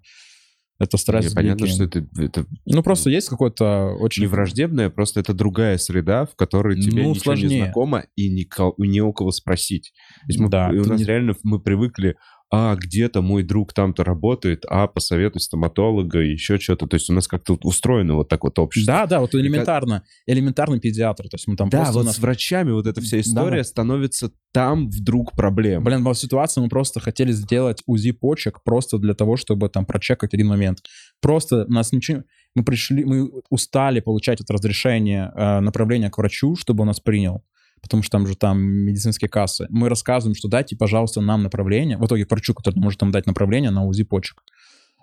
это 0.79 0.97
стресс. 0.97 1.29
Не, 1.29 1.35
понятно, 1.35 1.67
что 1.67 1.83
это, 1.83 2.05
это... 2.17 2.45
Ну, 2.65 2.83
просто 2.83 3.09
есть 3.09 3.29
какое-то 3.29 3.95
очень... 3.99 4.23
Не 4.23 4.27
враждебное, 4.27 4.89
просто 4.89 5.19
это 5.19 5.33
другая 5.33 5.77
среда, 5.77 6.25
в 6.25 6.35
которой 6.35 6.79
тебе 6.79 7.03
ну, 7.03 7.09
ничего 7.11 7.23
сложнее. 7.23 7.49
не 7.49 7.63
знакомо 7.63 8.05
и 8.15 8.29
ни, 8.29 8.47
не 8.85 9.01
у 9.01 9.13
кого 9.13 9.31
спросить. 9.31 9.93
То 10.21 10.27
есть 10.27 10.39
мы, 10.39 10.49
да, 10.49 10.69
у 10.69 10.85
нас 10.85 10.99
не... 10.99 11.05
реально 11.05 11.35
мы 11.43 11.59
привыкли 11.59 12.15
а 12.55 12.75
где-то 12.75 13.23
мой 13.23 13.41
друг 13.41 13.73
там-то 13.73 14.03
работает, 14.03 14.63
а 14.69 14.85
посоветуй 14.85 15.41
стоматолога, 15.41 16.19
еще 16.19 16.59
что-то. 16.59 16.85
То 16.85 16.97
есть 16.97 17.09
у 17.09 17.13
нас 17.13 17.27
как-то 17.27 17.57
устроено 17.63 18.13
вот 18.13 18.29
так 18.29 18.43
вот 18.43 18.59
общество. 18.59 18.93
Да, 18.93 19.07
да, 19.07 19.19
вот 19.21 19.33
элементарно, 19.33 20.01
как... 20.01 20.07
элементарный 20.27 20.79
педиатр. 20.79 21.23
То 21.23 21.33
есть 21.33 21.47
мы 21.47 21.55
там 21.55 21.69
да, 21.69 21.91
вот 21.91 22.05
нас... 22.05 22.17
с 22.17 22.19
врачами 22.19 22.69
вот 22.69 22.85
эта 22.85 23.01
вся 23.01 23.19
история 23.21 23.57
да. 23.57 23.63
становится 23.63 24.31
там 24.51 24.87
вдруг 24.91 25.31
проблем. 25.31 25.83
Блин, 25.83 26.03
в 26.03 26.13
ситуации 26.13 26.61
мы 26.61 26.69
просто 26.69 26.99
хотели 26.99 27.31
сделать 27.31 27.81
УЗИ 27.87 28.11
почек 28.11 28.61
просто 28.63 28.99
для 28.99 29.15
того, 29.15 29.35
чтобы 29.35 29.67
там 29.69 29.83
прочекать 29.87 30.35
один 30.35 30.45
момент. 30.45 30.83
Просто 31.23 31.65
нас 31.69 31.91
ничего... 31.91 32.21
Мы 32.53 32.63
пришли, 32.63 33.03
мы 33.03 33.31
устали 33.49 33.99
получать 33.99 34.41
это 34.41 34.53
разрешение 34.53 35.31
э, 35.33 35.59
направления 35.59 36.11
к 36.11 36.19
врачу, 36.19 36.55
чтобы 36.55 36.81
он 36.81 36.89
нас 36.89 36.99
принял 36.99 37.43
потому 37.83 38.01
что 38.01 38.11
там 38.17 38.25
же 38.25 38.35
там 38.35 38.59
медицинские 38.59 39.29
кассы. 39.29 39.67
Мы 39.69 39.89
рассказываем, 39.89 40.35
что 40.35 40.47
дайте, 40.47 40.75
пожалуйста, 40.75 41.21
нам 41.21 41.43
направление, 41.43 41.97
в 41.97 42.05
итоге 42.05 42.25
врачу, 42.27 42.55
который 42.55 42.79
может 42.79 42.99
нам 43.01 43.11
дать 43.11 43.27
направление 43.27 43.69
на 43.69 43.85
УЗИ 43.85 44.03
почек. 44.03 44.41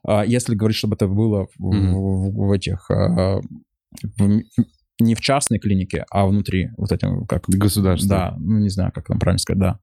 А 0.04 0.24
если 0.24 0.54
говорить, 0.54 0.78
чтобы 0.78 0.96
это 0.96 1.06
было 1.06 1.46
в, 1.56 1.72
mm-hmm. 1.72 1.92
в, 1.92 2.48
в 2.48 2.52
этих... 2.52 2.90
А, 2.90 3.40
в, 4.16 4.42
не 5.00 5.14
в 5.14 5.20
частной 5.20 5.58
клинике, 5.58 6.04
а 6.10 6.26
внутри 6.26 6.70
вот 6.76 6.92
этим 6.92 7.26
как 7.26 7.44
государство. 7.48 8.08
Да, 8.08 8.36
ну 8.38 8.58
не 8.58 8.68
знаю, 8.68 8.92
как 8.92 9.06
там 9.06 9.18
правильно 9.18 9.38
сказать, 9.38 9.58
да. 9.58 9.80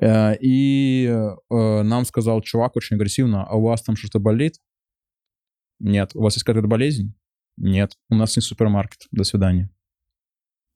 Э, 0.00 0.36
и 0.38 1.06
э, 1.06 1.82
нам 1.82 2.04
сказал 2.04 2.42
чувак 2.42 2.76
очень 2.76 2.96
агрессивно, 2.96 3.44
а 3.44 3.56
у 3.56 3.62
вас 3.62 3.82
там 3.82 3.96
что-то 3.96 4.18
болит? 4.18 4.56
Нет. 5.78 6.10
У 6.14 6.22
вас 6.22 6.34
есть 6.34 6.44
какая-то 6.44 6.68
болезнь? 6.68 7.14
Нет. 7.56 7.92
У 8.10 8.14
нас 8.14 8.36
не 8.36 8.42
супермаркет. 8.42 9.06
До 9.10 9.24
свидания. 9.24 9.70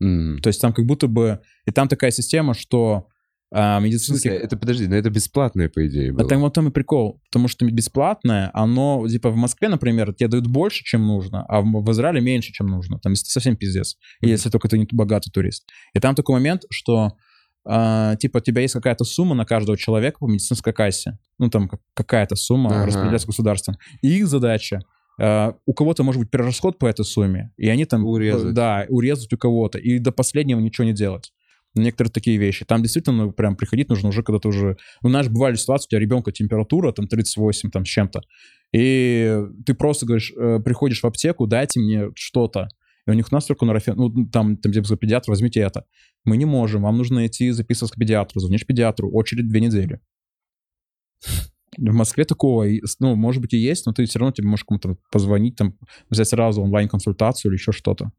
Mm. 0.05 0.39
То 0.41 0.49
есть 0.49 0.61
там 0.61 0.73
как 0.73 0.85
будто 0.85 1.07
бы... 1.07 1.41
И 1.67 1.71
там 1.71 1.89
такая 1.89 2.11
система, 2.11 2.53
что 2.55 3.09
а, 3.53 3.81
медицинских... 3.81 4.31
Слушай, 4.31 4.45
это, 4.45 4.57
подожди, 4.57 4.87
но 4.87 4.97
это 4.97 5.11
бесплатное, 5.11 5.69
по 5.69 5.87
идее, 5.87 6.13
было. 6.13 6.27
А 6.27 6.29
там 6.29 6.41
вот 6.41 6.53
там 6.53 6.69
и 6.69 6.71
прикол, 6.71 7.21
потому 7.31 7.49
что 7.49 7.65
бесплатное, 7.65 8.51
оно, 8.53 9.07
типа, 9.09 9.31
в 9.31 9.37
Москве, 9.37 9.69
например, 9.69 10.13
тебе 10.13 10.29
дают 10.29 10.47
больше, 10.47 10.85
чем 10.85 11.07
нужно, 11.07 11.45
а 11.49 11.61
в, 11.61 11.65
в 11.65 11.91
Израиле 11.93 12.21
меньше, 12.21 12.53
чем 12.53 12.67
нужно. 12.67 12.99
Там 12.99 13.15
совсем 13.15 13.57
пиздец, 13.57 13.95
mm-hmm. 13.95 14.29
если 14.29 14.51
только 14.51 14.69
ты 14.69 14.77
не 14.79 14.87
богатый 14.91 15.31
турист. 15.31 15.69
И 15.95 16.01
там 16.01 16.15
такой 16.15 16.35
момент, 16.35 16.65
что 16.71 17.13
Uh, 17.67 18.15
типа, 18.19 18.37
у 18.37 18.41
тебя 18.43 18.61
есть 18.61 18.75
какая-то 18.75 19.05
сумма 19.05 19.35
на 19.35 19.47
каждого 19.47 19.79
человека 19.79 20.19
по 20.19 20.27
медицинской 20.27 20.75
кассе. 20.75 21.17
Ну, 21.39 21.49
там 21.49 21.71
какая-то 21.95 22.37
сумма 22.37 22.71
uh-huh. 22.71 22.85
распределяется 22.85 23.27
государством. 23.27 23.79
И 24.03 24.19
их 24.19 24.27
задача 24.27 24.83
Uh, 25.21 25.55
у 25.65 25.75
кого-то 25.75 26.03
может 26.03 26.21
быть 26.21 26.31
перерасход 26.31 26.77
по 26.77 26.87
этой 26.87 27.05
сумме, 27.05 27.53
и 27.57 27.69
они 27.69 27.85
там... 27.85 28.05
Урезать. 28.05 28.53
Да, 28.53 28.85
урезать 28.89 29.33
у 29.33 29.39
кого-то, 29.39 29.79
и 29.79 30.01
до 30.01 30.11
последнего 30.11 30.59
ничего 30.59 30.85
не 30.85 30.93
делать. 30.93 31.33
Некоторые 31.77 32.11
такие 32.11 32.37
вещи. 32.37 32.65
Там 32.65 32.83
действительно 32.83 33.27
ну, 33.27 33.33
прям 33.33 33.57
приходить 33.57 33.89
нужно 33.89 34.09
уже, 34.09 34.23
когда 34.23 34.39
ты 34.39 34.49
уже... 34.49 34.77
Ну, 35.03 35.11
знаешь, 35.11 35.29
бывали 35.29 35.55
ситуации, 35.55 35.87
у 35.87 35.91
тебя 35.91 36.01
ребенка 36.01 36.33
температура 36.33 36.93
там 36.93 37.07
38 37.07 37.71
там 37.71 37.85
с 37.85 37.89
чем-то, 37.89 38.23
и 38.73 39.41
ты 39.65 39.75
просто 39.75 40.07
говоришь, 40.07 40.33
э, 40.37 40.61
приходишь 40.65 41.01
в 41.01 41.07
аптеку, 41.07 41.47
дайте 41.47 41.79
мне 41.79 42.11
что-то. 42.17 42.69
И 43.07 43.11
у 43.11 43.15
них 43.15 43.27
у 43.31 43.35
нас 43.35 43.45
только 43.45 43.67
на 43.67 43.79
ну, 43.95 44.27
там, 44.27 44.57
там, 44.57 44.73
где 44.73 44.83
педиатр, 44.83 45.31
возьмите 45.31 45.61
это. 45.61 45.85
Мы 46.25 46.37
не 46.37 46.45
можем, 46.45 46.83
вам 46.83 46.97
нужно 46.97 47.27
идти 47.27 47.51
записываться 47.51 47.95
к 47.95 48.01
педиатру, 48.01 48.41
звонишь 48.41 48.67
педиатру, 48.67 49.11
очередь 49.12 49.49
две 49.49 49.61
недели. 49.61 50.01
В 51.77 51.95
Москве 51.95 52.25
такого, 52.25 52.66
ну, 53.01 53.16
может 53.16 53.41
быть, 53.41 53.55
и 53.55 53.59
есть, 53.59 53.87
но 53.87 53.93
ты 53.93 54.05
все 54.05 54.18
равно 54.18 54.33
тебе 54.33 54.49
можешь 54.49 54.64
кому-то 54.64 54.97
позвонить, 55.11 55.57
там, 55.57 55.75
взять 56.11 56.29
сразу 56.29 56.62
онлайн-консультацию 56.62 57.51
или 57.51 57.57
еще 57.57 57.72
что-то. 57.72 58.12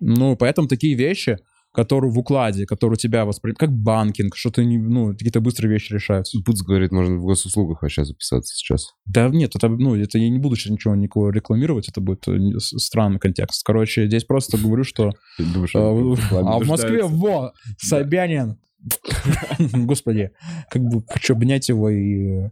Ну, 0.00 0.36
поэтому 0.36 0.68
такие 0.68 0.94
вещи, 0.94 1.38
которые 1.76 2.10
в 2.10 2.18
укладе, 2.18 2.64
которые 2.64 2.94
у 2.94 2.98
тебя 2.98 3.26
воспринимают, 3.26 3.58
как 3.58 3.70
банкинг, 3.70 4.34
что-то, 4.34 4.64
не, 4.64 4.78
ну, 4.78 5.12
какие-то 5.12 5.40
быстрые 5.40 5.70
вещи 5.70 5.92
решаются. 5.92 6.38
Пуц 6.44 6.62
говорит, 6.62 6.90
можно 6.90 7.16
в 7.16 7.24
госуслугах 7.24 7.82
вообще 7.82 8.04
записаться 8.04 8.54
сейчас. 8.54 8.94
Да 9.04 9.28
нет, 9.28 9.54
это, 9.54 9.68
ну, 9.68 9.94
это 9.94 10.18
я 10.18 10.30
не 10.30 10.38
буду 10.38 10.56
сейчас 10.56 10.72
ничего 10.72 10.94
никого 10.94 11.28
рекламировать, 11.28 11.88
это 11.88 12.00
будет 12.00 12.26
э, 12.28 12.38
странный 12.58 13.18
контекст. 13.18 13.62
Короче, 13.62 14.06
здесь 14.06 14.24
просто 14.24 14.56
говорю, 14.56 14.84
что... 14.84 15.12
А 15.38 16.58
в 16.58 16.66
Москве, 16.66 17.04
во, 17.04 17.52
Собянин, 17.78 18.58
Господи, 19.58 20.32
как 20.70 20.82
бы 20.82 21.02
хочу 21.08 21.34
обнять 21.34 21.68
его 21.68 21.90
и 21.90 22.50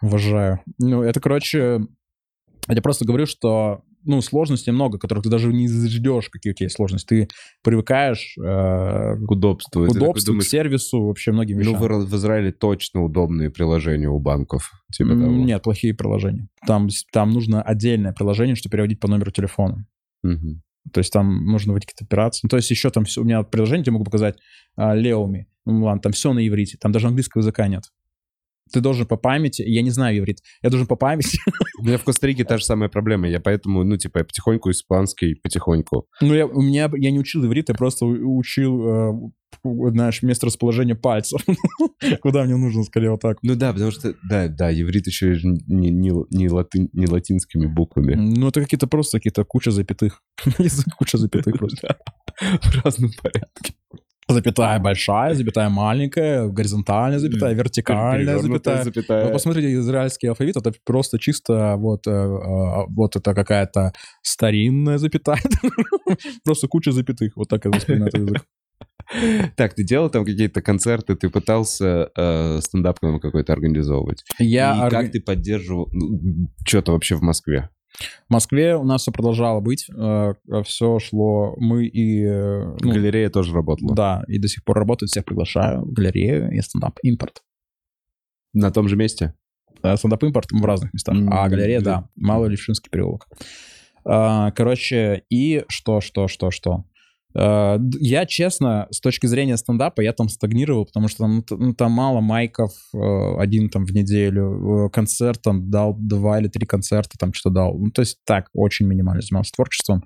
уважаю. 0.00 0.60
Ну, 0.78 1.02
это, 1.02 1.20
короче, 1.20 1.80
я 2.68 2.82
просто 2.82 3.04
говорю, 3.04 3.26
что 3.26 3.82
ну, 4.04 4.20
сложностей 4.20 4.72
много, 4.72 4.98
которых 4.98 5.24
ты 5.24 5.30
даже 5.30 5.52
не 5.52 5.66
ждешь, 5.66 6.28
какие 6.28 6.52
у 6.52 6.54
тебя 6.54 6.66
есть 6.66 6.76
сложности. 6.76 7.06
Ты 7.06 7.28
привыкаешь 7.62 8.36
э, 8.38 9.16
к 9.16 9.30
удобству. 9.30 9.86
К 9.86 9.90
удобству, 9.90 10.32
думаешь, 10.32 10.46
к 10.46 10.50
сервису, 10.50 11.06
вообще 11.06 11.32
многим 11.32 11.58
вещам. 11.58 11.74
Ну, 11.74 11.78
в, 11.78 12.10
в 12.10 12.16
Израиле 12.16 12.52
точно 12.52 13.02
удобные 13.02 13.50
приложения 13.50 14.08
у 14.08 14.18
банков. 14.18 14.72
Типа 14.92 15.10
того. 15.10 15.26
Нет, 15.26 15.62
плохие 15.62 15.94
приложения. 15.94 16.48
Там, 16.66 16.88
там 17.12 17.30
нужно 17.30 17.62
отдельное 17.62 18.12
приложение, 18.12 18.56
чтобы 18.56 18.72
переводить 18.72 19.00
по 19.00 19.08
номеру 19.08 19.30
телефона. 19.30 19.86
Угу. 20.22 20.60
То 20.92 20.98
есть 20.98 21.12
там 21.12 21.46
нужно 21.46 21.72
вводить 21.72 21.88
какие-то 21.88 22.04
операции. 22.04 22.40
Ну, 22.44 22.48
то 22.48 22.56
есть 22.56 22.70
еще 22.70 22.90
там 22.90 23.04
все, 23.04 23.22
у 23.22 23.24
меня 23.24 23.42
приложение, 23.42 23.82
где 23.82 23.90
могу 23.90 24.04
показать 24.04 24.36
а, 24.76 24.94
Леоми. 24.94 25.48
Ну 25.64 25.84
ладно, 25.84 26.02
там 26.02 26.12
все 26.12 26.32
на 26.32 26.46
иврите, 26.46 26.76
там 26.78 26.92
даже 26.92 27.06
английского 27.06 27.40
языка 27.40 27.66
нет. 27.68 27.84
Ты 28.72 28.80
должен 28.80 29.06
по 29.06 29.16
памяти, 29.16 29.62
я 29.62 29.82
не 29.82 29.90
знаю 29.90 30.18
иврит, 30.18 30.38
я 30.62 30.70
должен 30.70 30.86
по 30.86 30.96
памяти. 30.96 31.38
У 31.78 31.84
меня 31.84 31.98
в 31.98 32.04
Коста-Рике 32.04 32.44
та 32.44 32.58
же 32.58 32.64
самая 32.64 32.88
проблема, 32.88 33.28
я 33.28 33.40
поэтому, 33.40 33.84
ну, 33.84 33.96
типа, 33.96 34.18
я 34.18 34.24
потихоньку 34.24 34.70
испанский, 34.70 35.34
потихоньку. 35.34 36.06
Ну, 36.20 36.34
я, 36.34 36.46
у 36.46 36.62
меня, 36.62 36.90
я 36.96 37.10
не 37.10 37.18
учил 37.18 37.44
иврит, 37.44 37.68
я 37.68 37.74
просто 37.74 38.06
учил, 38.06 38.88
э, 38.88 39.12
знаешь, 39.64 40.22
место 40.22 40.46
расположения 40.46 40.94
пальцев. 40.94 41.44
Куда 42.22 42.44
мне 42.44 42.56
нужно, 42.56 42.84
скорее, 42.84 43.10
вот 43.10 43.20
так. 43.20 43.38
Ну 43.42 43.54
да, 43.54 43.72
потому 43.72 43.90
что, 43.90 44.14
да, 44.28 44.48
да, 44.48 44.72
иврит 44.72 45.06
еще 45.06 45.38
не, 45.42 45.90
не, 45.90 46.12
не, 46.30 46.48
латы, 46.48 46.88
не 46.92 47.06
латинскими 47.06 47.66
буквами. 47.66 48.14
Ну, 48.14 48.48
это 48.48 48.60
какие-то 48.60 48.86
просто 48.86 49.18
какие-то 49.18 49.44
куча 49.44 49.70
запятых. 49.70 50.22
куча 50.98 51.18
запятых 51.18 51.58
просто. 51.58 51.98
В 52.40 52.84
разном 52.84 53.10
порядке. 53.22 53.74
Запятая 54.28 54.78
большая, 54.78 55.34
запятая 55.34 55.68
маленькая, 55.68 56.48
горизонтальная 56.48 57.18
запятая, 57.18 57.54
вертикальная 57.54 58.38
запятая. 58.38 58.84
запятая. 58.84 59.26
Вы 59.26 59.32
посмотрите 59.32 59.74
израильский 59.74 60.28
алфавит, 60.28 60.56
это 60.56 60.72
просто 60.84 61.18
чисто 61.18 61.76
вот, 61.76 62.06
э, 62.06 62.10
э, 62.10 62.86
вот 62.88 63.16
это 63.16 63.34
какая-то 63.34 63.92
старинная 64.22 64.98
запятая. 64.98 65.40
Просто 66.44 66.68
куча 66.68 66.92
запятых. 66.92 67.36
Вот 67.36 67.48
так 67.48 67.64
я 67.64 67.70
воспринимаю 67.70 68.08
этот 68.08 68.20
язык. 68.20 68.44
Так, 69.56 69.74
ты 69.74 69.84
делал 69.84 70.08
там 70.08 70.24
какие-то 70.24 70.62
концерты, 70.62 71.14
ты 71.14 71.28
пытался 71.28 72.10
э, 72.16 72.60
стендап 72.62 72.98
какой-то 73.00 73.52
организовывать? 73.52 74.24
Я 74.38 74.74
И 74.74 74.80
орг- 74.80 74.90
как 74.90 75.12
ты 75.12 75.20
поддерживал 75.20 75.90
что-то 76.66 76.92
вообще 76.92 77.16
в 77.16 77.22
Москве? 77.22 77.68
В 78.28 78.32
Москве 78.32 78.76
у 78.76 78.84
нас 78.84 79.02
все 79.02 79.12
продолжало 79.12 79.60
быть, 79.60 79.86
все 80.64 80.98
шло, 80.98 81.54
мы 81.58 81.86
и... 81.86 82.24
э, 82.24 82.76
ну, 82.80 82.92
Галерея 82.92 83.30
тоже 83.30 83.54
работала? 83.54 83.94
Да, 83.94 84.24
и 84.26 84.38
до 84.38 84.48
сих 84.48 84.64
пор 84.64 84.78
работает, 84.78 85.10
всех 85.10 85.24
приглашаю 85.24 85.82
в 85.84 85.92
галерею 85.92 86.50
и 86.50 86.60
стендап-импорт. 86.60 87.42
На 88.52 88.70
том 88.70 88.88
же 88.88 88.96
месте? 88.96 89.34
Э, 89.82 89.96
Стендап-импорт 89.96 90.50
в 90.50 90.64
разных 90.64 90.92
местах, 90.94 91.14
а 91.30 91.44
М, 91.44 91.50
галерея, 91.50 91.80
да. 91.80 92.00
да, 92.00 92.08
Малый 92.16 92.50
Левшинский 92.50 92.90
переулок. 92.90 93.28
А, 94.04 94.50
Короче, 94.52 95.22
и 95.30 95.64
что, 95.68 96.00
что, 96.00 96.26
что, 96.28 96.50
что? 96.50 96.84
Д- 97.34 97.98
Я, 98.00 98.26
честно, 98.26 98.86
с 98.90 99.00
точки 99.00 99.26
зрения 99.26 99.56
стендапа, 99.56 100.00
я 100.00 100.12
там 100.12 100.28
стагнировал, 100.28 100.86
потому 100.86 101.08
что 101.08 101.24
там, 101.24 101.36
ну, 101.50 101.56
ну, 101.58 101.74
там 101.74 101.92
мало 101.92 102.20
майков, 102.20 102.72
э, 102.94 103.36
один 103.38 103.68
там 103.70 103.84
в 103.86 103.90
неделю, 103.92 104.86
э, 104.86 104.90
концерт 104.90 105.42
там 105.42 105.68
дал 105.70 105.96
два 105.98 106.38
или 106.40 106.48
три 106.48 106.66
концерта, 106.66 107.18
там 107.18 107.32
что-то 107.32 107.54
дал. 107.54 107.78
Ну, 107.78 107.90
то 107.90 108.02
есть 108.02 108.18
так, 108.24 108.48
очень 108.54 108.86
минимально 108.86 109.22
занимался 109.22 109.52
творчеством. 109.52 110.04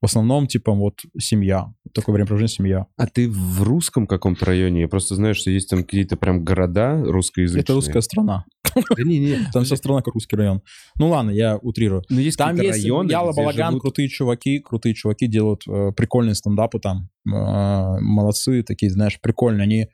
В 0.00 0.04
основном, 0.04 0.46
типа, 0.46 0.72
вот 0.72 1.00
семья. 1.18 1.72
Такое 1.92 2.14
времяпровождение 2.14 2.54
семья. 2.54 2.86
А 2.96 3.06
ты 3.06 3.28
в 3.28 3.62
русском 3.64 4.06
каком-то 4.06 4.46
районе? 4.46 4.82
Я 4.82 4.88
просто 4.88 5.16
знаю, 5.16 5.34
что 5.34 5.50
есть 5.50 5.68
там 5.70 5.82
какие-то 5.82 6.16
прям 6.16 6.44
города 6.44 7.02
русскоязычные. 7.04 7.62
Это 7.62 7.72
русская 7.74 8.00
страна. 8.00 8.44
Да 8.74 9.02
не, 9.02 9.18
не. 9.18 9.38
Там 9.52 9.64
вся 9.64 9.74
страна 9.76 10.02
как 10.02 10.14
русский 10.14 10.36
район. 10.36 10.62
Ну 10.98 11.08
ладно, 11.08 11.30
я 11.30 11.56
утрирую. 11.56 12.04
Ну, 12.08 12.20
есть 12.20 12.38
Там 12.38 12.54
есть 12.56 12.70
районы, 12.70 13.10
Яла 13.10 13.32
Балаган, 13.32 13.70
живут- 13.72 13.82
крутые 13.82 14.08
чуваки, 14.08 14.60
крутые 14.60 14.94
чуваки 14.94 15.26
делают 15.26 15.62
э, 15.66 15.90
прикольные 15.96 16.36
стендапы 16.36 16.78
там. 16.78 17.08
Э, 17.26 17.98
молодцы 18.00 18.62
такие, 18.62 18.92
знаешь, 18.92 19.18
прикольные. 19.20 19.64
Они 19.64 19.80
э, 19.82 19.86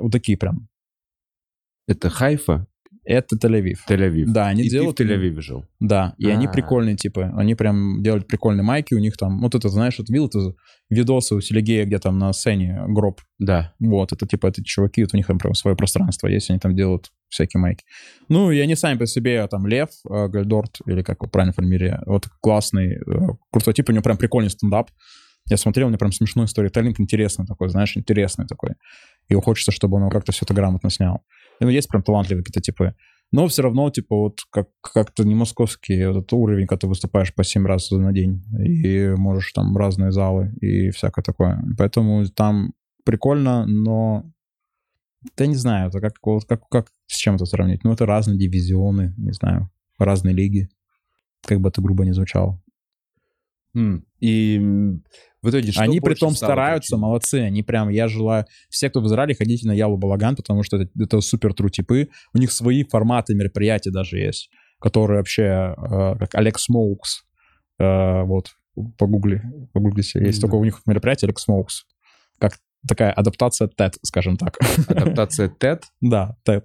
вот 0.00 0.10
такие 0.10 0.36
прям. 0.36 0.68
Это 1.86 2.10
Хайфа, 2.10 2.66
Это 3.04 3.36
Тель-Авив. 3.36 3.78
Тель-Авив. 3.88 4.24
Да, 4.26 4.46
они 4.46 4.62
И 4.62 4.70
ты 4.70 4.76
в 4.76 4.80
делают... 4.80 5.00
Тель-Авиве 5.00 5.40
жил? 5.40 5.64
Да, 5.80 6.14
и 6.18 6.28
они 6.28 6.46
А. 6.46 6.50
прикольные, 6.50 6.96
типа, 6.96 7.32
они 7.36 7.54
прям 7.54 8.02
делают 8.02 8.26
прикольные 8.26 8.62
майки, 8.64 8.94
у 8.94 8.98
них 8.98 9.16
там, 9.16 9.40
вот 9.40 9.54
это, 9.54 9.68
знаешь, 9.68 9.98
вот 9.98 10.08
видел 10.08 10.28
ты 10.28 10.38
видосы 10.90 11.34
у 11.34 11.40
Селигея, 11.40 11.84
где 11.84 11.98
там 11.98 12.18
на 12.18 12.32
сцене 12.32 12.82
гроб, 12.88 13.20
Да. 13.38 13.72
вот, 13.78 14.12
это 14.12 14.26
типа 14.26 14.48
эти 14.48 14.62
чуваки, 14.62 15.02
вот 15.02 15.12
у 15.12 15.16
них 15.16 15.26
там 15.26 15.38
прям 15.38 15.54
свое 15.54 15.76
пространство 15.76 16.28
есть, 16.28 16.50
они 16.50 16.58
там 16.58 16.74
делают 16.74 17.10
всякие 17.28 17.60
майки. 17.60 17.84
Ну, 18.28 18.50
и 18.50 18.58
они 18.60 18.74
сами 18.76 18.96
по 18.98 19.06
себе, 19.06 19.46
там, 19.48 19.66
Лев, 19.66 19.88
э, 20.08 20.28
Гальдорт, 20.28 20.78
или 20.86 21.02
как 21.02 21.18
его 21.22 21.30
правильно 21.30 21.52
фамилия, 21.52 22.02
вот 22.06 22.28
классный, 22.40 22.96
э, 22.96 23.00
крутой 23.50 23.74
тип, 23.74 23.88
у 23.88 23.92
него 23.92 24.02
прям 24.02 24.16
прикольный 24.16 24.50
стендап. 24.50 24.90
Я 25.50 25.58
смотрел, 25.58 25.88
у 25.88 25.90
него 25.90 25.98
прям 25.98 26.12
смешной 26.12 26.48
сторителлинг, 26.48 26.98
интересный 27.00 27.44
такой, 27.44 27.68
знаешь, 27.68 27.96
интересный 27.98 28.46
такой. 28.46 28.70
И 29.28 29.34
хочется, 29.34 29.72
чтобы 29.72 29.96
он 29.96 30.02
его 30.04 30.10
как-то 30.10 30.32
все 30.32 30.44
это 30.46 30.54
грамотно 30.54 30.88
снял. 30.88 31.22
Ну, 31.60 31.68
есть 31.68 31.88
прям 31.88 32.02
талантливые 32.02 32.44
какие-то 32.44 32.60
типы. 32.60 32.94
Но 33.32 33.48
все 33.48 33.62
равно, 33.62 33.90
типа, 33.90 34.16
вот 34.16 34.38
как- 34.50 34.68
как-то 34.80 35.24
не 35.24 35.34
московский 35.34 36.06
вот 36.06 36.18
этот 36.18 36.32
уровень, 36.32 36.66
когда 36.66 36.80
ты 36.80 36.86
выступаешь 36.86 37.34
по 37.34 37.42
7 37.42 37.66
раз 37.66 37.90
на 37.90 38.12
день, 38.12 38.44
и 38.60 39.08
можешь 39.16 39.52
там 39.52 39.76
разные 39.76 40.12
залы 40.12 40.52
и 40.60 40.90
всякое 40.90 41.22
такое. 41.22 41.64
Поэтому 41.76 42.24
там 42.26 42.74
прикольно, 43.04 43.66
но 43.66 44.24
да 45.36 45.46
не 45.46 45.56
знаю, 45.56 45.88
это 45.88 46.00
как, 46.00 46.14
вот 46.22 46.44
как, 46.44 46.68
как 46.68 46.88
с 47.06 47.16
чем 47.16 47.36
это 47.36 47.46
сравнить? 47.46 47.82
Ну, 47.82 47.92
это 47.92 48.06
разные 48.06 48.38
дивизионы, 48.38 49.14
не 49.16 49.32
знаю, 49.32 49.70
разные 49.98 50.34
лиги. 50.34 50.68
Как 51.46 51.60
бы 51.60 51.70
это 51.70 51.80
грубо 51.80 52.04
не 52.04 52.12
звучало. 52.12 52.62
М. 53.74 54.06
И 54.20 54.60
в 55.44 55.50
итоге 55.50 55.70
что 55.72 55.82
они 55.82 56.00
при 56.00 56.06
больше 56.10 56.20
том 56.20 56.34
стало 56.34 56.52
стараются, 56.52 56.96
причиной? 56.96 57.00
молодцы. 57.08 57.34
Они 57.42 57.62
прям, 57.62 57.88
я 57.90 58.08
желаю... 58.08 58.46
Все, 58.70 58.90
кто 58.90 59.00
в 59.00 59.06
Израиле, 59.06 59.34
ходите 59.34 59.66
на 59.68 59.72
Яллу 59.72 59.96
Балаган, 59.96 60.34
потому 60.36 60.62
что 60.62 60.78
это, 60.78 60.90
это 60.98 61.20
супер 61.20 61.54
true 61.54 61.68
типы. 61.68 62.08
У 62.34 62.38
них 62.38 62.50
свои 62.50 62.82
форматы 62.84 63.34
мероприятий 63.34 63.90
даже 63.90 64.18
есть, 64.18 64.50
которые 64.80 65.18
вообще, 65.18 65.42
э, 65.76 66.16
как 66.18 66.34
Олег 66.34 66.58
Smokes, 66.58 67.24
э, 67.78 68.22
вот, 68.24 68.48
погугли, 68.98 69.42
погуглите. 69.72 70.18
Есть 70.24 70.40
Да. 70.40 70.46
только 70.48 70.56
у 70.56 70.64
них 70.64 70.80
мероприятие 70.86 71.26
Олег 71.26 71.38
Smokes. 71.38 71.84
Как 72.38 72.58
такая 72.86 73.12
адаптация 73.12 73.68
TED, 73.68 73.94
скажем 74.02 74.36
так. 74.36 74.58
Адаптация 74.88 75.48
TED? 75.60 75.82
Да, 76.00 76.36
TED. 76.46 76.64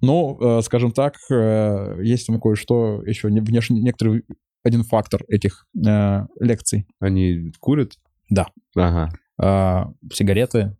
Ну, 0.00 0.38
э, 0.40 0.62
скажем 0.62 0.92
так, 0.92 1.14
э, 1.30 1.98
есть 2.02 2.26
там 2.26 2.40
кое-что 2.40 3.02
еще, 3.04 3.30
не- 3.30 3.40
внешне 3.40 3.80
некоторый 3.80 4.24
один 4.62 4.84
фактор 4.84 5.22
этих 5.28 5.66
э, 5.86 6.26
лекций. 6.38 6.86
Они 7.00 7.50
курят? 7.60 7.94
Да. 8.30 8.46
Ага. 8.76 9.10
А, 9.38 9.88
сигареты, 10.12 10.76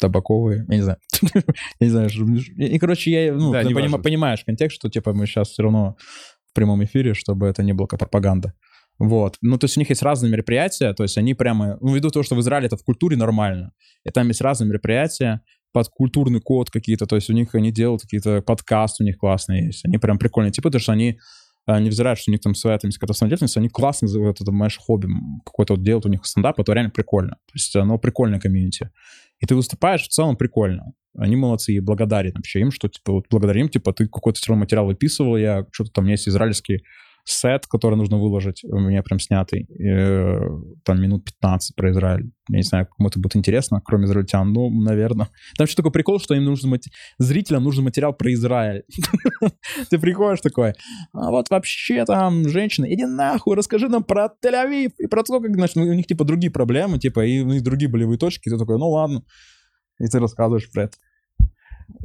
табаковые, 0.00 0.64
я 0.68 0.76
не 0.76 0.82
знаю. 0.82 0.98
Я 1.80 1.86
не 1.86 1.88
знаю, 1.90 2.08
что- 2.08 2.24
и, 2.24 2.78
короче, 2.78 3.10
я, 3.10 3.32
ну, 3.34 3.52
Да, 3.52 3.62
ты 3.62 3.68
понима- 3.74 4.00
понимаешь 4.02 4.42
контекст, 4.44 4.76
что, 4.76 4.88
типа, 4.88 5.12
мы 5.12 5.26
сейчас 5.26 5.48
все 5.50 5.62
равно 5.62 5.96
в 6.50 6.54
прямом 6.54 6.82
эфире, 6.84 7.12
чтобы 7.14 7.46
это 7.46 7.62
не 7.62 7.72
было 7.74 7.86
как 7.86 7.98
пропаганда. 8.00 8.54
Вот. 8.98 9.36
Ну, 9.42 9.56
то 9.58 9.64
есть 9.66 9.76
у 9.76 9.80
них 9.80 9.90
есть 9.90 10.02
разные 10.02 10.30
мероприятия, 10.32 10.92
то 10.94 11.02
есть 11.02 11.16
они 11.18 11.34
прямо, 11.34 11.78
ну, 11.80 11.94
ввиду 11.94 12.10
того, 12.10 12.22
что 12.22 12.34
в 12.34 12.40
Израиле 12.40 12.66
это 12.66 12.76
в 12.76 12.84
культуре 12.84 13.16
нормально, 13.16 13.72
и 14.04 14.10
там 14.10 14.28
есть 14.28 14.40
разные 14.40 14.68
мероприятия, 14.68 15.40
под 15.72 15.88
культурный 15.88 16.40
код 16.40 16.70
какие-то, 16.70 17.06
то 17.06 17.14
есть 17.16 17.30
у 17.30 17.32
них 17.32 17.54
они 17.54 17.70
делают 17.70 18.02
какие-то 18.02 18.42
подкасты 18.42 19.04
у 19.04 19.06
них 19.06 19.16
классные 19.18 19.66
есть, 19.66 19.84
они 19.84 19.98
прям 19.98 20.18
прикольные 20.18 20.50
типы, 20.50 20.68
потому 20.68 20.80
что 20.80 20.92
они 20.92 21.18
невзирая, 21.78 22.16
что 22.16 22.30
у 22.30 22.32
них 22.32 22.40
там 22.40 22.54
своя 22.54 22.78
там, 22.78 22.90
какая-то 22.90 23.12
самодеятельность, 23.12 23.56
они 23.56 23.68
классно 23.68 24.06
называют 24.06 24.40
это, 24.40 24.50
знаешь, 24.50 24.78
хобби 24.78 25.08
какое-то 25.44 25.74
вот 25.74 25.82
делают 25.82 26.06
у 26.06 26.08
них 26.08 26.24
стендап, 26.24 26.58
это 26.58 26.72
реально 26.72 26.90
прикольно. 26.90 27.36
То 27.46 27.52
есть 27.54 27.76
оно 27.76 27.98
прикольное 27.98 28.40
комьюнити. 28.40 28.90
И 29.38 29.46
ты 29.46 29.54
выступаешь, 29.54 30.02
в 30.02 30.08
целом 30.08 30.36
прикольно. 30.36 30.92
Они 31.16 31.36
молодцы, 31.36 31.72
и 31.72 31.80
благодарен 31.80 32.32
вообще 32.34 32.60
им, 32.60 32.70
что, 32.70 32.88
типа, 32.88 33.12
вот 33.12 33.26
благодарим, 33.30 33.68
типа, 33.68 33.92
ты 33.92 34.06
какой-то 34.06 34.38
все 34.38 34.50
равно 34.50 34.60
материал 34.60 34.86
выписывал, 34.86 35.36
я 35.36 35.66
что-то 35.72 35.90
там, 35.92 36.06
есть 36.06 36.28
израильский 36.28 36.84
сет, 37.24 37.66
который 37.66 37.96
нужно 37.96 38.18
выложить, 38.18 38.64
у 38.64 38.78
меня 38.78 39.02
прям 39.02 39.18
снятый, 39.18 39.66
э, 39.66 40.40
там 40.84 41.00
минут 41.00 41.24
15 41.24 41.76
про 41.76 41.90
Израиль. 41.90 42.30
Я 42.48 42.56
не 42.56 42.62
знаю, 42.62 42.86
кому 42.86 43.08
это 43.08 43.20
будет 43.20 43.36
интересно, 43.36 43.80
кроме 43.84 44.06
израильтян, 44.06 44.52
ну, 44.52 44.70
наверное. 44.70 45.28
Там 45.56 45.66
еще 45.66 45.76
такой 45.76 45.92
прикол, 45.92 46.18
что 46.18 46.34
им 46.34 46.44
нужен 46.44 46.70
мати- 46.70 46.90
зрителям 47.18 47.64
нужен 47.64 47.84
материал 47.84 48.12
про 48.12 48.32
Израиль. 48.32 48.84
Ты 49.90 49.98
приходишь 49.98 50.40
такой, 50.40 50.74
а 51.12 51.30
вот 51.30 51.50
вообще 51.50 52.04
там 52.04 52.48
женщина, 52.48 52.92
иди 52.92 53.04
нахуй, 53.04 53.56
расскажи 53.56 53.88
нам 53.88 54.04
про 54.04 54.28
Тель-Авив 54.44 54.92
и 54.98 55.06
про 55.06 55.22
то, 55.22 55.40
как, 55.40 55.54
значит, 55.54 55.76
у 55.76 55.92
них 55.92 56.06
типа 56.06 56.24
другие 56.24 56.50
проблемы, 56.50 56.98
типа, 56.98 57.24
и 57.24 57.40
у 57.40 57.46
них 57.46 57.62
другие 57.62 57.90
болевые 57.90 58.18
точки, 58.18 58.48
ты 58.48 58.58
такой, 58.58 58.78
ну 58.78 58.90
ладно, 58.90 59.22
и 59.98 60.06
ты 60.06 60.18
рассказываешь 60.18 60.70
про 60.70 60.84
это. 60.84 60.96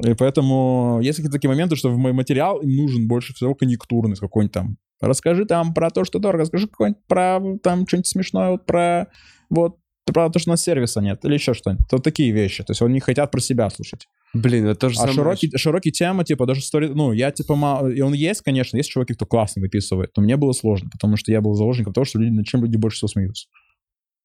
И 0.04 0.14
поэтому 0.14 0.98
есть 1.02 1.16
какие-то 1.16 1.36
такие 1.36 1.48
моменты, 1.48 1.76
что 1.76 1.90
в 1.90 1.96
мой 1.96 2.12
материал 2.12 2.60
им 2.60 2.76
нужен 2.76 3.08
больше 3.08 3.34
всего 3.34 3.54
конъюнктурный 3.54 4.16
какой-нибудь 4.16 4.52
там. 4.52 4.76
Расскажи 5.00 5.44
там 5.44 5.74
про 5.74 5.90
то, 5.90 6.04
что 6.04 6.18
дорого, 6.18 6.42
расскажи 6.42 6.68
какой-нибудь 6.68 7.02
про 7.06 7.40
там 7.62 7.86
что-нибудь 7.86 8.06
смешное, 8.06 8.50
вот 8.50 8.66
про 8.66 9.08
вот 9.50 9.76
про 10.12 10.30
то, 10.30 10.38
что 10.38 10.50
у 10.50 10.52
нас 10.52 10.62
сервиса 10.62 11.00
нет, 11.00 11.24
или 11.24 11.34
еще 11.34 11.52
что-нибудь. 11.52 11.86
Вот 11.90 12.02
такие 12.04 12.30
вещи. 12.30 12.62
То 12.62 12.70
есть 12.70 12.80
они 12.80 13.00
хотят 13.00 13.30
про 13.30 13.40
себя 13.40 13.68
слушать. 13.70 14.06
Блин, 14.34 14.66
это 14.66 14.80
то 14.80 14.88
же 14.88 14.96
А 14.96 14.98
самое. 14.98 15.14
широкий, 15.16 15.56
широкий 15.56 15.90
тема, 15.92 16.24
типа, 16.24 16.46
даже 16.46 16.60
стори... 16.62 16.88
Ну, 16.88 17.12
я, 17.12 17.30
типа, 17.30 17.56
мало... 17.56 17.88
И 17.88 18.00
он 18.00 18.12
есть, 18.12 18.42
конечно, 18.42 18.76
есть 18.76 18.88
чуваки, 18.88 19.14
кто 19.14 19.26
классно 19.26 19.62
выписывает, 19.62 20.10
но 20.16 20.22
мне 20.22 20.36
было 20.36 20.52
сложно, 20.52 20.90
потому 20.90 21.16
что 21.16 21.32
я 21.32 21.40
был 21.40 21.54
заложником 21.54 21.92
того, 21.92 22.04
что 22.04 22.18
люди, 22.18 22.30
над 22.30 22.46
чем 22.46 22.62
люди 22.62 22.76
больше 22.76 22.98
всего 22.98 23.08
смеются. 23.08 23.48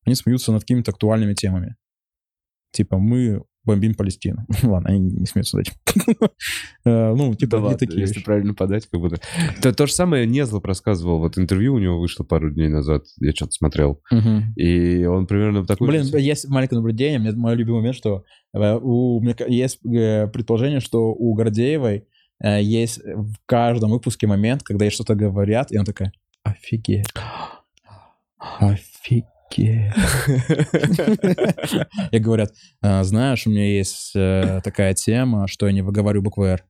Они 0.06 0.16
смеются 0.16 0.52
над 0.52 0.62
какими-то 0.62 0.92
актуальными 0.92 1.34
темами. 1.34 1.76
Типа, 2.72 2.98
мы 2.98 3.44
бомбим 3.64 3.94
Палестину. 3.94 4.46
Ладно, 4.64 4.90
они 4.90 5.00
не 5.00 5.26
смеются 5.26 5.58
над 5.58 5.68
этим. 5.68 6.30
Ну, 6.86 7.34
типа, 7.36 7.58
не 7.58 7.76
такие 7.76 8.02
если 8.02 8.22
правильно 8.22 8.54
подать, 8.54 8.88
как 8.88 9.00
будто... 9.00 9.20
То, 9.62 9.74
то 9.74 9.86
же 9.86 9.94
самое 9.94 10.26
Незлоб 10.26 10.66
рассказывал, 10.66 11.20
вот 11.20 11.38
интервью 11.38 11.76
у 11.76 11.80
него 11.80 12.00
вышло 12.00 12.24
пару 12.24 12.52
дней 12.52 12.70
назад, 12.70 13.06
я 13.20 13.32
что-то 13.32 13.52
смотрел, 13.52 14.02
и 14.56 15.06
он 15.06 15.28
примерно 15.28 15.66
такой... 15.66 15.88
Блин, 15.88 16.06
есть 16.18 16.48
маленькое 16.50 16.80
наблюдение, 16.80 17.20
мой 17.34 17.56
любимый 17.56 17.78
момент, 17.78 17.96
что 17.96 18.24
э, 18.54 18.78
у, 18.82 19.22
ка- 19.34 19.48
есть 19.48 19.80
э, 19.86 20.28
предположение, 20.28 20.80
что 20.80 21.14
у 21.14 21.34
Гордеевой 21.34 22.08
э, 22.44 22.62
есть 22.62 23.00
в 23.04 23.36
каждом 23.46 23.92
выпуске 23.92 24.28
момент, 24.28 24.64
когда 24.64 24.86
ей 24.86 24.92
что-то 24.92 25.16
говорят, 25.16 25.72
и 25.72 25.78
он 25.78 25.86
такая, 25.86 26.12
офигеть, 26.44 27.08
офигеть. 28.38 29.26
И 29.58 29.90
говорят, 32.20 32.54
«А, 32.82 33.04
знаешь, 33.04 33.48
у 33.48 33.50
меня 33.50 33.78
есть 33.78 34.12
э, 34.16 34.62
такая 34.64 34.94
тема, 34.94 35.48
что 35.48 35.68
я 35.68 35.74
не 35.74 35.82
выговариваю 35.82 36.24
букву 36.24 36.44
«Р». 36.44 36.64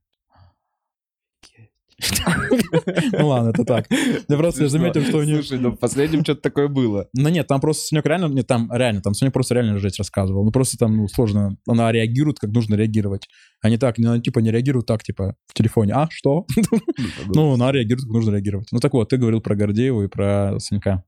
Ну 3.12 3.28
ладно, 3.28 3.50
это 3.50 3.64
так. 3.64 3.86
Я 3.90 4.36
просто 4.36 4.68
заметил, 4.68 5.02
что 5.02 5.18
у 5.18 5.22
них... 5.22 5.36
Слушай, 5.36 5.60
ну 5.60 5.70
в 5.70 5.76
последнем 5.76 6.22
что-то 6.22 6.40
такое 6.40 6.68
было. 6.68 7.08
Ну 7.14 7.28
нет, 7.28 7.46
там 7.46 7.60
просто 7.60 7.86
Санек 7.86 8.06
реально, 8.06 8.26
нет, 8.26 8.46
там 8.46 8.70
реально, 8.72 9.02
там 9.02 9.14
Санек 9.14 9.32
просто 9.32 9.54
реально 9.54 9.78
жесть 9.78 9.98
рассказывал. 9.98 10.44
Ну 10.44 10.50
просто 10.50 10.78
там 10.78 10.96
ну, 10.96 11.08
сложно, 11.08 11.56
она 11.66 11.92
реагирует, 11.92 12.38
как 12.38 12.50
нужно 12.50 12.74
реагировать. 12.74 13.28
А 13.60 13.68
не 13.68 13.78
так, 13.78 13.98
она 13.98 14.20
типа 14.20 14.40
не 14.40 14.50
реагирует 14.50 14.86
так, 14.86 15.02
типа 15.02 15.36
в 15.46 15.54
телефоне. 15.54 15.94
А, 15.94 16.08
что? 16.10 16.46
Ну, 17.34 17.52
она 17.52 17.72
реагирует, 17.72 18.06
как 18.06 18.14
нужно 18.14 18.32
реагировать. 18.32 18.68
Ну 18.72 18.78
так 18.78 18.92
вот, 18.92 19.08
ты 19.08 19.16
говорил 19.16 19.40
про 19.40 19.54
Гордееву 19.54 20.02
и 20.02 20.08
про 20.08 20.58
Санька. 20.58 21.04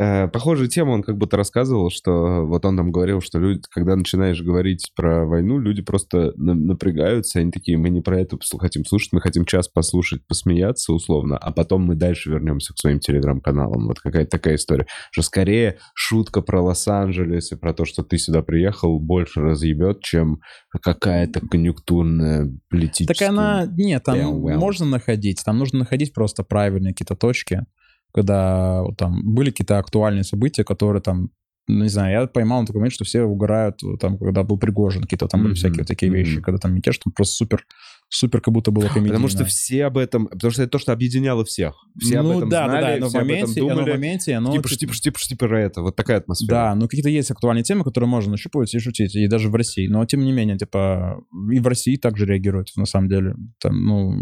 Э, 0.00 0.28
похожую 0.28 0.68
тему 0.68 0.92
он 0.92 1.02
как 1.02 1.18
будто 1.18 1.36
рассказывал, 1.36 1.90
что 1.90 2.46
вот 2.46 2.64
он 2.64 2.76
там 2.76 2.92
говорил, 2.92 3.20
что 3.20 3.40
люди, 3.40 3.62
когда 3.68 3.96
начинаешь 3.96 4.40
говорить 4.40 4.92
про 4.94 5.26
войну, 5.26 5.58
люди 5.58 5.82
просто 5.82 6.32
на- 6.36 6.54
напрягаются, 6.54 7.40
они 7.40 7.50
такие, 7.50 7.76
мы 7.78 7.90
не 7.90 8.00
про 8.00 8.20
это 8.20 8.38
хотим 8.58 8.84
слушать, 8.84 9.12
мы 9.12 9.20
хотим 9.20 9.44
час 9.44 9.66
послушать, 9.66 10.24
посмеяться 10.28 10.92
условно, 10.92 11.36
а 11.36 11.50
потом 11.50 11.82
мы 11.82 11.96
дальше 11.96 12.30
вернемся 12.30 12.72
к 12.74 12.78
своим 12.78 13.00
телеграм-каналам. 13.00 13.88
Вот 13.88 13.98
какая-то 13.98 14.30
такая 14.30 14.54
история. 14.54 14.86
Что 15.10 15.22
скорее 15.22 15.78
шутка 15.94 16.42
про 16.42 16.62
Лос-Анджелес 16.62 17.50
и 17.50 17.56
про 17.56 17.74
то, 17.74 17.84
что 17.84 18.04
ты 18.04 18.18
сюда 18.18 18.42
приехал, 18.42 19.00
больше 19.00 19.40
разъебет, 19.40 20.00
чем 20.02 20.42
какая-то 20.70 21.40
конъюнктурная 21.40 22.54
политическая... 22.68 23.26
Так 23.26 23.28
она, 23.30 23.66
нет, 23.66 24.04
там 24.04 24.16
well. 24.16 24.58
можно 24.58 24.86
находить, 24.86 25.42
там 25.44 25.58
нужно 25.58 25.80
находить 25.80 26.14
просто 26.14 26.44
правильные 26.44 26.92
какие-то 26.92 27.16
точки, 27.16 27.64
когда 28.12 28.82
вот 28.82 28.96
там 28.96 29.20
были 29.34 29.50
какие-то 29.50 29.78
актуальные 29.78 30.24
события, 30.24 30.64
которые 30.64 31.02
там, 31.02 31.30
ну, 31.68 31.82
не 31.82 31.90
знаю, 31.90 32.20
я 32.20 32.26
поймал 32.26 32.60
на 32.60 32.66
такой 32.66 32.78
момент, 32.78 32.94
что 32.94 33.04
все 33.04 33.22
угорают, 33.22 33.82
вот 33.82 34.00
там, 34.00 34.18
когда 34.18 34.42
был 34.42 34.58
Пригожин, 34.58 35.02
какие-то 35.02 35.28
там 35.28 35.40
были 35.40 35.50
Мгм, 35.50 35.56
всякие 35.56 35.78
вот 35.80 35.86
такие 35.86 36.10
вещи, 36.10 36.36
мгм. 36.36 36.42
когда 36.42 36.58
там 36.58 36.74
мятеж, 36.74 36.98
там 36.98 37.12
просто 37.12 37.36
супер, 37.36 37.66
супер 38.08 38.40
как 38.40 38.54
будто 38.54 38.70
было 38.70 38.86
комедийно. 38.86 39.16
Потому 39.16 39.28
что 39.28 39.44
все 39.44 39.84
об 39.84 39.98
этом... 39.98 40.28
Потому 40.28 40.50
что 40.50 40.62
это 40.62 40.70
то, 40.70 40.78
что 40.78 40.92
объединяло 40.92 41.44
всех. 41.44 41.74
Все 41.98 42.22
ну, 42.22 42.30
об 42.30 42.36
этом 42.38 42.48
да, 42.48 42.64
знали, 42.64 42.80
да, 42.80 42.94
да, 42.94 43.00
но 43.00 43.06
в 43.06 43.08
все 43.10 43.18
об 43.18 43.24
этом 43.26 43.40
моменте, 43.40 43.60
оно 43.60 43.68
в 43.68 43.74
думали. 43.74 43.90
моменте, 43.90 44.34
оно... 44.34 44.52
типа, 44.52 44.68
типа- 44.68 44.78
типа, 44.78 44.94
типа, 44.94 45.18
типа, 45.18 45.46
про 45.46 45.62
это. 45.62 45.82
Вот 45.82 45.94
такая 45.94 46.16
атмосфера. 46.16 46.48
Да, 46.48 46.74
ну 46.74 46.88
какие-то 46.88 47.10
есть 47.10 47.30
актуальные 47.30 47.64
темы, 47.64 47.84
которые 47.84 48.08
можно 48.08 48.30
нащупывать 48.30 48.74
и 48.74 48.78
шутить, 48.78 49.14
и 49.14 49.26
даже 49.26 49.50
в 49.50 49.54
России. 49.54 49.88
Но 49.88 50.06
тем 50.06 50.24
не 50.24 50.32
менее, 50.32 50.56
типа, 50.56 51.20
и 51.52 51.60
в 51.60 51.66
России 51.66 51.96
также 51.96 52.24
реагируют, 52.24 52.70
на 52.76 52.86
самом 52.86 53.10
деле. 53.10 53.34
Там, 53.60 53.84
ну, 53.84 54.14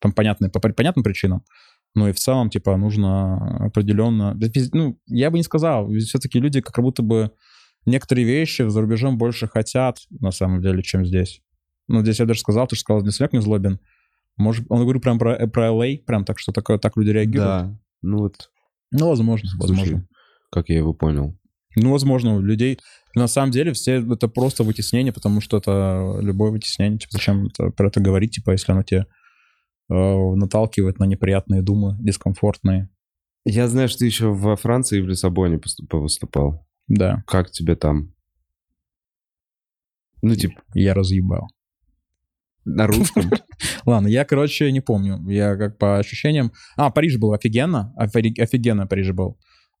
там 0.00 0.12
понятно, 0.12 0.50
по 0.50 0.60
понятным 0.60 1.02
причинам. 1.02 1.42
Но 1.96 2.08
и 2.08 2.12
в 2.12 2.18
целом, 2.18 2.50
типа, 2.50 2.76
нужно 2.76 3.66
определенно... 3.66 4.38
Ну, 4.74 5.00
я 5.06 5.30
бы 5.30 5.38
не 5.38 5.42
сказал. 5.42 5.90
Все-таки 6.00 6.38
люди 6.38 6.60
как 6.60 6.78
будто 6.84 7.02
бы 7.02 7.30
некоторые 7.86 8.26
вещи 8.26 8.68
за 8.68 8.80
рубежом 8.82 9.16
больше 9.16 9.48
хотят, 9.48 10.00
на 10.10 10.30
самом 10.30 10.60
деле, 10.60 10.82
чем 10.82 11.06
здесь. 11.06 11.40
Ну, 11.88 12.02
здесь 12.02 12.20
я 12.20 12.26
даже 12.26 12.40
сказал, 12.40 12.66
ты 12.66 12.76
же 12.76 12.82
сказал, 12.82 13.02
не 13.02 13.10
Слек, 13.12 13.32
не 13.32 13.40
злобен. 13.40 13.80
Может, 14.36 14.66
он 14.68 14.82
говорит 14.82 15.02
прям 15.02 15.18
про, 15.18 15.46
про 15.46 15.68
LA, 15.68 15.98
прям 16.04 16.26
так, 16.26 16.38
что 16.38 16.52
такое, 16.52 16.76
так 16.78 16.98
люди 16.98 17.08
реагируют. 17.10 17.48
Да. 17.48 17.78
Ну 18.02 18.18
вот, 18.18 18.50
Ну, 18.90 19.08
возможно, 19.08 19.48
возможно. 19.58 19.86
слушай, 19.86 20.06
как 20.52 20.68
я 20.68 20.76
его 20.76 20.92
понял. 20.92 21.34
Ну, 21.76 21.92
возможно, 21.92 22.34
у 22.36 22.40
людей... 22.40 22.78
На 23.14 23.26
самом 23.28 23.50
деле 23.52 23.72
все 23.72 24.02
это 24.02 24.28
просто 24.28 24.62
вытеснение, 24.64 25.14
потому 25.14 25.40
что 25.40 25.56
это 25.56 26.18
любое 26.20 26.50
вытеснение. 26.50 26.98
Типа, 26.98 27.12
зачем 27.14 27.46
это- 27.46 27.70
про 27.70 27.88
это 27.88 28.00
говорить, 28.00 28.32
типа, 28.32 28.50
если 28.50 28.70
оно 28.72 28.82
тебе 28.82 29.00
э, 29.00 29.04
наталкивает 29.88 30.98
на 30.98 31.04
неприятные 31.04 31.62
думы, 31.62 31.96
дискомфортные. 32.00 32.88
Я 33.44 33.68
знаю, 33.68 33.88
что 33.88 34.00
ты 34.00 34.06
еще 34.06 34.32
во 34.32 34.56
Франции 34.56 34.98
и 34.98 35.00
в 35.00 35.06
Лиссабоне 35.08 35.60
выступал. 35.92 36.66
Да, 36.88 37.22
Как 37.26 37.50
тебе 37.50 37.76
там? 37.76 38.12
Ну, 40.22 40.34
типа, 40.34 40.60
я 40.74 40.94
разъебал. 40.94 41.48
на 42.64 42.86
русском? 42.86 43.30
Ладно, 43.86 44.08
я, 44.08 44.24
короче, 44.24 44.72
не 44.72 44.80
помню. 44.80 45.20
Я 45.28 45.56
как 45.56 45.78
по 45.78 45.98
ощущениям... 45.98 46.52
А, 46.76 46.90
Париж 46.90 47.18
был 47.18 47.32
офигенно. 47.32 47.94
Офи- 47.96 48.40
Офигенно 48.40 48.86
Париж 48.88 49.12
был. 49.12 49.38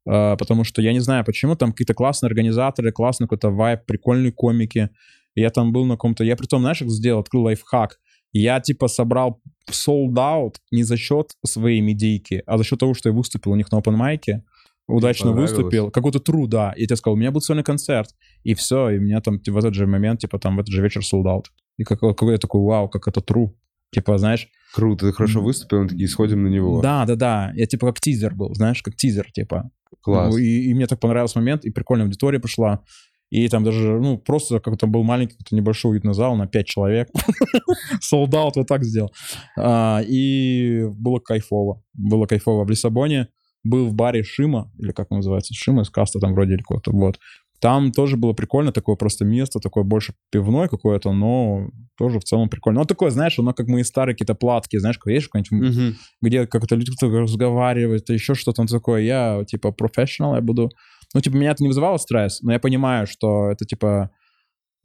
Э, 0.08 0.36
Потому 0.36 0.62
что 0.62 0.80
я 0.82 0.92
не 0.92 1.00
знаю, 1.00 1.24
почему 1.24 1.56
там 1.56 1.72
какие-то 1.72 1.94
классные 1.94 2.28
организаторы, 2.28 2.92
классный 2.92 3.26
какой-то 3.26 3.50
вайб, 3.50 3.84
прикольные 3.86 4.30
комики. 4.30 4.90
Я 5.34 5.50
там 5.50 5.72
был 5.72 5.84
на 5.84 5.94
каком-то... 5.94 6.22
Я 6.22 6.36
при 6.36 6.46
том, 6.46 6.60
знаешь, 6.62 6.78
как 6.78 6.90
сделал? 6.90 7.20
Открыл 7.20 7.42
лайфхак. 7.42 7.98
Я, 8.36 8.60
типа, 8.60 8.88
собрал 8.88 9.40
sold 9.70 10.14
out 10.14 10.54
не 10.70 10.82
за 10.82 10.96
счет 10.96 11.32
своей 11.44 11.80
медийки, 11.80 12.42
а 12.46 12.58
за 12.58 12.64
счет 12.64 12.78
того, 12.78 12.94
что 12.94 13.08
я 13.08 13.14
выступил 13.14 13.52
у 13.52 13.56
них 13.56 13.70
на 13.72 13.76
open 13.76 13.92
майке, 13.92 14.44
удачно 14.86 15.32
выступил, 15.32 15.90
какой-то 15.90 16.18
true, 16.18 16.46
да. 16.46 16.72
И 16.76 16.82
я 16.82 16.86
тебе 16.86 16.96
сказал, 16.96 17.14
у 17.14 17.18
меня 17.18 17.30
будет 17.30 17.44
сольный 17.44 17.64
концерт. 17.64 18.10
И 18.44 18.54
все, 18.54 18.90
и 18.90 18.98
у 18.98 19.00
меня 19.00 19.20
там 19.20 19.40
в 19.44 19.56
этот 19.56 19.74
же 19.74 19.86
момент, 19.86 20.20
типа, 20.20 20.38
там 20.38 20.56
в 20.56 20.60
этот 20.60 20.72
же 20.72 20.82
вечер 20.82 21.00
sold 21.00 21.24
out. 21.24 21.46
И 21.78 21.84
какой, 21.84 22.10
какой 22.14 22.32
я 22.32 22.38
такой, 22.38 22.62
вау, 22.62 22.88
как 22.88 23.08
это 23.08 23.20
true. 23.20 23.50
Типа, 23.92 24.18
знаешь, 24.18 24.48
Круто, 24.74 25.06
ты 25.06 25.12
хорошо 25.12 25.40
выступил, 25.40 25.82
мы 25.82 25.88
такие, 25.88 26.08
сходим 26.08 26.42
на 26.42 26.48
него. 26.48 26.82
да, 26.82 27.06
да, 27.06 27.14
да. 27.16 27.52
Я 27.54 27.66
типа 27.66 27.86
как 27.86 28.00
тизер 28.00 28.34
был, 28.34 28.54
знаешь, 28.54 28.82
как 28.82 28.94
тизер, 28.96 29.30
типа. 29.32 29.70
Класс. 30.02 30.34
Ну, 30.34 30.38
И, 30.38 30.68
и 30.68 30.74
мне 30.74 30.86
так 30.86 31.00
понравился 31.00 31.38
момент, 31.38 31.64
и 31.64 31.70
прикольная 31.70 32.04
аудитория 32.04 32.38
пришла. 32.38 32.82
И 33.30 33.48
там 33.48 33.64
даже, 33.64 33.98
ну, 34.00 34.18
просто 34.18 34.60
как-то 34.60 34.86
был 34.86 35.02
маленький, 35.02 35.32
какой-то 35.32 35.56
небольшой 35.56 35.92
уютный 35.92 36.14
зал 36.14 36.36
на 36.36 36.46
5 36.46 36.66
человек. 36.66 37.08
Солдат 38.00 38.56
вот 38.56 38.66
так 38.68 38.84
сделал. 38.84 39.12
А, 39.58 40.00
и 40.06 40.84
было 40.94 41.18
кайфово. 41.18 41.82
Было 41.94 42.26
кайфово. 42.26 42.64
В 42.64 42.70
Лиссабоне 42.70 43.28
был 43.64 43.88
в 43.88 43.94
баре 43.94 44.22
Шима, 44.22 44.70
или 44.78 44.92
как 44.92 45.10
он 45.10 45.18
называется, 45.18 45.54
Шима 45.54 45.82
из 45.82 45.90
Каста 45.90 46.20
там 46.20 46.34
вроде 46.34 46.54
или 46.54 46.62
какой-то, 46.62 46.92
вот. 46.92 47.18
Там 47.60 47.90
тоже 47.90 48.16
было 48.16 48.32
прикольно, 48.34 48.70
такое 48.70 48.96
просто 48.96 49.24
место, 49.24 49.60
такое 49.60 49.82
больше 49.82 50.14
пивное 50.30 50.68
какое-то, 50.68 51.12
но 51.12 51.70
тоже 51.96 52.20
в 52.20 52.24
целом 52.24 52.50
прикольно. 52.50 52.80
Ну, 52.80 52.86
такое, 52.86 53.10
знаешь, 53.10 53.38
оно 53.38 53.54
как 53.54 53.66
мои 53.66 53.82
старые 53.82 54.14
какие-то 54.14 54.34
платки, 54.34 54.76
знаешь, 54.78 54.98
как 54.98 55.12
есть 55.12 55.28
какой-нибудь 55.28 55.76
Мгм. 55.76 55.94
где 56.20 56.46
как-то 56.46 56.76
люди 56.76 56.92
кто-то 56.92 57.20
разговаривают, 57.20 58.10
еще 58.10 58.34
что-то 58.34 58.62
ну, 58.62 58.68
такое. 58.68 59.02
Я, 59.02 59.42
типа, 59.46 59.72
профессионал, 59.72 60.34
я 60.34 60.42
буду... 60.42 60.70
Ну, 61.16 61.22
типа, 61.22 61.34
меня 61.36 61.52
это 61.52 61.62
не 61.62 61.68
вызывало 61.68 61.96
стресс, 61.96 62.42
но 62.42 62.52
я 62.52 62.58
понимаю, 62.58 63.06
что 63.06 63.50
это, 63.50 63.64
типа, 63.64 64.10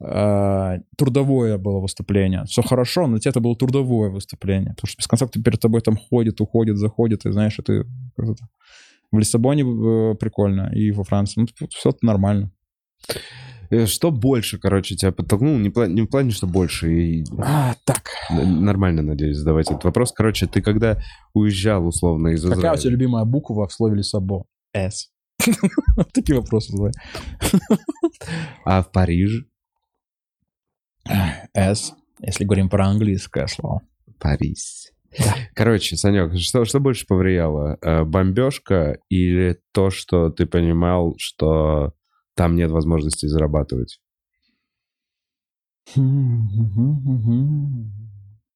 э, 0.02 0.78
трудовое 0.96 1.58
было 1.58 1.78
выступление. 1.78 2.44
Все 2.46 2.62
хорошо, 2.62 3.06
но 3.06 3.18
тебе 3.18 3.32
это 3.32 3.40
было 3.40 3.54
трудовое 3.54 4.08
выступление. 4.08 4.70
Потому 4.70 4.88
что 4.88 4.96
без 4.96 5.06
конца 5.06 5.26
кто 5.26 5.42
перед 5.42 5.60
тобой 5.60 5.82
там 5.82 5.98
ходит, 5.98 6.40
уходит, 6.40 6.78
заходит, 6.78 7.26
и 7.26 7.32
знаешь, 7.32 7.58
и 7.58 7.62
ты... 7.62 7.84
В 9.10 9.18
Лиссабоне 9.18 9.62
э, 9.62 10.14
прикольно, 10.14 10.70
и 10.74 10.90
во 10.90 11.04
Франции. 11.04 11.42
Ну, 11.42 11.68
все 11.68 11.92
нормально. 12.00 12.50
Э, 13.68 13.84
Что 13.84 14.10
больше, 14.10 14.58
короче, 14.58 14.96
тебя 14.96 15.12
подтолкнуло? 15.12 15.58
Не, 15.58 15.68
пла- 15.68 15.86
не 15.86 16.00
в 16.00 16.06
плане, 16.06 16.30
что 16.30 16.46
больше. 16.46 16.94
И 16.94 17.24
А, 17.38 17.74
так. 17.84 18.08
нормально, 18.30 19.02
надеюсь, 19.02 19.36
задавать 19.36 19.70
этот 19.70 19.84
вопрос. 19.84 20.12
Короче, 20.12 20.46
ты 20.46 20.62
когда 20.62 20.98
уезжал, 21.34 21.86
условно, 21.86 22.28
из 22.28 22.42
Какая 22.42 22.56
у 22.56 22.58
Израиля... 22.60 22.78
тебя 22.78 22.90
любимая 22.92 23.24
буква 23.26 23.68
в 23.68 23.72
слове 23.74 23.98
Лиссабон? 23.98 24.44
С. 24.72 25.11
Такие 26.12 26.38
вопросы 26.38 26.72
задавай. 26.72 26.92
А 28.64 28.82
в 28.82 28.90
Париже? 28.92 29.44
S, 31.54 31.94
если 32.20 32.44
говорим 32.44 32.68
про 32.68 32.86
английское 32.86 33.46
слово. 33.46 33.82
Париж. 34.18 34.92
Короче, 35.54 35.96
Санек, 35.96 36.38
что, 36.38 36.64
что 36.64 36.80
больше 36.80 37.06
повлияло? 37.06 37.76
Э, 37.82 38.04
Бомбежка 38.04 38.98
или 39.08 39.60
то, 39.72 39.90
что 39.90 40.30
ты 40.30 40.46
понимал, 40.46 41.14
что 41.18 41.92
там 42.34 42.56
нет 42.56 42.70
возможности 42.70 43.26
зарабатывать? 43.26 44.00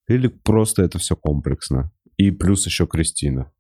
Или 0.08 0.28
просто 0.28 0.82
это 0.82 0.98
все 0.98 1.16
комплексно? 1.16 1.90
И 2.16 2.30
плюс 2.30 2.64
еще 2.64 2.86
Кристина. 2.86 3.52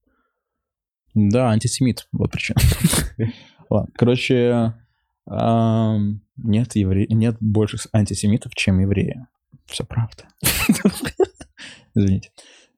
Да, 1.16 1.48
антисемит, 1.48 2.08
вот 2.12 2.30
причина. 2.30 2.60
Ладно, 3.70 3.90
короче, 3.96 4.74
нет, 5.26 6.76
евре... 6.76 7.06
нет 7.08 7.36
больше 7.40 7.78
антисемитов, 7.92 8.54
чем 8.54 8.80
евреи. 8.80 9.26
Все 9.64 9.84
правда. 9.84 10.24
Извините. 11.94 12.30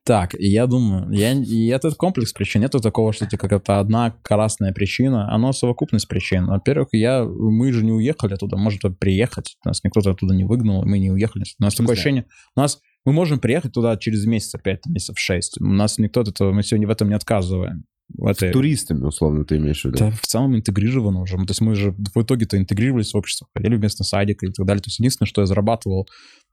Так, 0.05 0.35
я 0.39 0.67
думаю, 0.67 1.11
я, 1.11 1.33
и 1.33 1.67
этот 1.67 1.95
комплекс 1.95 2.31
причин, 2.31 2.61
нету 2.61 2.79
такого, 2.79 3.11
что 3.11 3.27
типа 3.27 3.43
какая-то 3.43 3.79
одна 3.79 4.11
красная 4.21 4.71
причина, 4.71 5.31
оно 5.31 5.51
совокупность 5.51 6.07
причин. 6.07 6.47
Во-первых, 6.47 6.87
я, 6.93 7.25
мы 7.25 7.73
же 7.73 7.83
не 7.83 7.91
уехали 7.91 8.33
оттуда, 8.33 8.55
может 8.55 8.81
приехать, 8.97 9.57
нас 9.65 9.83
никто 9.83 9.99
оттуда 9.99 10.33
не 10.33 10.45
выгнал, 10.45 10.85
мы 10.85 10.97
не 10.97 11.11
уехали. 11.11 11.43
У 11.59 11.63
нас 11.63 11.73
такое 11.73 11.87
смысле? 11.87 11.93
ощущение, 11.93 12.25
у 12.55 12.61
нас, 12.61 12.79
мы 13.05 13.11
можем 13.11 13.39
приехать 13.39 13.73
туда 13.73 13.97
через 13.97 14.25
месяц, 14.25 14.55
опять 14.55 14.85
месяцев 14.87 15.19
шесть. 15.19 15.59
У 15.59 15.65
нас 15.65 15.97
никто 15.97 16.21
от 16.21 16.29
этого, 16.29 16.53
мы 16.53 16.63
сегодня 16.63 16.87
в 16.87 16.91
этом 16.91 17.09
не 17.09 17.15
отказываем. 17.15 17.85
В 18.17 18.25
этой- 18.25 18.51
Туристами, 18.51 19.05
условно, 19.05 19.45
ты 19.45 19.57
имеешь 19.57 19.81
в 19.81 19.85
виду? 19.85 19.97
да, 19.99 20.11
в 20.11 20.21
целом 20.21 20.55
интегрировано 20.55 21.21
уже. 21.21 21.37
То 21.37 21.45
есть 21.49 21.61
мы 21.61 21.75
же 21.75 21.91
в 21.91 22.21
итоге-то 22.21 22.57
интегрировались 22.57 23.13
в 23.13 23.17
общество, 23.17 23.47
ходили 23.55 23.75
в 23.75 23.81
местный 23.81 24.05
садик 24.05 24.43
и 24.43 24.51
так 24.51 24.65
далее. 24.65 24.81
То 24.81 24.87
есть 24.87 24.99
единственное, 24.99 25.27
что 25.27 25.41
я 25.41 25.45
зарабатывал 25.47 26.07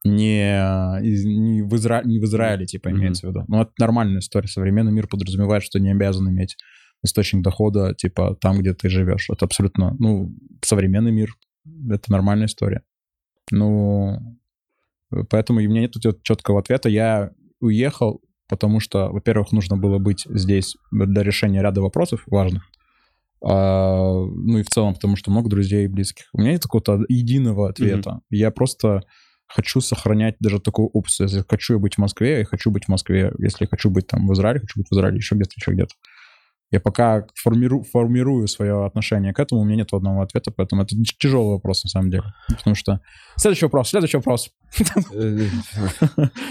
не, 0.04 0.52
не, 1.02 1.62
в, 1.62 1.74
Изра... 1.76 2.02
не 2.04 2.20
в 2.20 2.24
Израиле, 2.24 2.66
типа, 2.66 2.90
имеется 2.90 3.26
в 3.26 3.30
виду. 3.30 3.44
Ну, 3.48 3.62
это 3.62 3.72
нормальная 3.78 4.20
история. 4.20 4.48
Современный 4.48 4.92
мир 4.92 5.08
подразумевает, 5.08 5.62
что 5.62 5.80
не 5.80 5.90
обязан 5.90 6.28
иметь 6.28 6.56
источник 7.02 7.42
дохода, 7.42 7.94
типа, 7.94 8.36
там, 8.40 8.58
где 8.58 8.74
ты 8.74 8.88
живешь. 8.88 9.28
Это 9.30 9.46
абсолютно, 9.46 9.96
ну, 9.98 10.34
современный 10.62 11.12
мир. 11.12 11.34
Это 11.90 12.12
нормальная 12.12 12.46
история. 12.46 12.82
Ну, 13.50 14.18
поэтому 15.30 15.60
у 15.60 15.62
меня 15.62 15.82
нет 15.82 15.94
четкого 16.22 16.60
ответа. 16.60 16.88
Я 16.88 17.30
уехал 17.60 18.20
потому 18.48 18.80
что, 18.80 19.10
во-первых, 19.10 19.52
нужно 19.52 19.76
было 19.76 19.98
быть 19.98 20.26
здесь 20.28 20.76
для 20.90 21.22
решения 21.22 21.62
ряда 21.62 21.80
вопросов 21.82 22.22
важных, 22.26 22.62
а, 23.42 24.24
ну 24.24 24.58
и 24.58 24.62
в 24.62 24.68
целом, 24.68 24.94
потому 24.94 25.16
что 25.16 25.30
много 25.30 25.48
друзей 25.48 25.84
и 25.84 25.88
близких. 25.88 26.26
У 26.32 26.40
меня 26.40 26.52
нет 26.52 26.62
какого-то 26.62 27.04
единого 27.08 27.68
ответа. 27.68 28.10
Mm-hmm. 28.10 28.36
Я 28.36 28.50
просто 28.50 29.02
хочу 29.46 29.80
сохранять 29.80 30.36
даже 30.40 30.60
такую 30.60 30.88
опцию. 30.88 31.28
Если 31.28 31.44
хочу 31.48 31.74
я 31.74 31.78
быть 31.78 31.94
в 31.94 31.98
Москве, 31.98 32.40
я 32.40 32.44
хочу 32.44 32.70
быть 32.70 32.86
в 32.86 32.88
Москве. 32.88 33.32
Если 33.38 33.64
я 33.64 33.68
хочу 33.68 33.90
быть 33.90 34.06
там 34.06 34.26
в 34.26 34.32
Израиле, 34.32 34.60
хочу 34.60 34.80
быть 34.80 34.88
в 34.90 34.94
Израиле, 34.94 35.18
еще 35.18 35.34
где-то, 35.34 35.52
еще 35.56 35.72
где-то. 35.72 35.94
Я 36.72 36.80
пока 36.80 37.26
формирую, 37.34 37.84
формирую 37.84 38.48
свое 38.48 38.86
отношение 38.86 39.32
к 39.32 39.38
этому, 39.38 39.60
у 39.60 39.64
меня 39.64 39.76
нет 39.76 39.92
одного 39.92 40.22
ответа, 40.22 40.50
поэтому 40.50 40.82
это 40.82 40.96
тяжелый 41.18 41.52
вопрос 41.52 41.84
на 41.84 41.90
самом 41.90 42.10
деле. 42.10 42.24
Потому 42.48 42.74
что... 42.74 43.00
Следующий 43.36 43.66
вопрос, 43.66 43.90
следующий 43.90 44.16
вопрос. 44.16 44.50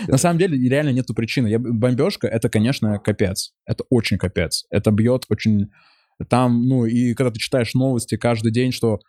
На 0.07 0.17
самом 0.17 0.39
деле 0.39 0.57
реально 0.69 0.91
нету 0.91 1.13
причины. 1.13 1.57
Бомбежка— 1.59 2.27
это, 2.29 2.49
конечно, 2.49 2.97
капец. 2.99 3.53
Это 3.65 3.83
очень 3.89 4.17
капец. 4.17 4.65
Это 4.69 4.91
бьет 4.91 5.25
очень... 5.29 5.67
Там, 6.29 6.65
ну, 6.65 6.85
и 6.85 7.13
когда 7.13 7.29
ты 7.31 7.39
читаешь 7.39 7.73
новости 7.73 8.15
каждый 8.15 8.53
день, 8.53 8.71
что 8.71 8.99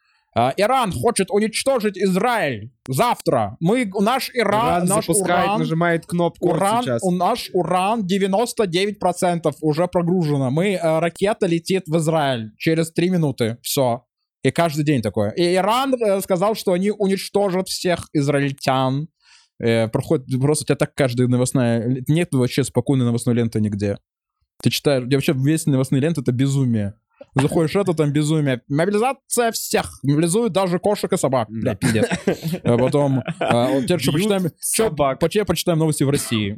Иран 0.57 0.93
хочет 0.93 1.31
уничтожить 1.31 1.97
Израиль 1.97 2.71
завтра. 2.87 3.57
Мы, 3.61 3.91
наш 4.01 4.31
Иран, 4.35 4.81
Иран 4.81 4.87
наш 4.87 5.07
запускает, 5.07 5.47
уран, 5.47 5.59
нажимает 5.61 6.07
кнопку 6.07 6.51
уран, 6.51 6.83
сейчас. 6.83 7.03
у 7.03 7.11
наш 7.11 7.49
уран 7.55 8.07
99% 8.07 9.55
уже 9.63 9.89
прогружено. 9.89 10.51
Мы, 10.51 10.75
э, 10.75 10.99
ракета 10.99 11.47
летит 11.47 11.85
в 11.87 11.97
Израиль 11.97 12.51
через 12.59 12.93
3 12.93 13.11
минуты. 13.11 13.57
Все. 13.63 14.05
И 14.43 14.51
каждый 14.51 14.85
день 14.85 15.03
такое. 15.03 15.31
И 15.31 15.55
Иран 15.55 15.95
э, 15.95 16.21
сказал, 16.21 16.55
что 16.55 16.73
они 16.73 16.91
уничтожат 16.91 17.69
всех 17.69 18.09
израильтян. 18.13 19.09
Э, 19.59 19.89
проходит 19.89 20.27
просто 20.41 20.65
у 20.65 20.67
тебя 20.67 20.77
так 20.77 20.95
каждая 20.95 21.29
новостная... 21.29 22.05
Нет 22.09 22.29
вообще 22.33 22.63
спокойной 22.63 23.07
новостной 23.07 23.35
ленты 23.35 23.61
нигде. 23.61 23.97
Ты 24.63 24.71
читаешь... 24.71 25.05
Вообще 25.11 25.33
весь 25.35 25.67
новостные 25.67 26.01
ленты— 26.01 26.21
это 26.23 26.33
безумие. 26.33 26.95
Заходишь, 27.35 27.77
это 27.77 27.93
там 27.95 28.13
безумие. 28.13 28.63
Мобилизация 28.69 29.53
всех. 29.53 29.91
Мобилизуют 30.03 30.53
даже 30.53 30.79
кошек 30.79 31.13
и 31.13 31.17
собак. 31.17 31.49
Бля, 31.51 31.75
пиздец. 31.75 32.07
А 32.65 32.79
потом, 32.79 33.23
а, 33.41 33.69
вот 33.69 33.85
теперь 33.85 34.01
что 34.01 34.13
почитаем, 34.13 34.51
почему 35.19 35.45
почитаем 35.45 35.79
новости 35.79 36.05
в 36.05 36.11
России. 36.11 36.57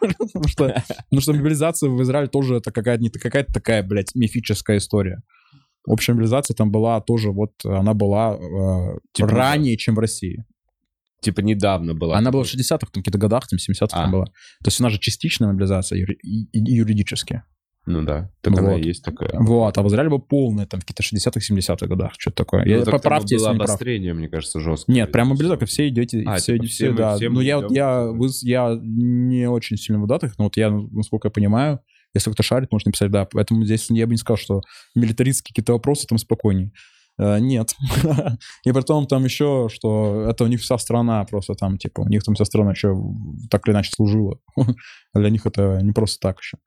потому, 0.00 0.48
что, 0.48 0.68
потому 0.86 1.20
что 1.20 1.32
мобилизация 1.32 1.90
в 1.90 2.02
Израиле 2.02 2.28
тоже 2.28 2.56
это 2.56 2.72
какая-то 2.72 3.02
не 3.02 3.10
какая-то 3.10 3.52
такая, 3.52 3.82
блядь, 3.82 4.14
мифическая 4.14 4.78
история. 4.78 5.22
Общая 5.86 6.14
мобилизация 6.14 6.54
там 6.54 6.72
была 6.72 7.00
тоже, 7.00 7.30
вот 7.30 7.52
она 7.64 7.94
была 7.94 8.36
э, 8.36 8.98
Типа, 9.12 9.28
ранее, 9.28 9.76
чем 9.76 9.94
в 9.94 10.00
России. 10.00 10.44
Типа 11.20 11.40
недавно 11.40 11.94
была. 11.94 12.18
Она 12.18 12.30
была 12.30 12.42
в 12.44 12.46
60-х, 12.46 12.78
там, 12.78 13.02
каких-то 13.02 13.18
годах, 13.18 13.46
там, 13.48 13.58
70-х 13.58 13.86
А. 13.92 14.02
там 14.02 14.10
была. 14.10 14.24
То 14.26 14.66
есть 14.66 14.80
она 14.80 14.90
же 14.90 14.98
частичная 14.98 15.48
мобилизация 15.48 15.98
юри- 15.98 16.18
юридически. 16.52 17.42
Ну 17.86 18.02
да, 18.02 18.30
так 18.40 18.58
она 18.58 18.70
Вот. 18.72 18.78
и 18.78 18.88
есть 18.88 19.04
такая. 19.04 19.30
Вот, 19.38 19.78
а 19.78 19.82
в 19.82 19.86
Израиле 19.88 20.10
была 20.10 20.18
полная, 20.20 20.66
там, 20.66 20.80
в 20.80 20.84
каких-то 20.84 21.02
60-х, 21.02 21.38
70-х 21.40 21.86
годах, 21.86 22.12
что-то 22.18 22.36
такое. 22.38 22.64
Ну, 22.64 22.70
Я, 22.70 22.82
так 22.84 22.94
поправьте, 22.94 23.36
если 23.36 23.46
было 23.46 23.52
не 23.52 23.58
прав. 23.58 24.16
мне 24.16 24.28
кажется, 24.28 24.58
жесткое. 24.58 24.94
Нет, 24.96 25.12
прям 25.12 25.28
мобилизация, 25.28 25.66
все 25.66 25.88
идете, 25.88 26.24
А, 26.26 26.36
все, 26.36 26.54
типа 26.54 26.66
все, 26.66 26.74
все 26.88 26.92
да. 26.92 27.16
все 27.16 27.28
ну, 27.28 27.40
я, 27.40 27.58
вот, 27.60 27.70
я, 27.70 28.06
вы- 28.06 28.28
я 28.42 28.76
не 28.82 29.48
очень 29.48 29.76
сильно 29.76 30.02
в 30.02 30.06
датах, 30.08 30.36
но 30.36 30.44
вот 30.44 30.56
я, 30.56 30.70
насколько 30.70 31.28
я 31.28 31.30
понимаю, 31.30 31.80
если 32.12 32.30
кто-то 32.30 32.42
шарит, 32.42 32.72
может 32.72 32.86
написать, 32.86 33.10
да. 33.12 33.26
Поэтому 33.30 33.64
здесь 33.64 33.88
я 33.90 34.06
бы 34.06 34.12
не 34.14 34.18
сказал, 34.18 34.36
что 34.38 34.62
милитаристские 34.96 35.52
какие-то 35.52 35.72
вопросы 35.74 36.06
там 36.08 36.18
спокойней. 36.18 36.72
Э, 37.18 37.38
Нет. 37.38 37.74
И 38.64 38.72
потом 38.72 39.06
там 39.06 39.24
еще, 39.24 39.68
что 39.72 40.26
это 40.28 40.44
у 40.44 40.46
них 40.48 40.60
вся 40.60 40.76
страна 40.78 41.24
просто 41.24 41.54
там, 41.54 41.78
типа, 41.78 42.00
у 42.00 42.08
них 42.08 42.24
там 42.24 42.34
вся 42.34 42.44
страна 42.44 42.72
еще 42.72 42.96
так 43.50 43.66
или 43.66 43.74
иначе 43.74 43.92
служила. 43.94 44.38
Для 45.14 45.30
них 45.30 45.46
это 45.46 45.78
не 45.82 45.92
просто 45.92 46.18
так 46.20 46.38
еще. 46.40 46.58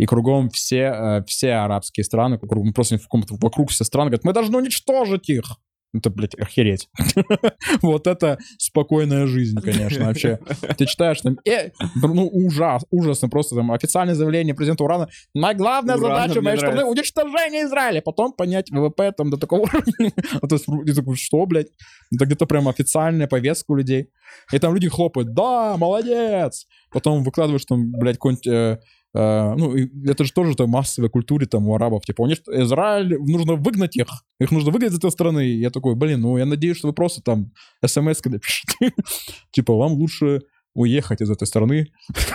И 0.00 0.06
кругом 0.06 0.48
все, 0.48 0.94
э, 0.94 1.24
все 1.26 1.52
арабские 1.56 2.04
страны, 2.04 2.38
кругом, 2.38 2.72
просто 2.72 2.96
в 2.96 3.02
каком-то 3.02 3.34
вокруг 3.38 3.68
все 3.68 3.84
страны 3.84 4.08
говорят, 4.08 4.24
мы 4.24 4.32
должны 4.32 4.56
уничтожить 4.56 5.28
их. 5.28 5.44
Это, 5.92 6.08
блядь, 6.08 6.34
охереть. 6.36 6.88
Вот 7.82 8.06
это 8.06 8.38
спокойная 8.56 9.26
жизнь, 9.26 9.60
конечно, 9.60 10.06
вообще. 10.06 10.38
Ты 10.78 10.86
читаешь 10.86 11.20
там, 11.20 11.36
э, 11.46 11.72
ну, 12.02 12.30
ужас, 12.32 12.82
ужасно, 12.90 13.28
просто 13.28 13.56
там 13.56 13.72
официальное 13.72 14.14
заявление 14.14 14.54
президента 14.54 14.84
Урана. 14.84 15.08
Моя 15.34 15.52
главная 15.52 15.96
Урана 15.98 16.22
задача 16.22 16.40
моей 16.40 16.56
страны— 16.56 16.84
уничтожение 16.86 17.64
Израиля. 17.64 18.00
Потом 18.00 18.32
понять 18.32 18.70
ВВП 18.70 19.12
там 19.12 19.28
до 19.28 19.36
такого 19.36 19.62
уровня. 19.62 20.12
А 20.40 20.46
То 20.46 20.54
есть 20.54 20.64
ты 20.64 20.94
такой, 20.94 21.16
что, 21.16 21.44
блядь? 21.44 21.68
Это 22.14 22.24
где-то 22.24 22.46
прям 22.46 22.68
официальная 22.68 23.26
повестка 23.26 23.72
у 23.72 23.76
людей. 23.76 24.08
И 24.50 24.58
там 24.58 24.72
люди 24.72 24.88
хлопают, 24.88 25.34
да, 25.34 25.76
молодец. 25.76 26.66
Потом 26.90 27.22
выкладываешь 27.22 27.66
там, 27.66 27.90
блядь, 27.90 28.16
какой-нибудь... 28.16 28.46
э, 28.46 28.78
э, 29.14 29.54
ну, 29.56 29.74
это 30.06 30.24
же 30.24 30.32
тоже 30.32 30.54
там 30.56 30.70
массовой 30.70 31.10
культуре 31.10 31.46
там 31.46 31.68
у 31.68 31.74
арабов. 31.74 32.04
Типа, 32.04 32.22
унич- 32.22 32.42
Израиль, 32.48 33.18
нужно 33.18 33.54
выгнать 33.54 33.96
их. 33.96 34.08
Их 34.38 34.50
нужно 34.50 34.70
выгнать 34.70 34.92
из 34.92 34.98
этой 34.98 35.10
страны. 35.10 35.46
Я 35.54 35.70
такой, 35.70 35.94
блин, 35.94 36.20
ну, 36.20 36.36
я 36.38 36.46
надеюсь, 36.46 36.78
что 36.78 36.88
вы 36.88 36.94
просто 36.94 37.22
там 37.22 37.52
смс 37.84 38.24
напишите. 38.24 38.92
Типа, 39.52 39.74
вам 39.74 39.92
лучше 39.92 40.42
уехать 40.74 41.20
из 41.20 41.30
этой 41.30 41.46
страны. 41.46 41.86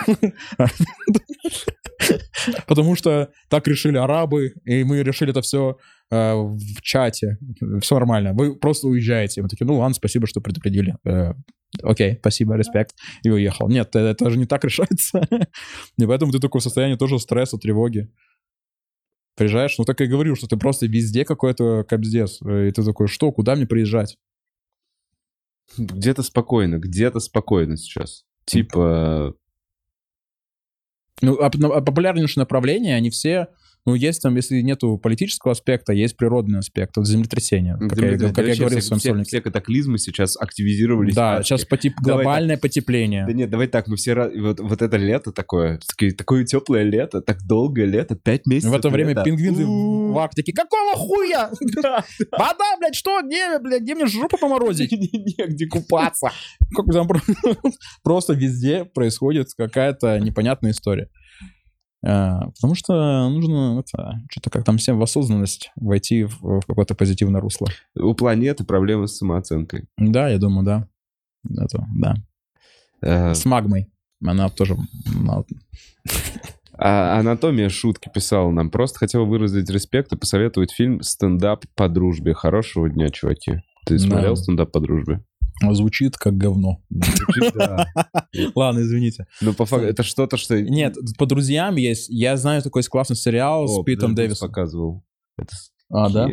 Потому 2.66 2.96
что 2.96 3.30
так 3.48 3.66
решили 3.68 3.96
арабы, 3.96 4.54
и 4.64 4.84
мы 4.84 5.02
решили 5.02 5.30
это 5.30 5.42
все 5.42 5.76
в 6.10 6.80
чате. 6.82 7.38
Все 7.80 7.94
нормально. 7.96 8.32
Вы 8.32 8.56
просто 8.56 8.86
уезжаете. 8.86 9.42
Мы 9.42 9.48
такие, 9.48 9.66
ну 9.66 9.78
ладно, 9.78 9.94
спасибо, 9.94 10.26
что 10.28 10.40
предупредили. 10.40 10.96
Э, 11.04 11.32
Окей, 11.82 12.16
спасибо, 12.20 12.54
респект. 12.54 12.94
И 13.22 13.30
уехал. 13.30 13.68
Нет, 13.68 13.88
это, 13.88 13.98
это 13.98 14.30
же 14.30 14.38
не 14.38 14.46
так 14.46 14.64
решается. 14.64 15.26
И 15.98 16.06
поэтому 16.06 16.32
ты 16.32 16.38
такое 16.38 16.60
состояние 16.60 16.96
тоже 16.96 17.18
стресса, 17.18 17.58
тревоги. 17.58 18.08
Приезжаешь, 19.36 19.76
ну 19.78 19.84
так 19.84 20.00
и 20.00 20.06
говорю, 20.06 20.34
что 20.34 20.46
ты 20.46 20.56
просто 20.56 20.86
везде 20.86 21.24
какой-то 21.24 21.84
капздец. 21.84 22.40
И 22.40 22.70
ты 22.70 22.84
такой, 22.84 23.08
что, 23.08 23.32
куда 23.32 23.54
мне 23.54 23.66
приезжать? 23.66 24.16
Где-то 25.76 26.22
спокойно, 26.22 26.78
где-то 26.78 27.20
спокойно 27.20 27.76
сейчас. 27.76 28.24
Типа, 28.46 29.34
Ну, 31.22 31.38
а, 31.40 31.50
п- 31.50 31.58
а 31.72 31.80
направления, 32.38 32.94
они 32.94 33.10
все, 33.10 33.48
ну, 33.86 33.94
есть 33.94 34.20
там, 34.20 34.34
если 34.36 34.60
нету 34.60 34.98
политического 34.98 35.52
аспекта, 35.52 35.92
есть 35.92 36.16
природный 36.16 36.58
аспект, 36.58 36.96
вот 36.96 37.06
землетрясение, 37.06 37.76
как, 37.78 37.98
я, 37.98 38.18
как 38.32 38.46
я 38.46 38.56
говорил 38.56 38.80
в 38.80 38.82
своем 38.82 38.98
все- 38.98 39.08
сольнике. 39.10 39.28
все 39.28 39.40
катаклизмы 39.40 39.98
сейчас 39.98 40.36
активизировались. 40.36 41.14
Да, 41.14 41.42
сейчас 41.42 41.64
потеп- 41.64 41.94
Давай 42.02 42.24
глобальное 42.24 42.56
потепление. 42.58 43.24
Да 43.26 43.32
нет, 43.32 43.48
давай 43.48 43.68
так, 43.68 43.86
мы 43.88 43.96
все 43.96 44.14
вот, 44.14 44.60
вот 44.60 44.82
это 44.82 44.96
лето 44.96 45.32
такое, 45.32 45.78
такое, 45.86 46.12
такое 46.12 46.44
теплое 46.44 46.82
лето, 46.82 47.20
так 47.22 47.42
долгое 47.46 47.86
лето, 47.86 48.16
пять 48.16 48.44
месяцев. 48.46 48.72
В 48.72 48.74
это 48.74 48.88
время 48.90 49.10
лета. 49.10 49.22
пингвины 49.22 49.64
У-у-у. 49.64 50.12
в 50.12 50.18
Арктике. 50.18 50.52
Какого 50.52 50.96
хуя? 50.96 51.50
Вода, 52.32 52.76
блядь, 52.80 52.94
что? 52.94 53.22
Где, 53.22 53.58
блядь, 53.60 53.82
где 53.82 53.94
мне 53.94 54.06
жопу 54.06 54.36
поморозить? 54.36 54.90
Негде 55.38 55.66
купаться. 55.66 56.30
Как 56.74 56.86
там 56.92 57.06
про- 57.06 57.20
просто 58.02 58.32
везде 58.32 58.84
происходит 58.84 59.48
какая-то 59.56 60.18
непонятная 60.18 60.72
история. 60.72 61.08
А, 62.04 62.50
Потому 62.50 62.74
что 62.74 63.28
нужно 63.28 63.80
это, 63.80 64.20
что-то 64.30 64.50
как 64.50 64.64
там 64.64 64.78
всем 64.78 64.98
в 64.98 65.02
осознанность 65.02 65.70
войти 65.76 66.24
в, 66.24 66.40
в 66.40 66.66
какое-то 66.66 66.94
позитивное 66.94 67.40
русло. 67.40 67.66
У 67.98 68.14
планеты 68.14 68.64
проблемы 68.64 69.08
с 69.08 69.16
самооценкой. 69.16 69.86
Да, 69.96 70.28
я 70.28 70.38
думаю, 70.38 70.64
да. 70.64 70.88
Это, 71.48 71.86
да. 71.96 72.14
Э, 73.02 73.34
С 73.34 73.44
магмой. 73.44 73.88
Она 74.24 74.48
тоже... 74.48 74.76
А 76.78 77.18
анатомия 77.18 77.70
шутки 77.70 78.10
писала 78.12 78.50
нам. 78.50 78.70
Просто 78.70 78.98
хотел 78.98 79.24
выразить 79.24 79.70
респект 79.70 80.12
и 80.12 80.16
посоветовать 80.16 80.72
фильм 80.72 81.00
«Стендап 81.00 81.64
по 81.74 81.88
дружбе». 81.88 82.34
Хорошего 82.34 82.90
дня, 82.90 83.08
чуваки. 83.08 83.62
Ты 83.86 83.98
Да. 83.98 84.04
смотрел 84.04 84.36
«Стендап 84.36 84.72
по 84.72 84.80
дружбе»? 84.80 85.24
Звучит 85.72 86.16
как 86.16 86.36
говно. 86.36 86.82
Да. 87.54 87.86
Ладно, 88.54 88.80
извините. 88.80 89.26
Ну, 89.40 89.54
по 89.54 89.64
факту, 89.64 89.86
это 89.86 90.02
что-то, 90.02 90.36
что... 90.36 90.60
Нет, 90.60 90.96
по 91.18 91.26
друзьям 91.26 91.76
есть. 91.76 92.08
Я 92.10 92.36
знаю 92.36 92.62
такой 92.62 92.82
классный 92.82 93.16
сериал 93.16 93.64
О, 93.64 93.68
с 93.68 93.84
Питом 93.84 94.14
Дэвисом. 94.14 94.48
показывал. 94.48 95.02
Это 95.38 95.54
А, 95.90 96.10
да? 96.10 96.28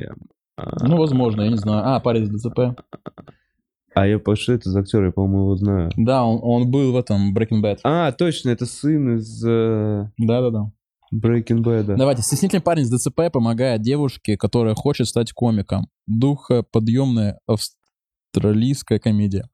А, 0.58 0.86
Ну, 0.86 0.98
возможно, 0.98 1.42
я 1.44 1.50
не 1.50 1.58
знаю. 1.58 1.84
А, 1.96 2.00
парень 2.00 2.24
из 2.24 2.30
ДЦП. 2.30 2.78
А 3.96 4.08
я 4.08 4.18
по- 4.20 4.36
что 4.36 4.54
это 4.54 4.70
за 4.72 4.80
актер? 4.82 5.06
Я, 5.06 5.12
по-моему, 5.12 5.42
его 5.44 5.56
знаю. 5.56 5.92
Да, 5.96 6.24
он, 6.26 6.40
он 6.42 6.70
был 6.72 6.92
в 6.94 6.98
этом 6.98 7.34
Breaking 7.36 7.62
Bad. 7.62 7.78
А, 7.84 8.12
точно, 8.12 8.50
это 8.50 8.66
сын 8.66 9.18
из 9.18 9.44
э, 9.46 10.10
Да-да-да. 10.18 10.72
Breaking 11.16 11.60
Bad. 11.64 11.96
Давайте, 11.96 12.24
стеснительный 12.24 12.62
парень 12.62 12.86
с 12.86 12.90
ДЦП 12.90 13.32
помогает 13.32 13.82
девушке, 13.84 14.36
которая 14.36 14.74
хочет 14.74 15.08
стать 15.08 15.32
комиком. 15.32 15.88
Духоподъемная 16.08 17.40
австралийская 18.34 19.00
комедия. 19.00 19.50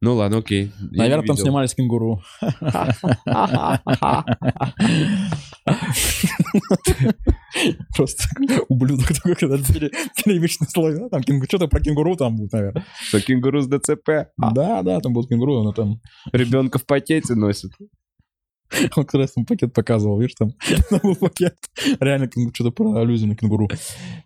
Ну 0.00 0.14
ладно, 0.14 0.38
окей. 0.38 0.70
Я 0.90 1.04
Наверное, 1.04 1.26
там 1.26 1.36
снимались 1.36 1.74
кенгуру. 1.74 2.22
Просто 7.96 8.24
ублюдок 8.68 9.08
такой, 9.08 9.34
когда 9.34 9.56
пере- 9.56 9.90
перемешанный 10.24 10.68
слой. 10.68 11.08
Там 11.08 11.22
что-то 11.22 11.68
про 11.68 11.80
кенгуру 11.80 12.16
там 12.16 12.36
будет, 12.36 12.52
наверное. 12.52 12.84
Что 13.08 13.20
кенгуру 13.20 13.62
с 13.62 13.66
ДЦП 13.66 14.28
Да, 14.36 14.82
да, 14.82 15.00
там 15.00 15.14
будет 15.14 15.28
кенгуру, 15.28 15.62
но 15.62 15.72
там... 15.72 16.00
ребенка 16.32 16.78
в 16.78 16.84
пакете 16.84 17.34
носит. 17.34 17.72
Он 18.96 19.04
как 19.04 19.14
раз 19.14 19.32
там 19.32 19.44
пакет 19.44 19.72
показывал, 19.72 20.20
видишь, 20.20 20.34
там, 20.36 20.52
там 20.90 21.00
был 21.02 21.16
пакет. 21.16 21.56
Реально 22.00 22.30
что-то 22.52 22.70
про 22.70 22.94
аллюзию 22.94 23.28
на 23.28 23.36
кенгуру. 23.36 23.68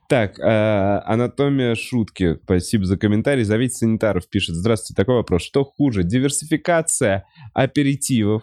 Так, 0.08 0.38
э, 0.38 1.02
анатомия 1.04 1.74
шутки. 1.74 2.38
Спасибо 2.44 2.84
за 2.84 2.96
комментарий. 2.96 3.44
Зовите 3.44 3.74
санитаров, 3.76 4.28
пишет. 4.28 4.54
Здравствуйте, 4.54 4.94
такой 4.94 5.16
вопрос. 5.16 5.42
Что 5.42 5.64
хуже, 5.64 6.02
диверсификация 6.02 7.24
аперитивов, 7.54 8.42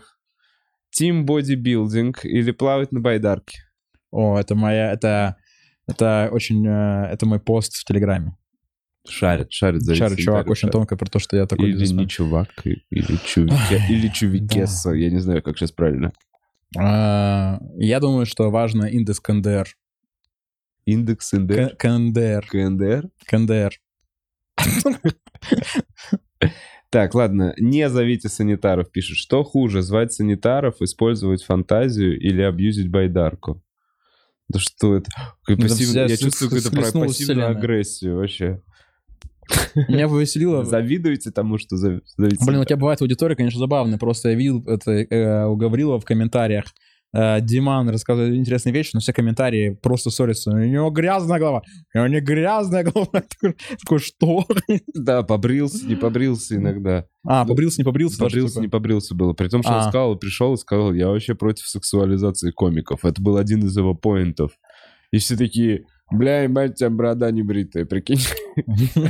тим 0.91 1.25
бодибилдинг 1.25 2.25
или 2.25 2.51
плавать 2.51 2.91
на 2.91 2.99
байдарке? 2.99 3.59
О, 4.11 4.37
это 4.39 4.55
моя, 4.55 4.91
это, 4.91 5.35
это 5.87 6.29
очень, 6.31 6.65
э, 6.65 7.09
это 7.11 7.25
мой 7.25 7.39
пост 7.39 7.73
в 7.73 7.85
Телеграме. 7.85 8.35
Шарит, 9.07 9.51
шарит. 9.51 9.81
зовите 9.81 10.03
Шарит 10.03 10.17
чувак 10.19 10.25
санитаров, 10.39 10.51
очень 10.51 10.61
шарит. 10.61 10.71
тонко 10.73 10.97
про 10.97 11.05
то, 11.09 11.19
что 11.19 11.35
я 11.37 11.45
такой 11.45 11.65
Или 11.69 11.73
бизнесмен. 11.73 11.99
не 11.99 12.07
чувак, 12.09 12.49
или 12.63 13.17
чувике, 13.25 13.81
или 13.89 14.07
чувикеса. 14.09 14.91
Я 14.91 15.09
не 15.09 15.19
знаю, 15.19 15.41
как 15.43 15.57
сейчас 15.57 15.71
правильно. 15.71 16.11
А, 16.77 17.59
Я 17.77 17.99
думаю, 17.99 18.25
что 18.25 18.49
важно 18.51 18.85
индекс 18.85 19.19
КНДР. 19.19 19.67
Индекс 20.85 21.31
НДР. 21.33 21.75
КНДР. 21.77 22.45
КНДР. 22.49 23.09
КНДР. 23.25 23.71
Так, 26.89 27.13
ладно, 27.13 27.53
не 27.57 27.89
зовите 27.89 28.29
санитаров, 28.29 28.91
пишет. 28.91 29.17
Что 29.17 29.43
хуже, 29.43 29.81
звать 29.81 30.13
санитаров, 30.13 30.81
использовать 30.81 31.43
фантазию 31.43 32.17
или 32.19 32.41
абьюзить 32.41 32.89
байдарку? 32.89 33.61
Да 34.47 34.59
что 34.59 34.95
это? 34.95 35.09
Ну, 35.47 35.57
да 35.57 36.05
я 36.05 36.15
чувствую 36.17 36.51
какую-то 36.51 36.71
пассивную 36.93 37.49
агрессию 37.49 38.15
вообще. 38.17 38.61
Меня 39.87 40.07
повеселило... 40.07 40.63
Завидуете 40.65 41.31
тому, 41.31 41.57
что 41.57 41.77
зовите 41.77 42.05
Блин, 42.17 42.59
у 42.59 42.65
тебя 42.65 42.77
бывает 42.77 43.01
аудитория, 43.01 43.35
конечно, 43.35 43.59
забавная. 43.59 43.97
Просто 43.97 44.29
я 44.29 44.35
видел 44.35 44.63
это 44.67 44.91
э, 44.91 45.45
у 45.45 45.55
Гаврилова 45.55 45.99
в 45.99 46.05
комментариях. 46.05 46.65
Э, 47.13 47.39
Диман 47.39 47.89
рассказывает 47.89 48.35
интересные 48.35 48.73
вещи, 48.73 48.91
но 48.93 48.99
все 48.99 49.13
комментарии 49.13 49.77
просто 49.81 50.09
ссорятся. 50.09 50.51
У 50.51 50.57
него 50.57 50.89
грязная 50.89 51.39
голова. 51.39 51.61
У 51.93 51.97
него 51.97 52.07
не 52.07 52.19
грязная 52.19 52.83
голова. 52.83 53.23
Такой, 53.81 53.99
что? 53.99 54.45
Да, 54.93 55.23
побрился, 55.23 55.85
не 55.85 55.95
побрился 55.95 56.55
иногда. 56.55 57.05
А, 57.25 57.45
побрился, 57.45 57.79
не 57.79 57.85
побрился? 57.85 58.19
Побрился, 58.19 58.55
такое? 58.55 58.63
не 58.63 58.69
побрился 58.69 59.15
было. 59.15 59.33
При 59.33 59.47
том, 59.47 59.61
что 59.61 59.71
он 59.71 59.79
А. 59.79 59.89
сказал, 59.89 60.15
пришел 60.17 60.53
и 60.53 60.57
сказал, 60.57 60.93
я 60.93 61.07
вообще 61.07 61.35
против 61.35 61.67
сексуализации 61.67 62.51
комиков. 62.51 63.05
Это 63.05 63.21
был 63.21 63.37
один 63.37 63.65
из 63.65 63.75
его 63.77 63.93
поинтов. 63.95 64.51
И 65.11 65.17
все 65.17 65.37
такие, 65.37 65.85
бля, 66.11 66.43
ебать, 66.43 66.75
тебя 66.75 66.89
борода 66.89 67.31
не 67.31 67.43
бритая, 67.43 67.85
прикинь. 67.85 68.19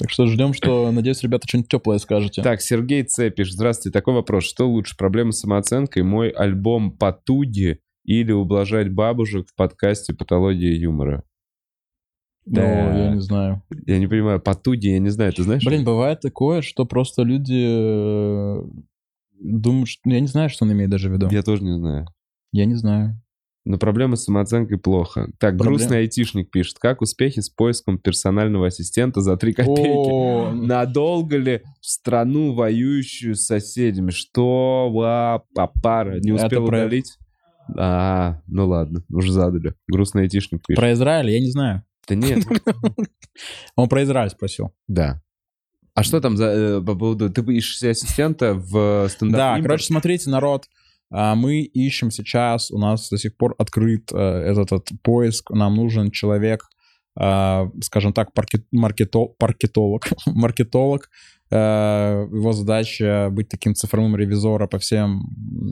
Так 0.00 0.08
что 0.08 0.26
ждем, 0.26 0.54
что, 0.54 0.90
надеюсь, 0.92 1.22
ребята 1.22 1.46
что-нибудь 1.46 1.70
теплое 1.70 1.98
скажете. 1.98 2.42
Так, 2.42 2.62
Сергей 2.62 3.02
Ц. 3.02 3.28
пишет. 3.28 3.52
Здравствуйте, 3.52 3.92
такой 3.92 4.14
вопрос. 4.14 4.44
Что 4.44 4.66
лучше, 4.66 4.96
проблема 4.96 5.32
с 5.32 5.40
самооценкой, 5.40 6.04
мой 6.04 6.30
альбом 6.30 6.90
«Потуги» 6.90 7.80
или 8.06 8.32
ублажать 8.32 8.90
бабушек 8.90 9.48
в 9.48 9.54
подкасте 9.54 10.14
«Патология 10.14 10.74
юмора»? 10.74 11.22
Ну, 12.46 12.62
я 12.62 13.10
не 13.12 13.20
знаю. 13.20 13.62
Я 13.86 13.98
не 13.98 14.06
понимаю, 14.06 14.40
«Потуги», 14.40 14.86
я 14.86 14.98
не 15.00 15.10
знаю, 15.10 15.34
ты 15.34 15.42
знаешь? 15.42 15.62
Блин, 15.66 15.84
бывает 15.84 16.20
такое, 16.20 16.62
что 16.62 16.86
просто 16.86 17.22
люди 17.22 17.62
э, 17.62 18.62
думают, 19.38 19.88
что... 19.90 20.00
ну, 20.06 20.14
Я 20.14 20.20
не 20.20 20.28
знаю, 20.28 20.48
что 20.48 20.64
он 20.64 20.72
имеет 20.72 20.88
даже 20.88 21.10
в 21.10 21.12
виду. 21.12 21.28
Я 21.30 21.42
тоже 21.42 21.62
не 21.62 21.76
знаю. 21.76 22.06
Я 22.52 22.64
не 22.64 22.74
знаю. 22.74 23.20
Но 23.66 23.76
проблема 23.76 24.16
с 24.16 24.24
самооценкой 24.24 24.78
плохо. 24.78 25.28
Так, 25.38 25.54
Проблем- 25.56 25.74
грустный 25.76 25.98
айтишник 25.98 26.50
пишет. 26.50 26.78
Как 26.78 27.02
успехи 27.02 27.40
с 27.40 27.50
поиском 27.50 27.98
персонального 27.98 28.68
ассистента 28.68 29.20
за 29.20 29.36
3 29.36 29.52
копейки? 29.52 29.88
О, 29.90 30.50
Надолго 30.52 31.36
ли 31.36 31.62
в 31.80 31.86
страну, 31.86 32.54
воюющую 32.54 33.34
с 33.36 33.44
соседями? 33.44 34.10
Что? 34.12 34.90
Ва, 34.90 35.42
папара. 35.54 36.18
Не 36.20 36.32
Это 36.32 36.44
успел 36.46 36.66
про- 36.66 36.78
удалить? 36.78 37.18
А, 37.78 38.40
ну 38.48 38.66
ладно, 38.66 39.04
уже 39.10 39.30
задали. 39.32 39.74
Грустный 39.86 40.22
айтишник 40.22 40.62
пишет. 40.66 40.80
Про 40.80 40.92
Израиль 40.92 41.30
я 41.30 41.40
не 41.40 41.50
знаю. 41.50 41.84
Да 42.08 42.14
нет, 42.16 42.44
Он 43.76 43.88
про 43.88 44.02
Израиль 44.04 44.30
спросил. 44.30 44.72
да. 44.88 45.20
А 45.92 46.02
что 46.04 46.20
там 46.20 46.36
за... 46.36 46.44
э, 46.46 46.80
по 46.80 46.94
поводу... 46.94 47.28
Ты 47.30 47.42
ищешь 47.52 47.82
ассистента 47.82 48.54
в 48.54 49.08
стендап 49.10 49.38
Да, 49.56 49.60
короче, 49.62 49.84
смотрите, 49.86 50.30
народ, 50.30 50.66
а, 51.10 51.34
мы 51.34 51.60
ищем 51.60 52.10
сейчас, 52.10 52.70
у 52.70 52.78
нас 52.78 53.08
до 53.10 53.18
сих 53.18 53.36
пор 53.36 53.54
открыт 53.58 54.10
э, 54.12 54.16
этот, 54.16 54.72
этот 54.72 55.02
поиск, 55.02 55.50
нам 55.50 55.74
нужен 55.76 56.10
человек, 56.10 56.64
а, 57.18 57.66
скажем 57.82 58.12
так, 58.12 58.28
паркет- 58.32 58.66
маркето- 58.72 59.34
паркетолог, 59.38 60.08
маркетолог, 60.26 61.08
Э, 61.52 62.26
его 62.32 62.52
задача 62.52 63.28
быть 63.32 63.48
таким 63.48 63.74
цифровым 63.74 64.14
ревизором 64.16 64.68
по 64.68 64.78
всем 64.78 65.22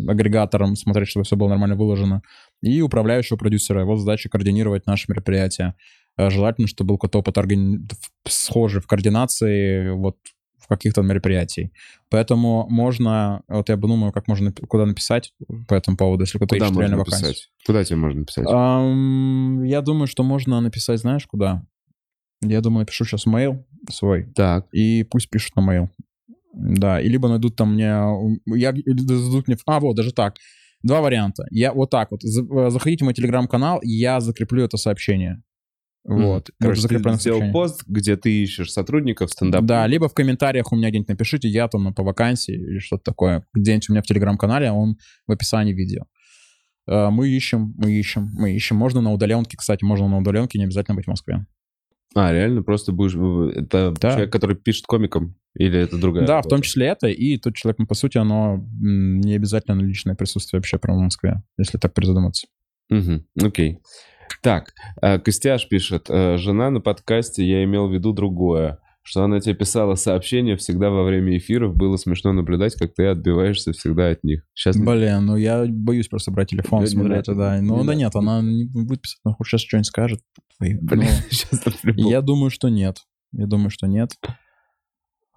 агрегаторам, 0.08 0.74
смотреть, 0.74 1.08
чтобы 1.08 1.22
все 1.24 1.36
было 1.36 1.48
нормально 1.48 1.76
выложено, 1.76 2.22
и 2.62 2.80
управляющего 2.82 3.36
продюсера, 3.36 3.82
его 3.82 3.96
задача 3.96 4.28
координировать 4.28 4.86
наши 4.86 5.04
мероприятия. 5.08 5.76
Э, 6.16 6.30
Желательно, 6.30 6.66
чтобы 6.66 6.88
был 6.88 6.98
какой-то 6.98 7.20
опыт 7.20 7.38
органи- 7.38 7.78
схожий 8.26 8.80
в 8.80 8.88
координации 8.88 9.90
вот 9.90 10.16
каких-то 10.68 11.02
мероприятий. 11.02 11.72
Поэтому 12.10 12.66
можно, 12.68 13.42
вот 13.48 13.68
я 13.68 13.76
бы 13.76 13.88
думаю, 13.88 14.12
как 14.12 14.28
можно, 14.28 14.52
куда 14.52 14.86
написать 14.86 15.32
по 15.66 15.74
этому 15.74 15.96
поводу, 15.96 16.24
если 16.24 16.38
кто-то 16.38 16.54
Куда 16.56 16.66
ищет 16.66 16.78
реально 16.78 16.98
вакансию. 16.98 17.34
Куда 17.66 17.84
тебе 17.84 17.96
можно 17.96 18.20
написать? 18.20 18.46
Ам, 18.48 19.64
я 19.64 19.80
думаю, 19.80 20.06
что 20.06 20.22
можно 20.22 20.60
написать, 20.60 21.00
знаешь, 21.00 21.26
куда? 21.26 21.64
Я 22.42 22.60
думаю, 22.60 22.80
напишу 22.80 23.04
сейчас 23.04 23.26
mail 23.26 23.64
свой, 23.90 24.24
Так, 24.34 24.66
и 24.72 25.02
пусть 25.04 25.30
пишут 25.30 25.56
на 25.56 25.60
mail. 25.60 25.88
Да, 26.52 27.00
и 27.00 27.08
либо 27.08 27.28
найдут 27.28 27.56
там 27.56 27.74
мне... 27.74 27.86
Я, 28.46 28.74
зададут 28.74 29.48
мне... 29.48 29.56
А, 29.66 29.80
вот, 29.80 29.96
даже 29.96 30.12
так. 30.12 30.36
Два 30.82 31.00
варианта. 31.00 31.44
Я 31.50 31.72
вот 31.72 31.90
так 31.90 32.10
вот. 32.10 32.22
Э, 32.24 32.70
Заходите 32.70 33.04
в 33.04 33.06
мой 33.06 33.14
телеграм-канал, 33.14 33.80
я 33.82 34.20
закреплю 34.20 34.64
это 34.64 34.76
сообщение. 34.76 35.42
Вот. 36.08 36.50
Короче, 36.58 36.88
Будет 36.88 37.02
ты 37.02 37.12
сделал 37.18 37.52
пост, 37.52 37.84
где 37.86 38.16
ты 38.16 38.42
ищешь 38.42 38.72
сотрудников 38.72 39.30
стендап 39.30 39.64
Да, 39.64 39.86
либо 39.86 40.08
в 40.08 40.14
комментариях 40.14 40.72
у 40.72 40.76
меня 40.76 40.88
где-нибудь 40.88 41.10
напишите, 41.10 41.48
я 41.48 41.68
там 41.68 41.92
по 41.94 42.02
вакансии 42.02 42.54
или 42.54 42.78
что-то 42.78 43.02
такое. 43.04 43.44
Где-нибудь 43.52 43.90
у 43.90 43.92
меня 43.92 44.02
в 44.02 44.06
телеграм-канале, 44.06 44.70
он 44.72 44.96
в 45.26 45.32
описании 45.32 45.74
видео. 45.74 46.04
Э, 46.88 47.10
Мы 47.10 47.28
ищем, 47.28 47.74
мы 47.76 47.92
ищем, 47.92 48.30
мы 48.32 48.52
ищем. 48.54 48.76
Можно 48.76 49.02
на 49.02 49.12
удаленке, 49.12 49.58
кстати, 49.58 49.84
можно 49.84 50.08
на 50.08 50.18
удаленке, 50.18 50.58
не 50.58 50.64
обязательно 50.64 50.94
быть 50.96 51.04
в 51.04 51.08
Москве. 51.08 51.44
А, 52.14 52.32
реально? 52.32 52.62
Просто 52.62 52.92
будешь... 52.92 53.14
Это 53.54 53.92
Да. 54.00 54.10
человек, 54.12 54.32
который 54.32 54.56
пишет 54.56 54.86
комиком? 54.86 55.36
Или 55.54 55.78
это 55.78 55.98
другая 55.98 56.26
Да, 56.26 56.34
в 56.34 56.36
работа? 56.36 56.48
том 56.48 56.62
числе 56.62 56.86
это, 56.86 57.08
и 57.08 57.36
тот 57.36 57.54
человек, 57.54 57.78
ну, 57.80 57.86
по 57.86 57.94
сути, 57.94 58.16
оно 58.16 58.64
не 58.80 59.34
обязательно 59.34 59.78
личное 59.82 60.14
присутствие 60.14 60.58
вообще 60.58 60.78
прямо 60.78 61.00
в 61.00 61.02
Москве, 61.02 61.42
если 61.58 61.76
так 61.76 61.92
перезадуматься. 61.92 62.46
Мгм, 62.88 63.26
окей. 63.42 63.80
Так, 64.42 64.72
э, 65.02 65.18
Костяш 65.18 65.68
пишет, 65.68 66.06
э, 66.08 66.36
жена 66.36 66.70
на 66.70 66.80
подкасте, 66.80 67.44
я 67.44 67.64
имел 67.64 67.88
в 67.88 67.92
виду 67.92 68.12
другое, 68.12 68.78
что 69.02 69.24
она 69.24 69.40
тебе 69.40 69.54
писала 69.54 69.94
сообщения 69.94 70.56
всегда 70.56 70.90
во 70.90 71.02
время 71.02 71.36
эфиров, 71.38 71.74
было 71.74 71.96
смешно 71.96 72.32
наблюдать, 72.32 72.74
как 72.74 72.94
ты 72.94 73.06
отбиваешься 73.06 73.72
всегда 73.72 74.10
от 74.10 74.22
них. 74.22 74.44
Сейчас 74.54 74.76
Блин, 74.76 75.26
ну 75.26 75.36
я 75.36 75.64
боюсь 75.66 76.08
просто 76.08 76.30
брать 76.30 76.50
телефон, 76.50 76.80
Да, 76.80 76.84
не 76.84 76.90
смотреть 76.90 77.16
надо, 77.16 77.32
туда. 77.32 77.58
не 77.58 77.66
Ну 77.66 77.78
да 77.78 77.84
надо. 77.84 77.94
нет, 77.94 78.14
она 78.14 78.42
не 78.42 78.64
будет 78.64 79.02
писать, 79.02 79.18
она 79.24 79.34
сейчас 79.44 79.62
что-нибудь 79.62 79.86
скажет. 79.86 80.20
Блин, 80.60 80.80
Ну, 80.90 81.02
сейчас 81.30 81.62
Я 81.96 82.20
думаю, 82.20 82.50
что 82.50 82.68
нет. 82.68 82.98
Я 83.32 83.46
думаю, 83.46 83.70
что 83.70 83.86
нет. 83.86 84.10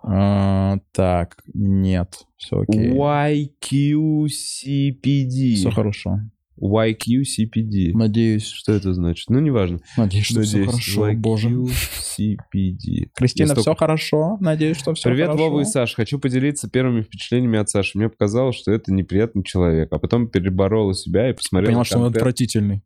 А, 0.04 0.80
так, 0.92 1.38
нет. 1.54 2.26
Все 2.38 2.62
окей. 2.62 2.92
YQCPD. 2.92 5.56
Все 5.56 5.72
хорошо. 5.72 6.20
YQCPD. 6.62 7.92
Надеюсь, 7.94 8.46
Что 8.48 8.74
это 8.74 8.94
значит? 8.94 9.30
Ну, 9.30 9.40
неважно. 9.40 9.80
надеюсь, 9.98 10.26
что 10.26 10.42
все 10.42 10.58
Надеюсь, 10.60 10.72
хорошо, 10.72 11.14
боже. 11.16 11.50
YQCPD. 11.50 13.10
Кристина, 13.16 13.48
столько- 13.48 13.62
все 13.62 13.76
хорошо? 13.76 14.38
Надеюсь, 14.40 14.78
что 14.78 14.94
все 14.94 15.10
Привет, 15.10 15.28
хорошо. 15.28 15.50
Вова 15.50 15.62
и 15.62 15.66
Саша. 15.66 15.96
Хочу 15.96 16.20
поделиться 16.20 16.70
первыми 16.70 17.02
впечатлениями 17.02 17.60
от 17.60 17.70
Саши. 17.70 17.98
Мне 17.98 18.10
показалось, 18.10 18.56
что 18.56 18.72
это 18.72 18.94
неприятный 18.94 19.44
человек. 19.44 19.92
А 19.92 20.00
потом 20.00 20.28
переборола 20.28 20.94
себя 20.94 21.30
и 21.30 21.34
посмотрела 21.34 21.72
Понял, 21.72 21.84
что 21.84 22.00
он 22.00 22.06
отвратительный. 22.06 22.84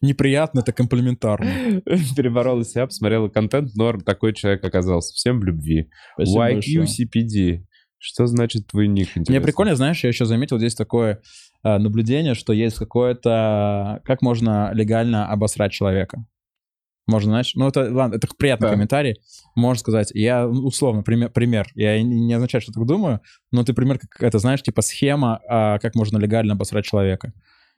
Неприятно, 0.00 0.60
это 0.60 0.72
комплиментарно. 0.72 1.80
Переборола 2.16 2.64
себя, 2.64 2.86
посмотрела 2.86 3.28
контент, 3.28 3.74
норм, 3.74 4.00
такой 4.00 4.32
человек 4.32 4.64
оказался. 4.64 5.14
Всем 5.14 5.40
в 5.40 5.44
любви. 5.44 5.90
YQCPD. 6.18 7.64
Что 7.98 8.26
значит 8.26 8.66
твой 8.68 8.88
ник? 8.88 9.08
Мне 9.14 9.40
прикольно, 9.42 9.76
знаешь, 9.76 10.02
я 10.02 10.08
еще 10.08 10.24
заметил 10.24 10.56
здесь 10.58 10.74
такое 10.74 11.20
наблюдение, 11.62 12.34
что 12.34 12.52
есть 12.52 12.78
какое-то... 12.78 14.00
Как 14.04 14.22
можно 14.22 14.70
легально 14.72 15.28
обосрать 15.28 15.72
человека? 15.72 16.24
Можно, 17.06 17.32
знаешь, 17.32 17.52
ну 17.56 17.66
это, 17.66 17.92
ладно, 17.92 18.14
это 18.14 18.28
приятный 18.38 18.68
Да. 18.68 18.74
комментарий. 18.74 19.16
Можно 19.56 19.80
сказать, 19.80 20.10
я, 20.14 20.46
ну, 20.46 20.66
условно, 20.66 21.02
пример, 21.02 21.30
пример. 21.30 21.66
я 21.74 22.00
не, 22.02 22.32
означает, 22.32 22.62
что 22.62 22.72
так 22.72 22.86
думаю, 22.86 23.20
но 23.50 23.64
ты 23.64 23.72
пример, 23.72 23.98
как 23.98 24.22
это, 24.22 24.38
знаешь, 24.38 24.62
типа 24.62 24.80
схема, 24.82 25.40
а, 25.48 25.78
как 25.78 25.94
можно 25.96 26.18
легально 26.18 26.52
обосрать 26.52 26.84
человека. 26.84 27.32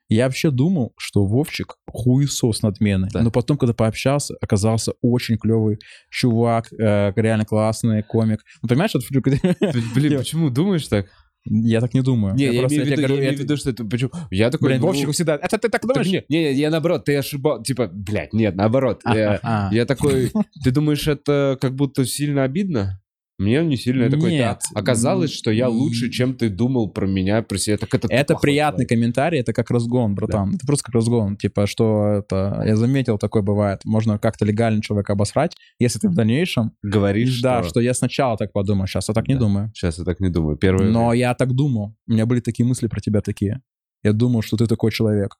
Я 0.09 0.27
вообще 0.27 0.51
думал, 0.51 0.93
что 0.99 1.25
Вовчик 1.25 1.77
хуесос 1.87 2.61
надменный. 2.61 3.09
Да. 3.11 3.23
Но 3.23 3.31
потом, 3.31 3.57
когда 3.57 3.73
пообщался, 3.73 4.35
оказался 4.43 4.93
очень 5.01 5.39
клевый 5.39 5.79
чувак, 6.11 6.71
э, 6.73 7.13
реально 7.17 7.47
классный 7.47 8.03
комик. 8.03 8.41
Ну, 8.61 8.69
понимаешь, 8.69 8.91
вот, 8.93 9.05
Блин, 9.95 10.19
почему 10.19 10.51
думаешь 10.51 10.87
так? 10.89 11.07
Я 11.45 11.81
так 11.81 11.93
не 11.95 12.03
думаю. 12.03 12.35
Не, 12.35 12.45
я, 12.53 12.61
просто 12.61 12.77
имею 12.77 12.87
в 12.87 12.91
виду, 12.91 13.03
говорю, 13.03 13.15
я 13.15 13.21
имею 13.21 13.33
это- 13.33 13.41
в 13.41 13.45
виду, 13.45 13.57
что 13.57 13.71
это... 13.71 13.85
Почему? 13.85 14.11
Я 14.31 14.51
такой... 14.51 14.69
Блин, 14.79 14.81
ну, 14.81 15.13
всегда... 15.13 15.35
Это 15.35 15.59
ты 15.59 15.69
так 15.69 15.83
так 15.83 15.89
думаешь? 15.89 16.07
не, 16.07 16.25
не, 16.29 16.53
я 16.53 16.71
наоборот, 16.71 17.05
ты 17.05 17.17
ошибал. 17.17 17.63
Типа, 17.63 17.89
блядь, 17.93 18.33
нет, 18.33 18.55
наоборот. 18.55 19.01
Я, 19.05 19.41
А. 19.43 19.69
я 19.73 19.85
такой... 19.85 20.31
Ты 20.63 20.71
думаешь, 20.71 21.07
это 21.09 21.59
как 21.61 21.75
будто 21.75 22.05
сильно 22.05 22.45
обидно? 22.45 23.02
Мне 23.39 23.65
не 23.65 23.77
сильно. 23.77 24.09
Нет. 24.09 24.59
«Да, 24.73 24.81
оказалось, 24.81 25.33
что 25.33 25.51
я 25.51 25.69
лучше, 25.69 26.11
чем 26.11 26.35
ты 26.35 26.49
думал 26.49 26.91
про 26.91 27.07
меня, 27.07 27.43
про 27.43 27.59
себя. 27.59 27.79
Так 27.79 27.95
это 27.95 28.09
Это 28.11 28.37
приятный 28.37 28.87
комментарий, 28.87 29.41
это 29.41 29.53
как 29.53 29.71
разгон, 29.71 30.15
братан. 30.15 30.55
Это 30.55 30.67
просто 30.67 30.85
как 30.85 30.95
разгон. 30.95 31.37
Типа, 31.37 31.67
что 31.67 32.19
это... 32.19 32.63
Я 32.65 32.77
заметил, 32.77 33.19
такое 33.19 33.43
бывает. 33.43 33.81
Можно 33.85 34.19
как-то 34.19 34.45
легально 34.45 34.83
человека 34.83 35.15
обосрать, 35.15 35.57
если 35.79 35.99
ты 35.99 36.09
в 36.09 36.15
дальнейшем... 36.15 36.73
Говоришь, 36.83 37.41
да, 37.41 37.63
что... 37.63 37.71
что 37.71 37.81
я 37.81 37.95
сначала 37.95 38.37
так 38.37 38.53
подумал, 38.53 38.87
сейчас 38.87 39.09
я 39.09 39.15
так 39.15 39.27
не 39.29 39.35
Да. 39.35 39.41
думаю. 39.41 39.73
Сейчас 39.75 39.99
я 39.99 40.05
так 40.05 40.21
не 40.21 40.29
думаю. 40.29 40.57
Первое... 40.57 40.91
Но 40.91 41.13
я 41.13 41.35
так 41.35 41.53
думал. 41.55 41.95
У 42.07 42.13
меня 42.13 42.27
были 42.27 42.41
такие 42.41 42.67
мысли 42.67 42.87
про 42.87 43.01
тебя 43.01 43.21
такие. 43.21 43.61
Я 44.03 44.13
думал, 44.13 44.43
что 44.43 44.57
ты 44.57 44.67
такой 44.67 44.91
человек. 44.91 45.37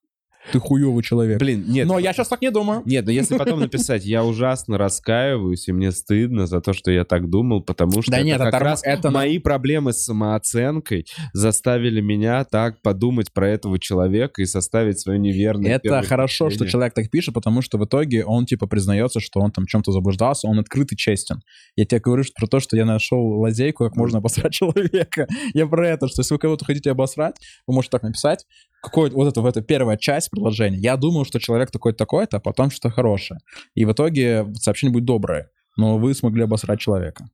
Ты 0.51 0.59
хуёвый 0.59 1.05
человек. 1.05 1.39
Блин, 1.39 1.65
нет. 1.69 1.87
Но 1.87 1.99
я 1.99 2.13
сейчас 2.13 2.29
так 2.29 2.43
не 2.43 2.51
думаю. 2.51 2.83
Нет, 2.85 3.05
но 3.07 3.13
если 3.13 3.39
потом 3.39 3.61
написать, 3.61 4.05
я 4.05 4.25
ужасно 4.25 4.77
раскаиваюсь, 4.77 5.69
и 5.69 5.73
мне 5.73 5.93
стыдно 5.93 6.47
за 6.47 6.61
то, 6.61 6.73
что 6.73 6.91
я 6.91 7.05
так 7.05 7.31
думал, 7.31 7.63
потому 7.63 8.03
что 8.03 8.11
Да 8.11 8.19
это 8.19 8.27
нет, 8.27 8.39
как 8.41 8.61
раз 8.61 8.81
это 8.85 9.11
мои 9.11 9.39
проблемы 9.39 9.93
с 9.93 10.05
самооценкой 10.05 11.07
заставили 11.33 12.01
меня 12.01 12.45
так 12.45 12.83
подумать 12.83 13.33
про 13.33 13.49
этого 13.49 13.79
человека 13.79 14.43
и 14.43 14.47
составить 14.47 14.99
свое 15.01 15.19
неверное 15.19 15.77
Это 15.77 16.03
хорошо, 16.03 16.33
что 16.37 16.49
впечатление. 16.51 16.73
человек 16.73 16.95
так 16.95 17.11
пишет, 17.11 17.35
потому 17.35 17.63
что 17.63 17.79
в 17.79 17.85
итоге 17.85 18.25
он 18.25 18.47
типа 18.47 18.67
признается, 18.67 19.21
что 19.21 19.41
он 19.41 19.53
там 19.53 19.67
чем-то 19.67 19.93
заблуждался, 19.93 20.49
он 20.49 20.59
открыт 20.59 20.93
и 20.93 20.97
честен. 20.97 21.41
Я 21.77 21.85
тебе 21.85 22.01
говорю 22.01 22.25
что- 22.25 22.35
про 22.37 22.47
то, 22.47 22.61
что 22.61 22.77
я 22.77 22.85
нашел 22.85 23.19
лазейку, 23.41 23.85
как 23.85 23.97
можно 23.97 24.19
обосрать 24.19 24.53
человека. 24.53 25.27
Я 25.55 25.67
про 25.67 25.89
это, 25.89 26.09
что 26.09 26.23
если 26.23 26.35
вы 26.35 26.39
кого-то 26.39 26.65
хотите 26.65 26.91
обосрать, 26.91 27.37
вы 27.67 27.75
можете 27.75 27.93
так 27.93 28.03
написать, 28.03 28.47
какой 28.83 29.11
вот 29.11 29.29
это, 29.29 29.41
в 29.41 29.47
это 29.47 29.63
первая 29.63 29.97
часть 29.97 30.31
предложения. 30.31 30.79
Я 30.79 30.97
думаю, 30.97 31.25
что 31.25 31.39
человек 31.39 31.71
такой-то 31.71 31.99
такой-то, 31.99 32.37
а 32.39 32.41
потом 32.41 32.71
что-то 32.71 32.91
хорошее. 32.91 33.41
И 33.75 33.85
в 33.85 33.93
итоге 33.93 34.47
сообщение 34.57 34.93
будет 34.93 35.05
доброе. 35.05 35.49
Но 35.77 35.99
вы 35.99 36.13
смогли 36.15 36.43
обосрать 36.43 36.81
человека. 36.81 37.27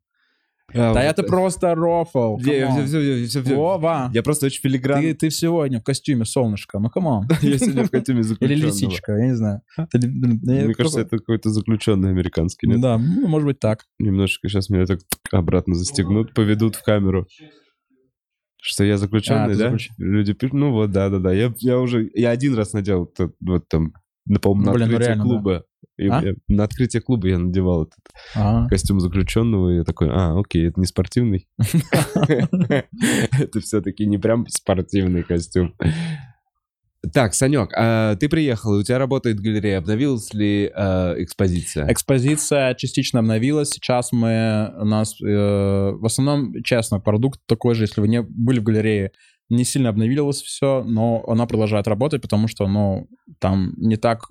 А, 0.74 0.92
Да 0.92 1.00
вот 1.00 1.08
это 1.08 1.22
просто 1.22 1.74
рофл. 1.74 2.36
Вова, 2.36 4.10
Я 4.12 4.22
просто 4.22 4.46
очень 4.46 4.60
филигранно. 4.60 5.00
ты, 5.02 5.14
ты 5.14 5.30
сегодня 5.30 5.80
в 5.80 5.82
костюме 5.84 6.26
солнышко, 6.26 6.78
ну 6.78 6.90
come 6.90 7.11
on. 7.11 7.26
Я 7.42 7.56
сегодня 7.58 7.84
в 7.84 7.90
костюме 7.90 8.20
Или 8.20 8.26
заключенного. 8.28 8.66
лисичка, 8.66 9.12
я 9.16 9.26
не 9.28 9.34
знаю. 9.36 9.62
Мне 9.94 10.74
кажется, 10.74 11.00
это 11.00 11.16
какой-то 11.16 11.48
заключенный 11.50 12.10
американский, 12.10 12.66
нет? 12.66 12.80
Да, 12.82 12.98
ну, 12.98 13.26
может 13.28 13.46
быть 13.46 13.58
так. 13.60 13.86
Немножечко 13.98 14.48
сейчас 14.48 14.68
меня 14.68 14.84
так 14.84 15.00
обратно 15.32 15.74
застегнут, 15.74 16.34
поведут 16.34 16.76
в 16.76 16.82
камеру. 16.82 17.26
Что 18.60 18.84
я 18.84 18.98
заключенный, 18.98 19.54
А, 19.54 19.56
да? 19.56 19.70
заключ- 19.70 19.90
Люди 19.98 20.32
пишут, 20.34 20.54
ну 20.54 20.72
вот, 20.72 20.90
да-да-да. 20.90 21.32
Я, 21.32 21.52
я 21.58 21.78
уже, 21.78 22.10
я 22.14 22.30
один 22.30 22.54
раз 22.54 22.72
надел 22.72 23.10
вот 23.40 23.68
там, 23.68 23.92
на, 24.26 24.40
по-моему, 24.40 24.66
на 24.66 24.72
Блин, 24.72 24.88
ну 24.88 24.94
открытие 24.96 25.16
да. 25.16 25.22
клуба. 25.22 25.64
И 25.96 26.08
А? 26.08 26.22
я- 26.22 26.34
на 26.48 26.64
открытие 26.64 27.02
клуба 27.02 27.28
я 27.28 27.38
надевал 27.38 27.84
этот 27.84 27.98
А, 28.34 28.68
костюм 28.68 29.00
заключенного, 29.00 29.70
и 29.72 29.76
я 29.76 29.84
такой, 29.84 30.08
а, 30.10 30.38
окей, 30.38 30.68
это 30.68 30.80
не 30.80 30.86
спортивный. 30.86 31.48
Это 32.52 33.60
все-таки 33.60 34.06
не 34.06 34.18
прям 34.18 34.46
спортивный 34.48 35.22
костюм. 35.22 35.74
Так, 37.12 37.34
Санек, 37.34 37.70
а 37.76 38.16
ты 38.16 38.28
приехал, 38.28 38.74
и 38.74 38.80
у 38.80 38.82
тебя 38.82 38.98
работает 38.98 39.40
галерея. 39.40 39.78
Обновилась 39.78 40.32
ли 40.34 40.70
э, 40.74 41.14
экспозиция? 41.18 41.90
Экспозиция 41.90 42.74
частично 42.74 43.20
обновилась. 43.20 43.70
Сейчас 43.70 44.12
мы 44.12 44.72
у 44.78 44.84
нас 44.84 45.20
э, 45.20 45.26
в 45.26 46.04
основном, 46.04 46.62
честно, 46.62 47.00
продукт 47.00 47.40
такой 47.46 47.74
же, 47.74 47.84
если 47.84 48.00
вы 48.00 48.08
не 48.08 48.22
были 48.22 48.60
в 48.60 48.64
галерее, 48.64 49.12
не 49.48 49.64
сильно 49.64 49.88
обновилось 49.88 50.42
все, 50.42 50.82
но 50.84 51.24
она 51.26 51.46
продолжает 51.46 51.88
работать, 51.88 52.20
потому 52.20 52.48
что, 52.48 52.66
ну, 52.66 53.08
там 53.38 53.72
не 53.76 53.96
так, 53.96 54.26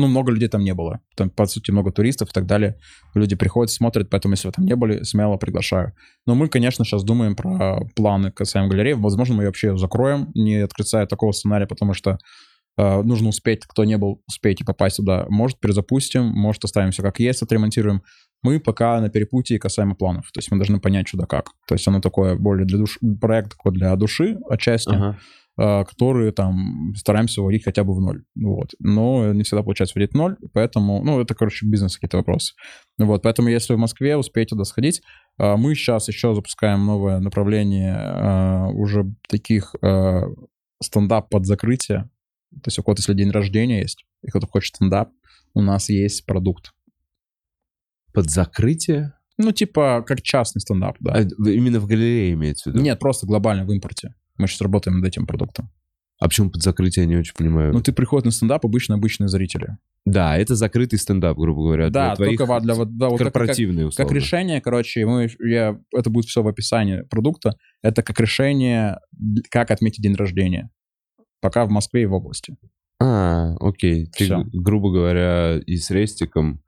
ну, 0.00 0.08
много 0.08 0.32
людей 0.32 0.48
там 0.48 0.62
не 0.62 0.74
было. 0.74 1.00
Там, 1.16 1.30
по 1.30 1.46
сути, 1.46 1.70
много 1.70 1.92
туристов 1.92 2.30
и 2.30 2.32
так 2.32 2.46
далее. 2.46 2.78
Люди 3.14 3.36
приходят, 3.36 3.70
смотрят, 3.70 4.10
поэтому, 4.10 4.34
если 4.34 4.48
вы 4.48 4.52
там 4.52 4.64
не 4.64 4.76
были, 4.76 5.02
смело 5.02 5.36
приглашаю. 5.36 5.92
Но 6.26 6.34
мы, 6.34 6.48
конечно, 6.48 6.84
сейчас 6.84 7.04
думаем 7.04 7.36
про 7.36 7.80
планы 7.94 8.30
касаемо 8.30 8.68
галереи. 8.68 8.92
Возможно, 8.92 9.34
мы 9.34 9.42
ее 9.42 9.48
вообще 9.48 9.76
закроем, 9.76 10.30
не 10.34 10.56
отрицая 10.56 11.06
такого 11.06 11.32
сценария, 11.32 11.66
потому 11.66 11.94
что 11.94 12.18
э, 12.76 13.02
нужно 13.02 13.28
успеть, 13.28 13.64
кто 13.66 13.84
не 13.84 13.96
был, 13.96 14.22
успейте 14.28 14.64
попасть 14.64 14.96
туда. 14.96 15.26
Может, 15.28 15.60
перезапустим, 15.60 16.24
может, 16.24 16.64
оставим 16.64 16.90
все 16.90 17.02
как 17.02 17.20
есть, 17.20 17.42
отремонтируем. 17.42 18.02
Мы 18.42 18.58
пока 18.58 19.00
на 19.00 19.10
перепутье 19.10 19.58
касаемо 19.58 19.94
планов. 19.94 20.30
То 20.32 20.38
есть 20.38 20.50
мы 20.50 20.56
должны 20.56 20.80
понять, 20.80 21.08
что 21.08 21.18
да 21.18 21.26
как. 21.26 21.50
То 21.66 21.74
есть 21.74 21.86
оно 21.86 22.00
такое 22.00 22.36
более 22.36 22.66
для 22.66 22.78
души, 22.78 22.98
проект 23.20 23.50
такой 23.50 23.72
для 23.72 23.94
души 23.96 24.38
отчасти, 24.48 24.94
Ага. 24.94 25.18
Э, 25.60 25.84
которые 25.84 26.32
там 26.32 26.94
стараемся 26.96 27.42
вводить 27.42 27.64
хотя 27.64 27.84
бы 27.84 27.94
в 27.94 28.00
ноль. 28.00 28.24
Вот. 28.34 28.70
Но 28.78 29.32
не 29.34 29.42
всегда 29.42 29.62
получается 29.62 29.94
вводить 29.94 30.12
в 30.12 30.16
ноль, 30.16 30.36
поэтому, 30.54 31.04
ну, 31.04 31.20
это, 31.20 31.34
короче, 31.34 31.66
бизнес 31.66 31.96
какие-то 31.96 32.16
вопросы. 32.16 32.54
Вот, 32.98 33.22
поэтому 33.22 33.48
если 33.48 33.74
в 33.74 33.78
Москве 33.78 34.16
успеете 34.16 34.50
туда 34.50 34.64
сходить, 34.64 35.02
э, 35.38 35.56
мы 35.56 35.74
сейчас 35.74 36.08
еще 36.08 36.34
запускаем 36.34 36.86
новое 36.86 37.20
направление 37.20 37.94
э, 37.96 38.72
уже 38.72 39.04
таких 39.28 39.74
стендап 40.82 41.28
под 41.28 41.44
закрытие. 41.44 42.10
То 42.50 42.68
есть 42.68 42.78
у 42.78 42.82
кого-то, 42.82 43.00
если 43.00 43.14
день 43.14 43.30
рождения 43.30 43.80
есть, 43.80 44.06
и 44.22 44.28
кто-то 44.28 44.46
хочет 44.46 44.76
стендап, 44.76 45.10
у 45.54 45.60
нас 45.60 45.90
есть 45.90 46.24
продукт. 46.26 46.72
Под 48.12 48.30
закрытие? 48.30 49.12
Ну, 49.38 49.52
типа, 49.52 50.04
как 50.06 50.22
частный 50.22 50.60
стендап, 50.60 50.96
да. 51.00 51.12
А, 51.12 51.22
именно 51.22 51.80
в 51.80 51.86
галерее 51.86 52.32
имеется 52.32 52.70
в 52.70 52.72
виду? 52.72 52.82
Нет, 52.82 52.98
просто 52.98 53.26
глобально 53.26 53.64
в 53.64 53.72
импорте. 53.72 54.14
Мы 54.40 54.48
сейчас 54.48 54.60
работаем 54.62 54.98
над 54.98 55.06
этим 55.08 55.26
продуктом. 55.26 55.70
А 56.18 56.28
почему 56.28 56.50
под 56.50 56.62
закрытие, 56.62 57.04
я 57.04 57.08
не 57.08 57.16
очень 57.16 57.34
понимаю. 57.34 57.72
Ну, 57.72 57.80
ты 57.80 57.92
приходишь 57.92 58.24
на 58.26 58.30
стендап, 58.30 58.64
обычно 58.66 58.94
обычные 58.94 59.28
зрители. 59.28 59.78
да, 60.04 60.36
это 60.36 60.54
закрытый 60.54 60.98
стендап, 60.98 61.38
грубо 61.38 61.62
говоря. 61.62 61.88
Да, 61.90 62.14
для 62.14 62.26
только 62.26 62.60
для 62.60 62.74
вот, 62.74 62.96
да, 62.96 63.08
вот 63.08 63.18
как- 63.18 63.26
как, 63.26 63.32
корпоративные 63.34 63.84
как 63.86 63.92
условно. 63.92 64.14
решение, 64.14 64.60
короче, 64.60 65.06
мы, 65.06 65.30
я, 65.40 65.78
это 65.96 66.10
будет 66.10 66.26
все 66.26 66.42
в 66.42 66.48
описании 66.48 67.02
продукта. 67.02 67.54
Это 67.82 68.02
как 68.02 68.20
решение, 68.20 68.98
как 69.50 69.70
отметить 69.70 70.02
день 70.02 70.14
рождения. 70.14 70.70
Пока 71.40 71.64
в 71.64 71.70
Москве 71.70 72.02
и 72.02 72.06
в 72.06 72.12
области. 72.12 72.56
А, 73.02 73.54
окей. 73.60 74.06
Ты, 74.06 74.26
грубо 74.52 74.92
говоря, 74.92 75.58
и 75.64 75.76
с 75.76 75.90
рестиком... 75.90 76.62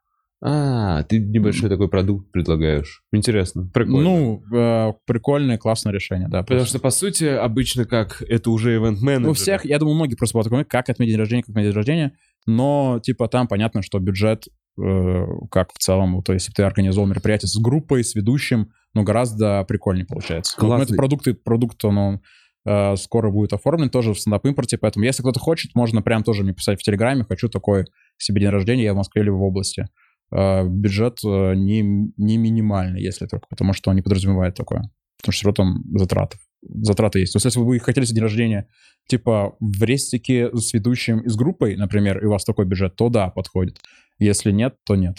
А, 0.45 1.05
ты 1.05 1.21
небольшой 1.21 1.71
такой 1.71 1.89
продукт 1.89 2.33
предлагаешь. 2.33 3.05
Интересно, 3.13 3.71
прикольно. 3.73 4.03
Ну, 4.03 4.43
э, 4.53 4.93
прикольное, 5.07 5.57
классное 5.57 5.93
решение, 5.93 6.27
да. 6.29 6.43
Потому 6.43 6.65
что, 6.65 6.81
по 6.81 6.91
сути, 6.91 7.25
обычно 7.25 7.85
как 7.85 8.23
это 8.29 8.51
уже 8.51 8.75
ивент-менеджер. 8.75 9.31
У 9.31 9.35
всех, 9.35 9.65
я 9.65 9.79
думаю, 9.79 9.95
многие 9.95 10.17
просто 10.17 10.43
такой, 10.43 10.65
как 10.65 10.89
отметить 10.89 11.13
день 11.13 11.21
рождения, 11.21 11.43
как 11.43 11.51
отметить 11.51 11.69
день 11.69 11.77
рождения, 11.77 12.17
но, 12.47 13.01
типа, 13.01 13.29
там 13.29 13.47
понятно, 13.47 13.83
что 13.83 14.01
бюджет, 14.01 14.49
э, 14.83 15.27
как 15.49 15.73
в 15.73 15.79
целом, 15.79 16.21
то 16.25 16.33
есть, 16.33 16.49
если 16.49 16.55
ты 16.55 16.65
организовал 16.65 17.09
мероприятие 17.09 17.49
с 17.49 17.57
группой, 17.57 18.03
с 18.03 18.17
ведущим, 18.17 18.73
ну, 18.95 19.05
гораздо 19.05 19.63
прикольнее 19.63 20.07
получается. 20.07 20.57
Вот, 20.57 20.63
ну, 20.63 20.69
Классный. 20.71 20.85
это 20.87 20.95
продукты, 20.97 21.35
продукт, 21.35 21.85
он, 21.85 21.99
он, 21.99 22.21
э, 22.67 22.97
скоро 22.97 23.31
будет 23.31 23.53
оформлен 23.53 23.91
тоже 23.91 24.13
в 24.13 24.19
стендап-импорте, 24.19 24.77
поэтому, 24.77 25.05
если 25.05 25.23
кто-то 25.23 25.39
хочет, 25.39 25.77
можно 25.77 26.03
прям 26.03 26.25
тоже 26.25 26.43
мне 26.43 26.53
писать 26.53 26.81
в 26.81 26.83
Телеграме, 26.83 27.25
хочу 27.29 27.49
такой 27.49 27.85
себе 28.19 28.41
день 28.41 28.51
рождения, 28.51 28.83
я 28.83 28.93
в 28.93 28.97
Москве 28.97 29.23
или 29.23 29.31
в 29.31 29.41
области. 29.41 29.87
Э, 30.33 30.67
бюджет 30.67 31.19
э, 31.25 31.55
не, 31.55 31.83
не 32.17 32.37
минимальный, 32.39 33.03
если 33.03 33.27
только, 33.27 33.47
потому 33.49 33.75
что 33.75 33.91
он 33.91 33.97
не 33.97 34.03
подразумевает 34.03 34.55
такое. 34.55 34.91
Потому 35.19 35.33
что 35.33 35.33
все 35.33 35.47
равно 35.47 35.55
там 35.55 35.99
затраты. 35.99 36.39
Затраты 36.63 37.21
есть. 37.21 37.33
То 37.33 37.37
есть, 37.37 37.45
если 37.45 37.61
вы 37.61 37.79
хотели 37.81 38.07
день 38.07 38.23
рождения, 38.23 38.69
типа, 39.09 39.57
в 39.61 39.83
рестике 39.83 40.51
с 40.55 40.73
ведущим 40.73 41.21
и 41.21 41.29
с 41.29 41.37
группой, 41.37 41.77
например, 41.77 42.23
и 42.23 42.27
у 42.27 42.31
вас 42.31 42.45
такой 42.45 42.65
бюджет, 42.65 42.97
то 42.97 43.11
да, 43.11 43.29
подходит. 43.29 43.79
Если 44.19 44.53
нет, 44.53 44.77
то 44.85 44.97
нет. 44.97 45.19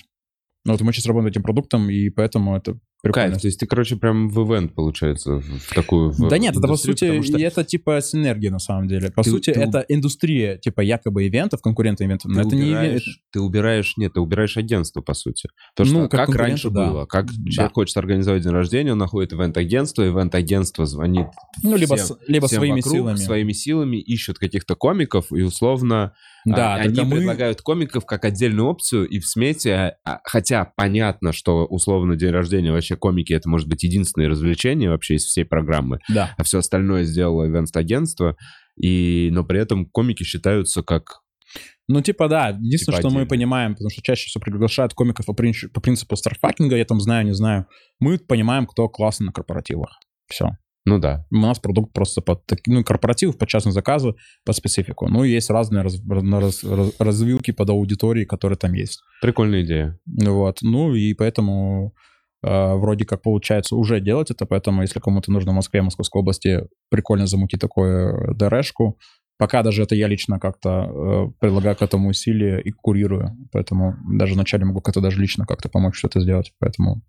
Ну, 0.66 0.72
вот 0.72 0.82
мы 0.82 0.94
сейчас 0.94 1.06
работаем 1.06 1.30
этим 1.30 1.44
продуктом, 1.44 1.90
и 1.90 2.10
поэтому 2.10 2.56
это 2.56 2.80
прикольно. 3.04 3.30
Кайф, 3.32 3.42
то 3.42 3.48
есть 3.48 3.60
ты, 3.60 3.68
короче, 3.68 3.96
прям 3.98 4.30
в 4.30 4.40
ивент, 4.50 4.74
получается, 4.74 5.40
в 5.40 5.76
такую... 5.76 6.10
в 6.12 6.28
Да 6.30 6.38
нет, 6.40 6.56
это 6.58 6.68
по 6.68 6.76
сути, 6.76 7.22
что- 7.22 7.38
это 7.38 7.64
типа 7.64 8.00
синергия 8.02 8.50
на 8.50 8.58
самом 8.60 8.88
деле. 8.88 9.12
По 9.12 9.22
Ты- 9.22 9.30
сути, 9.30 9.52
ты- 9.54 9.60
это 9.62 9.86
индустрия, 9.90 10.58
типа 10.58 10.82
якобы 10.82 11.28
ивентов, 11.28 11.62
конкуренты 11.62 12.06
ивентов. 12.06 12.32
Ты 12.32 12.36
Но 12.36 12.48
это 12.48 12.56
не 12.56 12.64
убираешь, 12.64 13.04
ивент. 13.06 13.18
ты 13.32 13.40
убираешь, 13.42 13.94
нет, 13.98 14.14
ты 14.14 14.20
убираешь 14.22 14.58
агентство, 14.58 15.02
по 15.02 15.14
сути. 15.14 15.50
Потому 15.76 15.94
Ну, 16.00 16.00
что 16.06 16.10
как 16.18 16.28
как, 16.28 16.36
раньше 16.36 16.70
да. 16.70 16.88
было, 16.90 17.06
как 17.06 17.26
Да. 17.28 17.52
человек 17.52 17.74
хочет 17.74 17.98
организовать 17.98 18.42
день 18.44 18.52
рождения, 18.54 18.94
он 18.94 18.98
находит 18.98 19.34
ивент-агентство, 19.34 20.08
ивент-агентство 20.08 20.86
звонит 20.86 21.28
Ну, 21.62 21.76
либо, 21.76 21.96
всем- 21.98 22.08
с- 22.08 22.18
либо 22.28 22.48
всем 22.48 22.60
своими 22.60 22.76
вокруг, 22.78 22.94
силами. 22.94 23.16
своими 23.18 23.52
силами, 23.52 23.98
ищут 23.98 24.40
каких-то 24.40 24.76
комиков, 24.76 25.32
и 25.32 25.42
условно 25.42 26.14
Да, 26.46 26.74
а, 26.76 26.78
они 26.78 27.02
мы- 27.02 27.16
предлагают 27.18 27.62
комиков 27.62 28.06
как 28.06 28.26
отдельную 28.26 28.68
опцию, 28.68 29.08
и 29.08 29.20
в 29.20 29.28
смете, 29.28 29.96
а, 30.06 30.20
хотя 30.24 30.72
понятно, 30.76 31.32
что 31.32 31.66
условно 31.66 32.16
день 32.16 32.32
рождения 32.32 32.72
вообще 32.72 32.93
комики, 32.96 33.34
это 33.34 33.50
может 33.50 33.68
быть 33.68 33.84
единственное 33.84 34.30
развлечение 34.30 34.90
вообще 34.90 35.16
из 35.16 35.24
всей 35.26 35.46
программы, 35.46 36.00
Да. 36.14 36.34
а 36.38 36.44
все 36.44 36.60
остальное 36.60 37.04
сделало 37.04 37.48
ивент-агентство, 37.48 38.36
и, 38.82 39.30
но 39.32 39.44
при 39.44 39.60
этом 39.60 39.86
комики 39.86 40.24
считаются 40.24 40.82
как 40.84 41.20
Ну, 41.88 42.02
типа, 42.02 42.28
да. 42.30 42.50
Единственное, 42.50 42.98
Типа 42.98 43.02
что 43.02 43.10
мы 43.10 43.22
отдельно. 43.22 43.30
понимаем, 43.30 43.74
потому 43.74 43.90
что 43.90 44.02
чаще 44.02 44.28
всего 44.28 44.42
приглашают 44.42 44.94
комиков 44.94 45.26
по, 45.26 45.34
принципу- 45.34 45.72
по 45.74 45.82
принципу 45.82 46.16
старфакинга, 46.16 46.78
я 46.78 46.86
там 46.86 47.00
знаю, 47.02 47.26
не 47.26 47.34
знаю. 47.34 47.66
Мы 48.00 48.18
понимаем, 48.18 48.66
кто 48.66 48.88
классно 48.90 49.28
на 49.28 49.32
корпоративах. 49.34 49.90
Все. 50.28 50.50
Ну 50.86 51.00
да. 51.00 51.26
У 51.32 51.36
нас 51.38 51.60
продукт 51.60 51.94
просто 51.94 52.22
под 52.22 52.42
ну, 52.68 52.84
корпоратив, 52.84 53.38
под 53.38 53.48
частные 53.48 53.72
заказы, 53.74 54.16
под 54.46 54.56
специфику. 54.56 55.08
Ну, 55.08 55.24
есть 55.24 55.50
разные 55.50 55.82
раз- 55.84 56.02
раз- 56.10 56.64
раз- 56.64 56.94
развилки 57.00 57.52
под 57.52 57.70
аудитории, 57.70 58.26
которые 58.26 58.58
там 58.58 58.74
есть. 58.74 59.00
Прикольная 59.22 59.64
идея. 59.64 59.98
Вот. 60.26 60.58
Ну, 60.62 60.94
и 60.96 61.14
поэтому 61.14 61.94
вроде 62.44 63.06
как 63.06 63.22
получается 63.22 63.76
уже 63.76 64.00
делать 64.02 64.32
это, 64.32 64.46
поэтому 64.46 64.82
если 64.82 65.00
кому-то 65.00 65.32
нужно 65.32 65.52
в 65.52 65.56
Москве, 65.56 65.82
Московской 65.82 66.22
области 66.22 66.68
прикольно 66.90 67.26
замутить 67.26 67.62
такую 67.62 68.36
ДРшку, 68.36 69.00
пока 69.38 69.64
даже 69.64 69.84
это 69.84 69.96
я 69.96 70.08
лично 70.08 70.40
как-то 70.40 70.70
э, 70.70 71.32
предлагаю 71.40 71.76
к 71.76 71.82
этому 71.82 72.10
усилия 72.10 72.60
и 72.60 72.72
курирую, 72.72 73.38
поэтому 73.52 73.96
даже 74.14 74.34
вначале 74.34 74.66
могу 74.66 74.82
как-то 74.82 75.02
даже 75.02 75.22
лично 75.22 75.46
как-то 75.46 75.70
помочь 75.70 75.96
что-то 75.96 76.20
сделать, 76.20 76.54
поэтому 76.60 77.02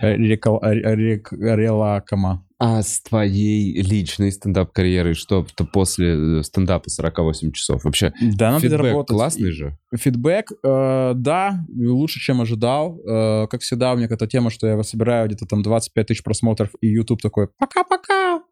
Э, 0.00 0.14
э, 0.14 1.56
релакома. 1.56 2.44
А 2.64 2.80
с 2.80 3.00
твоей 3.00 3.82
личной 3.82 4.30
стендап-карьерой 4.30 5.14
что 5.14 5.44
то 5.56 5.64
после 5.64 6.38
э, 6.38 6.42
стендапа 6.44 6.88
48 6.88 7.50
часов? 7.50 7.82
Вообще, 7.82 8.12
Да, 8.20 8.52
надо 8.52 8.68
фидбэк 8.68 9.08
классный 9.08 9.50
же. 9.50 9.76
Фидбэк, 9.92 10.52
э, 10.62 11.12
да, 11.16 11.66
лучше, 11.74 12.20
чем 12.20 12.40
ожидал. 12.40 13.00
Э, 13.00 13.48
как 13.48 13.62
всегда, 13.62 13.92
у 13.92 13.96
меня 13.96 14.06
какая-то 14.06 14.28
тема, 14.28 14.50
что 14.50 14.68
я 14.68 14.80
собираю 14.84 15.26
где-то 15.26 15.46
там 15.46 15.64
25 15.64 16.06
тысяч 16.06 16.22
просмотров, 16.22 16.70
и 16.80 16.86
YouTube 16.86 17.20
такой 17.20 17.48
«пока-пока», 17.58 18.42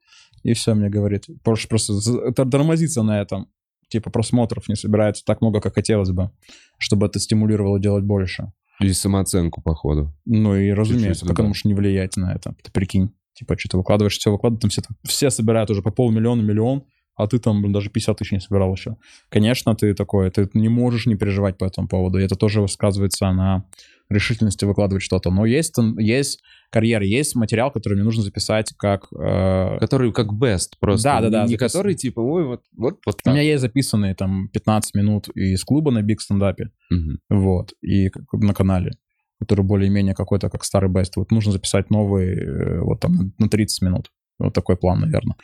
и 0.42 0.54
все 0.54 0.74
мне 0.74 0.90
говорит. 0.90 1.26
Просто, 1.44 1.68
просто 1.68 2.32
тормозится 2.32 3.04
на 3.04 3.20
этом. 3.20 3.46
Типа 3.90 4.10
просмотров 4.10 4.66
не 4.68 4.74
собирается 4.74 5.24
так 5.24 5.40
много, 5.40 5.60
как 5.60 5.74
хотелось 5.74 6.10
бы, 6.10 6.32
чтобы 6.78 7.06
это 7.06 7.20
стимулировало 7.20 7.78
делать 7.78 8.02
больше. 8.02 8.52
И 8.80 8.92
самооценку, 8.92 9.62
походу. 9.62 10.12
Ну 10.24 10.56
и 10.56 10.70
разумеется, 10.70 11.26
Чуть-чуть, 11.26 11.36
как 11.36 11.46
да. 11.46 11.52
не 11.64 11.74
влиять 11.74 12.16
на 12.16 12.32
это? 12.32 12.56
Ты 12.60 12.72
прикинь. 12.72 13.12
Типа, 13.40 13.58
что 13.58 13.70
ты 13.70 13.76
выкладываешь, 13.78 14.18
все 14.18 14.30
выкладывают, 14.30 14.60
там 14.60 14.70
все, 14.70 14.82
там, 14.82 14.96
все 15.04 15.30
собирают 15.30 15.70
уже 15.70 15.80
по 15.82 15.90
полмиллиона, 15.90 16.42
миллион, 16.42 16.84
а 17.16 17.26
ты 17.26 17.38
там 17.38 17.60
блин, 17.62 17.72
даже 17.72 17.88
50 17.90 18.18
тысяч 18.18 18.32
не 18.32 18.40
собирал 18.40 18.72
еще. 18.74 18.96
Конечно, 19.30 19.74
ты 19.74 19.94
такой, 19.94 20.30
ты 20.30 20.48
не 20.54 20.68
можешь 20.68 21.06
не 21.06 21.16
переживать 21.16 21.56
по 21.58 21.64
этому 21.64 21.88
поводу, 21.88 22.18
и 22.18 22.22
это 22.22 22.36
тоже 22.36 22.66
сказывается 22.68 23.32
на 23.32 23.64
решительности 24.10 24.64
выкладывать 24.64 25.02
что-то. 25.04 25.30
Но 25.30 25.46
есть, 25.46 25.74
есть 25.98 26.42
карьера, 26.70 27.04
есть 27.04 27.36
материал, 27.36 27.70
который 27.70 27.94
мне 27.94 28.02
нужно 28.04 28.22
записать 28.22 28.72
как... 28.76 29.06
э, 29.12 29.78
Который 29.78 30.12
как 30.12 30.32
best 30.32 30.70
просто. 30.80 31.04
Да, 31.04 31.20
да, 31.20 31.30
да, 31.30 31.42
Не 31.46 31.54
запис- 31.54 31.58
который 31.58 31.94
типа, 31.94 32.20
ой, 32.20 32.44
вот, 32.44 32.62
вот, 32.76 32.98
вот 33.06 33.14
У 33.14 33.22
так. 33.22 33.32
меня 33.34 33.42
есть 33.42 33.60
записанные 33.60 34.14
там 34.14 34.48
15 34.48 34.94
минут 34.96 35.28
из 35.36 35.62
клуба 35.64 35.92
на 35.92 36.02
биг 36.02 36.20
стендапе, 36.20 36.70
Мгм. 36.90 37.18
вот, 37.30 37.72
и 37.82 38.10
на 38.32 38.52
канале, 38.52 38.92
который 39.40 39.64
более-менее 39.64 40.14
какой-то 40.14 40.48
как 40.50 40.62
старый 40.64 40.90
бест. 40.90 41.16
Вот 41.16 41.32
нужно 41.32 41.50
записать 41.52 41.90
новый 41.90 42.34
э, 42.36 42.80
вот 42.80 43.00
там 43.00 43.32
на 43.38 43.48
30 43.48 43.82
минут. 43.82 44.10
Вот 44.38 44.54
такой 44.54 44.76
план, 44.76 45.00
наверное. 45.00 45.34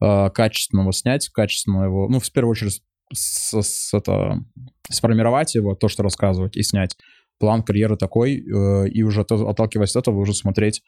А, 0.00 0.28
Качественно 0.30 0.80
его 0.82 0.92
снять, 0.92 1.28
качественно 1.30 1.84
его, 1.84 2.08
ну, 2.08 2.20
в 2.20 2.30
первую 2.32 2.50
очередь, 2.52 2.82
с, 3.12 3.54
с- 3.62 3.94
это, 3.94 4.42
сформировать 4.90 5.54
его, 5.54 5.74
то, 5.74 5.88
что 5.88 6.02
рассказывать, 6.02 6.56
и 6.56 6.62
снять. 6.62 6.96
План 7.38 7.62
карьеры 7.62 7.96
такой, 7.96 8.36
э, 8.36 8.88
и 8.88 9.02
уже 9.02 9.22
отталкиваясь 9.22 9.96
от 9.96 10.02
этого, 10.02 10.18
уже 10.18 10.34
смотреть 10.34 10.82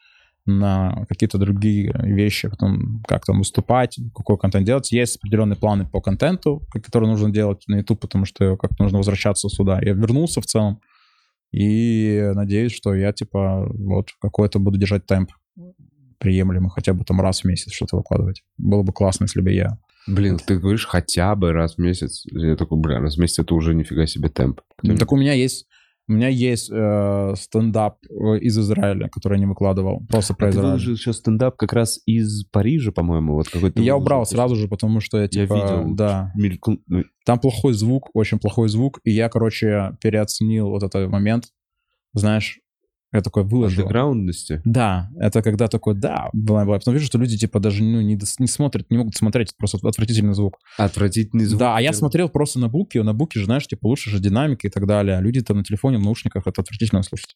на 0.45 1.05
какие-то 1.09 1.37
другие 1.37 1.93
вещи, 2.03 2.47
потом, 2.47 3.03
как 3.05 3.25
там 3.25 3.39
выступать, 3.39 3.97
какой 4.15 4.37
контент 4.37 4.65
делать. 4.65 4.91
Есть 4.93 5.17
определенные 5.17 5.57
планы 5.57 5.85
по 5.85 5.99
контенту, 5.99 6.65
которые 6.71 7.09
нужно 7.09 7.29
делать 7.31 7.63
на 7.67 7.77
YouTube, 7.77 7.99
потому 7.99 8.23
что 8.25 8.55
как-то 8.55 8.83
нужно 8.83 8.97
возвращаться 8.99 9.49
сюда. 9.49 9.79
Я 9.81 9.91
вернулся 9.93 10.39
в 10.39 10.45
целом, 10.45 10.79
и 11.51 12.31
надеюсь, 12.33 12.73
что 12.73 12.93
я, 12.93 13.13
типа, 13.13 13.67
вот 13.69 14.09
какой-то 14.21 14.59
буду 14.59 14.77
держать 14.77 15.05
темп 15.05 15.31
приемлемый, 16.19 16.71
хотя 16.71 16.93
бы 16.93 17.03
там 17.03 17.21
раз 17.21 17.41
в 17.41 17.45
месяц 17.45 17.71
что-то 17.71 17.97
выкладывать. 17.97 18.43
Было 18.57 18.83
бы 18.83 18.91
классно, 18.91 19.25
если 19.25 19.41
бы 19.41 19.51
я... 19.51 19.77
Блин, 20.07 20.37
ты 20.37 20.57
говоришь 20.57 20.87
хотя 20.87 21.35
бы 21.35 21.51
раз 21.51 21.75
в 21.75 21.77
месяц. 21.79 22.23
Я 22.31 22.55
такой, 22.55 22.79
бля, 22.79 22.99
раз 22.99 23.17
в 23.17 23.19
месяц 23.19 23.39
это 23.39 23.53
уже 23.53 23.75
нифига 23.75 24.07
себе 24.07 24.29
темп. 24.29 24.61
Так 24.81 25.11
у 25.11 25.17
меня 25.17 25.33
есть... 25.33 25.66
У 26.09 26.13
меня 26.13 26.29
есть 26.29 26.69
э, 26.71 27.33
стендап 27.35 27.97
э, 28.09 28.39
из 28.39 28.57
Израиля, 28.57 29.09
который 29.09 29.33
я 29.35 29.39
не 29.39 29.45
выкладывал. 29.45 30.05
Просто 30.07 30.33
про 30.33 30.47
А 30.47 30.51
ты 30.51 30.55
Израиль. 30.55 30.67
выложил 30.69 30.93
еще 30.93 31.11
стендап 31.13 31.57
как 31.57 31.73
раз 31.73 31.99
из 32.05 32.45
Парижа, 32.45 32.91
по-моему, 32.93 33.33
вот 33.33 33.49
какой-то. 33.49 33.81
Я 33.81 33.93
выложил. 33.93 34.01
убрал 34.05 34.25
сразу 34.25 34.55
же, 34.55 34.67
потому 34.69 35.01
что 35.01 35.17
я, 35.17 35.23
Я 35.23 35.27
типа, 35.29 35.53
видел. 35.53 35.95
да, 35.95 36.31
Мелькнул- 36.37 36.79
ну, 36.87 37.03
Там 37.25 37.39
плохой 37.39 37.73
звук, 37.73 38.09
очень 38.13 38.39
плохой 38.39 38.69
звук, 38.69 38.99
и 39.03 39.11
я, 39.11 39.27
короче, 39.27 39.97
переоценил 40.01 40.69
вот 40.69 40.83
этот 40.83 41.09
момент. 41.09 41.47
Знаешь, 42.13 42.61
я 43.17 43.23
такой 43.23 43.43
выложил. 43.43 43.81
андеграундности. 43.81 44.61
Да, 44.65 45.09
это 45.19 45.41
когда 45.41 45.67
такой, 45.67 45.95
да, 45.95 46.29
бла 46.33 46.65
бла. 46.65 46.77
Потом 46.77 46.93
вижу, 46.93 47.05
что 47.05 47.17
люди, 47.17 47.37
типа, 47.37 47.59
даже 47.59 47.83
ну, 47.83 48.01
не, 48.01 48.15
дос- 48.15 48.35
не 48.39 48.47
смотрят, 48.47 48.89
не 48.89 48.97
могут 48.97 49.15
смотреть, 49.15 49.49
это 49.49 49.57
просто 49.57 49.79
отвратительный 49.87 50.33
звук. 50.33 50.57
Отвратительный 50.77 51.45
звук. 51.45 51.59
Да, 51.59 51.75
а 51.77 51.81
я 51.81 51.93
смотрел 51.93 52.29
просто 52.29 52.59
на 52.59 52.69
буке, 52.69 53.03
на 53.03 53.13
буке 53.13 53.39
же, 53.39 53.45
знаешь, 53.45 53.67
типа, 53.67 53.87
лучше 53.87 54.09
же 54.09 54.19
динамика 54.19 54.67
и 54.67 54.69
так 54.69 54.85
далее, 54.85 55.17
а 55.17 55.21
люди 55.21 55.41
там 55.41 55.57
на 55.57 55.63
телефоне, 55.63 55.97
в 55.97 56.01
наушниках, 56.01 56.47
это 56.47 56.61
отвратительно 56.61 57.03
слушать. 57.03 57.35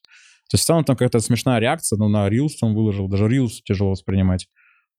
То 0.50 0.56
есть 0.56 0.64
в 0.64 0.66
целом 0.66 0.84
там 0.84 0.96
какая-то 0.96 1.20
смешная 1.20 1.60
реакция, 1.60 1.96
но 1.96 2.08
на 2.08 2.28
Reels 2.28 2.50
там 2.60 2.74
выложил, 2.74 3.08
даже 3.08 3.26
Reels 3.26 3.60
тяжело 3.64 3.90
воспринимать 3.90 4.48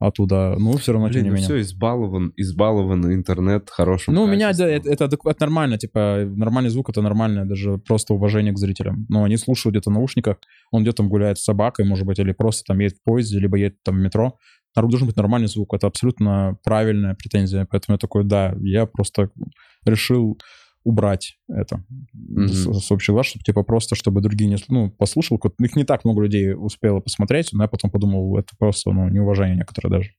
оттуда, 0.08 0.56
ну, 0.60 0.78
все 0.78 0.92
равно, 0.94 1.08
Блин, 1.08 1.14
тем 1.20 1.24
не 1.24 1.30
ну 1.30 1.36
менее. 1.36 1.48
все, 1.48 1.62
избалован, 1.62 2.34
избалован 2.36 3.14
интернет 3.14 3.70
хорошим 3.70 4.14
Ну, 4.14 4.24
у 4.24 4.28
меня 4.28 4.52
это, 4.52 4.66
это, 4.66 5.06
это 5.06 5.36
нормально, 5.40 5.78
типа, 5.78 6.24
нормальный 6.26 6.70
звук— 6.70 6.90
это 6.92 7.02
нормально, 7.02 7.46
даже 7.46 7.78
просто 7.78 8.14
уважение 8.14 8.54
к 8.54 8.58
зрителям. 8.58 9.06
Но 9.10 9.24
они 9.24 9.38
слушают 9.38 9.74
где-то 9.74 9.90
в 9.90 9.94
наушниках, 9.94 10.38
он 10.72 10.82
где-то 10.82 10.98
там 10.98 11.10
гуляет 11.10 11.38
с 11.38 11.44
собакой, 11.44 11.86
может 11.86 12.06
быть, 12.06 12.20
или 12.20 12.32
просто 12.34 12.64
там 12.66 12.80
едет 12.80 12.98
в 12.98 13.04
поезде, 13.04 13.40
либо 13.40 13.58
едет 13.58 13.78
там 13.84 13.96
в 13.96 14.00
метро. 14.00 14.38
Должен 14.76 15.08
быть 15.08 15.16
нормальный 15.16 15.48
звук, 15.48 15.74
это 15.74 15.88
абсолютно 15.88 16.58
правильная 16.64 17.14
претензия. 17.14 17.68
Поэтому 17.70 17.94
я 17.94 17.98
такой, 18.00 18.24
да, 18.24 18.56
я 18.60 18.88
просто 18.88 19.30
решил 19.86 20.40
убрать 20.84 21.38
это 21.48 21.84
Мгм. 22.14 22.48
с, 22.48 22.86
с 22.86 22.92
общего 22.92 23.16
глаз, 23.16 23.28
чтобы, 23.28 23.44
типа, 23.44 23.64
просто, 23.64 23.96
чтобы 23.96 24.22
другие 24.22 24.50
не... 24.50 24.58
Ну, 24.68 24.92
послушал, 24.92 25.40
их 25.60 25.76
не 25.76 25.84
так 25.84 26.04
много 26.06 26.22
людей 26.24 26.54
успело 26.54 27.00
посмотреть, 27.00 27.50
но 27.54 27.64
я 27.64 27.68
потом 27.68 27.90
подумал, 27.92 28.38
это 28.38 28.50
просто, 28.58 28.92
ну, 28.92 29.08
неуважение 29.10 29.56
некоторое 29.56 29.90
даже. 29.90 30.12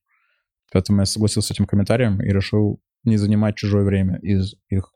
Поэтому 0.73 1.01
я 1.01 1.05
согласился 1.07 1.49
с 1.49 1.51
этим 1.53 1.67
комментарием 1.67 2.21
и 2.21 2.29
решил 2.33 2.81
не 3.05 3.17
занимать 3.17 3.57
чужое 3.57 3.85
время 3.85 4.19
из 4.23 4.55
их 4.71 4.91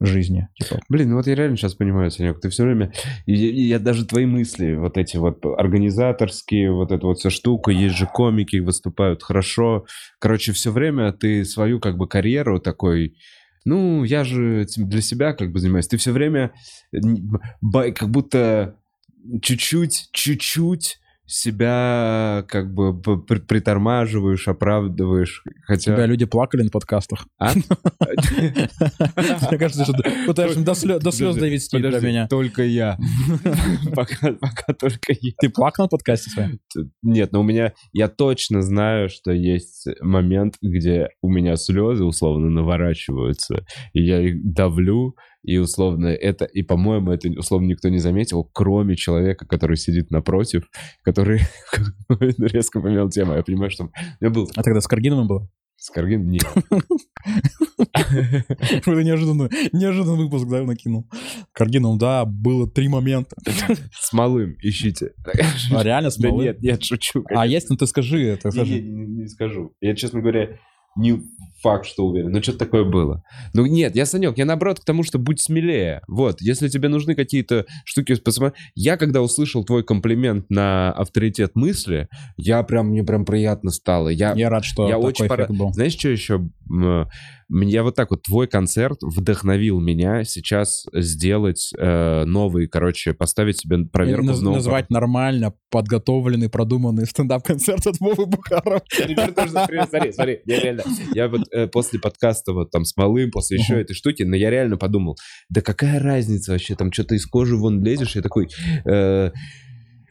жизни. 0.00 0.48
Типа, 0.54 0.80
Блин, 0.88 1.10
ну 1.10 1.16
вот 1.16 1.26
я 1.26 1.34
реально 1.34 1.56
сейчас 1.56 1.74
понимаю, 1.74 2.10
Санек, 2.10 2.40
ты 2.40 2.48
все 2.48 2.64
время... 2.64 2.92
и- 3.26 3.34
и 3.34 3.68
я 3.68 3.78
даже 3.78 4.06
твои 4.06 4.24
мысли, 4.24 4.74
вот 4.74 4.96
эти 4.96 5.18
вот 5.18 5.44
организаторские, 5.44 6.72
вот 6.72 6.90
эта 6.90 7.06
вот 7.06 7.18
вся 7.18 7.28
штука, 7.30 7.70
есть 7.70 7.96
же 7.96 8.06
комики, 8.06 8.56
выступают 8.56 9.22
хорошо. 9.22 9.84
Короче, 10.18 10.52
все 10.52 10.70
время 10.70 11.12
ты 11.12 11.44
свою 11.44 11.80
как 11.80 11.96
бы 11.96 12.08
карьеру 12.08 12.60
такой... 12.60 13.16
Ну, 13.64 14.04
я 14.04 14.24
же 14.24 14.66
для 14.76 15.00
себя 15.00 15.32
как 15.32 15.52
бы 15.52 15.58
занимаюсь. 15.60 15.88
Ты 15.88 15.96
все 15.96 16.12
время 16.12 16.52
бай- 17.60 17.92
как 17.92 18.10
будто 18.10 18.76
чуть-чуть, 19.42 20.08
чуть-чуть 20.12 20.99
себя 21.30 22.44
как 22.48 22.74
бы 22.74 23.00
притормаживаешь, 23.00 24.48
оправдываешь. 24.48 25.44
Хотя... 25.64 25.94
тебя 25.94 26.06
люди 26.06 26.26
плакали 26.26 26.62
на 26.62 26.70
подкастах. 26.70 27.26
А? 27.38 27.52
Мне 27.54 29.58
кажется, 29.58 29.84
что 29.84 29.94
пытаешься 30.26 30.60
до 30.60 30.74
слез, 30.74 31.36
довести 31.36 31.78
для 31.78 32.00
меня. 32.00 32.26
Только 32.28 32.64
я. 32.64 32.98
Пока 33.94 34.72
только 34.78 35.14
я. 35.20 35.32
Ты 35.40 35.50
плакал 35.50 35.84
на 35.84 35.88
подкасте 35.88 36.30
своем? 36.30 36.58
Нет, 37.02 37.32
но 37.32 37.40
у 37.40 37.44
меня... 37.44 37.72
Я 37.92 38.08
точно 38.08 38.62
знаю, 38.62 39.08
что 39.08 39.32
есть 39.32 39.86
момент, 40.00 40.56
где 40.60 41.10
у 41.22 41.30
меня 41.30 41.56
слезы 41.56 42.04
условно 42.04 42.50
наворачиваются, 42.50 43.64
и 43.92 44.02
я 44.02 44.20
их 44.20 44.52
давлю, 44.52 45.14
и 45.42 45.58
условно 45.58 46.06
это... 46.08 46.44
И, 46.44 46.62
по-моему, 46.62 47.12
это 47.12 47.28
условно 47.30 47.66
никто 47.66 47.88
не 47.88 47.98
заметил, 47.98 48.44
кроме 48.44 48.96
человека, 48.96 49.46
который 49.46 49.76
сидит 49.76 50.10
напротив, 50.10 50.68
который 51.02 51.40
резко 52.38 52.80
поменял 52.80 53.08
тему. 53.08 53.34
Я 53.34 53.42
понимаю, 53.42 53.70
что... 53.70 53.90
Меня 54.20 54.30
был 54.30 54.50
А 54.54 54.62
тогда 54.62 54.80
с 54.80 54.86
Каргиновым 54.86 55.28
было? 55.28 55.48
Скоргин? 55.80 56.28
Нет. 56.28 56.44
Это 57.94 58.90
неожиданный, 58.90 59.48
неожиданный 59.72 60.24
выпуск, 60.24 60.46
да, 60.46 60.62
накинул. 60.62 61.08
Каргиновым, 61.52 61.96
да, 61.96 62.26
было 62.26 62.70
три 62.70 62.88
момента. 62.88 63.34
С 63.98 64.12
малым 64.12 64.56
ищите. 64.60 65.14
А 65.72 65.82
реально 65.82 66.10
с 66.10 66.18
малым? 66.18 66.44
нет, 66.44 66.60
нет, 66.60 66.84
шучу. 66.84 67.24
А 67.30 67.46
есть, 67.46 67.70
ну 67.70 67.76
ты 67.76 67.86
скажи 67.86 68.22
это. 68.22 68.50
Не- 68.50 68.80
не 68.80 69.26
скажу. 69.26 69.72
Я, 69.80 69.96
честно 69.96 70.20
говоря, 70.20 70.58
не 70.96 71.22
факт, 71.62 71.86
что 71.86 72.06
уверен. 72.06 72.30
Но 72.30 72.42
что-то 72.42 72.58
такое 72.58 72.84
было. 72.84 73.22
Ну 73.52 73.66
нет, 73.66 73.94
я, 73.94 74.06
Санек, 74.06 74.38
я 74.38 74.44
наоборот 74.44 74.80
к 74.80 74.84
тому, 74.84 75.02
что 75.02 75.18
будь 75.18 75.40
смелее. 75.40 76.02
Вот, 76.08 76.40
если 76.40 76.68
тебе 76.68 76.88
нужны 76.88 77.14
какие-то 77.14 77.66
штуки, 77.84 78.14
посмотри. 78.16 78.58
Я 78.74 78.96
когда 78.96 79.22
услышал 79.22 79.64
твой 79.64 79.84
комплимент 79.84 80.48
на 80.48 80.92
авторитет 80.92 81.54
мысли, 81.54 82.08
я 82.36 82.62
прям, 82.62 82.88
мне 82.88 83.04
прям 83.04 83.24
приятно 83.24 83.70
стало. 83.70 84.08
Я, 84.08 84.32
Я 84.34 84.48
рад, 84.48 84.64
что 84.64 84.88
я 84.88 84.94
такой 84.94 85.08
очень 85.08 85.28
пора... 85.28 85.46
был. 85.46 85.72
Знаешь, 85.72 85.92
что 85.92 86.08
еще? 86.08 86.48
М, 87.52 87.62
Я 87.62 87.82
вот 87.82 87.94
так 87.96 88.10
вот, 88.10 88.22
твой 88.22 88.46
концерт 88.46 88.98
вдохновил 89.02 89.80
меня 89.80 90.24
сейчас 90.24 90.86
сделать 90.92 91.70
э, 91.78 92.24
новый, 92.24 92.66
короче, 92.68 93.12
поставить 93.14 93.58
себе 93.58 93.84
проверку 93.86 94.26
Наз- 94.26 94.34
в 94.34 94.42
новом 94.42 94.56
Назвать 94.56 94.90
нормально 94.90 95.52
подготовленный, 95.70 96.48
продуманный 96.48 97.06
стендап-концерт 97.06 97.86
от 97.86 97.98
Вовы 98.00 98.26
Бухарова. 98.26 98.82
Смотри, 99.88 100.12
смотри, 100.12 100.40
я 100.46 100.60
реально, 100.60 100.82
я 101.14 101.28
вот 101.28 101.42
э, 101.52 101.66
после 101.66 101.98
подкаста 101.98 102.52
вот 102.52 102.70
там 102.70 102.84
с 102.84 102.96
малым, 102.96 103.30
после 103.30 103.58
еще 103.58 103.80
этой 103.80 103.94
штуки, 103.94 104.22
но 104.22 104.36
я 104.36 104.50
реально 104.50 104.76
подумал, 104.76 105.16
да 105.48 105.60
какая 105.60 105.98
разница 106.00 106.52
вообще, 106.52 106.74
там 106.74 106.92
что-то 106.92 107.14
из 107.14 107.26
кожи 107.26 107.56
вон 107.56 107.82
лезешь, 107.82 108.16
я 108.16 108.22
такой, 108.22 108.48
э, 108.84 109.30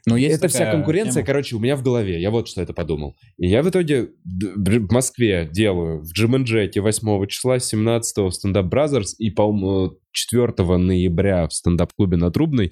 Но 0.09 0.17
есть 0.17 0.37
это 0.37 0.47
вся 0.47 0.71
конкуренция, 0.71 1.21
тема. 1.21 1.25
короче, 1.25 1.55
у 1.55 1.59
меня 1.59 1.75
в 1.75 1.83
голове, 1.83 2.21
я 2.21 2.31
вот 2.31 2.47
что 2.47 2.61
это 2.61 2.73
подумал. 2.73 3.15
И 3.37 3.47
я 3.47 3.63
в 3.63 3.69
итоге 3.69 4.09
в 4.25 4.93
Москве 4.93 5.49
делаю 5.51 6.01
в 6.01 6.11
Jim 6.11 6.29
and 6.29 6.46
Jack'е 6.46 6.81
8 6.81 7.27
числа, 7.27 7.59
17 7.59 8.17
в 8.17 8.31
Стендап 8.31 8.65
Brothers 8.65 9.15
и, 9.19 9.29
по-моему, 9.29 9.97
4 10.11 10.53
ноября 10.77 11.47
в 11.47 11.53
стендап-клубе 11.53 12.17
на 12.17 12.31
Трубной 12.31 12.71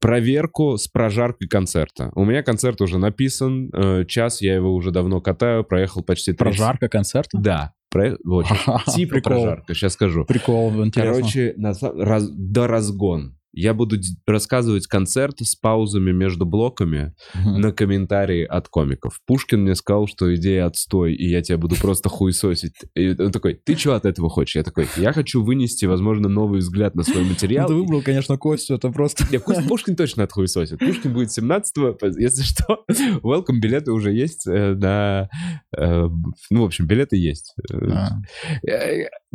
проверку 0.00 0.76
с 0.76 0.88
прожаркой 0.88 1.48
концерта. 1.48 2.10
У 2.14 2.24
меня 2.24 2.42
концерт 2.42 2.80
уже 2.80 2.98
написан, 2.98 3.70
э, 3.72 4.04
час 4.06 4.40
я 4.42 4.54
его 4.54 4.74
уже 4.74 4.90
давно 4.90 5.20
катаю, 5.20 5.64
проехал 5.64 6.02
почти 6.02 6.32
30. 6.32 6.38
Прожарка 6.38 6.88
концерта? 6.88 7.38
Да, 7.38 7.72
про... 7.90 8.16
вот, 8.24 8.46
типа 8.94 9.14
Прикол. 9.14 9.32
прожарка, 9.32 9.74
сейчас 9.74 9.94
скажу. 9.94 10.24
Прикол, 10.24 10.84
интересно. 10.84 11.14
Короче, 11.14 11.54
на 11.56 11.72
раз- 11.72 12.30
до 12.30 12.66
разгон. 12.66 13.35
Я 13.56 13.72
буду 13.72 13.96
рассказывать 14.26 14.86
концерт 14.86 15.40
с 15.40 15.56
паузами 15.56 16.12
между 16.12 16.44
блоками 16.44 17.14
на 17.34 17.72
комментарии 17.72 18.44
от 18.44 18.68
комиков. 18.68 19.18
Пушкин 19.26 19.62
мне 19.62 19.74
сказал, 19.74 20.06
что 20.06 20.34
идея 20.36 20.66
отстой, 20.66 21.14
и 21.14 21.26
я 21.26 21.40
тебя 21.40 21.56
буду 21.56 21.74
просто 21.76 22.10
хуесосить. 22.10 22.74
И 22.94 23.10
он 23.18 23.32
такой, 23.32 23.54
ты 23.54 23.74
что 23.74 23.94
от 23.94 24.04
этого 24.04 24.28
хочешь? 24.28 24.56
Я 24.56 24.62
такой, 24.62 24.86
я 24.98 25.12
хочу 25.14 25.42
вынести, 25.42 25.86
возможно, 25.86 26.28
новый 26.28 26.60
взгляд 26.60 26.94
на 26.94 27.02
свой 27.02 27.24
Ну, 27.24 27.30
материал. 27.30 27.66
Ты 27.66 27.74
выбрал, 27.74 28.02
конечно, 28.02 28.36
Костю, 28.36 28.74
это 28.74 28.90
просто... 28.90 29.24
Не, 29.32 29.38
Пусть 29.40 29.66
Пушкин 29.66 29.96
точно 29.96 30.24
отхуесосит. 30.24 30.78
Пушкин 30.78 31.14
будет 31.14 31.30
17-го. 31.36 31.96
Если 32.18 32.42
что, 32.42 32.84
welcome, 33.22 33.58
билеты 33.58 33.90
уже 33.92 34.12
есть 34.12 34.46
э, 34.46 34.74
на... 34.74 35.30
э, 35.76 36.08
Ну, 36.50 36.62
в 36.62 36.64
общем, 36.66 36.86
билеты 36.86 37.16
есть. 37.16 37.54
Э, 37.72 37.86
А. 37.90 38.20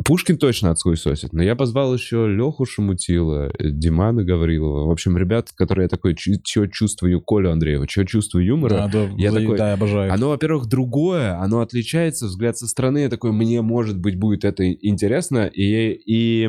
Пушкин 0.04 0.38
точно 0.38 0.70
отхуесосит. 0.70 1.32
Но 1.32 1.42
я 1.42 1.54
позвал 1.56 1.94
еще 1.94 2.26
Леху 2.28 2.64
Шамутила, 2.64 3.50
э, 3.58 3.70
Димана 3.70 4.24
Гаврилова. 4.24 4.86
В 4.86 4.90
общем, 4.90 5.16
ребят, 5.16 5.52
которые 5.52 5.84
я 5.84 5.88
такой, 5.88 6.14
чье 6.16 6.68
чувствую 6.70 7.20
Колю 7.20 7.50
Андреева, 7.50 7.86
чье 7.86 8.06
чувство 8.06 8.38
юмора. 8.38 8.74
Да, 8.74 8.88
да, 8.88 9.10
Я 9.16 9.30
за- 9.30 9.40
такой, 9.40 9.58
да, 9.58 9.72
обожаю. 9.74 10.12
Оно, 10.12 10.28
во-первых, 10.30 10.66
другое, 10.66 11.38
оно 11.40 11.60
отличается, 11.60 12.26
взгляд 12.26 12.56
со 12.58 12.66
стороны, 12.66 12.98
я 12.98 13.08
такой, 13.08 13.32
мне, 13.32 13.62
может 13.62 13.98
быть, 13.98 14.18
будет 14.18 14.44
это 14.44 14.70
интересно, 14.72 15.46
и, 15.46 15.92
и 15.92 16.48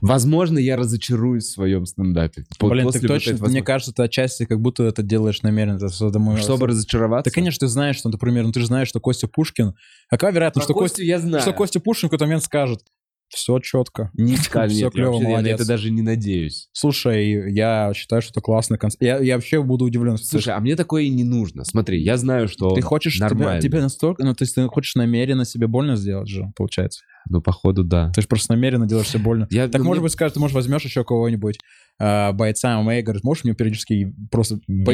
возможно, 0.00 0.58
я 0.58 0.76
разочаруюсь 0.76 1.44
в 1.44 1.52
своем 1.52 1.86
стендапе. 1.86 2.44
Блин, 2.60 2.84
после 2.84 3.00
ты 3.00 3.08
вот 3.08 3.14
точно, 3.14 3.48
мне 3.48 3.62
кажется, 3.62 3.92
ты 3.92 4.02
отчасти 4.02 4.44
как 4.44 4.60
будто 4.60 4.84
это 4.84 5.02
делаешь 5.02 5.42
намеренно. 5.42 5.78
Думаю, 6.10 6.38
Чтобы 6.38 6.66
разочароваться? 6.68 7.30
Да, 7.30 7.34
конечно, 7.34 7.60
ты 7.66 7.68
знаешь, 7.68 7.96
что, 7.96 8.08
например, 8.08 8.44
ну 8.44 8.52
ты 8.52 8.60
же 8.60 8.66
знаешь, 8.66 8.88
что 8.88 9.00
Костя 9.00 9.28
Пушкин. 9.28 9.74
Какая 10.08 10.32
вероятность, 10.32 10.66
Про 10.66 10.72
что 10.72 10.80
Костя, 10.80 10.96
Костю 10.96 11.08
я 11.08 11.18
знаю. 11.18 11.42
что 11.42 11.52
Костя 11.52 11.80
Пушкин 11.80 12.08
в 12.08 12.10
какой-то 12.10 12.24
момент 12.26 12.44
скажет, 12.44 12.82
все 13.28 13.58
четко. 13.60 14.10
Не 14.14 14.36
Всё 14.36 14.60
нет, 14.64 14.72
я 14.72 14.90
клёво, 14.90 15.12
вообще- 15.12 15.22
я 15.22 15.28
на 15.28 15.28
молодец. 15.36 15.54
это 15.60 15.68
даже 15.68 15.90
не 15.90 16.02
надеюсь. 16.02 16.68
Слушай, 16.72 17.52
я 17.52 17.92
считаю, 17.94 18.22
что 18.22 18.32
это 18.32 18.40
классный 18.40 18.78
концерт. 18.78 19.02
Я, 19.02 19.18
я 19.18 19.34
вообще 19.36 19.62
буду 19.62 19.84
удивлен. 19.84 20.16
Слушай, 20.18 20.54
а 20.54 20.60
мне 20.60 20.76
такое 20.76 21.02
и 21.04 21.08
не 21.10 21.24
нужно. 21.24 21.64
Смотри, 21.64 22.02
я 22.02 22.16
знаю, 22.16 22.48
что 22.48 22.70
ты 22.70 22.80
хочешь 22.80 23.18
нормально. 23.20 23.60
тебе 23.60 23.80
настолько, 23.80 24.24
ну 24.24 24.34
то 24.34 24.42
есть 24.44 24.54
ты 24.54 24.66
хочешь 24.68 24.94
намеренно 24.94 25.44
себе 25.44 25.66
больно 25.66 25.96
сделать 25.96 26.28
же, 26.28 26.44
получается. 26.56 27.02
Ну, 27.30 27.42
походу, 27.42 27.84
да. 27.84 28.10
Ты 28.14 28.22
же 28.22 28.28
просто 28.28 28.54
намеренно 28.54 28.86
делаешь 28.86 29.08
себе 29.08 29.22
больно. 29.22 29.46
Я, 29.50 29.68
Так, 29.68 29.80
ну, 29.82 29.86
может 29.88 30.00
мне- 30.00 30.04
быть, 30.06 30.12
скажешь, 30.12 30.32
ты, 30.32 30.40
может, 30.40 30.54
возьмешь 30.54 30.82
еще 30.84 31.04
кого-нибудь 31.04 31.58
э, 31.98 32.32
бойца 32.32 32.80
ММА 32.80 32.98
и 32.98 33.02
говоришь, 33.02 33.22
можешь 33.22 33.44
мне 33.44 33.54
периодически 33.54 34.14
просто 34.30 34.58
по, 34.84 34.92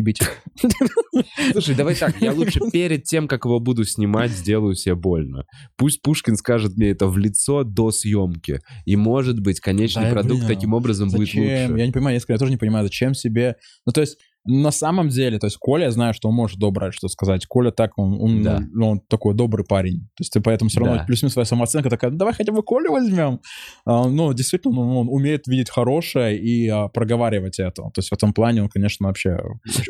Бить. 0.00 0.20
Слушай, 1.52 1.74
давай 1.74 1.94
так, 1.94 2.20
я 2.20 2.32
лучше 2.32 2.60
перед 2.70 3.04
тем, 3.04 3.26
как 3.28 3.44
его 3.44 3.60
буду 3.60 3.84
снимать, 3.84 4.30
сделаю 4.30 4.74
себе 4.74 4.94
больно. 4.94 5.44
Пусть 5.76 6.02
Пушкин 6.02 6.36
скажет 6.36 6.76
мне 6.76 6.90
это 6.90 7.06
в 7.06 7.18
лицо 7.18 7.64
до 7.64 7.90
съемки. 7.90 8.60
И, 8.84 8.96
может 8.96 9.40
быть, 9.40 9.60
конечный 9.60 10.04
Да, 10.04 10.10
продукт 10.10 10.44
блин, 10.44 10.54
таким 10.54 10.74
образом 10.74 11.08
будет 11.08 11.20
лучше. 11.34 11.40
Я 11.40 11.86
не 11.86 11.92
понимаю, 11.92 12.14
если 12.14 12.32
я 12.32 12.38
тоже 12.38 12.52
не 12.52 12.58
понимаю, 12.58 12.84
зачем 12.84 13.14
себе... 13.14 13.56
Ну, 13.86 13.92
то 13.92 14.00
есть, 14.00 14.18
на 14.50 14.70
самом 14.70 15.08
деле, 15.10 15.38
то 15.38 15.46
есть, 15.46 15.58
Коля, 15.58 15.84
я 15.84 15.90
знаю, 15.90 16.14
что 16.14 16.28
он 16.28 16.34
может 16.34 16.58
доброе 16.58 16.90
что 16.90 17.08
сказать. 17.08 17.44
Коля 17.46 17.70
так, 17.70 17.92
он, 17.98 18.20
он, 18.20 18.42
Да. 18.42 18.60
ну, 18.72 18.88
он 18.90 19.00
такой 19.00 19.34
добрый 19.34 19.64
парень. 19.66 20.00
То 20.16 20.20
есть, 20.22 20.32
ты 20.32 20.40
поэтому 20.40 20.70
все 20.70 20.80
равно 20.80 20.96
Да. 20.96 21.04
плюс-минус 21.04 21.34
своя 21.34 21.44
самооценка 21.44 21.90
такая, 21.90 22.10
«Ну, 22.10 22.16
давай 22.16 22.32
хотя 22.34 22.50
бы 22.52 22.62
Колю 22.62 22.92
возьмем. 22.92 23.40
А, 23.84 24.08
ну, 24.08 24.32
действительно, 24.32 24.74
ну, 24.74 25.00
он 25.00 25.08
умеет 25.08 25.46
видеть 25.46 25.70
хорошее 25.70 26.38
и 26.38 26.66
а, 26.68 26.88
проговаривать 26.88 27.58
это. 27.60 27.82
То 27.82 27.92
есть, 27.98 28.08
в 28.08 28.12
этом 28.14 28.32
плане 28.32 28.62
он, 28.62 28.68
конечно, 28.68 29.06
вообще... 29.06 29.38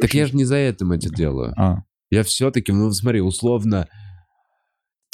Так 0.01 0.13
я 0.15 0.27
же 0.27 0.35
не 0.37 0.45
за 0.45 0.57
этим 0.57 0.93
это 0.93 1.09
делаю. 1.09 1.55
А, 1.57 1.85
Я 2.11 2.23
все-таки, 2.25 2.73
ну 2.73 2.91
смотри, 2.91 3.21
условно... 3.21 3.87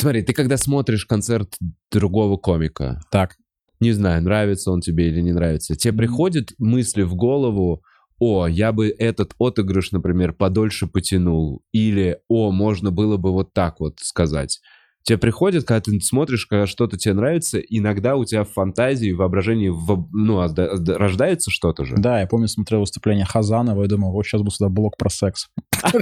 Смотри, 0.00 0.22
ты 0.22 0.32
когда 0.32 0.56
смотришь 0.56 1.06
концерт 1.06 1.54
другого 1.92 2.36
комика, 2.36 3.00
так. 3.10 3.36
не 3.80 3.92
знаю, 3.92 4.22
нравится 4.22 4.70
он 4.72 4.80
тебе 4.80 5.08
или 5.08 5.20
не 5.20 5.32
нравится, 5.32 5.76
тебе 5.76 5.92
приходят 5.98 6.50
мысли 6.58 7.02
в 7.02 7.14
голову, 7.14 7.82
о, 8.18 8.46
я 8.46 8.72
бы 8.72 8.88
этот 8.90 9.34
отыгрыш, 9.38 9.92
например, 9.92 10.32
подольше 10.32 10.86
потянул, 10.86 11.62
или, 11.72 12.20
о, 12.28 12.50
можно 12.52 12.90
было 12.90 13.16
бы 13.16 13.32
вот 13.32 13.52
так 13.52 13.80
вот 13.80 13.98
сказать. 14.00 14.60
Тебе 15.04 15.18
приходит, 15.18 15.64
когда 15.66 15.82
ты 15.82 16.00
смотришь, 16.00 16.46
когда 16.46 16.66
что-то 16.66 16.96
тебе 16.96 17.12
нравится, 17.12 17.58
иногда 17.58 18.16
у 18.16 18.24
тебя 18.24 18.44
в 18.44 18.50
фантазии, 18.50 19.12
в 19.12 19.18
воображении 19.18 19.68
в- 19.68 20.08
ну, 20.12 20.40
рождается 20.40 21.50
что-то 21.50 21.84
же. 21.84 21.96
Да, 21.98 22.20
я 22.20 22.26
помню, 22.26 22.48
смотрел 22.48 22.80
выступление 22.80 23.26
Хазанова 23.26 23.84
и 23.84 23.86
думал, 23.86 24.12
вот 24.12 24.24
сейчас 24.24 24.40
будет 24.40 24.54
сюда 24.54 24.70
блок 24.70 24.96
про 24.96 25.10
секс. 25.10 25.48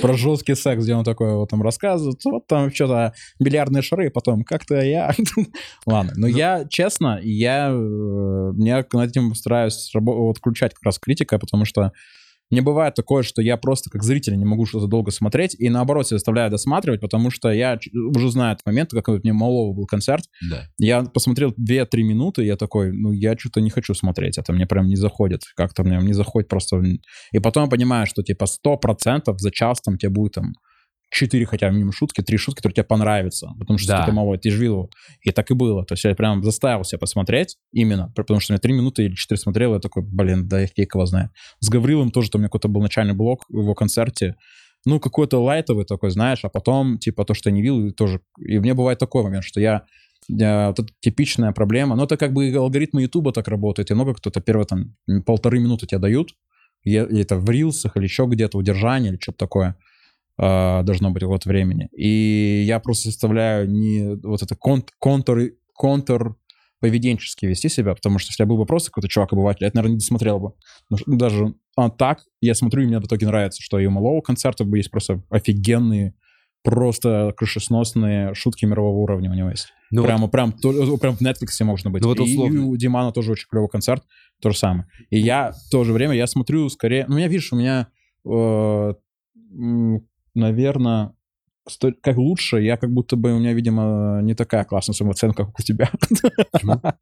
Про 0.00 0.14
жесткий 0.14 0.54
секс, 0.54 0.82
где 0.82 0.94
он 0.94 1.04
такой 1.04 1.34
вот 1.34 1.50
там 1.50 1.62
рассказывает, 1.62 2.18
вот 2.24 2.46
там 2.46 2.72
что-то 2.72 3.12
бильярдные 3.38 3.82
шары, 3.82 4.10
потом 4.10 4.42
как-то 4.42 4.80
я... 4.80 5.12
Ладно, 5.86 6.12
но 6.16 6.26
я, 6.26 6.66
честно, 6.68 7.20
я, 7.22 7.70
э, 7.70 8.52
я 8.56 8.84
над 8.92 9.10
этим 9.10 9.34
стараюсь 9.34 9.92
вот 9.94 10.38
включать 10.38 10.74
как 10.74 10.82
раз 10.82 10.98
критика, 10.98 11.38
потому 11.38 11.66
что 11.66 11.92
не 12.50 12.60
бывает 12.60 12.94
такое, 12.94 13.22
что 13.22 13.42
я 13.42 13.56
просто 13.56 13.90
как 13.90 14.02
зритель 14.02 14.36
не 14.36 14.44
могу 14.44 14.66
что-то 14.66 14.86
долго 14.86 15.10
смотреть, 15.10 15.54
и 15.58 15.68
наоборот 15.70 16.06
себя 16.06 16.18
заставляю 16.18 16.50
досматривать, 16.50 17.00
потому 17.00 17.30
что 17.30 17.50
я 17.50 17.78
уже 18.16 18.30
знаю 18.30 18.54
этот 18.54 18.66
момент, 18.66 18.90
как 18.90 19.08
вот 19.08 19.22
мне 19.24 19.32
Малого 19.32 19.72
был 19.72 19.86
концерт, 19.86 20.24
Да. 20.50 20.68
я 20.78 21.02
посмотрел 21.02 21.52
2-3 21.58 22.02
минуты, 22.02 22.42
и 22.42 22.46
я 22.46 22.56
такой, 22.56 22.92
ну, 22.92 23.12
я 23.12 23.36
что-то 23.36 23.60
не 23.60 23.70
хочу 23.70 23.94
смотреть, 23.94 24.38
это 24.38 24.52
мне 24.52 24.66
прям 24.66 24.86
не 24.86 24.96
заходит, 24.96 25.42
как-то 25.56 25.82
мне 25.84 25.98
не 25.98 26.12
заходит 26.12 26.48
просто. 26.48 26.82
И 27.32 27.38
потом 27.40 27.64
я 27.64 27.70
понимаю, 27.70 28.06
что, 28.06 28.22
типа, 28.22 28.46
100% 28.46 29.34
за 29.38 29.50
час 29.50 29.80
там 29.80 29.98
тебе 29.98 30.10
будет 30.10 30.32
там 30.32 30.52
4 31.14 31.46
хотя 31.46 31.68
бы 31.68 31.74
минимум 31.74 31.92
шутки, 31.92 32.22
3 32.22 32.36
шутки, 32.36 32.58
которые 32.58 32.74
тебе 32.74 32.84
понравятся, 32.84 33.48
потому 33.58 33.78
что 33.78 33.88
Да. 33.92 34.06
ты 34.06 34.12
малой, 34.12 34.38
ты 34.38 34.50
же 34.50 34.58
видел. 34.60 34.90
И 35.22 35.30
так 35.30 35.50
и 35.50 35.54
было. 35.54 35.84
То 35.84 35.94
есть 35.94 36.04
я 36.04 36.14
прям 36.14 36.42
заставил 36.42 36.84
себя 36.84 36.98
посмотреть 36.98 37.56
именно, 37.72 38.12
потому 38.16 38.40
что 38.40 38.52
я 38.54 38.58
3 38.58 38.72
минуты 38.72 39.04
или 39.04 39.14
4 39.14 39.38
смотрел, 39.38 39.70
и 39.72 39.74
я 39.74 39.80
такой, 39.80 40.02
блин, 40.02 40.48
да 40.48 40.60
я 40.60 40.66
фиг 40.66 40.94
его 40.94 41.06
знаю. 41.06 41.30
С 41.60 41.68
Гаврилом 41.68 42.10
тоже 42.10 42.30
там 42.30 42.40
у 42.40 42.42
меня 42.42 42.48
какой-то 42.48 42.68
был 42.68 42.82
начальный 42.82 43.14
блок 43.14 43.44
в 43.48 43.58
его 43.60 43.74
концерте, 43.74 44.34
ну, 44.86 45.00
какой-то 45.00 45.38
лайтовый 45.42 45.84
такой, 45.86 46.10
знаешь, 46.10 46.40
а 46.44 46.48
потом, 46.50 46.98
типа, 46.98 47.24
то, 47.24 47.32
что 47.32 47.48
я 47.48 47.54
не 47.54 47.62
видел, 47.62 47.90
тоже... 47.92 48.20
И 48.38 48.58
мне 48.58 48.74
бывает 48.74 48.98
такой 48.98 49.22
момент, 49.22 49.44
что 49.44 49.60
я 49.60 49.84
я- 50.28 50.68
вот 50.68 50.78
это 50.80 50.88
типичная 51.00 51.52
проблема. 51.52 51.96
Но 51.96 52.04
это 52.04 52.16
как 52.16 52.32
бы 52.32 52.50
алгоритмы 52.54 53.02
Ютуба 53.02 53.30
так 53.32 53.46
работают. 53.48 53.90
И 53.90 53.94
много 53.94 54.14
кто-то 54.14 54.40
первые 54.40 54.66
там 54.66 54.94
полторы 55.26 55.58
минуты 55.60 55.86
тебе 55.86 55.98
дают, 56.00 56.30
или 56.82 57.20
это 57.20 57.36
в 57.36 57.48
рилсах, 57.50 57.96
или 57.96 58.04
еще 58.04 58.24
где-то 58.26 58.56
удержание, 58.58 59.12
или 59.12 59.18
что-то 59.20 59.38
такое 59.38 59.76
а, 60.38 60.82
должно 60.82 61.10
быть 61.10 61.22
вот 61.22 61.46
времени. 61.46 61.88
И 61.96 62.64
я 62.66 62.80
просто 62.80 63.10
составляю 63.10 63.70
не 63.70 64.16
вот 64.22 64.42
это 64.42 64.56
кон- 64.56 64.84
контур, 64.98 65.40
контур 65.74 66.36
поведенчески 66.80 67.46
вести 67.46 67.68
себя, 67.68 67.94
потому 67.94 68.18
что 68.18 68.30
если 68.30 68.42
я 68.42 68.46
был 68.46 68.58
бы 68.58 68.66
просто 68.66 68.90
какой-то 68.90 69.08
чувак-обыватель, 69.08 69.62
я, 69.62 69.68
это, 69.68 69.76
наверное, 69.76 69.94
не 69.94 69.98
досмотрел 70.00 70.38
бы. 70.38 70.52
Ну, 70.90 70.98
Даже 71.16 71.54
а, 71.76 71.88
так 71.88 72.24
я 72.40 72.54
смотрю, 72.54 72.82
и 72.82 72.86
мне 72.86 72.98
в 72.98 73.04
итоге 73.04 73.26
нравится, 73.26 73.62
что 73.62 73.78
и 73.78 73.86
у 73.86 73.90
малого 73.90 74.20
концерта 74.20 74.64
есть 74.64 74.90
просто 74.90 75.22
офигенные, 75.30 76.14
просто 76.62 77.32
крышесносные 77.36 78.34
шутки 78.34 78.64
мирового 78.64 78.98
уровня 78.98 79.30
у 79.30 79.34
него 79.34 79.50
есть. 79.50 79.68
Ну 79.90 80.02
вот 80.02 80.08
прямо, 80.08 80.28
прям, 80.28 80.52
то- 80.52 80.96
прям 80.98 81.16
в 81.16 81.22
Netflix 81.22 81.62
можно 81.62 81.90
быть. 81.90 82.02
Ну 82.02 82.08
вот 82.08 82.20
условно. 82.20 82.56
И, 82.56 82.60
у 82.60 82.76
Димана 82.76 83.12
тоже 83.12 83.32
очень 83.32 83.46
клевый 83.48 83.68
концерт, 83.68 84.02
то 84.42 84.50
же 84.50 84.58
самое. 84.58 84.86
И 85.10 85.18
я 85.18 85.52
в 85.52 85.70
то 85.70 85.84
же 85.84 85.92
время, 85.92 86.14
я 86.14 86.26
смотрю 86.26 86.68
скорее... 86.68 87.06
Ну, 87.06 87.14
у 87.14 87.16
меня, 87.18 87.28
видишь, 87.28 87.52
у 87.52 87.56
меня, 87.56 87.86
наверное, 90.34 91.14
как 92.02 92.16
лучше, 92.16 92.60
я 92.60 92.76
как 92.76 92.90
будто 92.90 93.16
бы, 93.16 93.32
у 93.32 93.38
меня, 93.38 93.52
видимо, 93.52 94.20
не 94.22 94.34
такая 94.34 94.64
классная 94.64 94.94
самооценка, 94.94 95.46
как 95.46 95.58
у 95.58 95.62
тебя. 95.62 95.90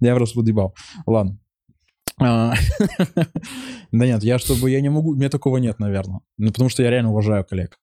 Я 0.00 0.14
просто 0.14 0.38
подъебал. 0.38 0.74
Ладно. 1.06 1.38
А, 2.20 2.54
Да 3.92 4.06
нет, 4.06 4.22
я 4.24 4.38
чтобы, 4.38 4.70
я 4.70 4.80
не 4.80 4.88
могу, 4.88 5.10
у 5.10 5.14
меня 5.14 5.28
такого 5.28 5.58
нет, 5.58 5.78
наверное. 5.78 6.20
Ну, 6.36 6.48
потому 6.50 6.68
что 6.68 6.82
я 6.82 6.90
реально 6.90 7.10
уважаю 7.10 7.44
коллег. 7.44 7.78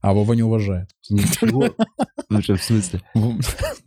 А 0.00 0.12
Вова 0.12 0.32
не 0.34 0.42
уважает. 0.42 0.88
Ничего. 1.10 1.74
Ну 2.28 2.40
что, 2.40 2.56
в 2.56 2.62
смысле? 2.62 3.02
В- 3.14 3.38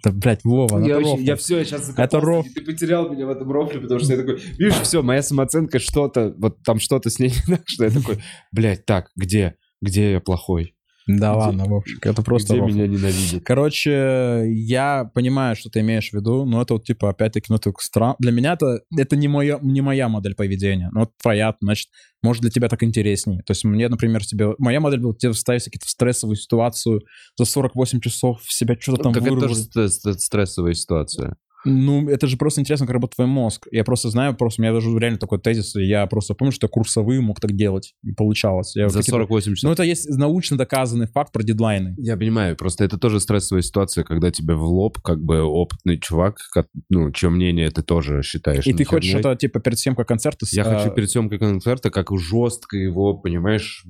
Да, 0.03 0.11
блядь, 0.11 0.43
Вова, 0.43 0.77
ну 0.77 0.85
Я, 0.85 0.99
я 0.99 1.35
все, 1.35 1.57
я 1.59 1.65
сейчас 1.65 1.91
Это 1.97 2.19
роф. 2.19 2.45
Ты 2.53 2.61
потерял 2.61 3.09
меня 3.09 3.25
в 3.25 3.29
этом 3.31 3.51
рофле, 3.51 3.79
потому 3.79 3.99
что 3.99 4.13
я 4.13 4.19
такой, 4.19 4.39
видишь, 4.39 4.79
все, 4.81 5.01
моя 5.01 5.23
самооценка 5.23 5.79
что-то, 5.79 6.31
вот 6.37 6.61
там 6.61 6.79
что-то 6.79 7.09
с 7.09 7.17
ней 7.17 7.29
не 7.47 7.55
так, 7.55 7.63
что 7.65 7.85
я 7.85 7.89
такой, 7.89 8.19
блядь, 8.51 8.85
так, 8.85 9.09
где? 9.15 9.55
Где 9.85 10.11
я 10.13 10.19
плохой? 10.19 10.73
Да 11.07 11.29
Где- 11.33 11.37
ладно, 11.39 11.65
Вовчик, 11.65 12.03
это 12.07 12.23
просто 12.23 12.53
Где 12.53 12.61
рофл. 12.63 12.73
меня 12.73 12.87
ненавидят? 12.87 13.43
Короче, 13.45 14.45
я 14.47 15.05
понимаю, 15.13 15.55
что 15.55 15.69
ты 15.69 15.81
имеешь 15.81 16.09
в 16.09 16.13
виду, 16.13 16.45
но 16.45 16.63
это 16.63 16.73
вот, 16.73 16.83
типа, 16.85 17.11
опять-таки, 17.11 17.45
ну, 17.49 17.57
это 17.57 17.71
странно. 17.79 18.15
Для 18.17 18.31
меня 18.31 18.53
это, 18.53 18.79
это 18.97 19.15
не, 19.15 19.27
моя, 19.27 19.59
не 19.61 19.81
моя 19.81 20.09
модель 20.09 20.33
поведения. 20.33 20.89
Ну, 20.93 21.01
вот 21.01 21.11
твоя, 21.21 21.55
значит, 21.61 21.89
может, 22.23 22.41
для 22.41 22.49
тебя 22.49 22.69
так 22.69 22.81
интереснее. 22.81 23.43
То 23.43 23.51
есть 23.51 23.63
мне, 23.63 23.87
например, 23.87 24.25
тебе... 24.25 24.55
Моя 24.57 24.79
модель 24.79 24.99
была 24.99 25.13
тебе 25.13 25.31
вставить 25.33 25.61
в 25.61 25.65
какую-то 25.65 25.87
стрессовую 25.87 26.37
ситуацию, 26.37 27.01
за 27.37 27.45
48 27.45 27.99
часов 27.99 28.41
в 28.41 28.51
себя 28.51 28.75
что-то 28.79 29.03
там 29.03 29.13
так 29.13 29.21
это 29.21 29.31
тоже 29.35 29.45
вырвать. 29.53 29.93
ст- 29.93 30.03
ст- 30.03 30.21
стрессовая 30.21 30.73
ситуация. 30.73 31.35
Ну, 31.65 32.07
это 32.09 32.27
же 32.27 32.37
просто 32.37 32.61
интересно, 32.61 32.85
как 32.85 32.93
работает 32.93 33.15
твой 33.15 33.27
мозг. 33.27 33.67
Я 33.71 33.83
просто 33.83 34.09
знаю, 34.09 34.35
просто 34.35 34.61
у 34.61 34.63
меня 34.63 34.73
даже 34.73 34.89
реально 34.97 35.17
такой 35.17 35.39
тезис, 35.39 35.75
я 35.75 36.05
просто 36.07 36.33
помню, 36.35 36.51
что 36.51 36.65
я 36.65 36.69
курсовые 36.69 37.21
мог 37.21 37.39
так 37.39 37.55
делать, 37.55 37.93
и 38.03 38.11
получалось. 38.11 38.75
Я 38.75 38.89
За 38.89 38.99
какие-то- 38.99 39.17
48 39.17 39.55
часов. 39.55 39.67
Ну, 39.67 39.73
это 39.73 39.83
есть 39.83 40.07
научно 40.09 40.57
доказанный 40.57 41.07
факт 41.07 41.31
про 41.33 41.43
дедлайны. 41.43 41.95
Я 41.97 42.17
понимаю, 42.17 42.55
просто 42.55 42.83
это 42.83 42.97
тоже 42.97 43.19
стрессовая 43.19 43.61
ситуация, 43.61 44.03
когда 44.03 44.31
тебе 44.31 44.55
в 44.55 44.63
лоб 44.63 44.99
как 45.01 45.21
бы 45.21 45.41
опытный 45.41 45.99
чувак, 45.99 46.37
ко- 46.53 46.67
ну, 46.89 47.11
чье 47.11 47.29
мнение 47.29 47.69
ты 47.71 47.81
тоже 47.81 48.21
считаешь. 48.23 48.65
И 48.67 48.73
ты 48.73 48.85
хочешь 48.85 49.11
херней. 49.11 49.19
это, 49.21 49.35
типа, 49.35 49.59
перед 49.59 49.79
съемкой 49.79 50.05
концерта... 50.05 50.45
Я 50.51 50.63
а, 50.63 50.77
хочу 50.77 50.93
перед 50.93 51.09
съемкой 51.09 51.39
концерта, 51.39 51.89
как 51.89 52.09
жестко 52.17 52.77
его, 52.77 53.15
понимаешь, 53.15 53.85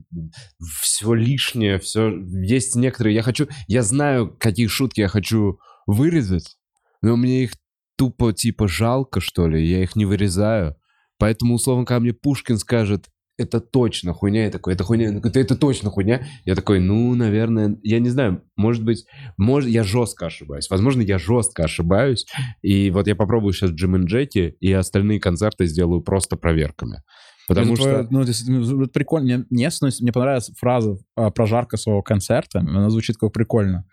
все 0.81 1.13
лишнее, 1.13 1.79
все... 1.79 2.11
Есть 2.41 2.75
некоторые... 2.75 3.15
Я 3.15 3.21
хочу... 3.21 3.47
Я 3.67 3.83
знаю, 3.83 4.35
какие 4.39 4.67
шутки 4.67 5.01
я 5.01 5.07
хочу 5.07 5.59
вырезать, 5.87 6.57
но 7.01 7.15
мне 7.15 7.43
их 7.43 7.51
тупо, 7.97 8.33
типа, 8.33 8.67
жалко, 8.67 9.19
что 9.19 9.47
ли, 9.47 9.65
я 9.65 9.83
их 9.83 9.95
не 9.95 10.05
вырезаю. 10.05 10.75
Поэтому, 11.17 11.55
условно, 11.55 11.85
когда 11.85 12.01
мне 12.01 12.13
Пушкин 12.13 12.57
скажет, 12.57 13.09
это 13.37 13.59
точно 13.59 14.13
хуйня, 14.13 14.45
я 14.45 14.51
такой, 14.51 14.73
это 14.73 14.83
хуйня, 14.83 15.11
«Да 15.19 15.39
это 15.39 15.57
точно 15.57 15.89
хуйня. 15.89 16.25
Я 16.45 16.55
такой, 16.55 16.79
ну, 16.79 17.13
наверное, 17.15 17.77
я 17.83 17.99
не 17.99 18.09
знаю, 18.09 18.41
может 18.55 18.83
быть, 18.83 19.05
может, 19.37 19.69
я 19.69 19.83
жестко 19.83 20.27
ошибаюсь. 20.27 20.69
Возможно, 20.69 21.01
я 21.01 21.17
жестко 21.17 21.63
ошибаюсь, 21.63 22.25
и 22.61 22.89
вот 22.91 23.07
я 23.07 23.15
попробую 23.15 23.53
сейчас 23.53 23.71
Джим 23.71 23.97
и 23.97 24.05
Джеки, 24.05 24.55
и 24.59 24.71
остальные 24.71 25.19
концерты 25.19 25.65
сделаю 25.65 26.01
просто 26.01 26.37
проверками. 26.37 27.03
Потому 27.47 27.73
Это 27.73 27.81
что... 27.81 28.07
Ну, 28.09 28.21
то 28.21 28.27
есть, 28.27 28.47
ну, 28.47 28.83
это 28.83 28.91
прикольно. 28.91 29.25
Мне, 29.25 29.45
мне, 29.49 29.69
мне 30.01 30.11
понравилась 30.11 30.51
фраза 30.57 30.97
а, 31.15 31.29
про 31.29 31.45
жарко 31.45 31.77
своего 31.77 32.01
концерта. 32.01 32.59
Она 32.59 32.89
звучит 32.89 33.17
как 33.17 33.31
прикольно. 33.33 33.85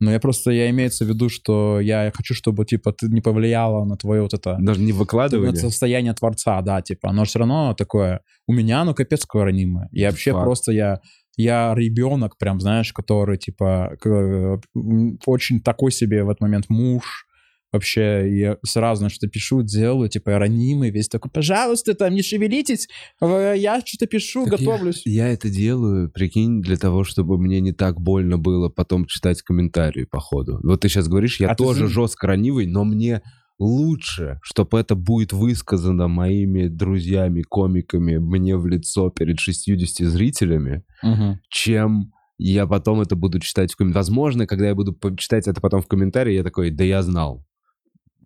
Но 0.00 0.10
я 0.10 0.18
просто, 0.18 0.50
я 0.50 0.70
имеется 0.70 1.04
в 1.04 1.08
виду, 1.08 1.28
что 1.28 1.78
я 1.78 2.10
хочу, 2.14 2.34
чтобы, 2.34 2.64
типа, 2.64 2.92
ты 2.92 3.06
не 3.08 3.20
повлияло 3.20 3.84
на 3.84 3.96
твое 3.96 4.22
вот 4.22 4.32
это... 4.32 4.56
Даже 4.58 4.80
не 4.80 4.92
на 4.92 4.98
выкладывание. 4.98 5.54
состояние 5.54 6.14
творца, 6.14 6.60
да, 6.62 6.80
типа, 6.80 7.10
оно 7.10 7.24
все 7.24 7.40
равно 7.40 7.74
такое, 7.74 8.22
у 8.46 8.52
меня 8.54 8.80
оно 8.80 8.94
капец 8.94 9.22
какое 9.22 9.44
ранимое. 9.44 9.88
Я 9.92 10.08
вообще 10.08 10.32
Факт. 10.32 10.44
просто, 10.44 10.72
я, 10.72 11.00
я 11.36 11.74
ребенок 11.76 12.38
прям, 12.38 12.60
знаешь, 12.60 12.92
который, 12.94 13.36
типа, 13.36 13.96
м, 14.04 15.18
очень 15.26 15.60
такой 15.60 15.92
себе 15.92 16.24
в 16.24 16.30
этот 16.30 16.40
момент 16.40 16.70
муж, 16.70 17.26
вообще, 17.72 18.28
я 18.38 18.56
сразу, 18.64 19.08
что-то 19.08 19.28
пишу, 19.28 19.62
делаю, 19.62 20.08
типа, 20.08 20.30
я 20.30 20.38
ранимый, 20.38 20.90
весь 20.90 21.08
такой, 21.08 21.30
пожалуйста, 21.30 21.94
там, 21.94 22.14
не 22.14 22.22
шевелитесь, 22.22 22.88
я 23.20 23.80
что-то 23.84 24.06
пишу, 24.06 24.46
Так 24.46 24.58
готовлюсь. 24.60 25.02
Я 25.04 25.28
это 25.28 25.48
делаю, 25.50 26.10
прикинь, 26.10 26.62
для 26.62 26.76
того, 26.76 27.04
чтобы 27.04 27.38
мне 27.38 27.60
не 27.60 27.72
так 27.72 28.00
больно 28.00 28.38
было 28.38 28.68
потом 28.68 29.06
читать 29.06 29.42
комментарии 29.42 30.04
по 30.04 30.18
ходу. 30.20 30.58
Вот 30.62 30.80
ты 30.80 30.88
сейчас 30.88 31.08
говоришь, 31.08 31.40
я 31.40 31.50
А 31.50 31.54
ты 31.54 31.62
тоже 31.64 31.86
за- 31.86 31.92
жестко 31.94 32.26
ранивый, 32.26 32.66
но 32.66 32.84
мне 32.84 33.22
лучше, 33.58 34.38
чтобы 34.42 34.78
это 34.80 34.94
будет 34.94 35.32
высказано 35.32 36.08
моими 36.08 36.66
друзьями, 36.68 37.42
комиками, 37.42 38.16
мне 38.16 38.56
в 38.56 38.66
лицо 38.66 39.10
перед 39.10 39.38
60 39.38 40.06
зрителями, 40.08 40.82
Мгм. 41.02 41.40
чем 41.50 42.12
я 42.38 42.66
потом 42.66 43.02
это 43.02 43.16
буду 43.16 43.38
читать 43.38 43.72
в 43.72 43.76
комментариях. 43.76 44.06
Возможно, 44.06 44.46
когда 44.46 44.68
я 44.68 44.74
буду 44.74 44.96
читать 45.18 45.46
это 45.46 45.60
потом 45.60 45.82
в 45.82 45.86
комментарии, 45.86 46.32
я 46.34 46.42
такой, 46.42 46.70
да 46.70 46.84
я 46.84 47.02
знал. 47.02 47.44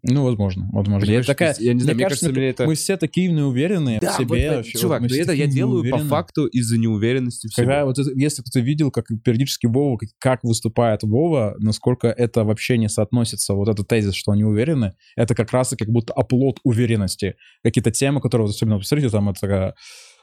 Ну, 0.06 0.22
возможно, 0.22 0.68
возможно. 0.70 1.10
Я 1.10 1.22
такая, 1.22 1.56
я 1.58 1.72
не 1.72 1.80
знаю, 1.80 1.96
мне 1.96 2.04
кажется, 2.04 2.30
мне 2.30 2.50
это- 2.50 2.66
мы 2.66 2.74
все 2.74 2.98
такие 2.98 3.32
неуверенные 3.32 4.00
в 4.00 4.04
себе. 4.12 4.48
вот, 4.50 4.56
вообще, 4.58 4.78
чувак, 4.78 5.00
мы 5.00 5.06
но 5.08 5.12
все 5.14 5.22
это 5.22 5.32
я 5.32 5.46
делаю 5.46 5.80
по 5.82 5.86
неуверенные. 5.86 6.08
факту 6.10 6.46
из-за 6.46 6.76
неуверенности 6.78 7.46
в 7.46 7.54
себе. 7.54 7.64
Когда 7.66 7.84
вот 7.86 7.96
если 7.98 8.42
кто-то 8.42 8.60
видел, 8.60 8.90
как 8.90 9.06
периодически 9.24 9.66
Вова, 9.66 9.98
как, 10.18 10.40
выступает 10.44 11.02
Вова, 11.04 11.54
насколько 11.58 12.08
это 12.08 12.44
вообще 12.44 12.76
не 12.76 12.90
соотносится, 12.90 13.54
вот 13.54 13.68
этот 13.68 13.88
тезис, 13.88 14.14
что 14.14 14.32
они 14.32 14.44
уверены, 14.44 14.92
это 15.16 15.34
как 15.34 15.50
раз 15.52 15.72
и 15.72 15.76
как 15.76 15.88
будто 15.88 16.12
оплот 16.12 16.58
уверенности. 16.64 17.36
Какие-то 17.62 17.90
темы, 17.90 18.20
которые, 18.20 18.46
вот 18.46 18.54
особенно, 18.54 18.78
посмотрите, 18.78 19.10
там 19.10 19.30
это 19.30 19.74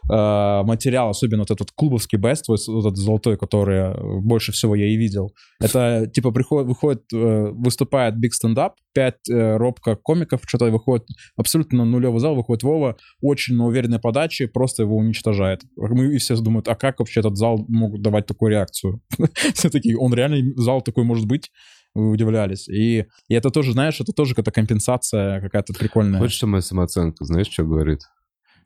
материал, 0.08 1.10
особенно 1.10 1.44
вот 1.44 1.52
этот 1.52 1.72
клубовский 1.72 2.18
бест, 2.18 2.48
вот 2.48 2.60
этот 2.60 2.98
золотой, 2.98 3.38
который 3.38 3.78
э, 3.78 4.20
больше 4.20 4.52
всего 4.52 4.76
я 4.76 4.88
и 4.88 4.96
видел. 4.96 5.34
Это 5.60 6.10
типа 6.12 6.32
приходит, 6.32 6.68
выходит, 6.68 7.04
э, 7.14 7.52
выступает 7.52 8.18
биг 8.18 8.34
стендап, 8.34 8.76
пять 8.94 9.30
э, 9.30 9.58
робко 9.58 9.96
комиков, 9.96 10.42
что-то 10.46 10.66
выходит 10.66 11.06
абсолютно 11.38 11.86
нулевый 11.86 12.20
зал, 12.20 12.36
выходит 12.36 12.64
Вова, 12.64 12.98
очень 13.22 13.56
на 13.56 13.66
уверенной 13.66 14.00
подаче, 14.00 14.48
просто 14.48 14.84
его 14.84 14.98
уничтожает. 14.98 15.62
Мы 15.76 16.16
и 16.16 16.18
все 16.18 16.36
думают, 16.36 16.68
а 16.68 16.76
как 16.76 17.00
вообще 17.00 17.20
этот 17.20 17.38
зал 17.38 17.66
мог 17.68 18.02
давать 18.02 18.26
такую 18.26 18.52
реакцию? 18.52 19.02
Все 19.54 19.70
такие, 19.70 19.98
он 19.98 20.14
реально, 20.14 20.38
зал 20.56 20.82
такой 20.82 21.04
может 21.04 21.28
быть? 21.28 21.52
Вы 21.94 22.12
удивлялись. 22.12 22.70
И, 22.70 23.06
и 23.28 23.34
это 23.34 23.50
тоже, 23.50 23.74
знаешь, 23.74 24.00
это 24.00 24.14
тоже 24.14 24.34
какая-то 24.34 24.52
компенсация 24.52 25.42
какая-то 25.42 25.74
прикольная. 25.74 26.22
Вот 26.22 26.32
что 26.32 26.48
моя 26.48 26.62
самооценка, 26.62 27.26
знаешь, 27.26 27.48
что 27.48 27.64
говорит? 27.64 28.00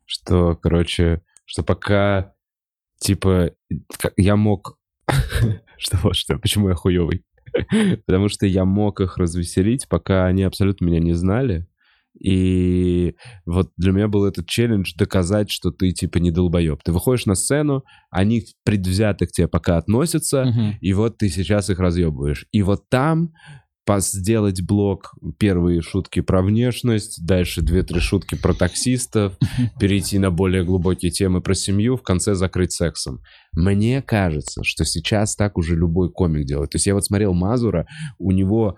Что, 0.06 0.56
короче, 0.56 1.22
что 1.46 1.64
пока, 1.64 2.34
типа, 3.00 3.52
я 4.18 4.36
мог... 4.36 4.78
Что, 5.78 5.98
вот 6.04 6.16
что, 6.16 6.38
почему 6.40 6.70
я 6.70 6.76
хуёвый? 6.76 7.24
Потому 8.06 8.30
что 8.30 8.46
я 8.46 8.64
мог 8.64 9.02
их 9.02 9.18
развеселить, 9.18 9.88
пока 9.90 10.26
они 10.26 10.44
абсолютно 10.44 10.86
меня 10.86 11.00
не 11.00 11.14
знали. 11.14 11.68
И 12.18 13.16
вот 13.46 13.72
для 13.76 13.92
меня 13.92 14.08
был 14.08 14.24
этот 14.24 14.48
челлендж 14.48 14.94
доказать, 14.96 15.52
что 15.52 15.72
ты, 15.72 15.92
типа, 15.92 16.18
не 16.20 16.32
долбоеб. 16.32 16.82
Ты 16.82 16.94
выходишь 16.94 17.26
на 17.26 17.36
сцену, 17.36 17.84
они 18.10 18.46
предвзято 18.64 19.28
к 19.28 19.32
тебе 19.32 19.50
пока 19.50 19.78
относятся, 19.78 20.46
Мгм. 20.46 20.78
и 20.80 20.94
вот 20.94 21.18
ты 21.18 21.28
сейчас 21.28 21.70
их 21.70 21.80
разъебываешь. 21.80 22.48
И 22.54 22.64
вот 22.64 22.88
там 22.90 23.34
сделать 24.00 24.62
блок, 24.62 25.14
первые 25.38 25.82
шутки 25.82 26.22
про 26.22 26.42
внешность, 26.42 27.26
дальше 27.26 27.62
две-три 27.62 28.00
шутки 28.00 28.36
про 28.36 28.54
таксистов, 28.54 29.38
перейти 29.80 30.18
на 30.20 30.32
более 30.32 30.64
глубокие 30.64 31.12
темы 31.12 31.42
про 31.42 31.54
семью, 31.54 31.96
в 31.96 32.04
конце 32.04 32.36
закрыть 32.36 32.74
сексом. 32.74 33.22
Мне 33.54 34.02
кажется, 34.02 34.64
что 34.64 34.86
сейчас 34.86 35.36
так 35.36 35.58
уже 35.58 35.76
любой 35.76 36.12
комик 36.12 36.46
делает. 36.46 36.72
То 36.72 36.76
есть 36.76 36.88
я 36.88 36.94
вот 36.94 37.06
смотрел 37.06 37.34
Мазура, 37.34 37.88
у 38.18 38.32
него 38.32 38.78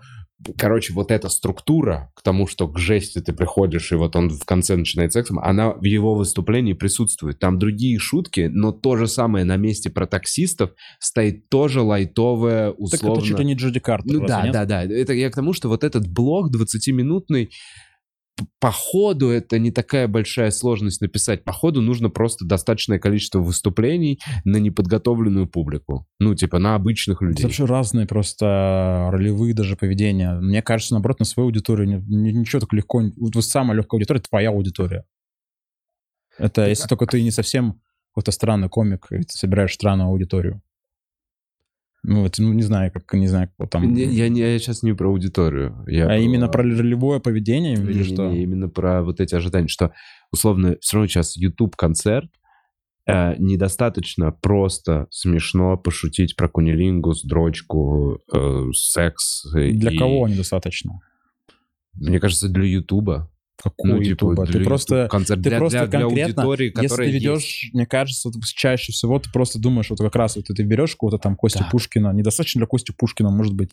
короче, 0.56 0.92
вот 0.92 1.10
эта 1.10 1.28
структура 1.28 2.12
к 2.14 2.22
тому, 2.22 2.46
что 2.46 2.68
к 2.68 2.78
жести 2.78 3.20
ты 3.20 3.32
приходишь, 3.32 3.92
и 3.92 3.96
вот 3.96 4.14
он 4.16 4.30
в 4.30 4.44
конце 4.44 4.76
начинает 4.76 5.12
сексом, 5.12 5.38
она 5.40 5.72
в 5.72 5.84
его 5.84 6.14
выступлении 6.14 6.72
присутствует. 6.72 7.38
Там 7.38 7.58
другие 7.58 7.98
шутки, 7.98 8.48
но 8.52 8.72
то 8.72 8.96
же 8.96 9.06
самое 9.08 9.44
на 9.44 9.56
месте 9.56 9.90
про 9.90 10.06
таксистов 10.06 10.70
стоит 11.00 11.48
тоже 11.48 11.80
лайтовая, 11.82 12.70
Так 12.70 12.80
условно... 12.80 13.18
это 13.18 13.26
чуть 13.26 13.38
ли 13.38 13.44
не 13.44 13.54
Джуди 13.54 13.80
Картер. 13.80 14.12
Ну 14.12 14.26
да, 14.26 14.42
нет? 14.42 14.52
да, 14.52 14.64
да. 14.64 14.84
Это 14.84 15.12
я 15.12 15.30
к 15.30 15.34
тому, 15.34 15.52
что 15.52 15.68
вот 15.68 15.84
этот 15.84 16.08
блок 16.08 16.54
20-минутный, 16.54 17.46
п- 17.46 17.52
по 18.60 18.70
ходу 18.70 19.28
это 19.28 19.58
не 19.58 19.70
такая 19.70 20.08
большая 20.08 20.50
сложность 20.50 21.00
написать. 21.00 21.44
По 21.44 21.52
ходу 21.52 21.80
нужно 21.80 22.10
просто 22.10 22.44
достаточное 22.44 22.98
количество 22.98 23.40
выступлений 23.40 24.20
на 24.44 24.56
неподготовленную 24.58 25.48
публику. 25.48 26.06
Ну, 26.18 26.34
типа 26.34 26.58
на 26.58 26.74
обычных 26.74 27.18
Это 27.18 27.26
людей. 27.26 27.44
вообще 27.44 27.64
разные 27.64 28.06
просто 28.06 29.08
ролевые 29.12 29.54
даже 29.54 29.76
поведения. 29.76 30.34
Мне 30.40 30.62
кажется, 30.62 30.94
наоборот, 30.94 31.18
на 31.20 31.24
свою 31.24 31.48
аудиторию 31.48 31.88
ни- 31.88 32.14
ни- 32.14 32.32
ничего 32.32 32.60
так 32.60 32.72
легко... 32.72 33.02
Вот 33.16 33.34
самая 33.44 33.76
легкая 33.76 33.98
аудитория— 33.98 34.20
это 34.20 34.28
твоя 34.28 34.50
аудитория. 34.50 35.04
Это 36.38 36.68
если 36.68 36.86
только 36.86 37.06
ты 37.06 37.22
не 37.22 37.30
совсем 37.30 37.80
какой-то 38.12 38.30
странный 38.32 38.68
комик, 38.68 39.06
и 39.10 39.18
ты 39.18 39.28
собираешь 39.28 39.74
странную 39.74 40.08
аудиторию. 40.08 40.62
Ну, 42.04 42.24
это, 42.24 42.42
ну, 42.42 42.52
не 42.52 42.62
знаю, 42.62 42.92
как, 42.92 43.12
не 43.14 43.26
знаю, 43.26 43.50
как 43.58 43.70
там... 43.70 43.92
Не- 43.92 44.04
я, 44.04 44.28
не, 44.28 44.40
я 44.40 44.58
сейчас 44.58 44.82
не 44.82 44.92
про 44.94 45.08
аудиторию. 45.08 45.84
Я 45.88 46.06
а 46.08 46.16
именно 46.16 46.48
про 46.48 46.62
ролевое 46.62 47.20
поведение 47.20 47.74
или 47.74 47.92
Не-не-не, 47.92 48.04
что? 48.14 48.30
именно 48.30 48.68
про 48.68 49.02
вот 49.02 49.20
эти 49.20 49.34
ожидания, 49.34 49.68
что, 49.68 49.92
условно, 50.32 50.76
все 50.80 50.96
равно 50.96 51.08
сейчас 51.08 51.36
YouTube-концерт, 51.36 52.30
э, 53.06 53.34
недостаточно 53.38 54.30
просто 54.30 55.08
смешно 55.10 55.76
пошутить 55.76 56.36
про 56.36 56.48
кунилингус, 56.48 57.24
дрочку, 57.24 58.20
э, 58.32 58.70
секс. 58.74 59.44
Для 59.52 59.90
и- 59.90 59.98
кого 59.98 60.28
недостаточно? 60.28 61.00
Мне 61.94 62.20
кажется, 62.20 62.48
для 62.48 62.64
Ютуба. 62.64 63.30
Какой 63.62 63.90
Ну, 63.90 63.98
типа, 63.98 64.08
Ютуба? 64.10 64.46
Ты 64.46 64.52
для 64.52 64.64
просто, 64.64 64.94
YouTube 64.96 65.10
концерт 65.10 65.42
ты 65.42 65.48
для, 65.50 65.58
просто 65.58 65.78
для, 65.78 65.86
для 65.88 66.00
конкретно, 66.00 66.42
аудитории, 66.42 66.72
если 66.80 66.96
ты 66.96 67.10
ведешь, 67.10 67.62
есть. 67.62 67.74
мне 67.74 67.86
кажется, 67.86 68.30
вот 68.32 68.44
чаще 68.44 68.92
всего 68.92 69.18
ты 69.18 69.30
просто 69.30 69.58
думаешь, 69.58 69.90
вот 69.90 69.98
как 69.98 70.14
раз 70.14 70.36
вот 70.36 70.44
ты 70.46 70.62
берешь 70.62 70.94
кого-то 70.94 71.18
там 71.18 71.34
Костю 71.36 71.60
Да. 71.60 71.68
Пушкина, 71.70 72.12
недостаточно 72.12 72.60
для 72.60 72.66
Кости 72.66 72.92
Пушкина, 72.96 73.30
может 73.30 73.54
быть, 73.54 73.70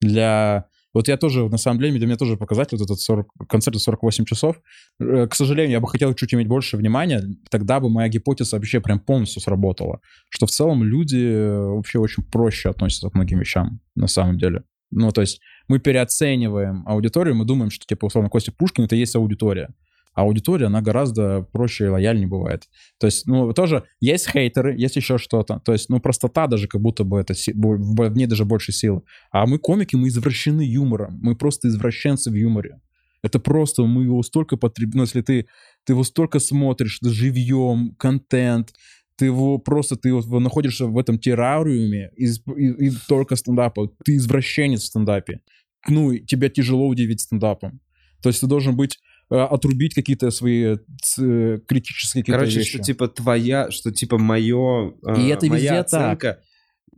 для... 0.00 0.66
Вот 0.94 1.08
я 1.08 1.18
тоже, 1.18 1.46
на 1.50 1.58
самом 1.58 1.80
деле, 1.80 1.98
для 1.98 2.06
меня 2.06 2.16
тоже 2.16 2.38
показатель, 2.38 2.78
вот 2.78 2.86
этот 2.86 2.98
40, 2.98 3.28
концерт 3.46 3.76
в 3.76 3.80
48 3.80 4.24
часов. 4.24 4.56
Э, 4.98 5.26
К 5.26 5.34
сожалению, 5.34 5.72
я 5.72 5.80
бы 5.80 5.88
хотел 5.88 6.14
чуть 6.14 6.32
иметь 6.32 6.48
больше 6.48 6.78
внимания, 6.78 7.22
тогда 7.50 7.80
бы 7.80 7.90
моя 7.90 8.08
гипотеза 8.08 8.56
вообще 8.56 8.80
прям 8.80 9.00
полностью 9.00 9.42
сработала. 9.42 10.00
Что 10.30 10.46
в 10.46 10.50
целом 10.50 10.82
люди 10.82 11.18
э, 11.18 11.60
вообще 11.60 11.98
очень 11.98 12.22
проще 12.22 12.70
относятся 12.70 13.10
к 13.10 13.14
многим 13.14 13.40
вещам, 13.40 13.80
на 13.94 14.06
самом 14.06 14.38
деле. 14.38 14.62
Ну, 14.90 15.10
то 15.10 15.20
есть 15.20 15.40
мы 15.68 15.78
переоцениваем 15.78 16.82
аудиторию, 16.86 17.34
мы 17.34 17.44
думаем, 17.44 17.70
что, 17.70 17.86
типа, 17.86 18.06
условно, 18.06 18.30
Костя 18.30 18.52
Пушкин— 18.52 18.84
это 18.86 18.96
и 18.96 19.00
есть 19.00 19.16
аудитория. 19.16 19.74
А 20.14 20.22
аудитория, 20.22 20.66
она 20.66 20.80
гораздо 20.80 21.42
проще 21.52 21.84
и 21.84 21.88
лояльнее 21.88 22.26
бывает. 22.26 22.70
То 22.98 23.06
есть, 23.06 23.26
ну, 23.26 23.52
тоже 23.52 23.84
есть 24.00 24.30
хейтеры, 24.30 24.74
есть 24.74 24.96
еще 24.96 25.18
что-то. 25.18 25.60
То 25.62 25.72
есть, 25.72 25.90
ну, 25.90 26.00
простота 26.00 26.46
даже 26.46 26.68
как 26.68 26.80
будто 26.80 27.04
бы 27.04 27.20
это, 27.20 27.34
в 27.34 28.16
ней 28.16 28.26
даже 28.26 28.46
больше 28.46 28.72
силы. 28.72 29.02
А 29.30 29.46
мы 29.46 29.58
комики, 29.58 29.94
мы 29.94 30.08
извращены 30.08 30.62
юмором. 30.62 31.18
Мы 31.20 31.36
просто 31.36 31.68
извращенцы 31.68 32.30
в 32.30 32.34
юморе. 32.34 32.80
Это 33.22 33.38
просто, 33.38 33.84
мы 33.84 34.04
его 34.04 34.22
столько 34.22 34.56
потребляем. 34.56 34.96
Ну, 34.96 35.02
если 35.02 35.20
ты, 35.20 35.48
ты 35.84 35.92
его 35.92 36.02
столько 36.02 36.38
смотришь, 36.38 36.98
живьем, 37.02 37.94
контент, 37.98 38.72
ты 39.16 39.26
его 39.26 39.58
просто, 39.58 39.96
ты 39.96 40.12
вот 40.12 40.26
находишься 40.40 40.86
в 40.86 40.98
этом 40.98 41.18
террариуме 41.18 42.10
из, 42.16 42.40
и, 42.56 42.86
и 42.88 42.92
только 43.08 43.36
стендапа. 43.36 43.88
Ты 44.04 44.16
извращенец 44.16 44.82
в 44.82 44.86
стендапе. 44.86 45.40
Ну, 45.88 46.10
и 46.12 46.20
тебя 46.24 46.48
тяжело 46.48 46.86
удивить 46.86 47.20
стендапом. 47.20 47.80
То 48.22 48.28
есть 48.28 48.40
ты 48.40 48.46
должен 48.46 48.76
быть 48.76 48.98
э, 49.30 49.36
отрубить 49.36 49.94
какие-то 49.94 50.30
свои 50.30 50.76
ц- 51.02 51.58
критические 51.66 52.22
какие-то 52.22 52.38
Короче, 52.40 52.58
вещи. 52.58 52.74
что 52.74 52.82
типа 52.82 53.08
твоя, 53.08 53.70
что 53.70 53.92
типа 53.92 54.18
мое, 54.18 54.90
И 55.16 55.28
это 55.28 55.46
моя 55.46 55.62
везде 55.62 55.68
так. 55.68 56.22
оценка, 56.22 56.40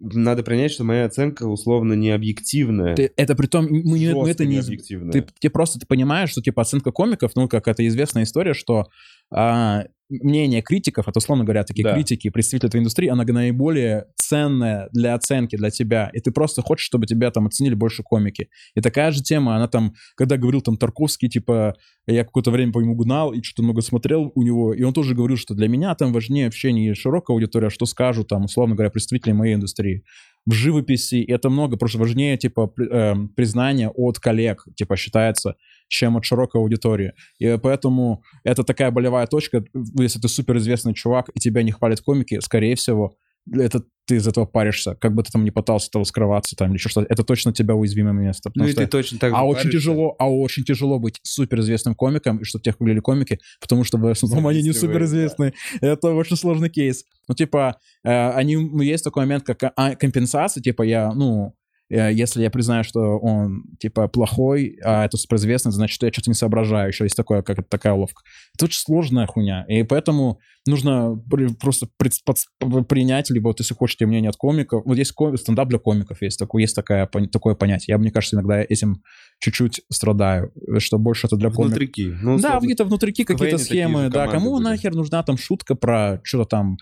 надо 0.01 0.43
принять, 0.43 0.70
что 0.73 0.85
моя 0.85 1.05
оценка 1.07 1.45
условно 1.47 1.93
не 1.95 2.11
объективная. 2.11 2.95
Ты- 2.95 3.11
это 3.16 3.35
при 3.35 3.47
том, 3.47 3.66
мы, 3.69 3.99
не- 3.99 4.15
мы 4.15 4.31
это 4.31 4.45
не, 4.47 4.61
ты, 4.62 5.27
ты 5.40 5.51
просто 5.51 5.78
ты 5.81 5.86
понимаешь, 5.86 6.31
что 6.31 6.40
типа 6.40 6.62
оценка 6.62 6.93
комиков, 6.93 7.32
ну 7.36 7.49
как 7.49 7.69
это 7.69 7.86
известная 7.86 8.23
история, 8.23 8.55
что 8.55 8.86
а, 9.31 9.85
мнение 10.09 10.63
критиков, 10.63 11.07
это 11.09 11.19
условно 11.19 11.45
говоря, 11.45 11.65
такие 11.65 11.85
Да. 11.85 11.95
критики, 11.95 12.31
представители 12.31 12.69
этой 12.69 12.81
индустрии, 12.81 13.09
она 13.09 13.25
наиболее 13.25 14.07
ценная 14.17 14.89
для 14.93 15.15
оценки 15.15 15.57
для 15.57 15.71
тебя, 15.71 16.11
и 16.13 16.21
ты 16.21 16.31
просто 16.31 16.63
хочешь, 16.63 16.85
чтобы 16.87 17.07
тебя 17.07 17.31
там 17.31 17.47
оценили 17.47 17.75
больше 17.75 18.03
комики. 18.03 18.49
И 18.75 18.81
такая 18.81 19.11
же 19.13 19.23
тема, 19.23 19.57
она 19.57 19.69
там, 19.69 19.95
когда 20.17 20.37
говорил 20.37 20.61
там 20.61 20.77
Тарковский, 20.77 21.29
типа, 21.29 21.77
я 22.07 22.25
какое-то 22.25 22.51
время 22.51 22.73
по 22.73 22.81
нему 22.81 22.95
гнал 22.95 23.33
и 23.33 23.43
что-то 23.43 23.63
много 23.63 23.83
смотрел 23.83 24.33
у 24.35 24.43
него, 24.43 24.73
и 24.73 24.83
он 24.83 24.93
тоже 24.93 25.15
говорил, 25.15 25.37
что 25.37 25.55
для 25.55 25.69
меня 25.69 25.95
там 25.95 26.13
важнее 26.13 26.47
вообще 26.47 26.73
не 26.73 26.95
широкая 26.95 27.35
аудитория, 27.35 27.67
а 27.67 27.71
что 27.71 27.87
скажут 27.87 28.29
там, 28.29 28.45
условно 28.45 28.75
говоря, 28.75 28.91
представители 28.91 29.33
моей 29.33 29.55
индустрии 29.55 30.05
в 30.47 30.53
живописи 30.53 31.23
это 31.25 31.51
много, 31.51 31.77
просто 31.77 31.99
важнее, 31.99 32.39
типа, 32.39 32.73
эм, 32.79 33.29
признание 33.29 33.91
от 33.91 34.19
коллег, 34.19 34.65
типа, 34.77 34.97
считается, 34.97 35.57
чем 35.89 36.16
от 36.16 36.24
широкой 36.24 36.60
аудитории. 36.60 37.12
И 37.39 37.59
поэтому 37.62 38.23
это 38.44 38.62
такая 38.62 38.90
болевая 38.90 39.27
точка, 39.27 39.65
если 39.98 40.20
ты 40.20 40.28
суперизвестный 40.28 40.94
чувак, 40.94 41.31
и 41.35 41.40
тебя 41.40 41.62
не 41.62 41.73
хвалят 41.73 42.01
комики, 42.01 42.40
скорее 42.40 42.77
всего, 42.77 43.16
это 43.52 43.82
ты 44.06 44.16
из 44.16 44.27
этого 44.27 44.47
паришься, 44.47 44.94
как 44.94 45.15
бы 45.15 45.23
ты 45.23 45.31
там 45.31 45.44
не 45.44 45.51
пытался 45.51 45.89
этого 45.89 46.05
скрываться 46.05 46.56
там 46.56 46.69
или 46.69 46.78
еще 46.78 46.89
что-то, 46.89 47.06
это 47.10 47.23
точно 47.24 47.52
тебя 47.52 47.74
уязвимое 47.74 48.15
место. 48.15 48.51
ну 48.55 48.66
и 48.66 48.73
что- 48.73 48.81
ты 48.81 48.86
точно 48.86 49.19
так 49.19 49.31
же 49.31 49.36
а 49.36 49.44
очень 49.44 49.65
паришься. 49.65 49.78
тяжело, 49.78 50.16
а 50.19 50.31
очень 50.31 50.65
тяжело 50.65 50.98
быть 50.98 51.19
суперизвестным 51.23 51.94
комиком, 51.94 52.39
и 52.39 52.44
чтобы 52.44 52.62
тебя 52.62 52.73
хвалили 52.73 53.01
комики, 53.01 53.39
потому 53.60 53.85
что 53.85 53.98
в 53.98 54.06
основном 54.06 54.47
они 54.47 54.62
не 54.62 54.73
суперизвестные. 54.73 55.52
Это 55.81 56.12
очень 56.12 56.36
сложный 56.36 56.70
кейс. 56.70 57.05
Ну, 57.28 57.35
типа, 57.35 57.77
э, 58.05 58.31
они, 58.31 58.56
ну, 58.56 58.81
есть 58.81 59.05
такой 59.05 59.24
момент, 59.24 59.44
как 59.44 59.73
а, 59.77 59.94
компенсация, 59.94 60.62
типа, 60.62 60.82
я, 60.82 61.12
ну, 61.12 61.55
если 61.90 62.43
я 62.43 62.51
признаю, 62.51 62.85
что 62.85 63.19
он, 63.19 63.65
типа, 63.81 64.09
плохой, 64.09 64.78
а 64.85 65.05
это 65.06 65.16
суперизвестный, 65.16 65.73
значит, 65.73 65.94
что 65.94 66.06
я 66.06 66.12
что-то 66.12 66.31
не 66.31 66.35
соображаю. 66.35 66.89
Еще 66.89 67.05
есть 67.05 67.16
такое, 67.16 67.43
как 67.43 67.66
такая 67.69 67.94
уловка. 67.94 68.23
Это 68.55 68.66
очень 68.66 68.78
сложная 68.81 69.27
хуйня. 69.27 69.65
И 69.69 69.82
поэтому 69.85 70.39
нужно 70.66 71.16
при- 71.31 71.55
просто 71.55 71.86
под- 71.97 72.86
принять, 72.89 73.31
либо 73.31 73.48
вот 73.48 73.60
если 73.60 73.74
хочете 73.74 74.05
мнение 74.06 74.28
от 74.28 74.36
комиков, 74.36 74.82
вот 74.85 74.98
есть 74.98 75.12
ко- 75.12 75.35
стендап 75.36 75.69
для 75.69 75.78
комиков, 75.78 76.20
есть, 76.20 76.39
такое, 76.39 76.62
есть 76.62 76.77
такая, 76.77 77.06
такое 77.32 77.55
понятие. 77.55 77.94
Я, 77.94 77.98
мне 77.98 78.10
кажется, 78.10 78.36
иногда 78.36 78.60
этим 78.60 79.02
чуть-чуть 79.40 79.81
страдаю, 79.90 80.52
что 80.78 80.98
больше 80.98 81.27
это 81.27 81.36
для 81.36 81.48
комиков. 81.51 81.78
Внутрики. 81.78 82.15
Ну, 82.20 82.39
Да, 82.39 82.60
какие-то 82.60 82.85
внутрики, 82.85 83.24
какие-то 83.24 83.56
схемы, 83.65 84.09
да, 84.10 84.27
кому 84.27 84.55
были. 84.56 84.65
нахер 84.65 84.94
нужна 84.94 85.23
там 85.23 85.39
шутка 85.39 85.74
про 85.74 86.20
что-то 86.24 86.44
там, 86.51 86.77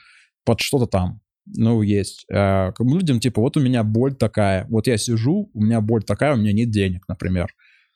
под 0.45 0.61
что-то 0.61 0.87
там. 0.87 1.21
Ну, 1.55 1.83
есть. 1.83 2.27
Бы 2.29 2.73
людям, 2.79 3.21
типа, 3.21 3.41
вот 3.41 3.57
у 3.57 3.61
меня 3.61 3.85
боль 3.85 4.15
такая, 4.15 4.67
вот 4.69 4.87
я 4.87 4.97
сижу, 4.97 5.51
у 5.53 5.63
меня 5.63 5.81
боль 5.81 6.03
такая, 6.03 6.35
у 6.35 6.37
меня 6.37 6.53
нет 6.53 6.71
денег, 6.71 7.05
например. 7.09 7.49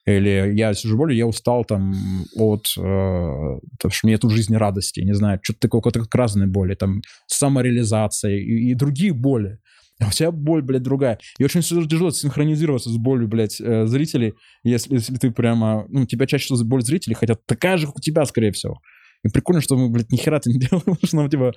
Или 0.07 0.53
я 0.57 0.73
сижу 0.75 0.97
болью, 0.97 1.17
я 1.17 1.27
устал 1.27 1.65
там 1.65 1.93
от, 2.35 2.67
э, 2.79 2.81
потому 2.81 3.93
что 3.93 4.07
мне 4.07 4.17
тут 4.17 4.33
жизни 4.33 4.57
радости, 4.57 5.01
не 5.01 5.15
знаю, 5.15 5.39
что-то 5.43 5.61
такое, 5.61 5.81
какой-то 5.81 6.01
как 6.01 6.15
разные 6.15 6.49
боли, 6.49 6.75
там, 6.75 7.03
самореализация 7.27 8.37
и, 8.37 8.71
и 8.71 8.75
другие 8.75 9.13
боли. 9.13 9.59
А 10.01 10.09
у 10.09 10.11
тебя 10.11 10.31
боль, 10.31 10.63
блядь, 10.63 10.83
другая. 10.83 11.19
И 11.39 11.45
очень 11.45 11.61
тяжело 11.61 12.11
синхронизироваться 12.11 12.89
с 12.89 12.97
болью, 12.97 13.29
блядь, 13.29 13.61
э, 13.61 13.85
зрителей, 13.87 14.33
если, 14.65 14.95
если 14.95 15.17
ты 15.17 15.31
прямо... 15.31 15.85
Ну, 15.89 16.07
тебя 16.07 16.27
чаще 16.27 16.47
всего 16.47 16.65
боль 16.65 16.83
зрителей 16.83 17.15
хотят 17.15 17.45
такая 17.45 17.77
же, 17.77 17.87
как 17.87 17.99
у 17.99 18.01
тебя, 18.01 18.25
скорее 18.25 18.53
всего. 18.53 18.81
И 19.23 19.29
прикольно, 19.29 19.61
что 19.61 19.77
мы, 19.77 19.91
блядь, 19.91 20.11
ни 20.11 20.17
хера 20.17 20.41
ты 20.41 20.51
не 20.51 20.59
делаем, 20.59 20.97
что 21.05 21.17
нам, 21.17 21.29
типа, 21.29 21.53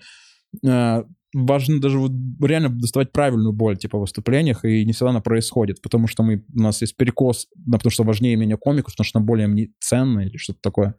э, 0.65 1.03
важно 1.33 1.79
даже 1.79 1.99
вот 1.99 2.11
реально 2.41 2.69
доставать 2.69 3.11
правильную 3.11 3.53
боль, 3.53 3.77
типа, 3.77 3.97
в 3.97 4.01
выступлениях, 4.01 4.65
и 4.65 4.85
не 4.85 4.93
всегда 4.93 5.09
она 5.09 5.21
происходит, 5.21 5.81
потому 5.81 6.07
что 6.07 6.23
мы, 6.23 6.43
у 6.55 6.61
нас 6.61 6.81
есть 6.81 6.95
перекос, 6.95 7.47
да, 7.55 7.77
потому 7.77 7.91
что 7.91 8.03
важнее 8.03 8.37
мнение 8.37 8.57
комиков, 8.57 8.93
потому 8.93 9.05
что 9.05 9.19
она 9.19 9.25
более 9.25 9.47
мне 9.47 9.69
ценно 9.79 10.21
или 10.21 10.37
что-то 10.37 10.59
такое. 10.61 10.95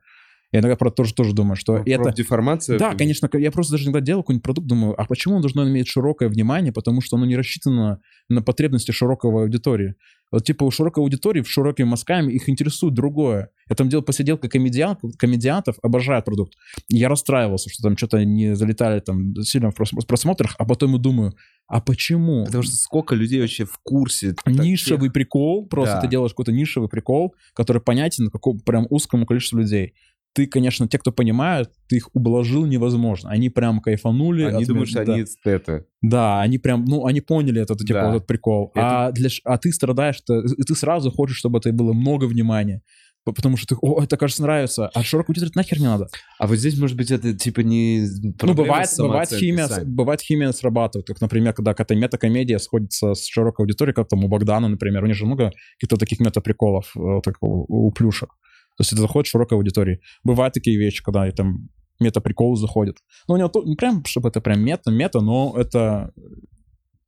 Я 0.55 0.61
иногда 0.61 0.77
про 0.77 0.93
тоже, 0.93 1.15
тоже 1.15 1.35
думаю, 1.35 1.57
что 1.57 1.83
это... 1.85 2.05
профдеформация. 2.05 2.79
Да, 2.79 2.95
конечно, 2.95 3.29
я 3.33 3.51
просто 3.51 3.73
даже 3.73 3.87
иногда 3.87 4.01
делаю 4.01 4.23
какой-нибудь 4.23 4.45
продукт, 4.45 4.69
думаю, 4.69 4.95
а 4.97 5.05
почему 5.05 5.35
он 5.35 5.41
должен 5.41 5.69
иметь 5.69 5.89
широкое 5.89 6.29
внимание, 6.29 6.73
потому 6.73 7.01
что 7.01 7.17
оно 7.17 7.27
не 7.27 7.35
рассчитано 7.37 7.99
на 8.29 8.41
потребности 8.41 8.93
широкого 8.93 9.43
аудитории. 9.43 9.97
Вот 10.31 10.45
типа 10.45 10.63
у 10.63 10.71
широкой 10.71 11.03
аудитории, 11.03 11.43
в 11.43 11.51
широкими 11.51 11.87
мазками 11.87 12.33
их 12.33 12.49
интересует 12.49 12.95
другое. 12.95 13.51
Я 13.69 13.75
там 13.75 13.89
делал 13.89 14.05
посиделка 14.05 14.49
комедиан, 14.49 14.97
комедиантов, 15.19 15.77
обожают 15.83 16.25
продукт. 16.25 16.55
Я 16.89 17.09
расстраивался, 17.09 17.69
что 17.71 17.83
там 17.83 17.97
что-то 17.97 18.25
не 18.25 18.55
залетали 18.55 19.01
там 19.01 19.35
сильно 19.43 19.73
в 19.73 19.81
прос- 19.81 20.07
просмотрах, 20.07 20.55
а 20.59 20.65
потом 20.65 20.95
и 20.95 21.01
думаю, 21.01 21.35
а 21.67 21.81
почему? 21.81 22.45
Потому 22.45 22.63
что 22.63 22.77
сколько 22.77 23.15
людей 23.15 23.41
вообще 23.41 23.65
в 23.65 23.79
курсе. 23.83 24.37
Нишевый 24.47 25.11
прикол, 25.11 25.67
просто 25.67 25.97
Да. 25.97 26.01
ты 26.03 26.09
делаешь 26.09 26.33
какой-то 26.33 26.53
нишевый 26.53 26.89
прикол, 26.89 27.35
который 27.55 27.83
понятен 27.83 28.31
какому 28.31 28.61
прям 28.61 28.87
узкому 28.91 29.27
количеству 29.27 29.59
людей. 29.59 29.95
Ты, 30.35 30.47
конечно, 30.49 30.89
те, 30.89 30.99
кто 30.99 31.13
понимают, 31.13 31.71
ты 31.89 31.97
их 31.97 32.09
ублажил 32.13 32.67
невозможно. 32.67 33.31
Они 33.31 33.51
прям 33.51 33.81
кайфанули. 33.81 34.45
Они 34.45 34.63
от- 34.65 34.69
думают, 34.69 34.89
что 34.89 35.05
да. 35.05 35.13
они 35.13 35.23
эстеты. 35.23 35.85
Да, 36.03 36.41
они 36.41 36.59
прям, 36.59 36.85
ну, 36.85 37.07
они 37.07 37.21
поняли 37.21 37.63
этот, 37.63 37.79
типа, 37.79 38.01
Да. 38.01 38.07
вот 38.09 38.17
этот 38.17 38.27
прикол. 38.27 38.73
А, 38.75 39.13
для, 39.13 39.29
а 39.45 39.59
ты 39.59 39.71
страдаешь, 39.73 40.17
что, 40.17 40.41
и 40.41 40.63
ты 40.63 40.75
сразу 40.75 41.13
хочешь, 41.13 41.37
чтобы 41.37 41.59
это 41.59 41.73
было 41.73 41.93
много 41.93 42.25
внимания. 42.25 42.83
Потому 43.25 43.57
что 43.57 43.75
ты, 43.75 43.77
о, 43.81 44.03
это, 44.03 44.17
кажется, 44.19 44.43
нравится. 44.43 44.89
А 44.89 45.03
широкую 45.03 45.33
аудиторию 45.33 45.51
это 45.51 45.59
нахер 45.59 45.79
не 45.79 45.87
надо. 45.87 46.09
А 46.39 46.47
вот 46.47 46.57
здесь, 46.57 46.79
может 46.79 46.97
быть, 46.97 47.11
это 47.11 47.33
типа 47.33 47.61
не 47.61 48.07
ну, 48.43 48.53
бывает, 48.55 48.89
бывает, 48.99 49.31
химия, 49.31 49.67
сами. 49.67 49.85
бывает 49.85 50.21
химия 50.21 50.53
срабатывает. 50.53 51.07
Как, 51.07 51.21
например, 51.23 51.55
когда 51.55 51.73
какая-то 51.73 51.95
метакомедия 51.95 52.59
сходится 52.59 53.15
с 53.15 53.27
широкой 53.27 53.65
аудиторией, 53.65 53.95
как 53.95 54.09
там 54.09 54.25
у 54.25 54.29
Богдана, 54.29 54.69
например. 54.69 55.05
У 55.05 55.07
них 55.07 55.17
же 55.17 55.25
много 55.25 55.53
каких-то 55.79 55.97
таких 55.97 56.21
метаприколов 56.21 56.93
э, 56.97 57.01
вот 57.01 57.25
так, 57.25 57.37
у, 57.41 57.87
у 57.87 57.91
плюшек. 57.93 58.29
То 58.77 58.81
есть 58.83 58.93
это 58.93 59.03
заходит 59.03 59.29
в 59.29 59.31
широкой 59.31 59.57
аудитории. 59.59 60.01
Бывают 60.25 60.55
такие 60.55 60.77
вещи, 60.79 61.03
когда 61.03 61.29
и 61.29 61.33
там 61.33 61.69
метаприкол 62.01 62.57
заходит. 62.57 62.99
Ну, 63.29 63.35
у 63.35 63.37
него 63.37 63.49
то- 63.49 63.63
не 63.65 63.77
прям, 63.77 64.05
чтобы 64.05 64.29
это 64.29 64.41
прям 64.41 64.61
мета-мета, 64.65 65.21
но 65.21 65.55
это 65.57 66.13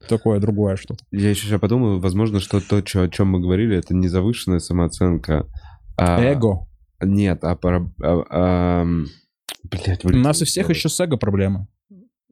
такое 0.09 0.39
другое 0.39 0.77
что-то. 0.77 1.05
Я 1.11 1.31
еще 1.31 1.47
сейчас 1.47 1.61
подумал, 1.61 1.99
возможно, 1.99 2.39
что 2.41 2.61
то, 2.61 2.81
чё- 2.83 3.03
о 3.03 3.09
чем 3.09 3.29
мы 3.29 3.41
говорили, 3.41 3.77
это 3.77 3.95
не 3.95 4.09
завышенная 4.09 4.61
самооценка. 4.61 5.47
а- 5.99 6.21
Эго. 6.23 6.67
Нет, 7.03 7.43
а... 7.43 7.57
про- 7.57 7.93
а- 8.03 8.81
ам, 8.83 9.07
блядь, 9.65 10.05
У 10.05 10.09
вылетело 10.09 10.23
нас 10.23 10.41
у 10.43 10.45
всех 10.45 10.69
еще 10.71 10.89
с 10.89 11.01
эго 11.01 11.17
проблемы. 11.17 11.67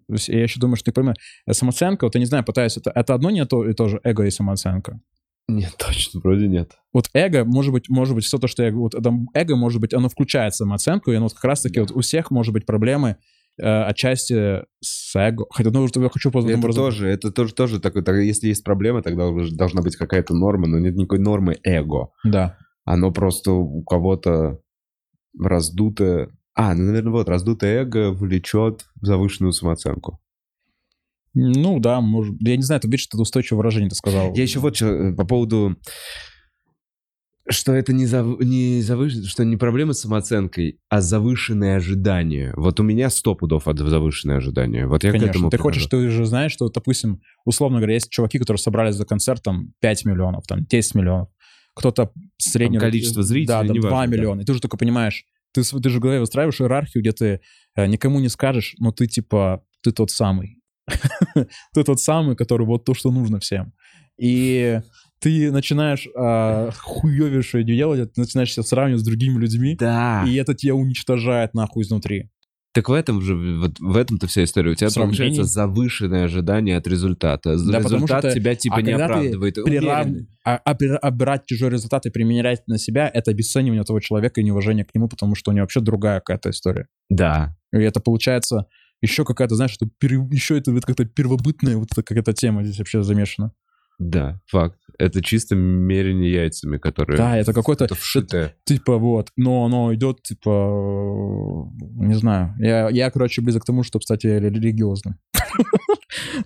То 0.06 0.12
есть 0.14 0.28
я 0.28 0.42
еще 0.42 0.60
думаю, 0.60 0.76
что 0.76 0.84
ты 0.86 0.92
понимаешь, 0.92 1.16
самооценка, 1.50 2.04
вот 2.04 2.14
я 2.14 2.18
не 2.20 2.26
знаю, 2.26 2.44
пытаюсь, 2.44 2.76
это, 2.76 2.90
это 2.94 3.14
одно 3.14 3.30
не 3.30 3.44
то 3.46 3.66
и 3.66 3.72
то 3.72 3.88
же, 3.88 4.00
эго 4.04 4.24
и 4.26 4.30
самооценка. 4.30 5.00
Нет, 5.48 5.74
точно, 5.78 6.20
вроде 6.20 6.48
нет. 6.48 6.72
Вот 6.92 7.10
эго, 7.12 7.44
может 7.44 7.72
быть, 7.72 7.88
может 7.88 8.14
быть, 8.14 8.24
все 8.24 8.38
то, 8.38 8.46
что 8.46 8.62
я 8.62 8.72
вот 8.72 8.94
это 8.94 9.12
эго, 9.34 9.56
может 9.56 9.80
быть, 9.80 9.94
оно 9.94 10.08
включает 10.08 10.54
самооценку, 10.54 11.10
и 11.10 11.16
оно 11.16 11.26
вот 11.26 11.34
как 11.34 11.44
раз-таки 11.44 11.80
вот 11.80 11.90
у 11.90 12.00
всех 12.00 12.30
может 12.30 12.52
быть 12.52 12.66
проблемы 12.66 13.16
э, 13.58 13.82
отчасти 13.82 14.64
с 14.80 15.14
эго. 15.14 15.46
Хотя, 15.50 15.70
ну, 15.70 15.86
что 15.88 16.02
я 16.02 16.08
хочу 16.08 16.30
по 16.30 16.38
Это 16.38 16.72
тоже, 16.72 17.08
это 17.08 17.30
тоже, 17.30 17.54
тоже 17.54 17.80
такой, 17.80 18.02
так, 18.02 18.16
если 18.16 18.48
есть 18.48 18.64
проблема, 18.64 19.02
тогда 19.02 19.26
уже 19.26 19.54
должна 19.54 19.82
быть 19.82 19.96
какая-то 19.96 20.34
норма, 20.34 20.66
но 20.66 20.78
нет 20.78 20.94
никакой 20.94 21.18
нормы 21.18 21.58
эго. 21.62 22.10
Да. 22.24 22.56
Оно 22.84 23.12
просто 23.12 23.52
у 23.52 23.82
кого-то 23.82 24.60
раздутое... 25.38 26.30
А, 26.54 26.74
ну, 26.74 26.84
наверное, 26.84 27.12
вот, 27.12 27.28
раздутое 27.28 27.82
эго 27.82 28.12
влечет 28.12 28.86
завышенную 29.00 29.52
самооценку. 29.52 30.20
Ну 31.34 31.80
да, 31.80 32.00
может, 32.00 32.36
я 32.40 32.56
не 32.56 32.62
знаю, 32.62 32.80
ты 32.80 32.88
видишь, 32.88 33.08
это 33.08 33.20
устойчивое 33.20 33.58
выражение 33.58 33.90
ты 33.90 33.96
сказал. 33.96 34.32
Я 34.34 34.42
еще 34.42 34.60
вот 34.60 34.76
что 34.76 34.86
э, 34.86 35.12
по 35.14 35.24
поводу 35.24 35.76
что 37.48 37.74
это 37.74 37.92
не, 37.92 38.06
зав... 38.06 38.40
не 38.40 38.80
завыш... 38.80 39.26
что 39.26 39.44
не 39.44 39.56
проблема 39.56 39.92
с 39.92 40.00
самооценкой, 40.00 40.78
а 40.88 41.00
завышенные 41.02 41.76
ожидания. 41.76 42.54
Вот 42.56 42.80
у 42.80 42.82
меня 42.82 43.10
сто 43.10 43.34
пудов 43.34 43.68
от 43.68 43.78
завышенные 43.78 44.38
ожидания. 44.38 44.86
Вот 44.86 45.04
я 45.04 45.10
Конечно. 45.10 45.28
к 45.28 45.30
этому 45.30 45.50
Ты 45.50 45.58
прихожу. 45.58 45.80
хочешь, 45.80 45.86
ты 45.86 46.08
же 46.08 46.24
знаешь, 46.24 46.52
что, 46.52 46.68
допустим, 46.70 47.20
условно 47.44 47.78
говоря, 47.78 47.94
есть 47.94 48.10
чуваки, 48.10 48.38
которые 48.38 48.60
собрались 48.60 48.94
за 48.94 49.04
концерт, 49.04 49.42
там, 49.42 49.74
5 49.80 50.04
миллионов, 50.06 50.46
там, 50.46 50.64
10 50.64 50.94
миллионов. 50.94 51.28
Кто-то 51.74 52.12
среднее... 52.38 52.80
Количество 52.80 53.22
зрителей, 53.22 53.46
Да, 53.46 53.58
там, 53.58 53.66
2 53.68 53.74
неважно, 53.74 53.98
да. 53.98 54.06
миллиона. 54.06 54.40
И 54.40 54.44
ты 54.44 54.54
же 54.54 54.60
только 54.60 54.78
понимаешь, 54.78 55.24
ты, 55.52 55.62
ты 55.62 55.90
же 55.90 55.98
в 55.98 56.00
голове 56.00 56.20
выстраиваешь 56.20 56.60
иерархию, 56.60 57.02
где 57.02 57.12
ты 57.12 57.40
э, 57.76 57.86
никому 57.86 58.20
не 58.20 58.28
скажешь, 58.28 58.74
но 58.78 58.90
ты, 58.90 59.06
типа, 59.06 59.62
ты 59.82 59.92
тот 59.92 60.10
самый. 60.10 60.62
Ты 61.74 61.84
тот 61.84 62.00
самый, 62.00 62.36
который 62.36 62.66
вот 62.66 62.84
то, 62.84 62.94
что 62.94 63.10
нужно 63.10 63.40
всем. 63.40 63.72
И 64.18 64.80
ты 65.20 65.50
начинаешь 65.50 66.06
а, 66.16 66.70
хуёвейшее 66.70 67.64
делать, 67.64 68.12
ты 68.12 68.20
начинаешь 68.20 68.52
себя 68.52 68.62
сравнивать 68.62 69.00
с 69.00 69.04
другими 69.04 69.38
людьми, 69.40 69.74
Да. 69.78 70.24
и 70.28 70.34
это 70.34 70.54
тебя 70.54 70.74
уничтожает 70.74 71.54
нахуй 71.54 71.82
изнутри. 71.82 72.30
Так 72.74 72.88
в 72.88 72.92
этом 72.92 73.22
же, 73.22 73.34
вот 73.60 73.78
в 73.78 73.96
этом-то 73.96 74.26
вся 74.26 74.42
история. 74.44 74.72
У 74.72 74.74
тебя 74.74 74.90
Сравнение. 74.90 75.16
получается 75.28 75.44
завышенное 75.44 76.24
ожидание 76.24 76.76
от 76.76 76.86
результата. 76.88 77.56
Да, 77.56 77.78
потому 77.78 78.04
Результат 78.04 78.24
что- 78.24 78.34
тебя 78.34 78.54
типа 78.56 78.76
а 78.76 78.82
не 78.82 78.92
оправдывает. 78.92 79.54
Прирав-. 79.64 80.08
А, 80.44 80.56
а 80.56 80.74
при- 80.74 80.88
а 81.00 81.38
чужой 81.46 81.70
результат 81.70 82.04
и 82.06 82.10
применять 82.10 82.66
на 82.66 82.76
себя— 82.76 83.08
это 83.14 83.30
обесценивание 83.30 83.82
этого 83.82 84.00
человека 84.00 84.40
и 84.40 84.44
неуважение 84.44 84.84
к 84.84 84.92
нему, 84.92 85.08
потому 85.08 85.36
что 85.36 85.52
у 85.52 85.54
него 85.54 85.62
вообще 85.62 85.80
другая 85.80 86.18
какая-то 86.18 86.50
история. 86.50 86.88
Да. 87.08 87.56
И 87.72 87.78
это 87.78 88.00
получается 88.00 88.66
еще 89.04 89.24
какая-то, 89.24 89.54
знаешь, 89.54 89.76
это 89.80 89.88
еще 90.30 90.58
это 90.58 90.72
вот 90.72 90.84
как-то 90.84 91.04
первобытная 91.04 91.76
вот 91.76 91.88
какая-то 91.94 92.32
тема 92.32 92.64
здесь 92.64 92.78
вообще 92.78 93.02
замешана. 93.02 93.52
Да, 93.98 94.40
факт. 94.46 94.78
Это 94.98 95.22
чисто 95.22 95.54
мерение 95.54 96.32
яйцами, 96.32 96.78
которые... 96.78 97.16
Да, 97.16 97.36
это 97.36 97.52
какой-то... 97.52 97.84
это. 97.84 98.54
Типа 98.64 98.98
вот, 98.98 99.30
но 99.36 99.64
оно 99.64 99.94
идет, 99.94 100.22
типа, 100.22 101.70
не 101.96 102.14
знаю. 102.14 102.54
Я, 102.58 102.88
я, 102.90 103.10
короче, 103.10 103.40
близок 103.40 103.62
к 103.62 103.66
тому, 103.66 103.84
что, 103.84 103.98
кстати, 104.00 104.26
я 104.26 104.40
религиозный. 104.40 105.14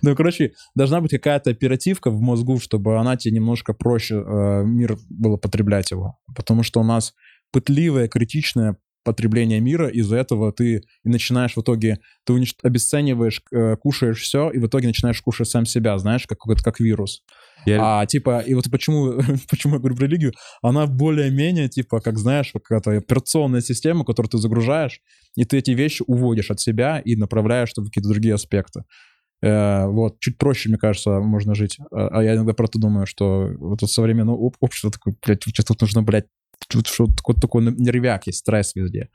Ну, 0.01 0.15
короче, 0.15 0.53
должна 0.75 1.01
быть 1.01 1.11
какая-то 1.11 1.51
оперативка 1.51 2.09
в 2.09 2.21
мозгу, 2.21 2.59
чтобы 2.59 2.99
она 2.99 3.17
тебе 3.17 3.35
немножко 3.35 3.73
проще 3.73 4.15
э, 4.15 4.63
мир 4.63 4.97
было 5.09 5.37
потреблять 5.37 5.91
его. 5.91 6.17
Потому 6.35 6.63
что 6.63 6.79
у 6.79 6.83
нас 6.83 7.13
пытливое, 7.51 8.07
критичное 8.07 8.77
потребление 9.03 9.59
мира, 9.59 9.87
из-за 9.87 10.17
этого 10.17 10.51
ты 10.51 10.77
и 11.03 11.09
начинаешь 11.09 11.55
в 11.55 11.61
итоге, 11.61 11.99
ты 12.25 12.33
унич- 12.33 12.55
обесцениваешь, 12.63 13.41
э, 13.51 13.75
кушаешь 13.77 14.19
все, 14.21 14.49
и 14.51 14.59
в 14.59 14.67
итоге 14.67 14.87
начинаешь 14.87 15.21
кушать 15.21 15.47
сам 15.49 15.65
себя, 15.65 15.97
знаешь, 15.97 16.25
как, 16.27 16.39
как 16.63 16.79
вирус. 16.79 17.23
Я- 17.65 18.01
А 18.01 18.05
типа, 18.05 18.39
и 18.39 18.53
вот 18.53 18.69
почему, 18.71 19.13
почему 19.49 19.73
я 19.73 19.79
говорю 19.79 19.95
про 19.95 20.05
религию, 20.05 20.33
она 20.61 20.85
более-менее, 20.87 21.69
типа, 21.69 22.01
как 22.01 22.17
знаешь, 22.17 22.51
какая-то 22.53 22.91
операционная 22.97 23.61
система, 23.61 24.05
которую 24.05 24.29
ты 24.29 24.37
загружаешь, 24.37 25.01
и 25.35 25.45
ты 25.45 25.57
эти 25.57 25.71
вещи 25.71 26.03
уводишь 26.07 26.51
от 26.51 26.59
себя 26.59 26.99
и 26.99 27.15
направляешь 27.15 27.71
в 27.75 27.85
какие-то 27.85 28.09
другие 28.09 28.33
аспекты. 28.35 28.83
Э, 29.41 29.85
вот, 29.87 30.19
чуть 30.19 30.37
проще, 30.37 30.67
мне 30.69 30.77
кажется, 30.77 31.19
можно 31.21 31.55
жить. 31.55 31.77
А, 31.91 32.07
а 32.09 32.23
я 32.23 32.35
иногда 32.35 32.53
про 32.53 32.65
это 32.65 32.77
думаю, 32.77 33.05
что 33.05 33.49
вот 33.57 33.77
это 33.81 33.87
современное 33.87 34.33
об- 34.35 34.57
общество 34.59 34.91
такое, 34.91 35.15
блядь, 35.25 35.43
что 35.43 35.63
тут 35.63 35.81
нужно, 35.81 36.03
блядь, 36.03 36.25
что 36.71 37.07
такой, 37.07 37.35
такой 37.35 37.63
нервяк 37.63 38.27
есть, 38.27 38.39
стресс 38.39 38.75
везде. 38.75 39.09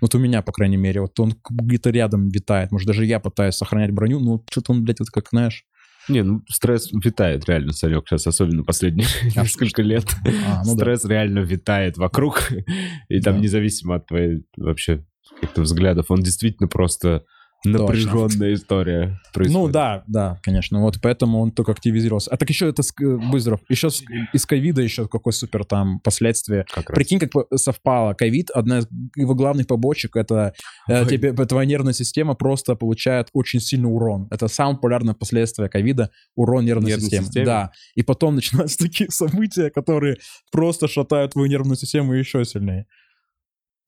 Вот 0.00 0.14
у 0.14 0.18
меня, 0.18 0.42
по 0.42 0.52
крайней 0.52 0.76
мере, 0.76 1.00
вот 1.00 1.18
он 1.20 1.34
где-то 1.48 1.90
рядом 1.90 2.28
витает. 2.28 2.70
Может, 2.70 2.86
даже 2.86 3.06
я 3.06 3.18
пытаюсь 3.18 3.54
сохранять 3.54 3.92
броню, 3.92 4.20
но 4.20 4.42
что-то 4.50 4.72
он, 4.72 4.82
блядь, 4.84 5.00
вот 5.00 5.08
как, 5.10 5.28
знаешь... 5.30 5.64
Не, 6.08 6.22
ну 6.22 6.42
стресс 6.48 6.92
витает 6.92 7.48
реально, 7.48 7.72
Санек, 7.72 8.06
сейчас 8.06 8.26
особенно 8.28 8.62
последние 8.62 9.08
А 9.36 9.42
несколько 9.42 9.82
лет. 9.82 10.04
А, 10.46 10.62
ну 10.64 10.76
да. 10.76 10.82
Стресс 10.82 11.04
реально 11.04 11.40
витает 11.40 11.96
вокруг, 11.96 12.50
и 13.08 13.20
там 13.20 13.36
Да. 13.36 13.40
независимо 13.40 13.96
от 13.96 14.06
твоей 14.06 14.44
вообще 14.56 15.04
каких-то 15.34 15.62
взглядов, 15.62 16.06
он 16.10 16.20
действительно 16.22 16.68
просто 16.68 17.24
напряженная 17.72 18.54
история 18.54 19.06
Ну 19.08 19.16
происходит. 19.32 19.72
да, 19.72 20.04
да, 20.06 20.40
конечно. 20.42 20.80
Вот 20.80 20.98
поэтому 21.02 21.40
он 21.40 21.50
только 21.52 21.72
активизировался. 21.72 22.30
А 22.30 22.36
так 22.36 22.48
еще 22.48 22.68
это, 22.68 22.82
э, 22.82 23.16
будь 23.30 23.40
здоров, 23.42 23.60
еще 23.68 23.90
с- 23.90 24.02
из 24.32 24.46
ковида 24.46 24.82
еще 24.82 25.08
какое 25.08 25.32
супер 25.32 25.64
там 25.64 26.00
последствие. 26.00 26.64
Как 26.72 26.90
раз. 26.90 26.96
Прикинь, 26.96 27.18
как 27.18 27.30
совпало. 27.56 28.14
Ковид, 28.14 28.50
одна 28.50 28.78
из 28.78 28.88
его 29.16 29.34
главных 29.34 29.66
побочек, 29.66 30.16
это 30.16 30.52
э, 30.88 31.06
тебе, 31.06 31.32
твоя 31.32 31.66
нервная 31.66 31.92
система 31.92 32.34
просто 32.34 32.74
получает 32.74 33.28
очень 33.32 33.60
сильный 33.60 33.86
урон. 33.92 34.28
Это 34.30 34.48
самое 34.48 34.76
популярное 34.76 35.14
последствие 35.14 35.68
ковида, 35.68 36.10
урон 36.34 36.64
нервной, 36.64 36.90
Нервной 36.90 37.04
системы. 37.04 37.26
системе? 37.26 37.46
Да. 37.46 37.72
И 37.94 38.02
потом 38.02 38.34
начинаются 38.36 38.78
такие 38.84 39.10
события, 39.10 39.70
которые 39.70 40.16
просто 40.52 40.88
шатают 40.88 41.32
твою 41.32 41.48
нервную 41.48 41.76
систему 41.76 42.12
еще 42.14 42.44
сильнее. 42.44 42.86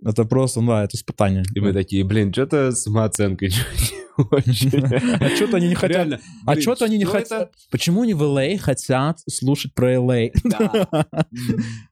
Это 0.04 0.24
просто, 0.24 0.60
да, 0.60 0.84
это 0.84 0.96
испытание. 0.96 1.44
И 1.54 1.60
мы 1.60 1.72
такие, 1.72 2.04
блин, 2.04 2.32
что-то 2.32 2.70
с 2.70 2.82
самооценкой 2.82 3.48
не 3.48 4.24
очень. 4.30 4.70
А 5.20 5.28
что-то 5.34 5.56
они 5.56 5.68
не 5.68 5.74
хотят 5.74 6.20
А 6.46 6.60
что-то 6.60 6.84
они 6.84 6.98
не 6.98 7.04
что 7.04 7.14
хотят. 7.14 7.52
Почему 7.70 8.02
они 8.02 8.14
в 8.14 8.22
LA 8.22 8.58
хотят 8.58 9.20
слушать 9.28 9.74
про 9.74 9.94
LA? 9.94 10.30
это? 10.34 10.86
Да. 10.90 11.24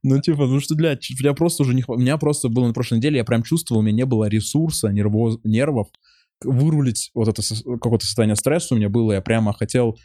Ну, 0.02 0.20
типа, 0.20 0.46
ну 0.46 0.60
что, 0.60 0.76
блядь, 0.76 1.10
у 1.10 1.14
меня 1.22 1.34
просто 1.34 1.64
уже 1.64 1.74
не 1.74 1.82
У 1.86 1.96
меня 1.96 2.16
просто 2.16 2.48
было 2.48 2.68
на 2.68 2.72
прошлой 2.72 2.98
неделе, 2.98 3.18
я 3.18 3.24
прям 3.24 3.42
чувствовал, 3.42 3.80
у 3.80 3.82
меня 3.82 3.96
не 3.96 4.06
было 4.06 4.28
ресурса, 4.28 4.88
нервов 4.88 5.88
вырулить 6.44 7.10
вот 7.14 7.28
это 7.28 7.42
какое-то 7.64 8.04
состояние 8.04 8.36
стресса 8.36 8.74
у 8.74 8.76
меня 8.76 8.88
было, 8.88 9.12
я 9.12 9.20
прямо 9.20 9.52
хотел 9.52 9.96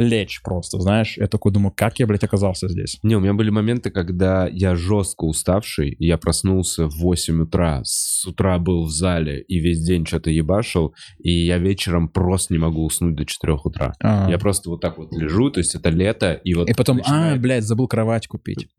лечь 0.00 0.40
просто, 0.42 0.80
знаешь. 0.80 1.16
Я 1.16 1.26
такой 1.26 1.52
думаю, 1.52 1.72
как 1.76 1.98
я, 1.98 2.06
блядь, 2.06 2.24
оказался 2.24 2.68
здесь? 2.68 2.98
Не, 3.02 3.16
у 3.16 3.20
меня 3.20 3.34
были 3.34 3.50
моменты, 3.50 3.90
когда 3.90 4.46
я 4.48 4.74
жестко 4.74 5.24
уставший, 5.24 5.94
я 5.98 6.16
проснулся 6.18 6.86
в 6.86 6.96
8 6.96 7.42
утра, 7.42 7.82
с 7.84 8.24
утра 8.26 8.58
был 8.58 8.84
в 8.84 8.90
зале 8.90 9.42
и 9.42 9.58
весь 9.58 9.82
день 9.82 10.06
что-то 10.06 10.30
ебашил, 10.30 10.94
и 11.18 11.30
я 11.30 11.58
вечером 11.58 12.08
просто 12.08 12.54
не 12.54 12.58
могу 12.58 12.84
уснуть 12.84 13.14
до 13.14 13.24
4 13.24 13.58
утра. 13.64 13.92
А. 14.02 14.28
Я 14.30 14.38
просто 14.38 14.70
вот 14.70 14.80
так 14.80 14.98
вот 14.98 15.12
лежу, 15.12 15.50
то 15.50 15.58
есть 15.60 15.74
это 15.74 15.90
лето, 15.90 16.32
и 16.32 16.54
вот... 16.54 16.68
И 16.68 16.74
потом, 16.74 16.96
а, 16.96 17.00
начинает- 17.00 17.40
блядь, 17.40 17.64
забыл 17.64 17.88
кровать 17.88 18.26
купить. 18.26 18.68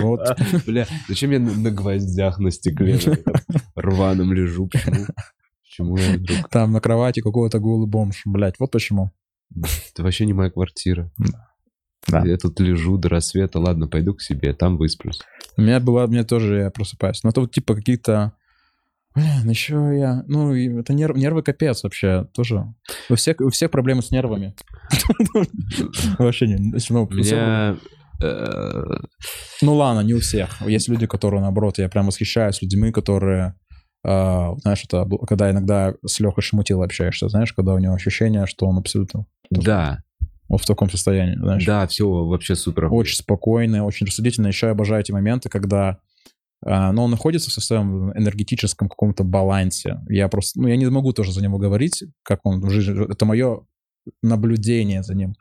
Вот. 0.00 0.20
А, 0.20 0.36
Бля, 0.66 0.86
зачем 1.08 1.30
я 1.30 1.38
на 1.38 1.70
гвоздях 1.70 2.38
на 2.38 2.50
стекле 2.50 2.98
рваном 3.74 4.32
лежу? 4.32 4.68
Почему? 4.68 5.06
Почему 5.62 5.96
я 5.96 6.12
вдруг? 6.12 6.48
Там 6.50 6.72
на 6.72 6.80
кровати 6.80 7.20
какого-то 7.20 7.58
голый 7.58 7.88
бомж. 7.88 8.22
Блядь, 8.24 8.58
вот 8.58 8.70
почему. 8.70 9.10
Это 9.54 10.02
вообще 10.02 10.26
не 10.26 10.32
моя 10.32 10.50
квартира. 10.50 11.10
Да. 12.08 12.22
Я 12.24 12.36
тут 12.36 12.60
лежу 12.60 12.98
до 12.98 13.08
рассвета, 13.08 13.58
ладно, 13.58 13.88
пойду 13.88 14.14
к 14.14 14.20
себе, 14.20 14.52
там 14.52 14.76
высплюсь. 14.76 15.20
У 15.56 15.62
меня 15.62 15.80
была, 15.80 16.04
у 16.04 16.08
меня 16.08 16.24
тоже 16.24 16.58
я 16.58 16.70
просыпаюсь. 16.70 17.22
Но 17.22 17.30
это 17.30 17.40
вот 17.40 17.52
типа 17.52 17.74
какие-то... 17.74 18.32
Блин, 19.14 19.48
еще 19.48 19.74
я... 19.96 20.24
Ну, 20.26 20.52
это 20.52 20.92
нерв, 20.92 21.16
нервы 21.16 21.42
капец 21.42 21.84
вообще 21.84 22.26
тоже. 22.34 22.74
У 23.08 23.14
всех, 23.14 23.40
у 23.40 23.48
всех 23.50 23.70
проблемы 23.70 24.02
с 24.02 24.10
нервами. 24.10 24.56
Вообще 26.18 26.48
не... 26.48 26.56
ну, 26.90 27.08
э, 28.20 28.96
Ну 29.62 29.74
ладно, 29.74 30.00
не 30.00 30.14
у 30.14 30.20
всех. 30.20 30.60
Есть 30.62 30.88
люди, 30.88 31.06
которые, 31.06 31.40
наоборот, 31.42 31.78
я 31.78 31.88
прям 31.88 32.06
восхищаюсь 32.06 32.60
людьми, 32.60 32.90
которые... 32.90 33.54
э, 34.04 34.54
знаешь, 34.60 34.84
это 34.84 35.08
когда 35.26 35.50
иногда 35.50 35.94
с 36.04 36.20
Лехой 36.20 36.42
Шамутил 36.42 36.82
общаешься, 36.82 37.28
знаешь, 37.28 37.52
когда 37.52 37.74
у 37.74 37.78
него 37.78 37.94
ощущение, 37.94 38.46
что 38.46 38.66
он 38.66 38.78
абсолютно 38.78 39.26
Да, 39.50 40.00
вот 40.48 40.60
в 40.60 40.66
таком 40.66 40.90
состоянии, 40.90 41.36
знаешь. 41.36 41.64
да, 41.64 41.86
все 41.86 42.08
вообще 42.08 42.54
супер. 42.54 42.92
очень 42.92 43.16
спокойный, 43.16 43.80
очень 43.80 44.06
рассудительный. 44.06 44.48
Еще 44.48 44.66
я 44.66 44.72
обожаю 44.72 45.00
эти 45.00 45.12
моменты, 45.12 45.48
когда 45.48 45.98
а, 46.66 46.92
но 46.92 47.04
он 47.04 47.10
находится 47.10 47.50
в 47.50 47.64
своем 47.64 48.12
энергетическом 48.12 48.88
каком-то 48.88 49.22
балансе. 49.22 50.00
Я 50.08 50.28
просто, 50.28 50.60
ну, 50.60 50.68
я 50.68 50.76
не 50.76 50.86
могу 50.86 51.12
тоже 51.12 51.32
за 51.32 51.42
него 51.42 51.58
говорить, 51.58 52.04
как 52.22 52.40
он 52.44 52.60
в 52.60 52.70
жизни. 52.70 53.10
Это 53.10 53.26
мое 53.26 53.66
наблюдение 54.22 55.02
за 55.02 55.14
ним. 55.14 55.34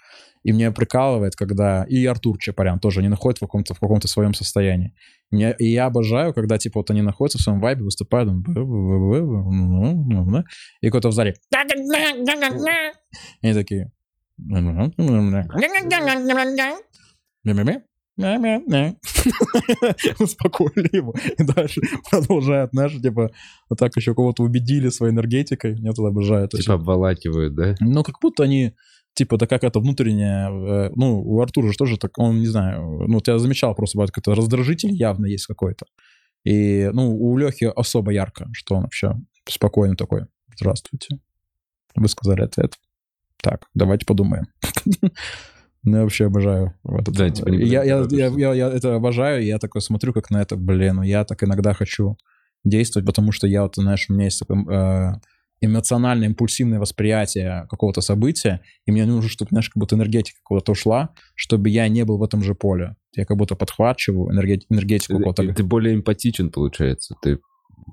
И 0.43 0.51
меня 0.51 0.71
прикалывает, 0.71 1.35
когда... 1.35 1.85
И 1.85 2.05
Артур 2.05 2.37
Чапарян 2.37 2.79
тоже, 2.79 2.99
они 2.99 3.07
находятся 3.07 3.45
в 3.45 3.47
каком-то, 3.47 3.73
в 3.73 3.79
каком-то 3.79 4.07
своем 4.09 4.33
состоянии. 4.33 4.93
Меня- 5.33 5.51
и 5.51 5.65
я 5.65 5.87
обожаю, 5.87 6.33
когда, 6.33 6.59
типа, 6.59 6.79
вот 6.79 6.91
они 6.91 7.01
находятся 7.01 7.39
в 7.39 7.41
своем 7.41 7.59
вайбе, 7.59 7.83
выступают, 7.83 8.29
и 10.81 10.89
кто-то 10.89 11.09
в 11.09 11.13
зале... 11.13 11.33
И 13.41 13.47
они 13.47 13.53
такие... 13.53 13.91
Успокоили 20.19 20.95
его. 20.95 21.15
И 21.37 21.43
дальше 21.43 21.81
продолжают, 22.11 22.71
знаешь, 22.71 22.93
типа, 23.01 23.31
вот 23.69 23.79
так 23.79 23.95
еще 23.95 24.13
кого-то 24.13 24.43
убедили 24.43 24.89
своей 24.89 25.13
энергетикой. 25.13 25.75
Я 25.79 25.93
туда 25.93 26.09
обожаю. 26.09 26.45
это 26.45 26.57
Типа 26.57 26.75
обволакивают, 26.75 27.55
да? 27.55 27.75
ну, 27.79 28.03
как 28.03 28.19
будто 28.21 28.43
они, 28.43 28.75
типа, 29.13 29.35
это 29.35 29.47
как 29.47 29.63
это 29.63 29.79
внутреннее... 29.79 30.87
э, 30.87 30.91
Ну, 30.95 31.21
у 31.21 31.41
Артура 31.41 31.71
же 31.71 31.77
тоже 31.77 31.97
так, 31.97 32.17
он, 32.17 32.39
не 32.39 32.47
знаю, 32.47 33.05
ну, 33.07 33.15
вот 33.15 33.27
я 33.27 33.37
замечал 33.39 33.75
просто, 33.75 33.97
бывает, 33.97 34.11
какой-то 34.11 34.35
раздражитель 34.35 34.91
явно 34.93 35.25
есть 35.25 35.45
какой-то. 35.45 35.85
И, 36.43 36.89
ну, 36.93 37.15
у 37.15 37.37
Лехи 37.37 37.71
особо 37.75 38.11
ярко, 38.11 38.49
что 38.53 38.75
он 38.75 38.83
вообще 38.83 39.15
спокойно 39.47 39.95
такой. 39.95 40.25
Здравствуйте. 40.55 41.19
Вы 41.95 42.07
сказали 42.07 42.41
ответ. 42.41 42.75
Так, 43.41 43.67
давайте 43.73 44.05
подумаем. 44.05 44.45
Ну, 45.85 45.97
я 45.97 46.03
вообще 46.03 46.27
обожаю. 46.27 46.73
Вот 46.83 47.03
Да, 47.11 47.29
типа, 47.29 47.49
я, 47.49 47.83
я, 47.83 48.07
я, 48.09 48.27
я, 48.27 48.53
я 48.53 48.69
это 48.69 48.95
обожаю, 48.95 49.43
и 49.43 49.47
я 49.47 49.59
такой 49.59 49.81
смотрю, 49.81 50.13
как 50.13 50.29
на 50.29 50.41
это, 50.41 50.55
блин, 50.55 50.95
ну 50.95 51.03
я 51.03 51.25
так 51.25 51.43
иногда 51.43 51.73
хочу 51.73 52.17
действовать, 52.63 53.05
потому 53.05 53.33
что 53.33 53.47
я 53.47 53.63
вот, 53.63 53.75
знаешь, 53.75 54.05
у 54.09 54.13
меня 54.13 54.25
есть 54.25 54.39
такое 54.39 54.63
э, 54.63 55.13
эмоциональное, 55.65 56.27
импульсивное 56.27 56.79
восприятие 56.79 57.67
какого-то 57.69 58.01
события, 58.01 58.61
и 58.85 58.91
мне 58.91 59.05
нужно, 59.05 59.29
чтобы, 59.29 59.49
знаешь, 59.49 59.69
как 59.69 59.79
будто 59.79 59.95
энергетика 59.95 60.39
куда-то 60.43 60.71
ушла, 60.73 61.09
чтобы 61.35 61.69
я 61.69 61.87
не 61.87 62.03
был 62.03 62.17
в 62.17 62.23
этом 62.23 62.43
же 62.43 62.55
поле. 62.55 62.95
Я 63.15 63.25
как 63.25 63.37
будто 63.37 63.55
подхватываю 63.55 64.33
энергет- 64.33 64.65
энергетику 64.69 65.17
какого-то... 65.17 65.43
Ты, 65.43 65.53
ты 65.53 65.63
более 65.63 65.95
эмпатичен, 65.95 66.49
получается. 66.49 67.15
Ты 67.21 67.39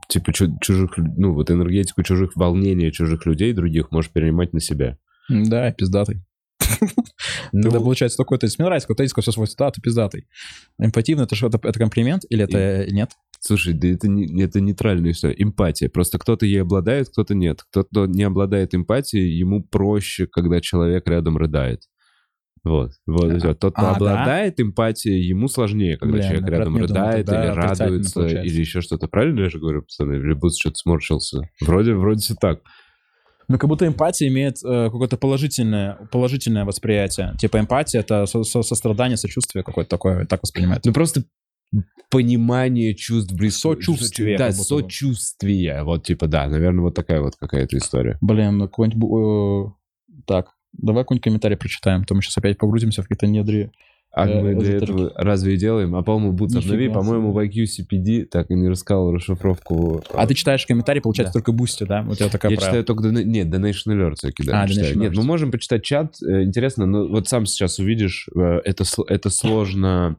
типа 0.09 0.33
чу- 0.33 0.59
чужих, 0.61 0.93
ну 0.97 1.35
вот 1.35 1.51
энергетику 1.51 2.03
чужих 2.03 2.33
волнений, 2.37 2.93
чужих 2.93 3.27
людей 3.27 3.53
других 3.53 3.91
можешь 3.91 4.11
перенимать 4.11 4.53
на 4.53 4.61
себя. 4.61 4.99
Да, 5.29 5.73
пиздатый. 5.73 6.23
Ну, 7.53 7.63
Тогда 7.63 7.81
получается 7.81 8.17
такой 8.17 8.39
тезис. 8.39 8.59
Мне 8.59 8.67
нравится, 8.67 8.87
когда 8.87 9.03
тезис 9.03 9.15
все 9.17 9.33
свойства, 9.33 9.67
да, 9.67 9.71
ты 9.73 9.81
пиздатый. 9.81 10.27
Эмпативно, 10.79 11.23
это 11.23 11.35
что, 11.35 11.49
это, 11.49 11.59
комплимент 11.73 12.25
или 12.29 12.45
это 12.45 12.87
нет? 12.91 13.11
Слушай, 13.41 13.75
да 13.75 13.89
это, 13.89 14.09
не, 14.09 14.43
это 14.43 14.61
нейтральная 14.61 15.13
история. 15.13 15.35
Эмпатия. 15.39 15.89
Просто 15.89 16.19
кто-то 16.19 16.47
ей 16.47 16.63
обладает, 16.63 17.09
кто-то 17.09 17.35
нет. 17.35 17.63
Кто-то 17.71 18.07
не 18.07 18.23
обладает 18.23 18.75
эмпатией, 18.75 19.37
ему 19.37 19.63
проще, 19.63 20.27
когда 20.27 20.61
человек 20.61 21.09
рядом 21.09 21.37
рыдает. 21.37 21.83
Вот. 22.63 22.93
вот 23.07 23.39
всё. 23.39 23.55
Тот, 23.55 23.73
кто 23.75 23.83
А, 23.83 23.91
да? 23.91 23.97
обладает 23.97 24.61
эмпатией, 24.61 25.27
ему 25.27 25.49
сложнее, 25.49 25.97
когда 25.97 26.13
Блин, 26.13 26.25
человек 26.25 26.43
я 26.43 26.51
рядом 26.51 26.75
думал, 26.75 26.87
рыдает 26.87 27.27
тогда 27.27 27.45
или 27.47 27.53
радуется, 27.55 28.15
получается. 28.15 28.53
или 28.53 28.61
еще 28.61 28.81
что-то. 28.83 29.09
Правильно 29.09 29.41
я 29.41 29.49
же 29.49 29.59
говорю, 29.59 29.83
пацаны? 29.83 30.15
Или 30.15 30.35
будто 30.35 30.57
что-то 30.59 30.77
сморщился? 30.77 31.41
Вроде, 31.63 31.95
вроде 31.95 32.21
все 32.21 32.35
так. 32.39 32.61
Ну, 33.51 33.59
как 33.59 33.69
будто 33.69 33.85
эмпатия 33.87 34.29
имеет 34.29 34.59
э, 34.65 34.85
какое-то 34.91 35.17
положительное, 35.17 35.97
положительное 36.13 36.65
восприятие. 36.65 37.35
Типа 37.39 37.59
эмпатия— 37.59 37.99
это 38.03 38.25
со- 38.27 38.45
со- 38.45 38.63
сострадание, 38.63 39.17
сочувствие 39.17 39.65
какое-то 39.65 39.91
такое, 39.91 40.25
так 40.25 40.41
воспринимает. 40.43 40.85
Ну 40.85 40.93
просто 40.93 41.25
понимание 42.11 42.95
чувств 42.95 43.33
близкого. 43.33 43.75
Сочувствие, 43.75 44.39
Да, 44.39 44.53
сочувствие. 44.53 45.83
Вот 45.85 46.05
типа, 46.05 46.27
да, 46.27 46.47
наверное, 46.49 46.83
вот 46.83 46.95
такая 46.95 47.21
вот 47.21 47.37
какая-то 47.37 47.77
история. 47.77 48.19
Блин, 48.21 48.59
ну 48.59 48.65
какой-нибудь... 48.69 49.03
бу- 49.03 49.67
э, 49.67 50.21
так, 50.27 50.51
давай 50.73 51.05
какой-нибудь 51.05 51.25
комментарий 51.25 51.57
прочитаем, 51.57 52.03
а 52.03 52.05
то 52.05 52.15
мы 52.15 52.23
сейчас 52.23 52.39
опять 52.39 52.59
погрузимся 52.59 53.03
в 53.03 53.09
какие-то 53.09 53.27
недри. 53.27 53.71
А 54.13 54.29
Э, 54.29 54.43
мы 54.43 54.55
для 54.57 54.77
этого 54.77 55.13
разве 55.15 55.55
и 55.55 55.57
делаем? 55.57 55.95
А 55.95 56.03
по-моему, 56.03 56.33
Нифига 56.33 56.59
обнови, 56.59 56.89
по-моему, 56.89 57.33
в 57.33 57.39
IQ 57.39 57.65
CPD 57.65 58.25
так 58.25 58.51
и 58.51 58.55
не 58.55 58.69
рассказал 58.69 59.13
расшифровку. 59.13 60.03
А 60.13 60.27
ты 60.27 60.35
читаешь 60.35 60.67
комментарий, 60.67 61.01
получается, 61.01 61.33
Да. 61.33 61.41
только 61.41 61.53
Boosty, 61.53 61.85
да? 61.85 62.05
У 62.09 62.15
тебя 62.15 62.29
такая 62.29 62.51
Я 62.51 62.59
правила. 62.59 62.83
читаю 62.83 62.85
только... 62.85 63.09
Нет, 63.09 63.47
Donation 63.49 63.87
Alerts 63.95 64.19
я 64.25 64.33
кидаю. 64.33 64.65
А, 64.65 64.69
читаю. 64.69 64.99
Нет, 64.99 65.17
мы 65.17 65.23
можем 65.23 65.53
почитать 65.53 65.85
чат. 65.85 66.17
Э, 66.23 66.43
Интересно, 66.43 66.87
но 66.87 67.07
вот 67.07 67.29
сам 67.29 67.47
сейчас 67.47 67.79
увидишь, 67.79 68.29
э, 68.35 68.61
это, 68.65 68.85
это 69.07 69.31
сложно... 69.31 70.17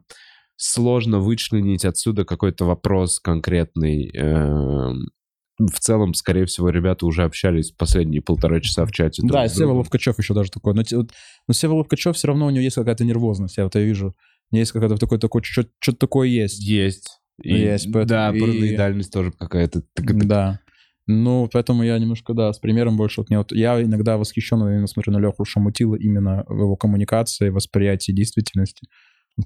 Сложно 0.56 1.18
вычленить 1.18 1.84
отсюда 1.84 2.24
какой-то 2.24 2.64
вопрос 2.64 3.18
конкретный. 3.18 4.12
В 5.70 5.78
целом, 5.80 6.14
скорее 6.14 6.46
всего, 6.46 6.70
ребята 6.70 7.06
уже 7.06 7.24
общались 7.24 7.70
последние 7.70 8.22
полтора 8.22 8.60
часа 8.60 8.86
в 8.86 8.92
чате. 8.92 9.22
Да, 9.24 9.46
Сева. 9.48 9.72
Ловкачев 9.72 10.18
еще 10.18 10.34
даже 10.34 10.50
такой. 10.50 10.74
Но, 10.74 10.82
но 10.92 11.54
Сева 11.54 11.74
Ловкачев 11.74 12.16
все 12.16 12.28
равно 12.28 12.46
у 12.46 12.50
него 12.50 12.62
есть 12.62 12.76
какая-то 12.76 13.04
нервозность, 13.04 13.56
я 13.58 13.64
вот 13.64 13.74
я 13.74 13.82
вижу. 13.82 14.14
У 14.50 14.54
него 14.56 14.60
есть 14.60 14.72
какая-то 14.72 14.96
такой, 14.96 15.18
такой, 15.18 15.42
что-то 15.42 15.94
такое 15.96 16.28
есть. 16.28 16.62
Есть. 16.62 17.20
И- 17.42 17.54
Есть, 17.54 17.84
поэтому 17.92 18.06
Да, 18.08 18.32
и- 18.34 18.40
параноидальность 18.40 19.12
тоже 19.12 19.32
какая-то. 19.32 19.82
Да. 19.96 20.60
Ну, 21.08 21.48
поэтому 21.52 21.82
я 21.82 21.98
немножко, 21.98 22.32
да, 22.32 22.52
с 22.52 22.58
примером 22.60 22.96
больше. 22.96 23.20
Вот, 23.20 23.28
мне 23.28 23.38
вот, 23.38 23.50
я 23.52 23.82
иногда 23.82 24.16
восхищен, 24.18 24.58
именно 24.60 24.86
смотрю 24.86 25.12
на 25.12 25.18
Леху 25.18 25.44
Шамутила 25.44 25.96
именно 25.96 26.44
в 26.48 26.56
его 26.60 26.76
коммуникации, 26.76 27.48
восприятии 27.48 28.12
действительности. 28.12 28.86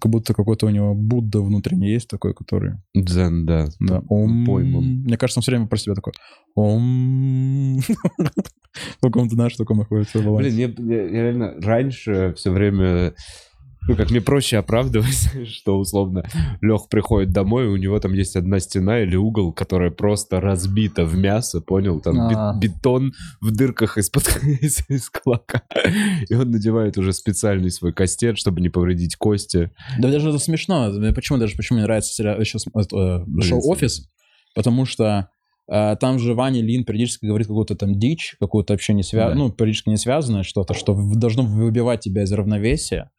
Как 0.00 0.10
будто 0.10 0.34
какой-то 0.34 0.66
у 0.66 0.70
него 0.70 0.94
Будда 0.94 1.40
внутренний 1.40 1.90
есть 1.90 2.08
такой, 2.08 2.34
который... 2.34 2.74
Дзен, 2.94 3.46
да. 3.46 3.68
Да, 3.78 4.02
ом. 4.08 4.44
Пойман. 4.44 5.02
Мне 5.04 5.16
кажется, 5.16 5.38
он 5.38 5.42
все 5.42 5.52
время 5.52 5.68
про 5.68 5.78
себя 5.78 5.94
такой. 5.94 6.12
Ом. 6.54 7.78
В 9.00 9.00
каком-то, 9.00 9.34
знаешь, 9.34 9.56
таком 9.56 9.78
находится 9.78 10.20
балансе. 10.20 10.50
Блин, 10.50 10.90
я 10.90 11.08
реально 11.08 11.54
раньше 11.60 12.34
все 12.36 12.50
время... 12.50 13.14
Ну, 13.88 13.94
как 13.94 14.10
мне 14.10 14.20
проще 14.20 14.56
оправдывать, 14.58 15.30
что 15.48 15.78
условно 15.78 16.24
Лех 16.60 16.88
приходит 16.88 17.30
домой, 17.30 17.68
у 17.68 17.76
него 17.76 17.98
там 18.00 18.12
есть 18.14 18.36
одна 18.36 18.58
стена 18.58 19.00
или 19.02 19.16
угол, 19.16 19.52
которая 19.52 19.90
просто 19.90 20.40
разбита 20.40 21.04
в 21.04 21.16
мясо, 21.16 21.60
понял? 21.60 22.00
Там 22.00 22.18
А. 22.20 22.58
бетон 22.58 23.12
в 23.40 23.52
дырках 23.52 23.96
из-под 23.98 24.26
из, 24.60 24.80
из. 24.88 25.10
И 26.28 26.34
он 26.34 26.50
надевает 26.50 26.98
уже 26.98 27.12
специальный 27.12 27.70
свой 27.70 27.92
кастет, 27.92 28.38
чтобы 28.38 28.60
не 28.60 28.68
повредить 28.68 29.16
кости. 29.16 29.70
Да 29.98 30.10
даже 30.10 30.30
это 30.30 30.38
смешно. 30.38 30.92
Почему 31.14 31.38
даже 31.38 31.56
почему 31.56 31.78
мне 31.78 31.86
нравится 31.86 32.12
сериал, 32.12 32.38
сейчас, 32.44 32.66
э, 32.66 32.70
шоу 32.70 33.24
Блин, 33.26 33.60
«Офис», 33.64 34.08
потому 34.54 34.84
что 34.84 35.04
э, 35.04 35.35
там 35.68 36.18
же 36.18 36.34
Ваня 36.34 36.60
Лин 36.62 36.84
периодически 36.84 37.26
говорит 37.26 37.46
какую-то 37.46 37.74
там 37.74 37.98
дичь, 37.98 38.36
какую-то 38.38 38.72
вообще 38.74 38.94
не 38.94 39.02
связанную, 39.02 39.36
Да. 39.36 39.42
ну, 39.44 39.50
периодически 39.50 39.88
не 39.88 39.96
связанное 39.96 40.42
что-то, 40.42 40.74
что 40.74 40.94
должно 41.14 41.42
выбивать 41.42 42.00
тебя 42.00 42.22
из 42.22 42.32
равновесия. 42.32 43.10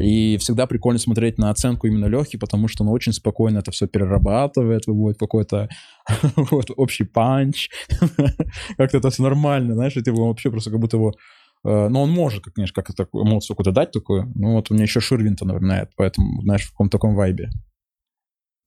И 0.00 0.36
всегда 0.38 0.66
прикольно 0.66 0.98
смотреть 0.98 1.38
на 1.38 1.50
оценку 1.50 1.86
именно 1.86 2.06
Лехи, 2.06 2.38
потому 2.38 2.68
что 2.68 2.84
он 2.84 2.90
очень 2.90 3.12
спокойно 3.12 3.58
это 3.58 3.70
все 3.70 3.86
перерабатывает, 3.86 4.86
выводит 4.86 5.18
какой-то 5.18 5.68
вот, 6.36 6.70
общий 6.76 7.04
панч. 7.04 7.68
Как-то 8.76 8.98
это 8.98 9.10
все 9.10 9.22
нормально, 9.22 9.74
знаешь, 9.74 9.96
и 9.96 10.02
ты 10.02 10.10
его 10.10 10.28
вообще 10.28 10.50
просто 10.50 10.70
как 10.70 10.80
будто 10.80 10.96
его 10.96 11.14
Э, 11.64 11.88
Но 11.88 12.02
он 12.02 12.10
может, 12.10 12.44
конечно, 12.44 12.82
как 12.82 12.94
такую 12.94 13.24
эмоцию 13.24 13.56
какую-то 13.56 13.72
дать 13.72 13.90
такую. 13.90 14.32
Ну, 14.34 14.54
вот 14.54 14.70
у 14.70 14.74
меня 14.74 14.84
еще 14.84 15.00
Ширвин-то 15.00 15.44
напоминает, 15.44 15.90
поэтому, 15.96 16.42
знаешь, 16.42 16.62
в 16.62 16.70
каком-то 16.70 16.92
таком 16.92 17.14
вайбе. 17.14 17.50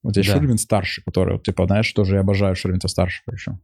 Вот 0.04 0.18
есть 0.18 0.30
Да. 0.30 0.38
Ширвин 0.38 0.58
старший, 0.58 1.04
который, 1.04 1.34
вот, 1.34 1.44
типа, 1.44 1.66
знаешь, 1.66 1.92
тоже 1.94 2.16
я 2.16 2.22
обожаю 2.22 2.56
Ширвин-то 2.56 2.88
старшего 2.88 3.34
еще. 3.34 3.58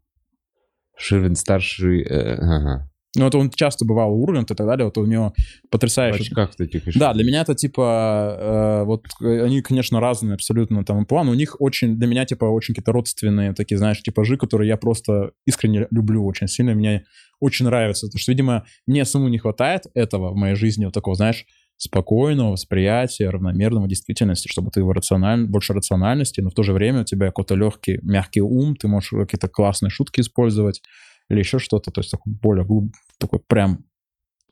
Ширвин 0.98 1.36
старший... 1.36 2.02
э, 2.02 2.36
ага. 2.36 2.90
Ну, 3.16 3.24
вот 3.24 3.34
он 3.34 3.50
часто 3.50 3.86
бывал 3.86 4.14
у 4.14 4.22
Урганта 4.22 4.54
и 4.54 4.58
так 4.58 4.68
далее, 4.68 4.86
вот 4.86 4.98
у 5.00 5.06
него 5.06 5.34
В 5.66 5.70
потрясающий... 5.70 6.22
очках 6.22 6.56
таких 6.56 6.86
еще. 6.86 7.00
Да, 7.00 7.12
для 7.14 7.24
меня 7.24 7.42
это 7.42 7.56
типа, 7.56 8.38
э, 8.40 8.84
вот 8.86 9.08
э, 9.22 9.46
они, 9.46 9.62
конечно, 9.62 10.00
разные 10.00 10.36
абсолютно 10.36 10.86
там 10.86 11.06
план. 11.08 11.28
У 11.28 11.34
них 11.34 11.56
очень, 11.60 11.98
для 11.98 12.08
меня 12.08 12.26
типа 12.26 12.46
очень 12.46 12.76
какие-то 12.76 12.92
родственные 12.92 13.54
такие, 13.54 13.80
знаешь, 13.80 14.02
типажи, 14.04 14.38
которые 14.38 14.68
я 14.68 14.78
просто 14.78 15.32
искренне 15.46 15.88
люблю 15.90 16.24
очень 16.24 16.48
сильно. 16.48 16.76
Мне 16.76 17.06
очень 17.40 17.66
нравится, 17.66 18.06
потому 18.06 18.20
что, 18.20 18.32
видимо, 18.32 18.66
мне 18.86 19.06
самому 19.06 19.30
не 19.30 19.40
хватает 19.40 19.88
этого 19.96 20.32
в 20.32 20.36
моей 20.36 20.56
жизни, 20.56 20.86
вот 20.86 20.94
такого, 20.94 21.16
знаешь, 21.16 21.46
спокойного 21.80 22.52
восприятия, 22.52 23.30
равномерного 23.30 23.88
действительности, 23.88 24.50
чтобы 24.50 24.70
ты 24.70 24.84
рациональ... 24.84 25.46
больше 25.48 25.74
рациональности, 25.74 26.42
но 26.42 26.50
в 26.50 26.54
то 26.54 26.62
же 26.62 26.74
время 26.74 27.02
у 27.02 27.04
тебя 27.06 27.28
какой-то 27.28 27.56
легкий, 27.56 28.00
мягкий 28.04 28.42
ум, 28.42 28.76
ты 28.76 28.90
можешь 28.90 29.12
какие-то 29.12 29.48
классные 29.48 29.90
шутки 29.90 30.20
использовать 30.20 30.82
или 31.30 31.40
еще 31.40 31.58
что-то, 31.58 31.90
то 31.90 32.02
есть 32.02 32.12
такой 32.12 32.34
более 32.34 32.66
глуб... 32.66 32.94
такой 33.18 33.40
прям 33.40 33.86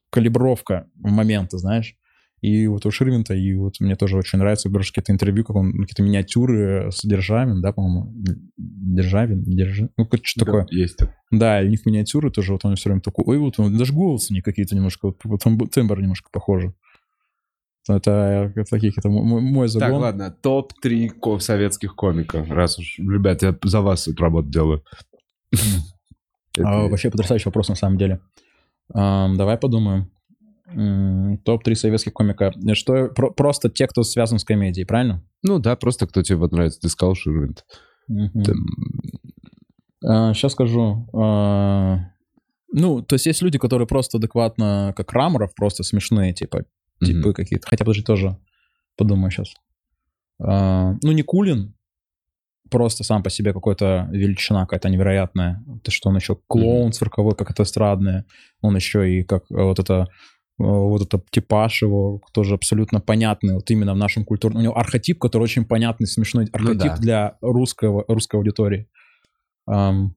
калибровка 0.09 0.87
момента, 0.95 1.57
знаешь. 1.57 1.97
И 2.39 2.67
вот 2.67 2.85
у 2.85 2.91
Ширвинта, 2.91 3.33
и 3.33 3.55
вот 3.55 3.79
мне 3.81 3.95
тоже 3.95 4.15
очень 4.15 4.39
нравится, 4.39 4.69
берешь 4.69 4.91
какие-то 4.91 5.11
интервью, 5.11 5.43
как 5.43 5.55
он, 5.57 5.71
какие-то 5.71 6.03
миниатюры 6.03 6.91
с 6.91 7.03
Державин, 7.03 7.61
да, 7.61 7.73
по-моему, 7.73 8.13
Державин, 8.55 9.43
Держи... 9.43 9.89
ну, 9.97 10.07
что 10.23 10.39
Да, 10.39 10.45
такое. 10.45 10.67
Есть 10.69 10.97
такое. 10.97 11.17
Да, 11.31 11.59
у 11.61 11.67
них 11.67 11.85
миниатюры 11.85 12.31
тоже, 12.31 12.53
вот 12.53 12.63
он 12.63 12.75
все 12.75 12.89
время 12.89 13.01
такой, 13.01 13.25
ой, 13.25 13.39
вот 13.39 13.59
он, 13.59 13.75
даже 13.75 13.91
голос 13.91 14.29
не 14.29 14.41
какие-то 14.41 14.75
немножко, 14.75 15.07
вот, 15.23 15.43
вот 15.45 15.71
тембр 15.71 15.99
немножко 15.99 16.29
похожи. 16.31 16.73
Это, 17.89 18.51
это 18.55 18.69
такие 18.69 18.91
какие-то 18.91 19.09
мой, 19.09 19.41
мой 19.41 19.67
Так, 19.67 19.79
загон. 19.79 20.01
ладно, 20.01 20.29
топ-3 20.41 21.09
ко- 21.09 21.39
советских 21.39 21.95
комиков. 21.95 22.49
Раз 22.49 22.77
уж, 22.79 22.99
ребят, 22.99 23.41
я 23.43 23.55
за 23.63 23.81
вас 23.81 24.07
эту 24.07 24.21
работу 24.23 24.49
делаю. 24.49 24.83
Это- 26.57 26.67
А, 26.67 26.87
вообще 26.89 27.09
потрясающий 27.11 27.45
вопрос 27.49 27.69
на 27.69 27.75
самом 27.75 27.97
деле. 27.97 28.19
Давай 28.93 29.57
подумаем. 29.57 30.11
М, 30.69 31.37
Топ-3 31.45 31.75
советских 31.75 32.11
комика. 32.13 32.51
Что, 32.73 33.07
про- 33.07 33.31
просто 33.31 33.69
те, 33.69 33.87
кто 33.87 34.03
связан 34.03 34.37
с 34.39 34.43
комедией, 34.43 34.85
правильно? 34.85 35.23
Ну 35.43 35.59
да, 35.59 35.75
просто 35.77 36.07
кто 36.07 36.21
тебе 36.23 36.37
вот 36.39 36.51
нравится. 36.51 36.79
Ты 36.81 36.89
сказал 36.89 37.15
Ширвин. 37.15 37.55
сейчас 40.01 40.51
скажу. 40.51 41.07
А, 41.13 41.99
ну, 42.71 43.01
то 43.01 43.15
есть 43.15 43.25
есть 43.25 43.41
люди, 43.41 43.57
которые 43.57 43.87
просто 43.87 44.17
адекватно, 44.17 44.93
как 44.95 45.11
Раморов, 45.13 45.53
просто 45.55 45.83
смешные, 45.83 46.33
типа, 46.33 46.65
типы 46.99 47.33
какие-то. 47.33 47.67
Хотя, 47.67 47.83
подожди, 47.83 48.03
тоже 48.03 48.37
подумаю 48.95 49.31
сейчас. 49.31 49.53
ну, 50.39 51.11
Никулин, 51.11 51.75
просто 52.69 53.03
сам 53.03 53.23
по 53.23 53.29
себе 53.29 53.53
какой-то 53.53 54.07
величина 54.11 54.61
какая-то 54.61 54.89
невероятная. 54.89 55.63
То, 55.83 55.91
что 55.91 56.09
он 56.09 56.15
еще 56.15 56.37
клоун 56.47 56.91
цирковой, 56.91 57.35
как 57.35 57.51
это 57.51 57.63
эстрадное. 57.63 58.25
Он 58.61 58.75
еще 58.75 59.19
и 59.19 59.23
как 59.23 59.43
э, 59.51 59.55
вот 59.55 59.79
это 59.79 60.07
вот 60.59 61.01
это 61.03 61.23
типаж 61.29 61.83
его 61.83 62.19
тоже 62.33 62.55
абсолютно 62.55 62.99
понятный, 62.99 63.53
вот 63.53 63.69
именно 63.69 63.93
в 63.93 63.97
нашем 63.97 64.25
культурном... 64.25 64.59
У 64.59 64.63
него 64.63 64.77
архетип, 64.77 65.19
который 65.19 65.43
очень 65.43 65.65
понятный, 65.65 66.07
смешной 66.07 66.47
архетип 66.51 66.83
ну, 66.83 66.89
да. 66.89 66.97
для 66.97 67.37
русского, 67.41 68.05
русской 68.07 68.37
аудитории. 68.37 68.89
Um, 69.69 70.07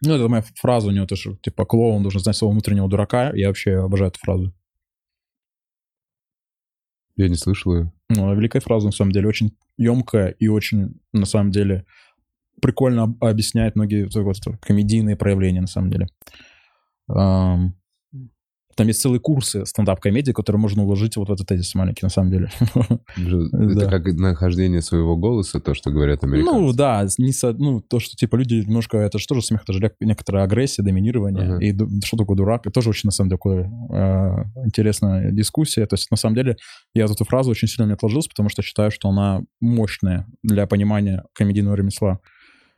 ну, 0.00 0.14
это 0.14 0.26
моя 0.28 0.42
фраза 0.56 0.88
у 0.88 0.90
него 0.90 1.06
тоже, 1.06 1.36
типа, 1.42 1.66
клоун 1.66 2.02
должен 2.02 2.22
знать 2.22 2.36
своего 2.36 2.52
внутреннего 2.52 2.88
дурака. 2.88 3.32
Я 3.34 3.48
вообще 3.48 3.76
обожаю 3.76 4.10
эту 4.10 4.20
фразу. 4.20 4.54
Я 7.16 7.28
не 7.28 7.36
слышал 7.36 7.74
ее. 7.74 7.92
Ну, 8.08 8.34
великая 8.34 8.60
фраза, 8.60 8.86
на 8.86 8.92
самом 8.92 9.12
деле, 9.12 9.28
очень 9.28 9.56
емкая 9.76 10.28
и 10.28 10.48
очень, 10.48 11.00
на 11.12 11.26
самом 11.26 11.50
деле, 11.50 11.84
прикольно 12.60 13.16
объясняет 13.20 13.76
многие 13.76 14.08
вот, 14.14 14.36
комедийные 14.60 15.16
проявления, 15.16 15.60
на 15.60 15.66
самом 15.66 15.90
деле. 15.90 16.08
Там 18.74 18.86
есть 18.86 19.00
целые 19.00 19.20
курсы 19.20 19.66
стендап-комедии, 19.66 20.32
которые 20.32 20.60
можно 20.60 20.82
уложить 20.82 21.16
вот 21.16 21.28
в 21.28 21.32
этот 21.32 21.46
тезис 21.48 21.74
маленький, 21.74 22.04
на 22.04 22.10
самом 22.10 22.30
деле. 22.30 22.50
Это 23.16 23.86
как 23.88 24.04
нахождение 24.14 24.82
своего 24.82 25.16
голоса, 25.16 25.60
то, 25.60 25.74
что 25.74 25.90
говорят 25.90 26.24
американцы. 26.24 26.60
Ну, 26.60 26.72
да, 26.72 27.06
не 27.18 27.32
со, 27.32 27.52
ну, 27.52 27.80
то, 27.80 28.00
что, 28.00 28.16
типа, 28.16 28.36
люди 28.36 28.54
немножко... 28.54 28.98
Это 28.98 29.18
же 29.18 29.26
тоже 29.26 29.42
смех, 29.42 29.62
это 29.62 29.72
же 29.72 29.92
некоторая 30.00 30.44
агрессия, 30.44 30.82
доминирование. 30.82 31.58
И 31.60 31.76
что 32.04 32.16
такое 32.16 32.36
дурак? 32.36 32.62
Это 32.62 32.72
тоже 32.72 32.90
очень, 32.90 33.08
на 33.08 33.12
самом 33.12 33.30
деле, 33.30 33.38
такая 33.38 33.70
э, 33.90 34.64
интересная 34.66 35.30
дискуссия. 35.32 35.86
То 35.86 35.94
есть, 35.94 36.10
на 36.10 36.16
самом 36.16 36.34
деле, 36.34 36.56
я 36.94 37.04
эту 37.04 37.24
фразу 37.24 37.50
очень 37.50 37.68
сильно 37.68 37.86
мне 37.86 37.94
отложился, 37.94 38.28
потому 38.28 38.48
что 38.48 38.62
считаю, 38.62 38.90
что 38.90 39.08
она 39.08 39.42
мощная 39.60 40.26
для 40.42 40.66
понимания 40.66 41.24
комедийного 41.34 41.74
ремесла. 41.74 42.20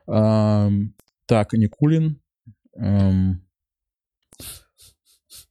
Так, 0.06 1.52
Никулин. 1.52 2.20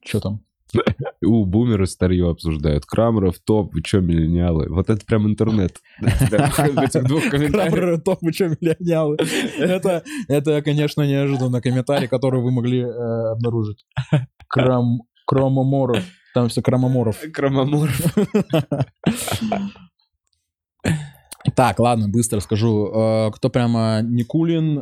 Что 0.05 0.19
там? 0.19 0.41
У 1.23 1.45
бумеры 1.45 1.87
старье 1.87 2.29
обсуждают. 2.29 2.85
Крамеров 2.85 3.39
топ, 3.39 3.73
вы 3.73 3.81
чё, 3.81 4.01
миллениалы? 4.01 4.67
Вот 4.69 4.89
это 4.89 5.05
прям 5.05 5.27
интернет. 5.27 5.77
Крамеров 5.99 8.03
топ, 8.03 8.19
вы 8.21 8.33
чё, 8.33 8.49
миллениалы? 8.49 9.17
Это, 9.57 10.03
это, 10.27 10.61
конечно, 10.61 11.03
неожиданно 11.03 11.61
комментарий, 11.61 12.07
который 12.07 12.41
вы 12.41 12.51
могли 12.51 12.81
э, 12.81 13.31
обнаружить. 13.31 13.85
Крам... 14.47 15.01
Кромоморов. 15.25 16.03
Там 16.33 16.49
все 16.49 16.61
Кромоморов. 16.61 17.21
Кромоморов. 17.31 18.01
Так, 21.55 21.79
ладно, 21.79 22.07
быстро 22.07 22.39
скажу. 22.39 22.91
Э, 22.93 23.31
кто 23.31 23.49
прямо 23.49 24.01
Никулин? 24.01 24.81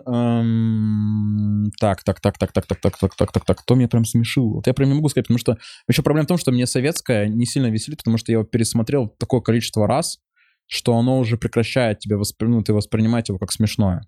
Так, 1.80 2.04
так, 2.04 2.20
так, 2.20 2.38
так, 2.38 2.52
так, 2.52 2.66
так, 2.66 2.80
так, 2.80 2.98
так, 2.98 3.16
так, 3.16 3.32
так, 3.32 3.46
так. 3.46 3.58
Кто 3.60 3.76
меня 3.76 3.88
прям 3.88 4.06
смешил? 4.06 4.54
Вот 4.54 4.68
я 4.68 4.74
прям 4.74 4.90
не 4.90 4.96
могу 4.96 5.10
сказать, 5.10 5.28
потому 5.28 5.40
что 5.40 5.58
еще 5.88 6.02
проблема 6.04 6.26
в 6.26 6.28
том, 6.30 6.38
что 6.38 6.52
мне 6.52 6.66
советская 6.66 7.28
не 7.28 7.46
сильно 7.46 7.68
веселит, 7.68 8.00
потому 8.00 8.18
что 8.18 8.32
я 8.32 8.38
его 8.38 8.44
пересмотрел 8.46 9.08
такое 9.08 9.42
количество 9.42 9.88
раз, 9.88 10.20
что 10.68 10.98
оно 10.98 11.20
уже 11.20 11.38
прекращает 11.38 12.00
тебя 12.00 12.18
воспри... 12.18 12.48
ну, 12.48 12.64
ты 12.64 12.74
воспринимать 12.74 13.30
его 13.30 13.38
как 13.38 13.52
смешное. 13.52 14.06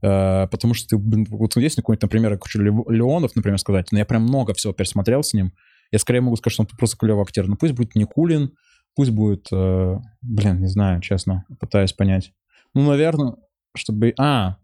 Потому 0.00 0.74
что 0.74 0.88
ты, 0.88 0.96
вот 0.98 1.56
есть 1.56 1.76
какой-нибудь, 1.76 2.02
например, 2.02 2.38
хочу 2.38 2.60
Леонов, 2.60 3.34
например, 3.36 3.58
сказать, 3.58 3.90
но 3.90 3.98
я 3.98 4.04
прям 4.04 4.22
много 4.24 4.52
всего 4.52 4.74
пересмотрел 4.74 5.22
с 5.22 5.32
ним. 5.32 5.52
Я 5.92 5.98
скорее 5.98 6.20
могу 6.20 6.36
сказать, 6.36 6.52
что 6.54 6.62
он 6.64 6.68
просто 6.76 6.98
клевый 6.98 7.22
актер. 7.22 7.46
Но 7.46 7.56
пусть 7.56 7.72
будет 7.72 7.94
Никулин, 7.94 8.52
Пусть 8.94 9.10
будет, 9.10 9.48
э, 9.52 9.98
блин, 10.22 10.60
не 10.60 10.68
знаю, 10.68 11.00
честно, 11.00 11.46
пытаюсь 11.58 11.92
понять. 11.92 12.32
Ну, 12.74 12.88
наверное, 12.88 13.36
чтобы... 13.76 14.14
А, 14.18 14.58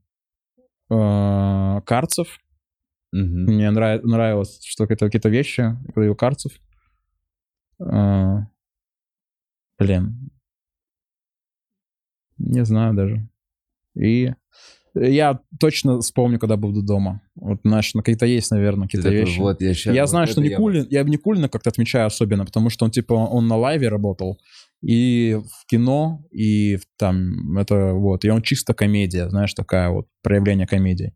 э, 0.90 1.80
Карцев. 1.84 2.38
Угу. 3.12 3.22
Мне 3.22 3.70
нрав... 3.70 4.02
нравилось, 4.04 4.60
что 4.64 4.84
это 4.84 5.06
какие-то 5.06 5.28
вещи, 5.28 5.76
когда 5.86 6.04
его 6.04 6.14
Карцев. 6.14 6.52
Э, 7.80 8.38
блин. 9.78 10.30
Не 12.38 12.64
знаю 12.64 12.94
даже. 12.94 13.28
И 13.94 14.32
я 14.94 15.40
точно 15.58 16.00
вспомню, 16.00 16.38
когда 16.38 16.56
буду 16.56 16.82
дома. 16.82 17.22
Вот, 17.34 17.60
знаешь, 17.64 17.94
на 17.94 18.02
какие-то 18.02 18.26
есть, 18.26 18.50
наверное, 18.50 18.86
какие-то 18.86 19.10
вещи. 19.10 19.38
Вот, 19.38 19.60
я, 19.60 19.74
сейчас, 19.74 19.94
я 19.94 20.02
вот 20.02 20.10
знаю, 20.10 20.26
что 20.26 20.40
Никулин, 20.40 20.86
я... 20.90 21.00
я 21.00 21.04
Никулина 21.04 21.48
как-то 21.48 21.70
отмечаю 21.70 22.06
особенно, 22.06 22.44
потому 22.44 22.70
что 22.70 22.84
он, 22.84 22.90
типа, 22.90 23.14
он 23.14 23.48
на 23.48 23.56
лайве 23.56 23.88
работал, 23.88 24.38
и 24.82 25.38
в 25.38 25.66
кино, 25.66 26.24
и 26.32 26.78
там, 26.98 27.58
это 27.58 27.92
вот, 27.92 28.24
и 28.24 28.30
он 28.30 28.42
чисто 28.42 28.74
комедия, 28.74 29.28
знаешь, 29.28 29.54
такая 29.54 29.90
вот, 29.90 30.06
проявление 30.22 30.66
комедии. 30.66 31.14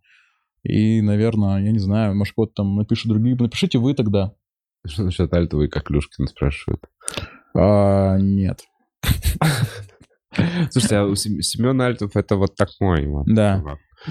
И, 0.62 1.02
наверное, 1.02 1.62
я 1.62 1.72
не 1.72 1.78
знаю, 1.78 2.14
может, 2.14 2.34
вот 2.36 2.54
там 2.54 2.76
напишут 2.76 3.10
другие, 3.10 3.36
напишите 3.36 3.78
вы 3.78 3.94
тогда. 3.94 4.32
Что 4.86 5.04
насчет 5.04 5.32
Альтова 5.32 5.62
и 5.62 5.68
Коклюшкина 5.68 6.26
спрашивают? 6.26 6.82
А, 7.54 8.18
нет. 8.18 8.60
Слушайте, 10.70 10.96
а 10.96 11.06
у 11.06 11.14
Семен 11.14 11.80
Альтов 11.80 12.16
это 12.16 12.36
вот 12.36 12.54
такой 12.56 13.06
вот. 13.06 13.26
Да. 13.26 13.62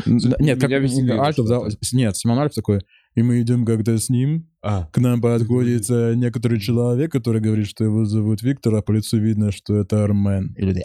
Нет, 0.05 0.59
как 0.59 0.71
Альтов, 0.71 1.47
да, 1.47 1.59
нет, 1.91 2.17
Семен 2.17 2.39
Альтов 2.39 2.55
такой, 2.55 2.81
и 3.15 3.21
мы 3.21 3.41
идем 3.41 3.65
когда 3.65 3.97
с 3.97 4.09
ним, 4.09 4.49
а. 4.63 4.87
к 4.91 4.97
нам 4.97 5.21
подходит 5.21 5.89
некоторый 5.89 6.59
человек, 6.59 7.11
который 7.11 7.41
говорит, 7.41 7.67
что 7.67 7.83
его 7.83 8.05
зовут 8.05 8.41
Виктор, 8.41 8.75
а 8.75 8.81
по 8.81 8.93
лицу 8.93 9.17
видно, 9.17 9.51
что 9.51 9.75
это 9.75 10.03
Армен. 10.03 10.53
И 10.57 10.61
люди, 10.61 10.83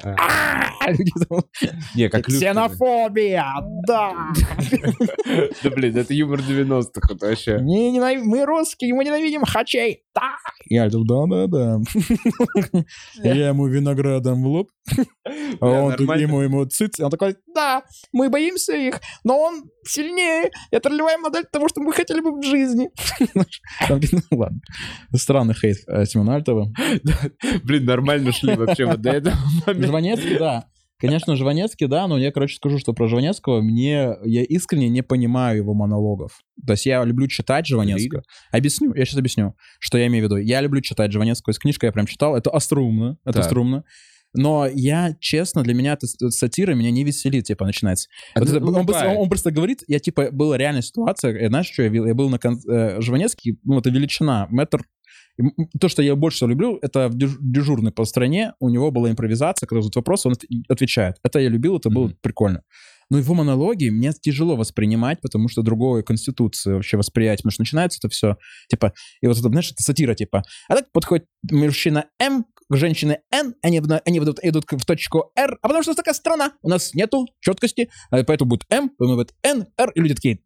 не, 1.95 2.09
как 2.09 2.27
Ксенофобия, 2.27 3.47
да! 3.87 4.33
Да, 5.63 5.71
блин, 5.71 5.97
это 5.97 6.15
юмор 6.15 6.41
90-х, 6.41 7.15
это 7.15 7.27
вообще. 7.27 7.59
Мы 7.59 8.45
русские, 8.45 8.95
мы 8.95 9.05
ненавидим 9.05 9.45
хачей, 9.45 10.05
да! 10.15 10.37
Я 10.67 10.89
говорю, 10.89 11.05
да-да-да. 11.05 11.81
Я 13.23 13.49
ему 13.49 13.67
виноградом 13.67 14.43
в 14.43 14.47
лоб, 14.47 14.71
а 15.61 15.67
он 15.67 15.93
ему 15.93 16.41
ему 16.41 16.65
циц, 16.67 17.01
он 17.01 17.11
такой, 17.11 17.37
да, 17.55 17.83
мы 18.13 18.31
боимся 18.31 18.75
их, 18.75 19.01
но 19.25 19.39
он 19.39 19.65
сильнее, 19.85 20.51
это 20.71 20.89
ролевая 20.89 21.19
модель 21.19 21.45
того, 21.51 21.69
что 21.69 21.81
мы 21.81 21.93
хотели 21.93 22.21
бы 22.21 22.39
в 22.39 22.43
жизни. 22.43 22.91
Ну 23.91 24.39
ладно. 24.39 24.61
Странный 25.15 25.55
хейт 25.55 25.79
э, 25.87 26.05
Симона 26.05 26.37
Альтова. 26.37 26.73
Блин, 27.65 27.85
нормально 27.85 28.33
шли 28.33 28.55
вообще 28.55 28.87
вот 28.87 29.01
до 29.01 29.11
этого. 29.11 29.37
Жванецкий, 29.67 30.39
да. 30.39 30.67
Конечно, 31.01 31.37
Жванецкий, 31.37 31.87
да, 31.87 32.09
но 32.09 32.19
я, 32.19 32.33
короче, 32.33 32.57
скажу, 32.57 32.79
что 32.79 32.93
про 32.93 33.07
Жванецкого 33.07 33.61
мне... 33.61 34.17
Я 34.25 34.43
искренне 34.43 34.89
не 34.89 35.03
понимаю 35.03 35.59
его 35.59 35.73
монологов. 35.73 36.41
То 36.67 36.73
есть 36.73 36.87
я 36.87 37.05
люблю 37.05 37.29
читать 37.29 37.67
Жванецкого. 37.67 38.23
Объясню, 38.51 38.93
я 38.95 39.05
сейчас 39.05 39.19
объясню, 39.19 39.55
что 39.79 39.97
я 39.97 40.09
имею 40.09 40.25
в 40.25 40.27
виду. 40.27 40.37
Я 40.39 40.61
люблю 40.61 40.81
читать 40.81 41.13
Жванецкого. 41.13 41.53
Из 41.53 41.59
книжка 41.59 41.87
я 41.87 41.93
прям 41.93 42.07
читал. 42.07 42.37
Это 42.37 42.51
остроумно. 42.51 43.17
Это 43.25 43.43
струмно. 43.43 43.85
Но 44.35 44.67
я, 44.67 45.17
честно, 45.21 45.63
для 45.63 45.75
меня 45.75 45.95
эта 45.95 46.07
сатира 46.07 46.75
меня 46.75 46.91
не 46.91 47.05
веселит, 47.05 47.45
типа, 47.45 47.65
начинается. 47.65 48.09
А 48.35 48.41
вот 48.41 48.49
это, 48.49 48.65
он, 48.65 48.87
просто, 48.87 49.09
он, 49.09 49.17
он 49.17 49.29
просто 49.29 49.51
говорит, 49.51 49.83
я, 49.89 49.99
типа, 49.99 50.31
была 50.31 50.59
реальная 50.59 50.83
ситуация, 50.83 51.39
я, 51.41 51.49
знаешь, 51.49 51.71
что 51.73 51.83
я, 51.83 51.91
я 51.91 52.15
был 52.15 52.29
на 52.29 52.39
кон... 52.39 52.61
э, 52.69 53.01
Жванецкий, 53.01 53.59
ну, 53.65 53.79
это 53.79 53.91
величина, 53.91 54.47
метр 54.51 54.83
то, 55.81 55.89
что 55.89 56.03
я 56.03 56.17
больше 56.17 56.37
всего 56.37 56.51
люблю, 56.51 56.79
это 56.83 57.11
дежурный 57.13 57.93
по 57.93 58.05
стране, 58.05 58.55
у 58.61 58.69
него 58.69 58.91
была 58.91 59.11
импровизация, 59.11 59.67
когда 59.67 59.83
задают 59.83 59.97
вопрос, 59.97 60.27
он 60.27 60.35
отвечает. 60.69 61.17
Это 61.23 61.39
я 61.39 61.49
любил, 61.49 61.77
это 61.77 61.91
было 61.91 62.09
mm-hmm. 62.09 62.17
прикольно. 62.21 62.63
Но 63.11 63.19
его 63.19 63.35
монологи 63.35 63.89
мне 63.89 64.13
тяжело 64.13 64.57
воспринимать, 64.57 65.21
потому 65.21 65.49
что 65.49 65.63
другой 65.63 66.03
конституции 66.03 66.75
вообще 66.75 66.97
восприятие. 66.97 67.43
Потому 67.43 67.53
что 67.53 67.63
начинается 67.63 67.99
это 68.01 68.09
все, 68.09 68.37
типа, 68.69 68.93
и 69.21 69.27
вот 69.27 69.39
это, 69.39 69.49
знаешь, 69.49 69.71
это 69.73 69.83
сатира, 69.83 70.15
типа. 70.15 70.43
А 70.69 70.75
так 70.77 70.93
подходит 70.93 71.27
мужчина 71.51 72.07
М 72.21 72.45
к 72.71 72.77
женщине 72.77 73.21
Н, 73.33 73.55
они, 73.63 73.81
они 74.05 74.19
идут, 74.19 74.39
идут 74.43 74.65
в 74.71 74.85
точку 74.85 75.33
Р, 75.37 75.59
а 75.63 75.69
потому 75.69 75.83
что 75.83 75.91
у 75.91 75.93
нас 75.93 75.97
такая 75.97 76.15
страна, 76.15 76.53
у 76.63 76.69
нас 76.69 76.93
нету 76.93 77.27
четкости, 77.41 77.89
а 78.11 78.23
поэтому 78.25 78.51
будет 78.51 78.65
М, 78.71 78.91
потом 78.91 79.17
будет 79.17 79.35
Н, 79.43 79.67
Р, 79.79 79.91
и 79.95 80.01
люди 80.01 80.15
такие, 80.15 80.41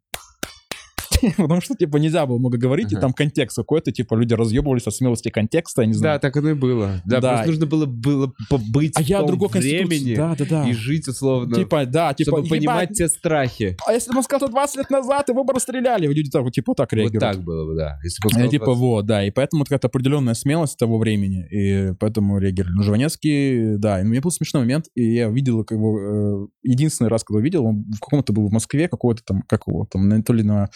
потому 1.37 1.61
что, 1.61 1.75
типа, 1.75 1.97
нельзя 1.97 2.25
было 2.25 2.37
много 2.37 2.57
говорить, 2.57 2.91
и 2.91 2.95
там 2.95 3.13
контекст 3.13 3.57
какой-то, 3.57 3.91
типа, 3.91 4.15
люди 4.15 4.33
разъебывались 4.33 4.87
от 4.87 4.93
смелости 4.93 5.29
контекста, 5.29 5.81
я 5.81 5.87
не 5.87 5.93
знаю. 5.93 6.15
Да, 6.15 6.19
так 6.19 6.37
оно 6.37 6.51
и 6.51 6.53
было. 6.53 7.01
Да, 7.05 7.21
просто 7.21 7.47
нужно 7.47 7.65
было, 7.65 7.85
было 7.85 8.33
побыть 8.49 8.93
а 8.95 9.01
в 9.01 9.05
я 9.05 9.19
том 9.19 9.37
времени 9.37 10.15
да, 10.15 10.35
да, 10.35 10.45
да. 10.45 10.69
и 10.69 10.73
жить, 10.73 11.07
условно, 11.07 11.55
типа, 11.55 11.85
да, 11.85 12.13
типа, 12.13 12.37
чтобы 12.37 12.47
понимать 12.47 12.89
те 12.93 13.07
страхи. 13.07 13.77
А 13.85 13.93
если 13.93 14.11
бы 14.11 14.17
он 14.17 14.23
сказал 14.23 14.49
20 14.49 14.77
лет 14.77 14.89
назад, 14.89 15.29
его 15.29 15.43
бы 15.43 15.53
расстреляли, 15.53 16.07
люди 16.07 16.29
так, 16.29 16.51
типа, 16.51 16.75
так 16.75 16.91
реагируют. 16.93 17.23
Вот 17.23 17.31
так 17.31 17.43
было 17.43 17.65
бы, 17.65 17.75
да. 17.75 17.99
Если 18.03 18.21
бы 18.23 18.49
типа, 18.49 18.73
вот, 18.73 19.05
да, 19.05 19.25
и 19.25 19.31
поэтому 19.31 19.63
какая-то 19.63 19.87
определенная 19.87 20.33
смелость 20.33 20.77
того 20.77 20.97
времени, 20.97 21.45
и 21.49 21.93
поэтому 21.99 22.37
реагировали. 22.37 22.75
Ну, 22.75 22.83
Жванецкий, 22.83 23.77
да, 23.77 23.99
и 23.99 24.03
у 24.03 24.07
меня 24.07 24.21
был 24.21 24.31
смешной 24.31 24.63
момент, 24.63 24.85
и 24.95 25.15
я 25.15 25.29
видел 25.29 25.65
его, 25.69 25.99
э, 25.99 26.47
единственный 26.63 27.07
раз, 27.07 27.23
когда 27.23 27.39
увидел, 27.39 27.65
он 27.65 27.85
в 27.95 27.99
каком-то 27.99 28.33
был 28.33 28.47
в 28.47 28.51
Москве, 28.51 28.87
какой-то 28.87 29.23
там, 29.23 29.43
как 29.47 29.63
его, 29.67 29.87
там, 29.91 30.23
то 30.23 30.33
ли 30.33 30.43
на 30.43 30.69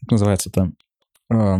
как 0.00 0.10
называется 0.12 0.50
там, 0.50 0.74
э, 1.30 1.58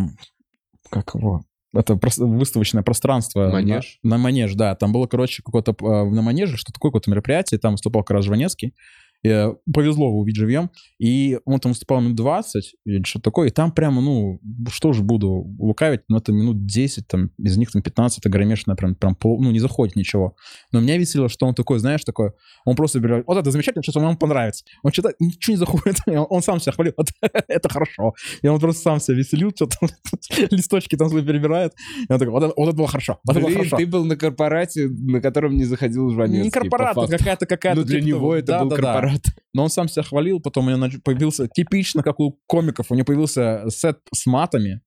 как 0.91 1.15
его, 1.15 1.43
это 1.75 1.97
просто 1.97 2.25
выставочное 2.25 2.83
пространство. 2.83 3.51
Манеж? 3.51 3.99
На, 4.03 4.17
на 4.17 4.19
манеж, 4.19 4.55
да. 4.55 4.75
Там 4.75 4.93
было, 4.93 5.07
короче, 5.07 5.43
какое-то 5.43 5.73
э, 5.79 6.05
на 6.11 6.23
манеже, 6.23 6.57
что 6.57 6.73
такое 6.73 6.91
какое-то 6.91 7.11
мероприятие, 7.11 7.61
там 7.61 7.73
выступал 7.73 8.03
как 8.03 8.17
раз 8.17 8.25
Жванецкий. 8.25 8.75
Я, 9.23 9.55
повезло 9.73 10.07
его 10.09 10.21
увидеть 10.21 10.39
живьем. 10.39 10.71
И 10.99 11.39
он 11.45 11.59
там 11.59 11.73
выступал 11.73 12.01
минут 12.01 12.17
20 12.17 12.75
или 12.85 13.03
что-то 13.05 13.25
такое. 13.25 13.49
И 13.49 13.51
там 13.51 13.73
прямо, 13.73 14.01
ну, 14.01 14.41
что 14.71 14.93
же 14.93 15.03
буду 15.03 15.29
лукавить, 15.59 16.03
но 16.09 16.19
это 16.19 16.33
минут 16.33 16.67
10, 16.67 17.07
там, 17.09 17.31
из 17.39 17.57
них 17.57 17.71
там 17.71 17.83
15 17.83 18.19
это 18.19 18.29
громешное, 18.29 18.77
прям, 18.77 18.95
прям 18.95 19.15
пол, 19.15 19.43
ну, 19.43 19.51
не 19.51 19.59
заходит 19.59 19.97
ничего. 19.97 20.37
Но 20.73 20.81
меня 20.81 20.97
веселило, 20.99 21.29
что 21.29 21.47
он 21.47 21.55
такой, 21.55 21.79
знаешь, 21.79 22.05
такой, 22.05 22.31
он 22.65 22.77
просто 22.77 23.01
берет, 23.01 23.25
вот 23.27 23.39
это 23.39 23.51
замечательно, 23.51 23.83
что 23.83 23.99
вам 24.01 24.17
понравится. 24.17 24.65
Он 24.83 24.93
что-то, 24.93 25.15
ничего 25.19 25.55
не 25.55 25.59
заходит, 25.59 25.97
он, 26.07 26.27
он 26.29 26.43
сам 26.43 26.61
себя 26.61 26.73
хвалил, 26.73 26.95
вот, 26.97 27.09
это 27.49 27.69
хорошо. 27.69 28.15
И 28.43 28.47
он 28.47 28.61
просто 28.61 28.83
сам 28.83 29.01
себя 29.01 29.17
веселил, 29.17 29.51
что-то 29.55 29.77
листочки 30.51 30.97
там 30.97 31.09
свои 31.09 31.25
перебирает. 31.25 31.75
И 32.09 32.13
он 32.13 32.19
такой, 32.19 32.33
вот 32.33 32.43
это, 32.45 32.55
вот 32.57 32.69
это 32.69 32.77
было 32.77 32.89
хорошо, 32.89 33.19
вот 33.25 33.37
это 33.37 33.45
было 33.45 33.55
хорошо. 33.55 33.77
ты 33.77 33.87
был 33.87 34.05
на 34.05 34.17
корпорате, 34.17 34.89
на 34.89 35.21
котором 35.21 35.57
не 35.57 35.65
заходил 35.65 36.11
Жванецкий. 36.11 36.45
Не 36.45 36.51
корпорат, 36.51 36.93
это 36.93 37.01
факту. 37.01 37.19
какая-то 37.19 37.47
какая-то. 37.47 37.81
Ну, 37.81 37.87
для 37.87 38.01
типа 38.01 38.07
него 38.07 38.21
того. 38.21 38.35
это 38.37 38.59
был 38.61 38.71
да, 38.71 38.77
корпорат. 39.09 39.27
Но 39.55 39.65
он 39.65 39.71
сам 39.71 39.89
себя 39.89 40.03
хвалил, 40.03 40.41
потом 40.41 40.67
у 40.67 40.71
него 40.71 40.89
появился 41.05 41.49
типично, 41.49 42.03
как 42.03 42.21
у 42.21 42.39
комиков, 42.47 42.91
у 42.91 42.95
него 42.95 43.05
появился 43.05 43.65
сет 43.69 43.99
с 44.13 44.27
матами. 44.27 44.81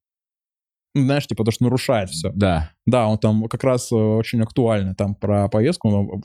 Ну, 0.93 1.06
знаешь, 1.06 1.27
типа, 1.27 1.45
то, 1.45 1.52
что 1.52 1.64
нарушает 1.64 2.10
все. 2.10 2.31
Да. 2.34 2.72
Да, 2.85 3.07
он 3.07 3.18
там 3.18 3.48
как 3.48 3.64
раз 3.64 3.91
э, 3.91 3.95
очень 3.95 4.41
актуальный, 4.41 4.93
там 4.93 5.15
про 5.15 5.48
повестку, 5.48 5.89
он 5.89 6.23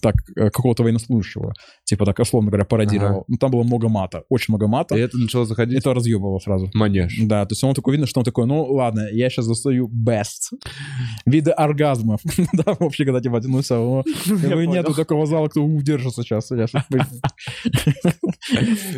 так, 0.00 0.16
э, 0.36 0.50
какого-то 0.50 0.82
военнослужащего, 0.82 1.52
типа 1.84 2.04
так, 2.04 2.18
условно 2.18 2.50
говоря, 2.50 2.64
пародировал. 2.64 3.24
Ну, 3.28 3.36
там 3.36 3.50
было 3.50 3.62
много 3.62 3.88
мата, 3.88 4.24
очень 4.28 4.52
много 4.52 4.66
мата. 4.66 4.96
И 4.96 5.00
это 5.00 5.18
начало 5.18 5.44
заходить 5.44 5.78
Это 5.78 5.94
разъебывало 5.94 6.38
сразу. 6.38 6.70
манеж. 6.74 7.16
Да, 7.22 7.44
то 7.44 7.52
есть 7.52 7.64
он 7.64 7.74
такой, 7.74 7.92
видно, 7.92 8.06
что 8.06 8.20
он 8.20 8.24
такой, 8.24 8.46
ну 8.46 8.64
ладно, 8.64 9.08
я 9.10 9.28
сейчас 9.30 9.46
достаю 9.46 9.88
best. 9.88 10.56
Виды 11.26 11.50
оргазмов. 11.50 12.20
да, 12.52 12.76
вообще, 12.78 13.04
когда 13.04 13.20
типа, 13.20 13.40
ну 13.44 13.60
все, 13.60 13.76
ну, 13.76 14.02
как 14.40 14.54
бы 14.54 14.66
нету 14.66 14.94
такого 14.94 15.26
зала, 15.26 15.48
кто 15.48 15.64
удержится 15.64 16.22
сейчас. 16.22 16.50
Я 16.50 16.66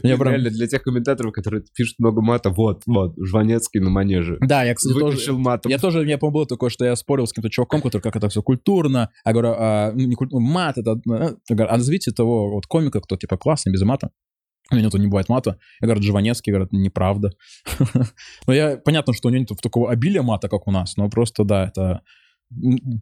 Реально, 0.03 0.51
для 0.51 0.67
тех 0.67 0.83
комментаторов, 0.83 1.33
которые 1.33 1.63
пишут 1.75 1.99
много 1.99 2.21
мата, 2.21 2.51
вот, 2.51 2.83
вот, 2.87 3.15
Жванецкий 3.19 3.81
на 3.81 3.91
манеже. 3.91 4.39
Да, 4.41 4.65
я, 4.65 4.75
кстати, 4.75 4.99
тоже... 4.99 5.33
Матом. 5.33 5.71
Я 5.71 5.79
тоже, 5.79 6.07
я 6.07 6.19
помню, 6.19 6.35
было 6.35 6.47
такое, 6.47 6.71
что 6.71 6.85
я 6.85 6.95
спорил 6.97 7.27
с 7.27 7.33
каким-то 7.33 7.51
чуваком, 7.51 7.81
который 7.81 8.03
как 8.03 8.17
это 8.17 8.29
все 8.29 8.43
культурно. 8.43 9.11
Я 9.25 9.33
говорю, 9.33 9.55
а, 9.59 9.93
ну, 9.93 10.07
не 10.07 10.15
культурно, 10.15 10.47
мат 10.47 10.78
это... 10.81 11.01
э, 11.11 11.35
Я 11.49 11.57
говорю, 11.57 11.73
а 11.73 11.77
назовите 11.77 12.11
того 12.13 12.51
вот 12.51 12.67
комика, 12.67 13.01
кто 13.01 13.17
типа 13.17 13.37
классный, 13.37 13.73
без 13.73 13.83
мата. 13.83 14.11
У 14.71 14.77
меня 14.77 14.91
тут 14.91 15.01
не 15.01 15.07
бывает 15.07 15.29
мата. 15.29 15.59
Я 15.81 15.87
говорю, 15.87 16.03
Жванецкий, 16.03 16.53
говорят, 16.53 16.73
неправда. 16.73 17.33
Но 18.47 18.53
я, 18.53 18.77
понятно, 18.77 19.15
что 19.15 19.29
у 19.29 19.31
него 19.31 19.41
нет 19.41 19.61
такого 19.63 19.91
обилия 19.91 20.23
мата, 20.23 20.49
как 20.49 20.67
у 20.67 20.71
нас, 20.71 20.97
но 20.97 21.09
просто, 21.09 21.45
да, 21.45 21.69
это... 21.69 22.03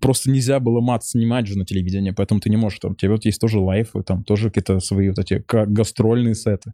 Просто 0.00 0.30
нельзя 0.30 0.58
было 0.58 0.80
мат 0.80 1.04
снимать 1.04 1.46
же 1.46 1.56
на 1.56 1.64
телевидении, 1.64 2.10
поэтому 2.10 2.40
ты 2.40 2.50
не 2.50 2.56
можешь 2.56 2.80
там. 2.80 2.92
У 2.92 2.94
тебя 2.96 3.12
вот 3.12 3.24
есть 3.24 3.40
тоже 3.40 3.60
лайфы, 3.60 4.02
там 4.02 4.24
тоже 4.24 4.48
какие-то 4.48 4.80
свои 4.80 5.08
вот 5.08 5.18
эти 5.20 5.44
гастрольные 5.46 6.34
сеты 6.34 6.72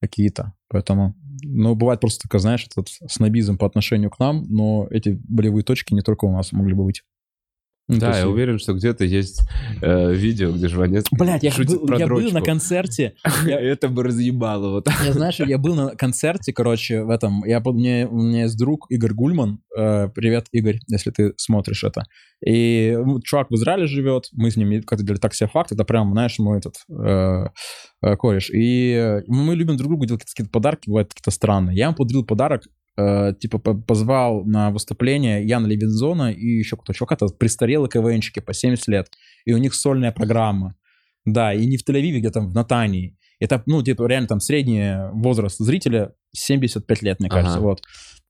какие-то. 0.00 0.52
Поэтому, 0.68 1.16
ну, 1.42 1.74
бывает 1.74 2.00
просто 2.00 2.22
такой, 2.22 2.40
знаешь, 2.40 2.66
этот 2.70 2.88
снобизм 3.10 3.58
по 3.58 3.66
отношению 3.66 4.10
к 4.10 4.20
нам, 4.20 4.44
но 4.48 4.86
эти 4.90 5.18
болевые 5.28 5.64
точки 5.64 5.94
не 5.94 6.02
только 6.02 6.26
у 6.26 6.32
нас 6.32 6.52
могли 6.52 6.74
бы 6.74 6.84
быть. 6.84 7.02
Ну, 7.88 8.00
Да, 8.00 8.08
есть- 8.08 8.20
я 8.20 8.28
уверен, 8.28 8.58
что 8.58 8.72
где-то 8.72 9.04
есть 9.04 9.42
э, 9.80 10.12
видео, 10.12 10.50
где 10.50 10.66
Жванецкий 10.66 11.16
Блядь, 11.16 11.44
я, 11.44 11.52
был, 11.56 11.86
про 11.86 11.98
я 11.98 12.08
был 12.08 12.30
на 12.32 12.42
концерте. 12.42 13.14
Я, 13.44 13.60
Это 13.76 13.88
бы 13.88 14.02
разъебало 14.02 14.70
вот. 14.70 14.88
я, 15.04 15.12
знаешь, 15.12 15.38
я 15.38 15.56
был 15.56 15.76
на 15.76 15.94
концерте, 15.94 16.52
короче, 16.52 17.04
в 17.04 17.10
этом. 17.10 17.44
Я, 17.44 17.60
мне, 17.60 18.08
у 18.10 18.16
меня 18.16 18.42
есть 18.42 18.58
друг 18.58 18.86
Игорь 18.90 19.12
Гульман. 19.12 19.60
Э, 19.76 20.08
привет, 20.12 20.46
Игорь, 20.50 20.80
если 20.88 21.10
ты 21.12 21.34
смотришь 21.36 21.84
это. 21.84 22.02
И 22.44 22.96
ну, 22.96 23.20
чувак 23.20 23.50
в 23.50 23.54
Израиле 23.54 23.86
живет. 23.86 24.30
Мы 24.32 24.50
с 24.50 24.56
ним 24.56 24.82
как-то 24.82 25.04
делали 25.04 25.20
такси 25.20 25.46
факт. 25.46 25.70
Это 25.70 25.84
прям, 25.84 26.10
знаешь, 26.10 26.38
мой 26.40 26.58
этот 26.58 26.74
э, 26.90 27.46
э, 28.02 28.16
кореш. 28.16 28.50
И 28.52 29.22
мы 29.28 29.54
любим 29.54 29.76
друг 29.76 29.90
другу 29.90 30.06
делать 30.06 30.24
какие-то 30.24 30.50
подарки, 30.50 30.88
бывают 30.88 31.10
какие-то 31.10 31.30
странные. 31.30 31.76
Я 31.76 31.86
ему 31.86 31.94
подарил 31.94 32.24
подарок 32.24 32.62
э, 32.96 33.32
типа 33.38 33.58
по- 33.58 33.74
позвал 33.74 34.44
на 34.44 34.70
выступление 34.70 35.44
Яна 35.46 35.66
Левинзона 35.66 36.30
и 36.32 36.46
еще 36.46 36.76
кто-то 36.76 36.92
чувак, 36.94 37.12
это 37.12 37.26
престарелые 37.28 37.88
КВНщики 37.90 38.40
по 38.40 38.52
70 38.54 38.88
лет, 38.88 39.10
и 39.44 39.52
у 39.52 39.58
них 39.58 39.74
сольная 39.74 40.12
программа. 40.12 40.74
Да, 41.24 41.52
и 41.52 41.66
не 41.66 41.76
в 41.76 41.88
Тель-Авиве, 41.88 42.18
где 42.18 42.30
там 42.30 42.48
в 42.48 42.54
Натании. 42.54 43.16
Это, 43.40 43.62
ну, 43.66 43.82
типа, 43.82 44.06
реально 44.06 44.28
там 44.28 44.40
средний 44.40 45.10
возраст 45.12 45.58
зрителя 45.58 46.12
75 46.32 47.02
лет, 47.02 47.20
мне 47.20 47.28
кажется, 47.28 47.58
Ага. 47.58 47.66
вот. 47.66 47.82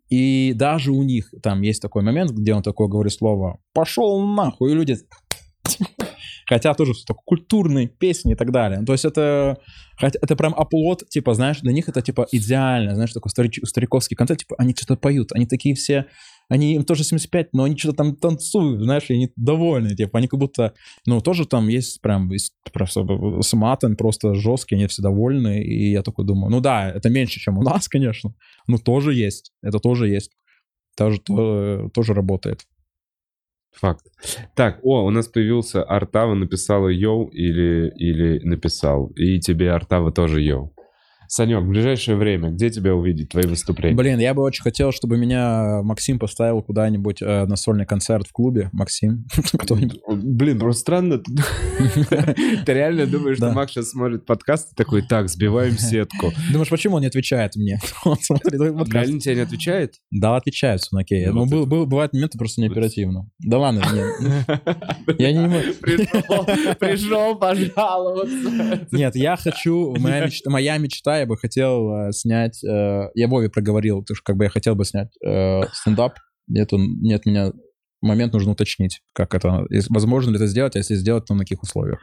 И 0.09 0.53
даже 0.55 0.93
у 0.93 1.03
них 1.03 1.31
там 1.43 1.63
есть 1.63 1.83
такой 1.83 2.03
момент, 2.03 2.31
где 2.31 2.55
он 2.55 2.63
такое 2.63 2.89
говорит 2.89 3.13
слово 3.13 3.59
«пошел 3.73 4.25
нахуй», 4.27 4.73
и 4.73 4.75
люди 4.75 4.97
Хотя 6.48 6.74
тоже 6.74 6.93
всё 6.93 7.05
такое 7.06 7.23
культурные 7.24 7.89
песни 7.89 8.32
и 8.32 8.36
так 8.36 8.52
далее. 8.52 8.82
То 8.85 8.93
есть 8.93 9.05
это, 9.05 9.59
это 10.01 10.36
прям 10.36 10.55
оплот, 10.55 11.09
типа, 11.09 11.35
знаешь, 11.35 11.60
для 11.60 11.73
них 11.73 11.89
это 11.89 12.01
типа 12.02 12.27
идеально, 12.31 12.94
знаешь, 12.94 13.12
такой 13.12 13.31
старич- 13.31 13.64
стариковский 13.66 14.16
концерт, 14.16 14.40
типа, 14.40 14.55
они 14.59 14.73
что-то 14.77 14.97
поют, 14.97 15.32
они 15.32 15.47
такие 15.47 15.74
все, 15.74 16.06
они 16.48 16.74
им 16.77 16.85
тоже 16.85 17.02
75, 17.02 17.48
но 17.52 17.64
они 17.64 17.77
что-то 17.77 17.97
там 17.97 18.14
танцуют, 18.14 18.81
знаешь, 18.82 19.06
и 19.09 19.14
они 19.14 19.32
довольны, 19.36 19.97
типа, 19.97 20.18
они 20.18 20.28
как 20.28 20.39
будто, 20.39 20.73
ну, 21.05 21.20
тоже 21.20 21.47
там 21.47 21.66
есть 21.68 22.01
прям 22.01 22.31
просто 22.73 23.05
с 23.43 23.52
матом 23.52 23.97
просто 23.97 24.35
жесткие, 24.35 24.77
они 24.78 24.86
все 24.86 25.02
довольны, 25.02 25.60
и 25.62 25.90
я 25.90 26.02
такой 26.02 26.24
думаю, 26.24 26.51
ну 26.51 26.60
да, 26.60 26.89
это 26.89 27.10
меньше, 27.10 27.40
чем 27.40 27.59
у 27.59 27.62
нас, 27.62 27.89
конечно, 27.89 28.35
но 28.68 28.78
тоже 28.78 29.14
есть, 29.14 29.51
это 29.62 29.81
тоже 29.81 30.09
есть, 30.09 30.31
тоже, 30.97 31.18
то- 31.20 31.90
тоже 31.93 32.14
работает. 32.14 32.60
Факт. 33.81 34.07
Так, 34.55 34.81
о, 34.82 35.05
у 35.05 35.11
нас 35.11 35.28
появился 35.28 35.82
Артава, 35.82 36.35
написала 36.35 36.89
йоу 36.89 37.28
или, 37.28 37.93
или 37.97 38.40
написал. 38.43 39.12
И 39.16 39.39
тебе 39.39 39.70
Артава 39.70 40.12
тоже 40.12 40.43
йоу. 40.43 40.73
Санек, 41.28 41.62
в 41.62 41.69
ближайшее 41.69 42.16
время, 42.16 42.51
где 42.51 42.70
тебя 42.70 42.94
увидеть, 42.94 43.31
твои 43.31 43.44
выступления? 43.47 43.97
Блин, 43.97 44.19
я 44.19 44.35
бы 44.35 44.43
очень 44.43 44.62
хотел, 44.62 44.93
чтобы 44.93 45.16
меня 45.19 45.82
Максим 45.82 46.19
поставил 46.19 46.62
куда-нибудь 46.62 47.23
э, 47.23 47.47
на 47.47 47.57
сольный 47.57 47.86
концерт 47.86 48.27
в 48.27 48.32
клубе. 48.32 48.70
Максим, 48.73 49.24
кто-нибудь. 49.59 50.01
Блин, 50.09 50.59
просто 50.59 50.81
странно. 50.81 51.19
Ты 52.66 52.73
реально 52.73 53.07
думаешь, 53.07 53.39
что. 53.39 53.53
Макс 53.53 53.73
сейчас 53.73 53.90
смотрит 53.90 54.24
подкаст 54.27 54.73
и 54.73 54.74
такой, 54.74 55.03
так, 55.03 55.28
сбиваем 55.28 55.73
сетку. 55.78 56.32
Думаешь, 56.53 56.69
почему 56.70 56.97
он 56.97 57.03
не 57.03 57.09
отвечает 57.09 57.57
мне? 57.57 57.81
Он 58.05 58.16
смотрит 58.20 58.59
подкаст. 58.59 58.93
Реально 58.93 59.20
тебе 59.20 59.35
не 59.36 59.40
отвечает? 59.40 59.94
Да, 60.11 60.36
отвечает, 60.36 60.81
все 60.81 60.97
окей. 60.97 61.27
Ну, 61.27 61.47
Ну, 61.47 61.66
бывают 61.66 62.12
моменты 62.12 62.39
просто 62.39 62.61
неоперативно. 62.61 63.28
Да 63.40 63.59
ладно, 63.59 63.82
я 65.19 65.32
не 65.32 65.40
могу. 65.40 65.57
Пришел 66.78 67.36
пожаловаться. 67.36 68.86
Нет, 68.93 69.16
я 69.16 69.36
хочу, 69.36 69.94
моя 69.98 70.78
мечта, 70.78 71.16
я 71.19 71.27
бы 71.27 71.37
хотел 71.37 72.09
э, 72.09 72.13
снять, 72.13 72.63
э, 72.65 73.11
я 73.15 73.29
Вове 73.29 73.49
проговорил, 73.49 74.05
то, 74.05 74.15
что 74.15 74.25
как 74.25 74.37
бы 74.37 74.45
я 74.45 74.51
хотел 74.51 74.75
бы 74.75 74.85
снять 74.85 75.09
э, 75.25 75.63
стендап. 75.73 76.19
Это 76.53 76.77
нет, 76.79 77.27
меня 77.27 77.53
момент 78.01 78.33
нужно 78.33 78.53
уточнить, 78.53 79.01
как 79.13 79.35
это, 79.35 79.67
возможно 79.89 80.31
ли 80.31 80.37
это 80.37 80.47
сделать, 80.47 80.77
а 80.77 80.79
если 80.79 80.95
сделать, 80.95 81.25
то 81.27 81.35
на 81.35 81.41
каких 81.41 81.63
условиях. 81.63 82.01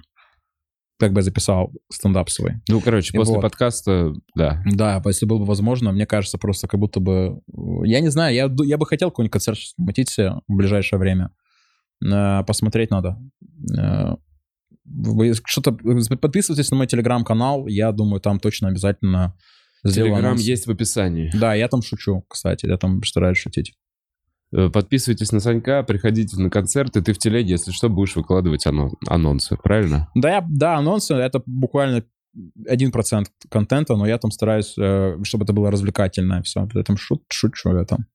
Как 1.00 1.12
бы 1.12 1.20
я 1.20 1.24
записал 1.24 1.72
стендап 1.92 2.30
свой. 2.30 2.62
Ну, 2.70 2.80
короче, 2.82 3.12
И 3.14 3.18
после 3.18 3.36
вот. 3.36 3.42
подкаста, 3.42 4.14
да. 4.36 4.62
Да, 4.66 5.02
если 5.06 5.26
было 5.26 5.40
бы 5.40 5.46
возможно, 5.46 5.92
мне 5.92 6.06
кажется, 6.06 6.38
просто 6.38 6.68
как 6.68 6.80
будто 6.80 7.00
бы... 7.00 7.42
Я 7.84 8.00
не 8.00 8.10
знаю, 8.10 8.36
я, 8.36 8.50
я 8.64 8.78
бы 8.78 8.86
хотел 8.86 9.10
какой-нибудь 9.10 9.32
концерт 9.32 9.58
мутить 9.78 10.16
в 10.18 10.42
ближайшее 10.48 11.00
время. 11.00 11.32
Посмотреть 12.00 12.92
надо. 12.92 13.18
Что-то... 15.46 15.72
Подписывайтесь 16.18 16.72
на 16.72 16.78
мой 16.78 16.88
телеграм-канал, 16.88 17.68
я 17.68 17.92
думаю, 17.92 18.20
там 18.22 18.40
точно 18.40 18.70
обязательно 18.70 19.36
сделаю 19.84 20.12
Телеграм 20.14 20.32
анонс. 20.32 20.42
есть 20.42 20.68
в 20.68 20.72
описании. 20.72 21.32
Да, 21.34 21.54
я 21.54 21.68
там 21.68 21.82
шучу, 21.82 22.24
кстати, 22.28 22.66
я 22.66 22.78
там 22.78 23.04
стараюсь 23.04 23.38
шутить. 23.38 23.74
Э, 24.56 24.70
Подписывайтесь 24.70 25.32
на 25.32 25.40
Санька, 25.40 25.84
приходите 25.84 26.38
на 26.40 26.50
концерты. 26.50 27.02
Ты 27.02 27.14
в 27.14 27.18
телеге, 27.18 27.52
если 27.52 27.72
что, 27.72 27.90
будешь 27.90 28.16
выкладывать 28.16 28.66
ано- 28.68 28.92
анонсы, 29.08 29.58
правильно? 29.62 30.10
Да, 30.16 30.30
я, 30.36 30.46
да, 30.48 30.78
анонсы— 30.78 31.14
это 31.16 31.42
буквально 31.46 32.04
1% 32.68 33.26
контента, 33.50 33.96
но 33.96 34.06
я 34.08 34.18
там 34.18 34.32
стараюсь, 34.32 34.76
э, 34.78 35.18
чтобы 35.24 35.44
это 35.44 35.54
было 35.54 35.72
развлекательное 35.72 36.42
все. 36.44 36.68
Я 36.74 36.84
там 36.84 36.98
шут, 36.98 37.24
шучу 37.30 37.76
я 37.78 37.86
там. 37.86 38.06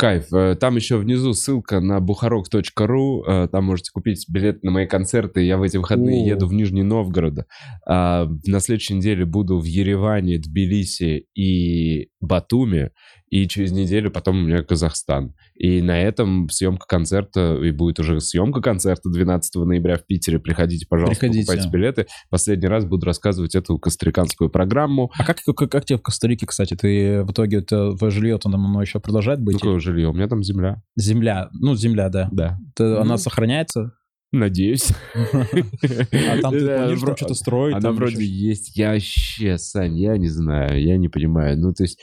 Кайф. 0.00 0.32
Э, 0.32 0.56
Там 0.58 0.76
еще 0.76 0.96
внизу 0.96 1.34
ссылка 1.34 1.78
на 1.80 2.00
бухарок.ру. 2.00 3.22
Э, 3.26 3.48
Там 3.52 3.64
можете 3.64 3.90
купить 3.92 4.24
билет 4.30 4.64
на 4.64 4.70
мои 4.70 4.86
концерты. 4.86 5.42
Я 5.44 5.58
в 5.58 5.62
эти 5.62 5.76
выходные 5.76 6.24
О. 6.24 6.28
еду 6.34 6.46
в 6.46 6.54
Нижний 6.54 6.82
Новгород. 6.82 7.46
А, 7.86 8.26
На 8.46 8.60
следующей 8.60 8.94
неделе 8.94 9.26
буду 9.26 9.58
в 9.58 9.64
Ереване, 9.64 10.38
Тбилиси 10.38 11.26
и 11.34 12.08
Батуми. 12.22 12.92
И 13.30 13.46
через 13.46 13.70
неделю 13.70 14.10
потом 14.10 14.38
у 14.38 14.40
меня 14.46 14.62
Казахстан. 14.64 15.34
И 15.54 15.80
на 15.82 16.00
этом 16.00 16.48
съемка 16.50 16.84
концерта, 16.88 17.56
и 17.62 17.70
будет 17.70 18.00
уже 18.00 18.20
съемка 18.20 18.60
концерта 18.60 19.08
12 19.08 19.54
ноября 19.64 19.96
в 19.98 20.04
Питере. 20.04 20.40
Приходите, 20.40 20.84
пожалуйста, 20.88 21.20
Приходите. 21.20 21.46
покупайте 21.46 21.70
билеты. 21.70 22.06
Последний 22.28 22.66
раз 22.66 22.84
буду 22.84 23.06
рассказывать 23.06 23.54
эту 23.54 23.78
костриканскую 23.78 24.50
программу. 24.50 25.12
А 25.16 25.24
как, 25.24 25.38
как, 25.56 25.70
как 25.70 25.84
тебе 25.84 25.98
в 25.98 26.02
Коста-Рике, 26.02 26.44
кстати? 26.46 26.74
Ты 26.74 27.22
в 27.22 27.30
итоге 27.30 27.58
это, 27.58 27.94
твое 27.96 28.10
жилье 28.10 28.36
там 28.38 28.54
оно 28.56 28.82
еще 28.82 28.98
продолжает 28.98 29.40
быть? 29.40 29.56
Какое 29.58 29.78
жилье? 29.78 30.08
У 30.08 30.12
меня 30.12 30.26
там 30.26 30.42
земля. 30.42 30.82
Земля, 30.96 31.50
ну, 31.52 31.76
земля, 31.76 32.08
да. 32.08 32.28
Да. 32.32 32.58
Ты- 32.74 32.96
Она 32.96 33.12
Ну. 33.12 33.16
сохраняется? 33.18 33.92
Надеюсь. 34.32 34.88
А 35.14 36.40
там 36.40 36.52
ты 36.52 36.66
планируешь 36.66 37.00
там 37.00 37.16
что-то 37.16 37.34
строить? 37.34 37.76
Она 37.76 37.92
вроде 37.92 38.24
есть. 38.24 38.76
Я 38.76 38.92
вообще, 38.92 39.56
Сань, 39.58 39.96
я 39.98 40.16
не 40.16 40.28
знаю, 40.28 40.82
я 40.82 40.96
не 40.96 41.08
понимаю. 41.08 41.58
Ну, 41.58 41.72
то 41.72 41.84
есть... 41.84 41.98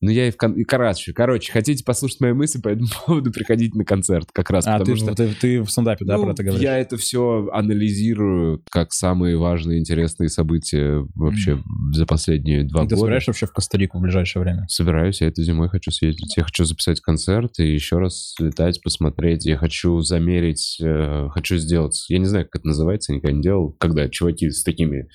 Ну, 0.00 0.10
я 0.10 0.28
и 0.28 0.30
в... 0.30 0.36
кон- 0.36 0.52
и 0.54 0.64
Короче, 0.64 1.12
короче, 1.12 1.50
хотите 1.52 1.82
послушать 1.84 2.20
мои 2.20 2.32
мысли 2.32 2.60
по 2.60 2.68
этому 2.68 2.88
поводу, 3.06 3.32
приходите 3.32 3.76
на 3.76 3.84
концерт 3.84 4.28
как 4.32 4.50
раз, 4.50 4.66
А, 4.66 4.78
потому 4.78 4.96
ты, 4.96 5.02
что... 5.02 5.14
ты, 5.14 5.34
ты 5.40 5.60
в 5.62 5.68
стендапе, 5.70 6.04
да, 6.04 6.16
Ну, 6.16 6.24
про 6.24 6.32
это 6.32 6.44
говоришь? 6.44 6.62
Я 6.62 6.78
это 6.78 6.96
все 6.96 7.48
анализирую 7.52 8.62
как 8.70 8.92
самые 8.92 9.36
важные, 9.36 9.80
интересные 9.80 10.28
события 10.28 11.04
вообще 11.14 11.62
за 11.92 12.06
последние 12.06 12.64
два 12.64 12.84
И 12.84 12.88
Ты 12.88 12.90
года. 12.94 13.00
собираешься 13.00 13.30
вообще 13.30 13.46
в 13.46 13.52
Коста-Рику 13.52 13.98
в 13.98 14.02
ближайшее 14.02 14.42
время? 14.42 14.66
Собираюсь, 14.68 15.20
я 15.20 15.28
этой 15.28 15.44
зимой 15.44 15.68
хочу 15.68 15.90
съездить. 15.90 16.36
Я 16.36 16.44
хочу 16.44 16.64
записать 16.64 17.00
концерт 17.00 17.58
и 17.58 17.72
еще 17.72 17.98
раз 17.98 18.34
слетать, 18.36 18.80
посмотреть. 18.82 19.46
Я 19.46 19.56
хочу 19.56 20.00
замерить, 20.00 20.78
э, 20.82 21.28
хочу 21.30 21.56
сделать... 21.56 22.04
Я 22.08 22.18
не 22.18 22.26
знаю, 22.26 22.44
как 22.44 22.60
это 22.60 22.68
называется, 22.68 23.12
я 23.12 23.16
никогда 23.16 23.36
не 23.36 23.42
делал. 23.42 23.76
Когда 23.78 24.08
чуваки 24.08 24.50
с 24.50 24.62
такими 24.62 25.08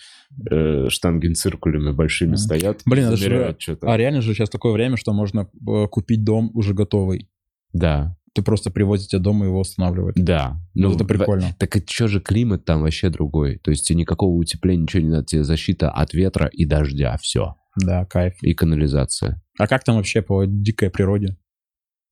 э, 0.49 0.87
штангенциркулями 0.89 1.91
большими 1.91 2.29
Мгм. 2.31 2.37
стоят, 2.37 2.81
Блин, 2.85 3.05
это 3.05 3.17
же-. 3.17 3.77
А 3.81 3.97
реально 3.97 4.21
же 4.21 4.33
сейчас 4.33 4.49
такое 4.49 4.73
время, 4.73 4.97
что 4.97 5.13
можно 5.13 5.47
э, 5.67 5.87
купить 5.87 6.23
дом 6.23 6.51
уже 6.53 6.73
готовый. 6.73 7.29
Да, 7.73 8.15
Ты 8.35 8.41
просто 8.41 8.71
привозите 8.71 9.19
дом 9.19 9.43
и 9.43 9.47
его 9.47 9.59
устанавливают. 9.59 10.15
да. 10.15 10.59
Ну, 10.73 10.89
Ну, 10.89 10.95
это 10.95 11.03
в- 11.03 11.07
прикольно. 11.07 11.55
Так 11.59 11.75
и 11.75 11.83
что 11.87 12.07
же 12.07 12.19
климат 12.19 12.65
там 12.65 12.81
вообще 12.81 13.09
другой? 13.09 13.57
То 13.59 13.69
есть 13.71 13.87
тебе 13.87 13.99
никакого 13.99 14.31
утепления, 14.35 14.83
ничего 14.83 15.03
не 15.03 15.09
надо, 15.09 15.25
тебе 15.25 15.43
защита 15.43 15.91
от 15.91 16.13
ветра 16.13 16.47
и 16.47 16.65
дождя, 16.65 17.17
все. 17.21 17.55
Да, 17.79 18.05
кайф. 18.05 18.33
И 18.41 18.53
канализация. 18.53 19.41
А 19.59 19.67
как 19.67 19.83
там 19.83 19.95
вообще 19.97 20.21
по 20.23 20.45
дикой 20.45 20.89
природе? 20.89 21.37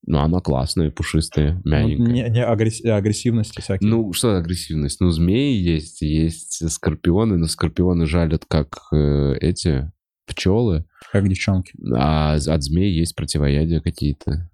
Ну, 0.08 0.18
она 0.18 0.40
классная, 0.40 0.90
пушистая, 0.90 1.62
Ну, 1.64 1.72
мягенькая. 1.72 2.08
не, 2.12 2.30
не 2.30 2.44
агресс- 2.44 2.84
агрессивности 2.86 3.62
всякие. 3.62 3.88
Ну, 3.90 4.12
что 4.14 4.36
агрессивность? 4.36 5.00
Ну, 5.00 5.12
змеи 5.12 5.56
есть, 5.56 6.02
есть 6.02 6.70
скорпионы, 6.72 7.38
но 7.38 7.46
скорпионы 7.48 8.08
жалят 8.08 8.46
как 8.48 8.80
э, 8.92 9.36
эти 9.40 9.92
пчелы, 10.26 10.86
Как 11.12 11.28
девчонки. 11.30 11.74
а 11.96 12.34
от 12.36 12.64
змей 12.64 12.92
есть 12.94 13.16
противоядия 13.16 13.80
какие-то. 13.80 14.50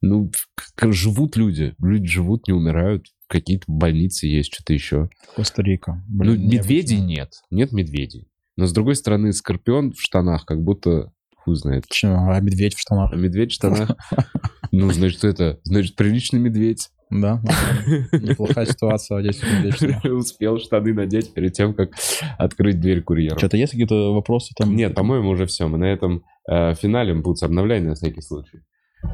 Ну, 0.00 0.30
к- 0.74 0.92
живут 0.92 1.36
люди, 1.36 1.74
люди 1.80 2.06
живут, 2.08 2.46
не 2.48 2.54
умирают, 2.54 3.06
какие-то 3.28 3.64
больницы 3.68 4.26
есть, 4.26 4.52
что-то 4.52 4.72
еще. 4.72 5.08
Коста-Рика. 5.36 6.02
Ну, 6.08 6.20
Блин, 6.20 6.48
медведей 6.48 6.96
необычно. 7.00 7.06
нет, 7.08 7.32
нет 7.50 7.72
медведей. 7.72 8.28
Но, 8.56 8.66
с 8.66 8.72
другой 8.72 8.96
стороны, 8.96 9.32
скорпион 9.32 9.92
в 9.92 10.00
штанах 10.00 10.44
как 10.46 10.62
будто, 10.62 11.12
хуй 11.44 11.54
знает. 11.56 11.84
Чё, 11.88 12.14
а 12.14 12.40
медведь 12.40 12.74
в 12.74 12.80
штанах? 12.80 13.12
А 13.12 13.16
медведь 13.16 13.52
в 13.52 13.54
штанах, 13.54 13.90
ну, 14.72 14.90
значит, 14.90 15.24
это, 15.24 15.58
значит, 15.64 15.96
приличный 15.96 16.40
медведь. 16.40 16.90
Да, 17.10 17.40
неплохая 18.12 18.66
ситуация 18.66 19.22
здесь. 19.22 19.40
штанах. 19.76 20.04
Успел 20.04 20.58
штаны 20.58 20.92
надеть 20.92 21.32
перед 21.32 21.54
тем, 21.54 21.72
как 21.72 21.92
открыть 22.36 22.80
дверь 22.80 23.02
курьера. 23.02 23.38
Что-то 23.38 23.56
есть 23.56 23.72
какие-то 23.72 24.12
вопросы 24.12 24.52
там? 24.56 24.76
Нет, 24.76 24.94
по-моему, 24.94 25.30
уже 25.30 25.46
все. 25.46 25.68
Мы 25.68 25.78
на 25.78 25.86
этом 25.86 26.22
э, 26.50 26.74
финале 26.74 27.14
будут 27.14 27.42
обновления 27.42 27.88
на 27.88 27.94
всякий 27.94 28.20
случай. 28.20 28.60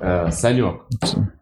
Э, 0.03 0.31
Санек, 0.31 0.83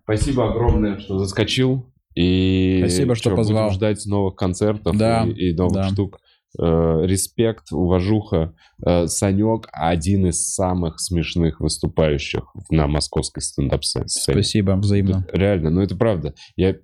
спасибо 0.04 0.50
огромное, 0.50 0.98
что 0.98 1.18
заскочил. 1.18 1.88
И 2.14 2.80
Спасибо, 2.80 3.14
что 3.14 3.30
чё, 3.30 3.36
позвал. 3.36 3.64
Будем 3.68 3.76
ждать 3.76 4.04
новых 4.06 4.34
концертов 4.34 4.96
Да, 4.98 5.24
и, 5.24 5.30
и 5.50 5.54
новых 5.54 5.72
да. 5.72 5.88
штук. 5.88 6.18
Э, 6.58 7.06
респект, 7.06 7.72
уважуха. 7.72 8.54
Э, 8.84 9.06
Санек 9.06 9.68
один 9.72 10.26
из 10.26 10.52
самых 10.52 11.00
смешных 11.00 11.60
выступающих 11.60 12.44
на 12.70 12.86
московской 12.86 13.42
стендап-сцене. 13.42 14.08
Спасибо, 14.08 14.72
взаимно. 14.72 15.26
Реально, 15.32 15.70
ну 15.70 15.80
это 15.80 15.96
правда. 15.96 16.34
Я 16.56 16.76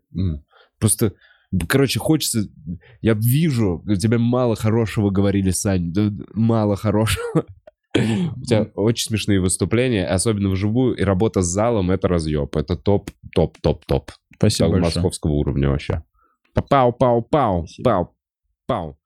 просто... 0.79 1.13
Короче, 1.67 1.99
хочется... 1.99 2.49
Я 3.03 3.15
вижу, 3.15 3.83
у 3.87 3.95
тебя 3.95 4.19
мало 4.19 4.57
хорошего 4.57 5.11
говорили, 5.11 5.51
Сань. 5.51 5.93
Мало 6.33 6.77
хорошего. 6.77 7.45
У 7.95 8.43
тебя 8.43 8.71
очень 8.75 9.09
смешные 9.09 9.41
выступления, 9.41 10.07
особенно 10.07 10.51
вживую, 10.51 10.95
и 10.95 11.03
работа 11.03 11.43
с 11.43 11.47
залом— 11.47 11.91
это 11.93 12.09
разъеб. 12.09 12.57
Это 12.57 12.77
топ, 12.77 13.11
топ, 13.35 13.59
топ, 13.61 13.85
топ. 13.87 14.13
Спасибо 14.37 14.71
большое. 14.71 14.95
московского 14.95 15.33
уровня 15.33 15.69
вообще. 15.69 16.03
Пау, 16.69 16.93
пау, 16.93 17.23
пау, 17.23 17.67
пау, 17.83 18.15
пау. 18.67 18.99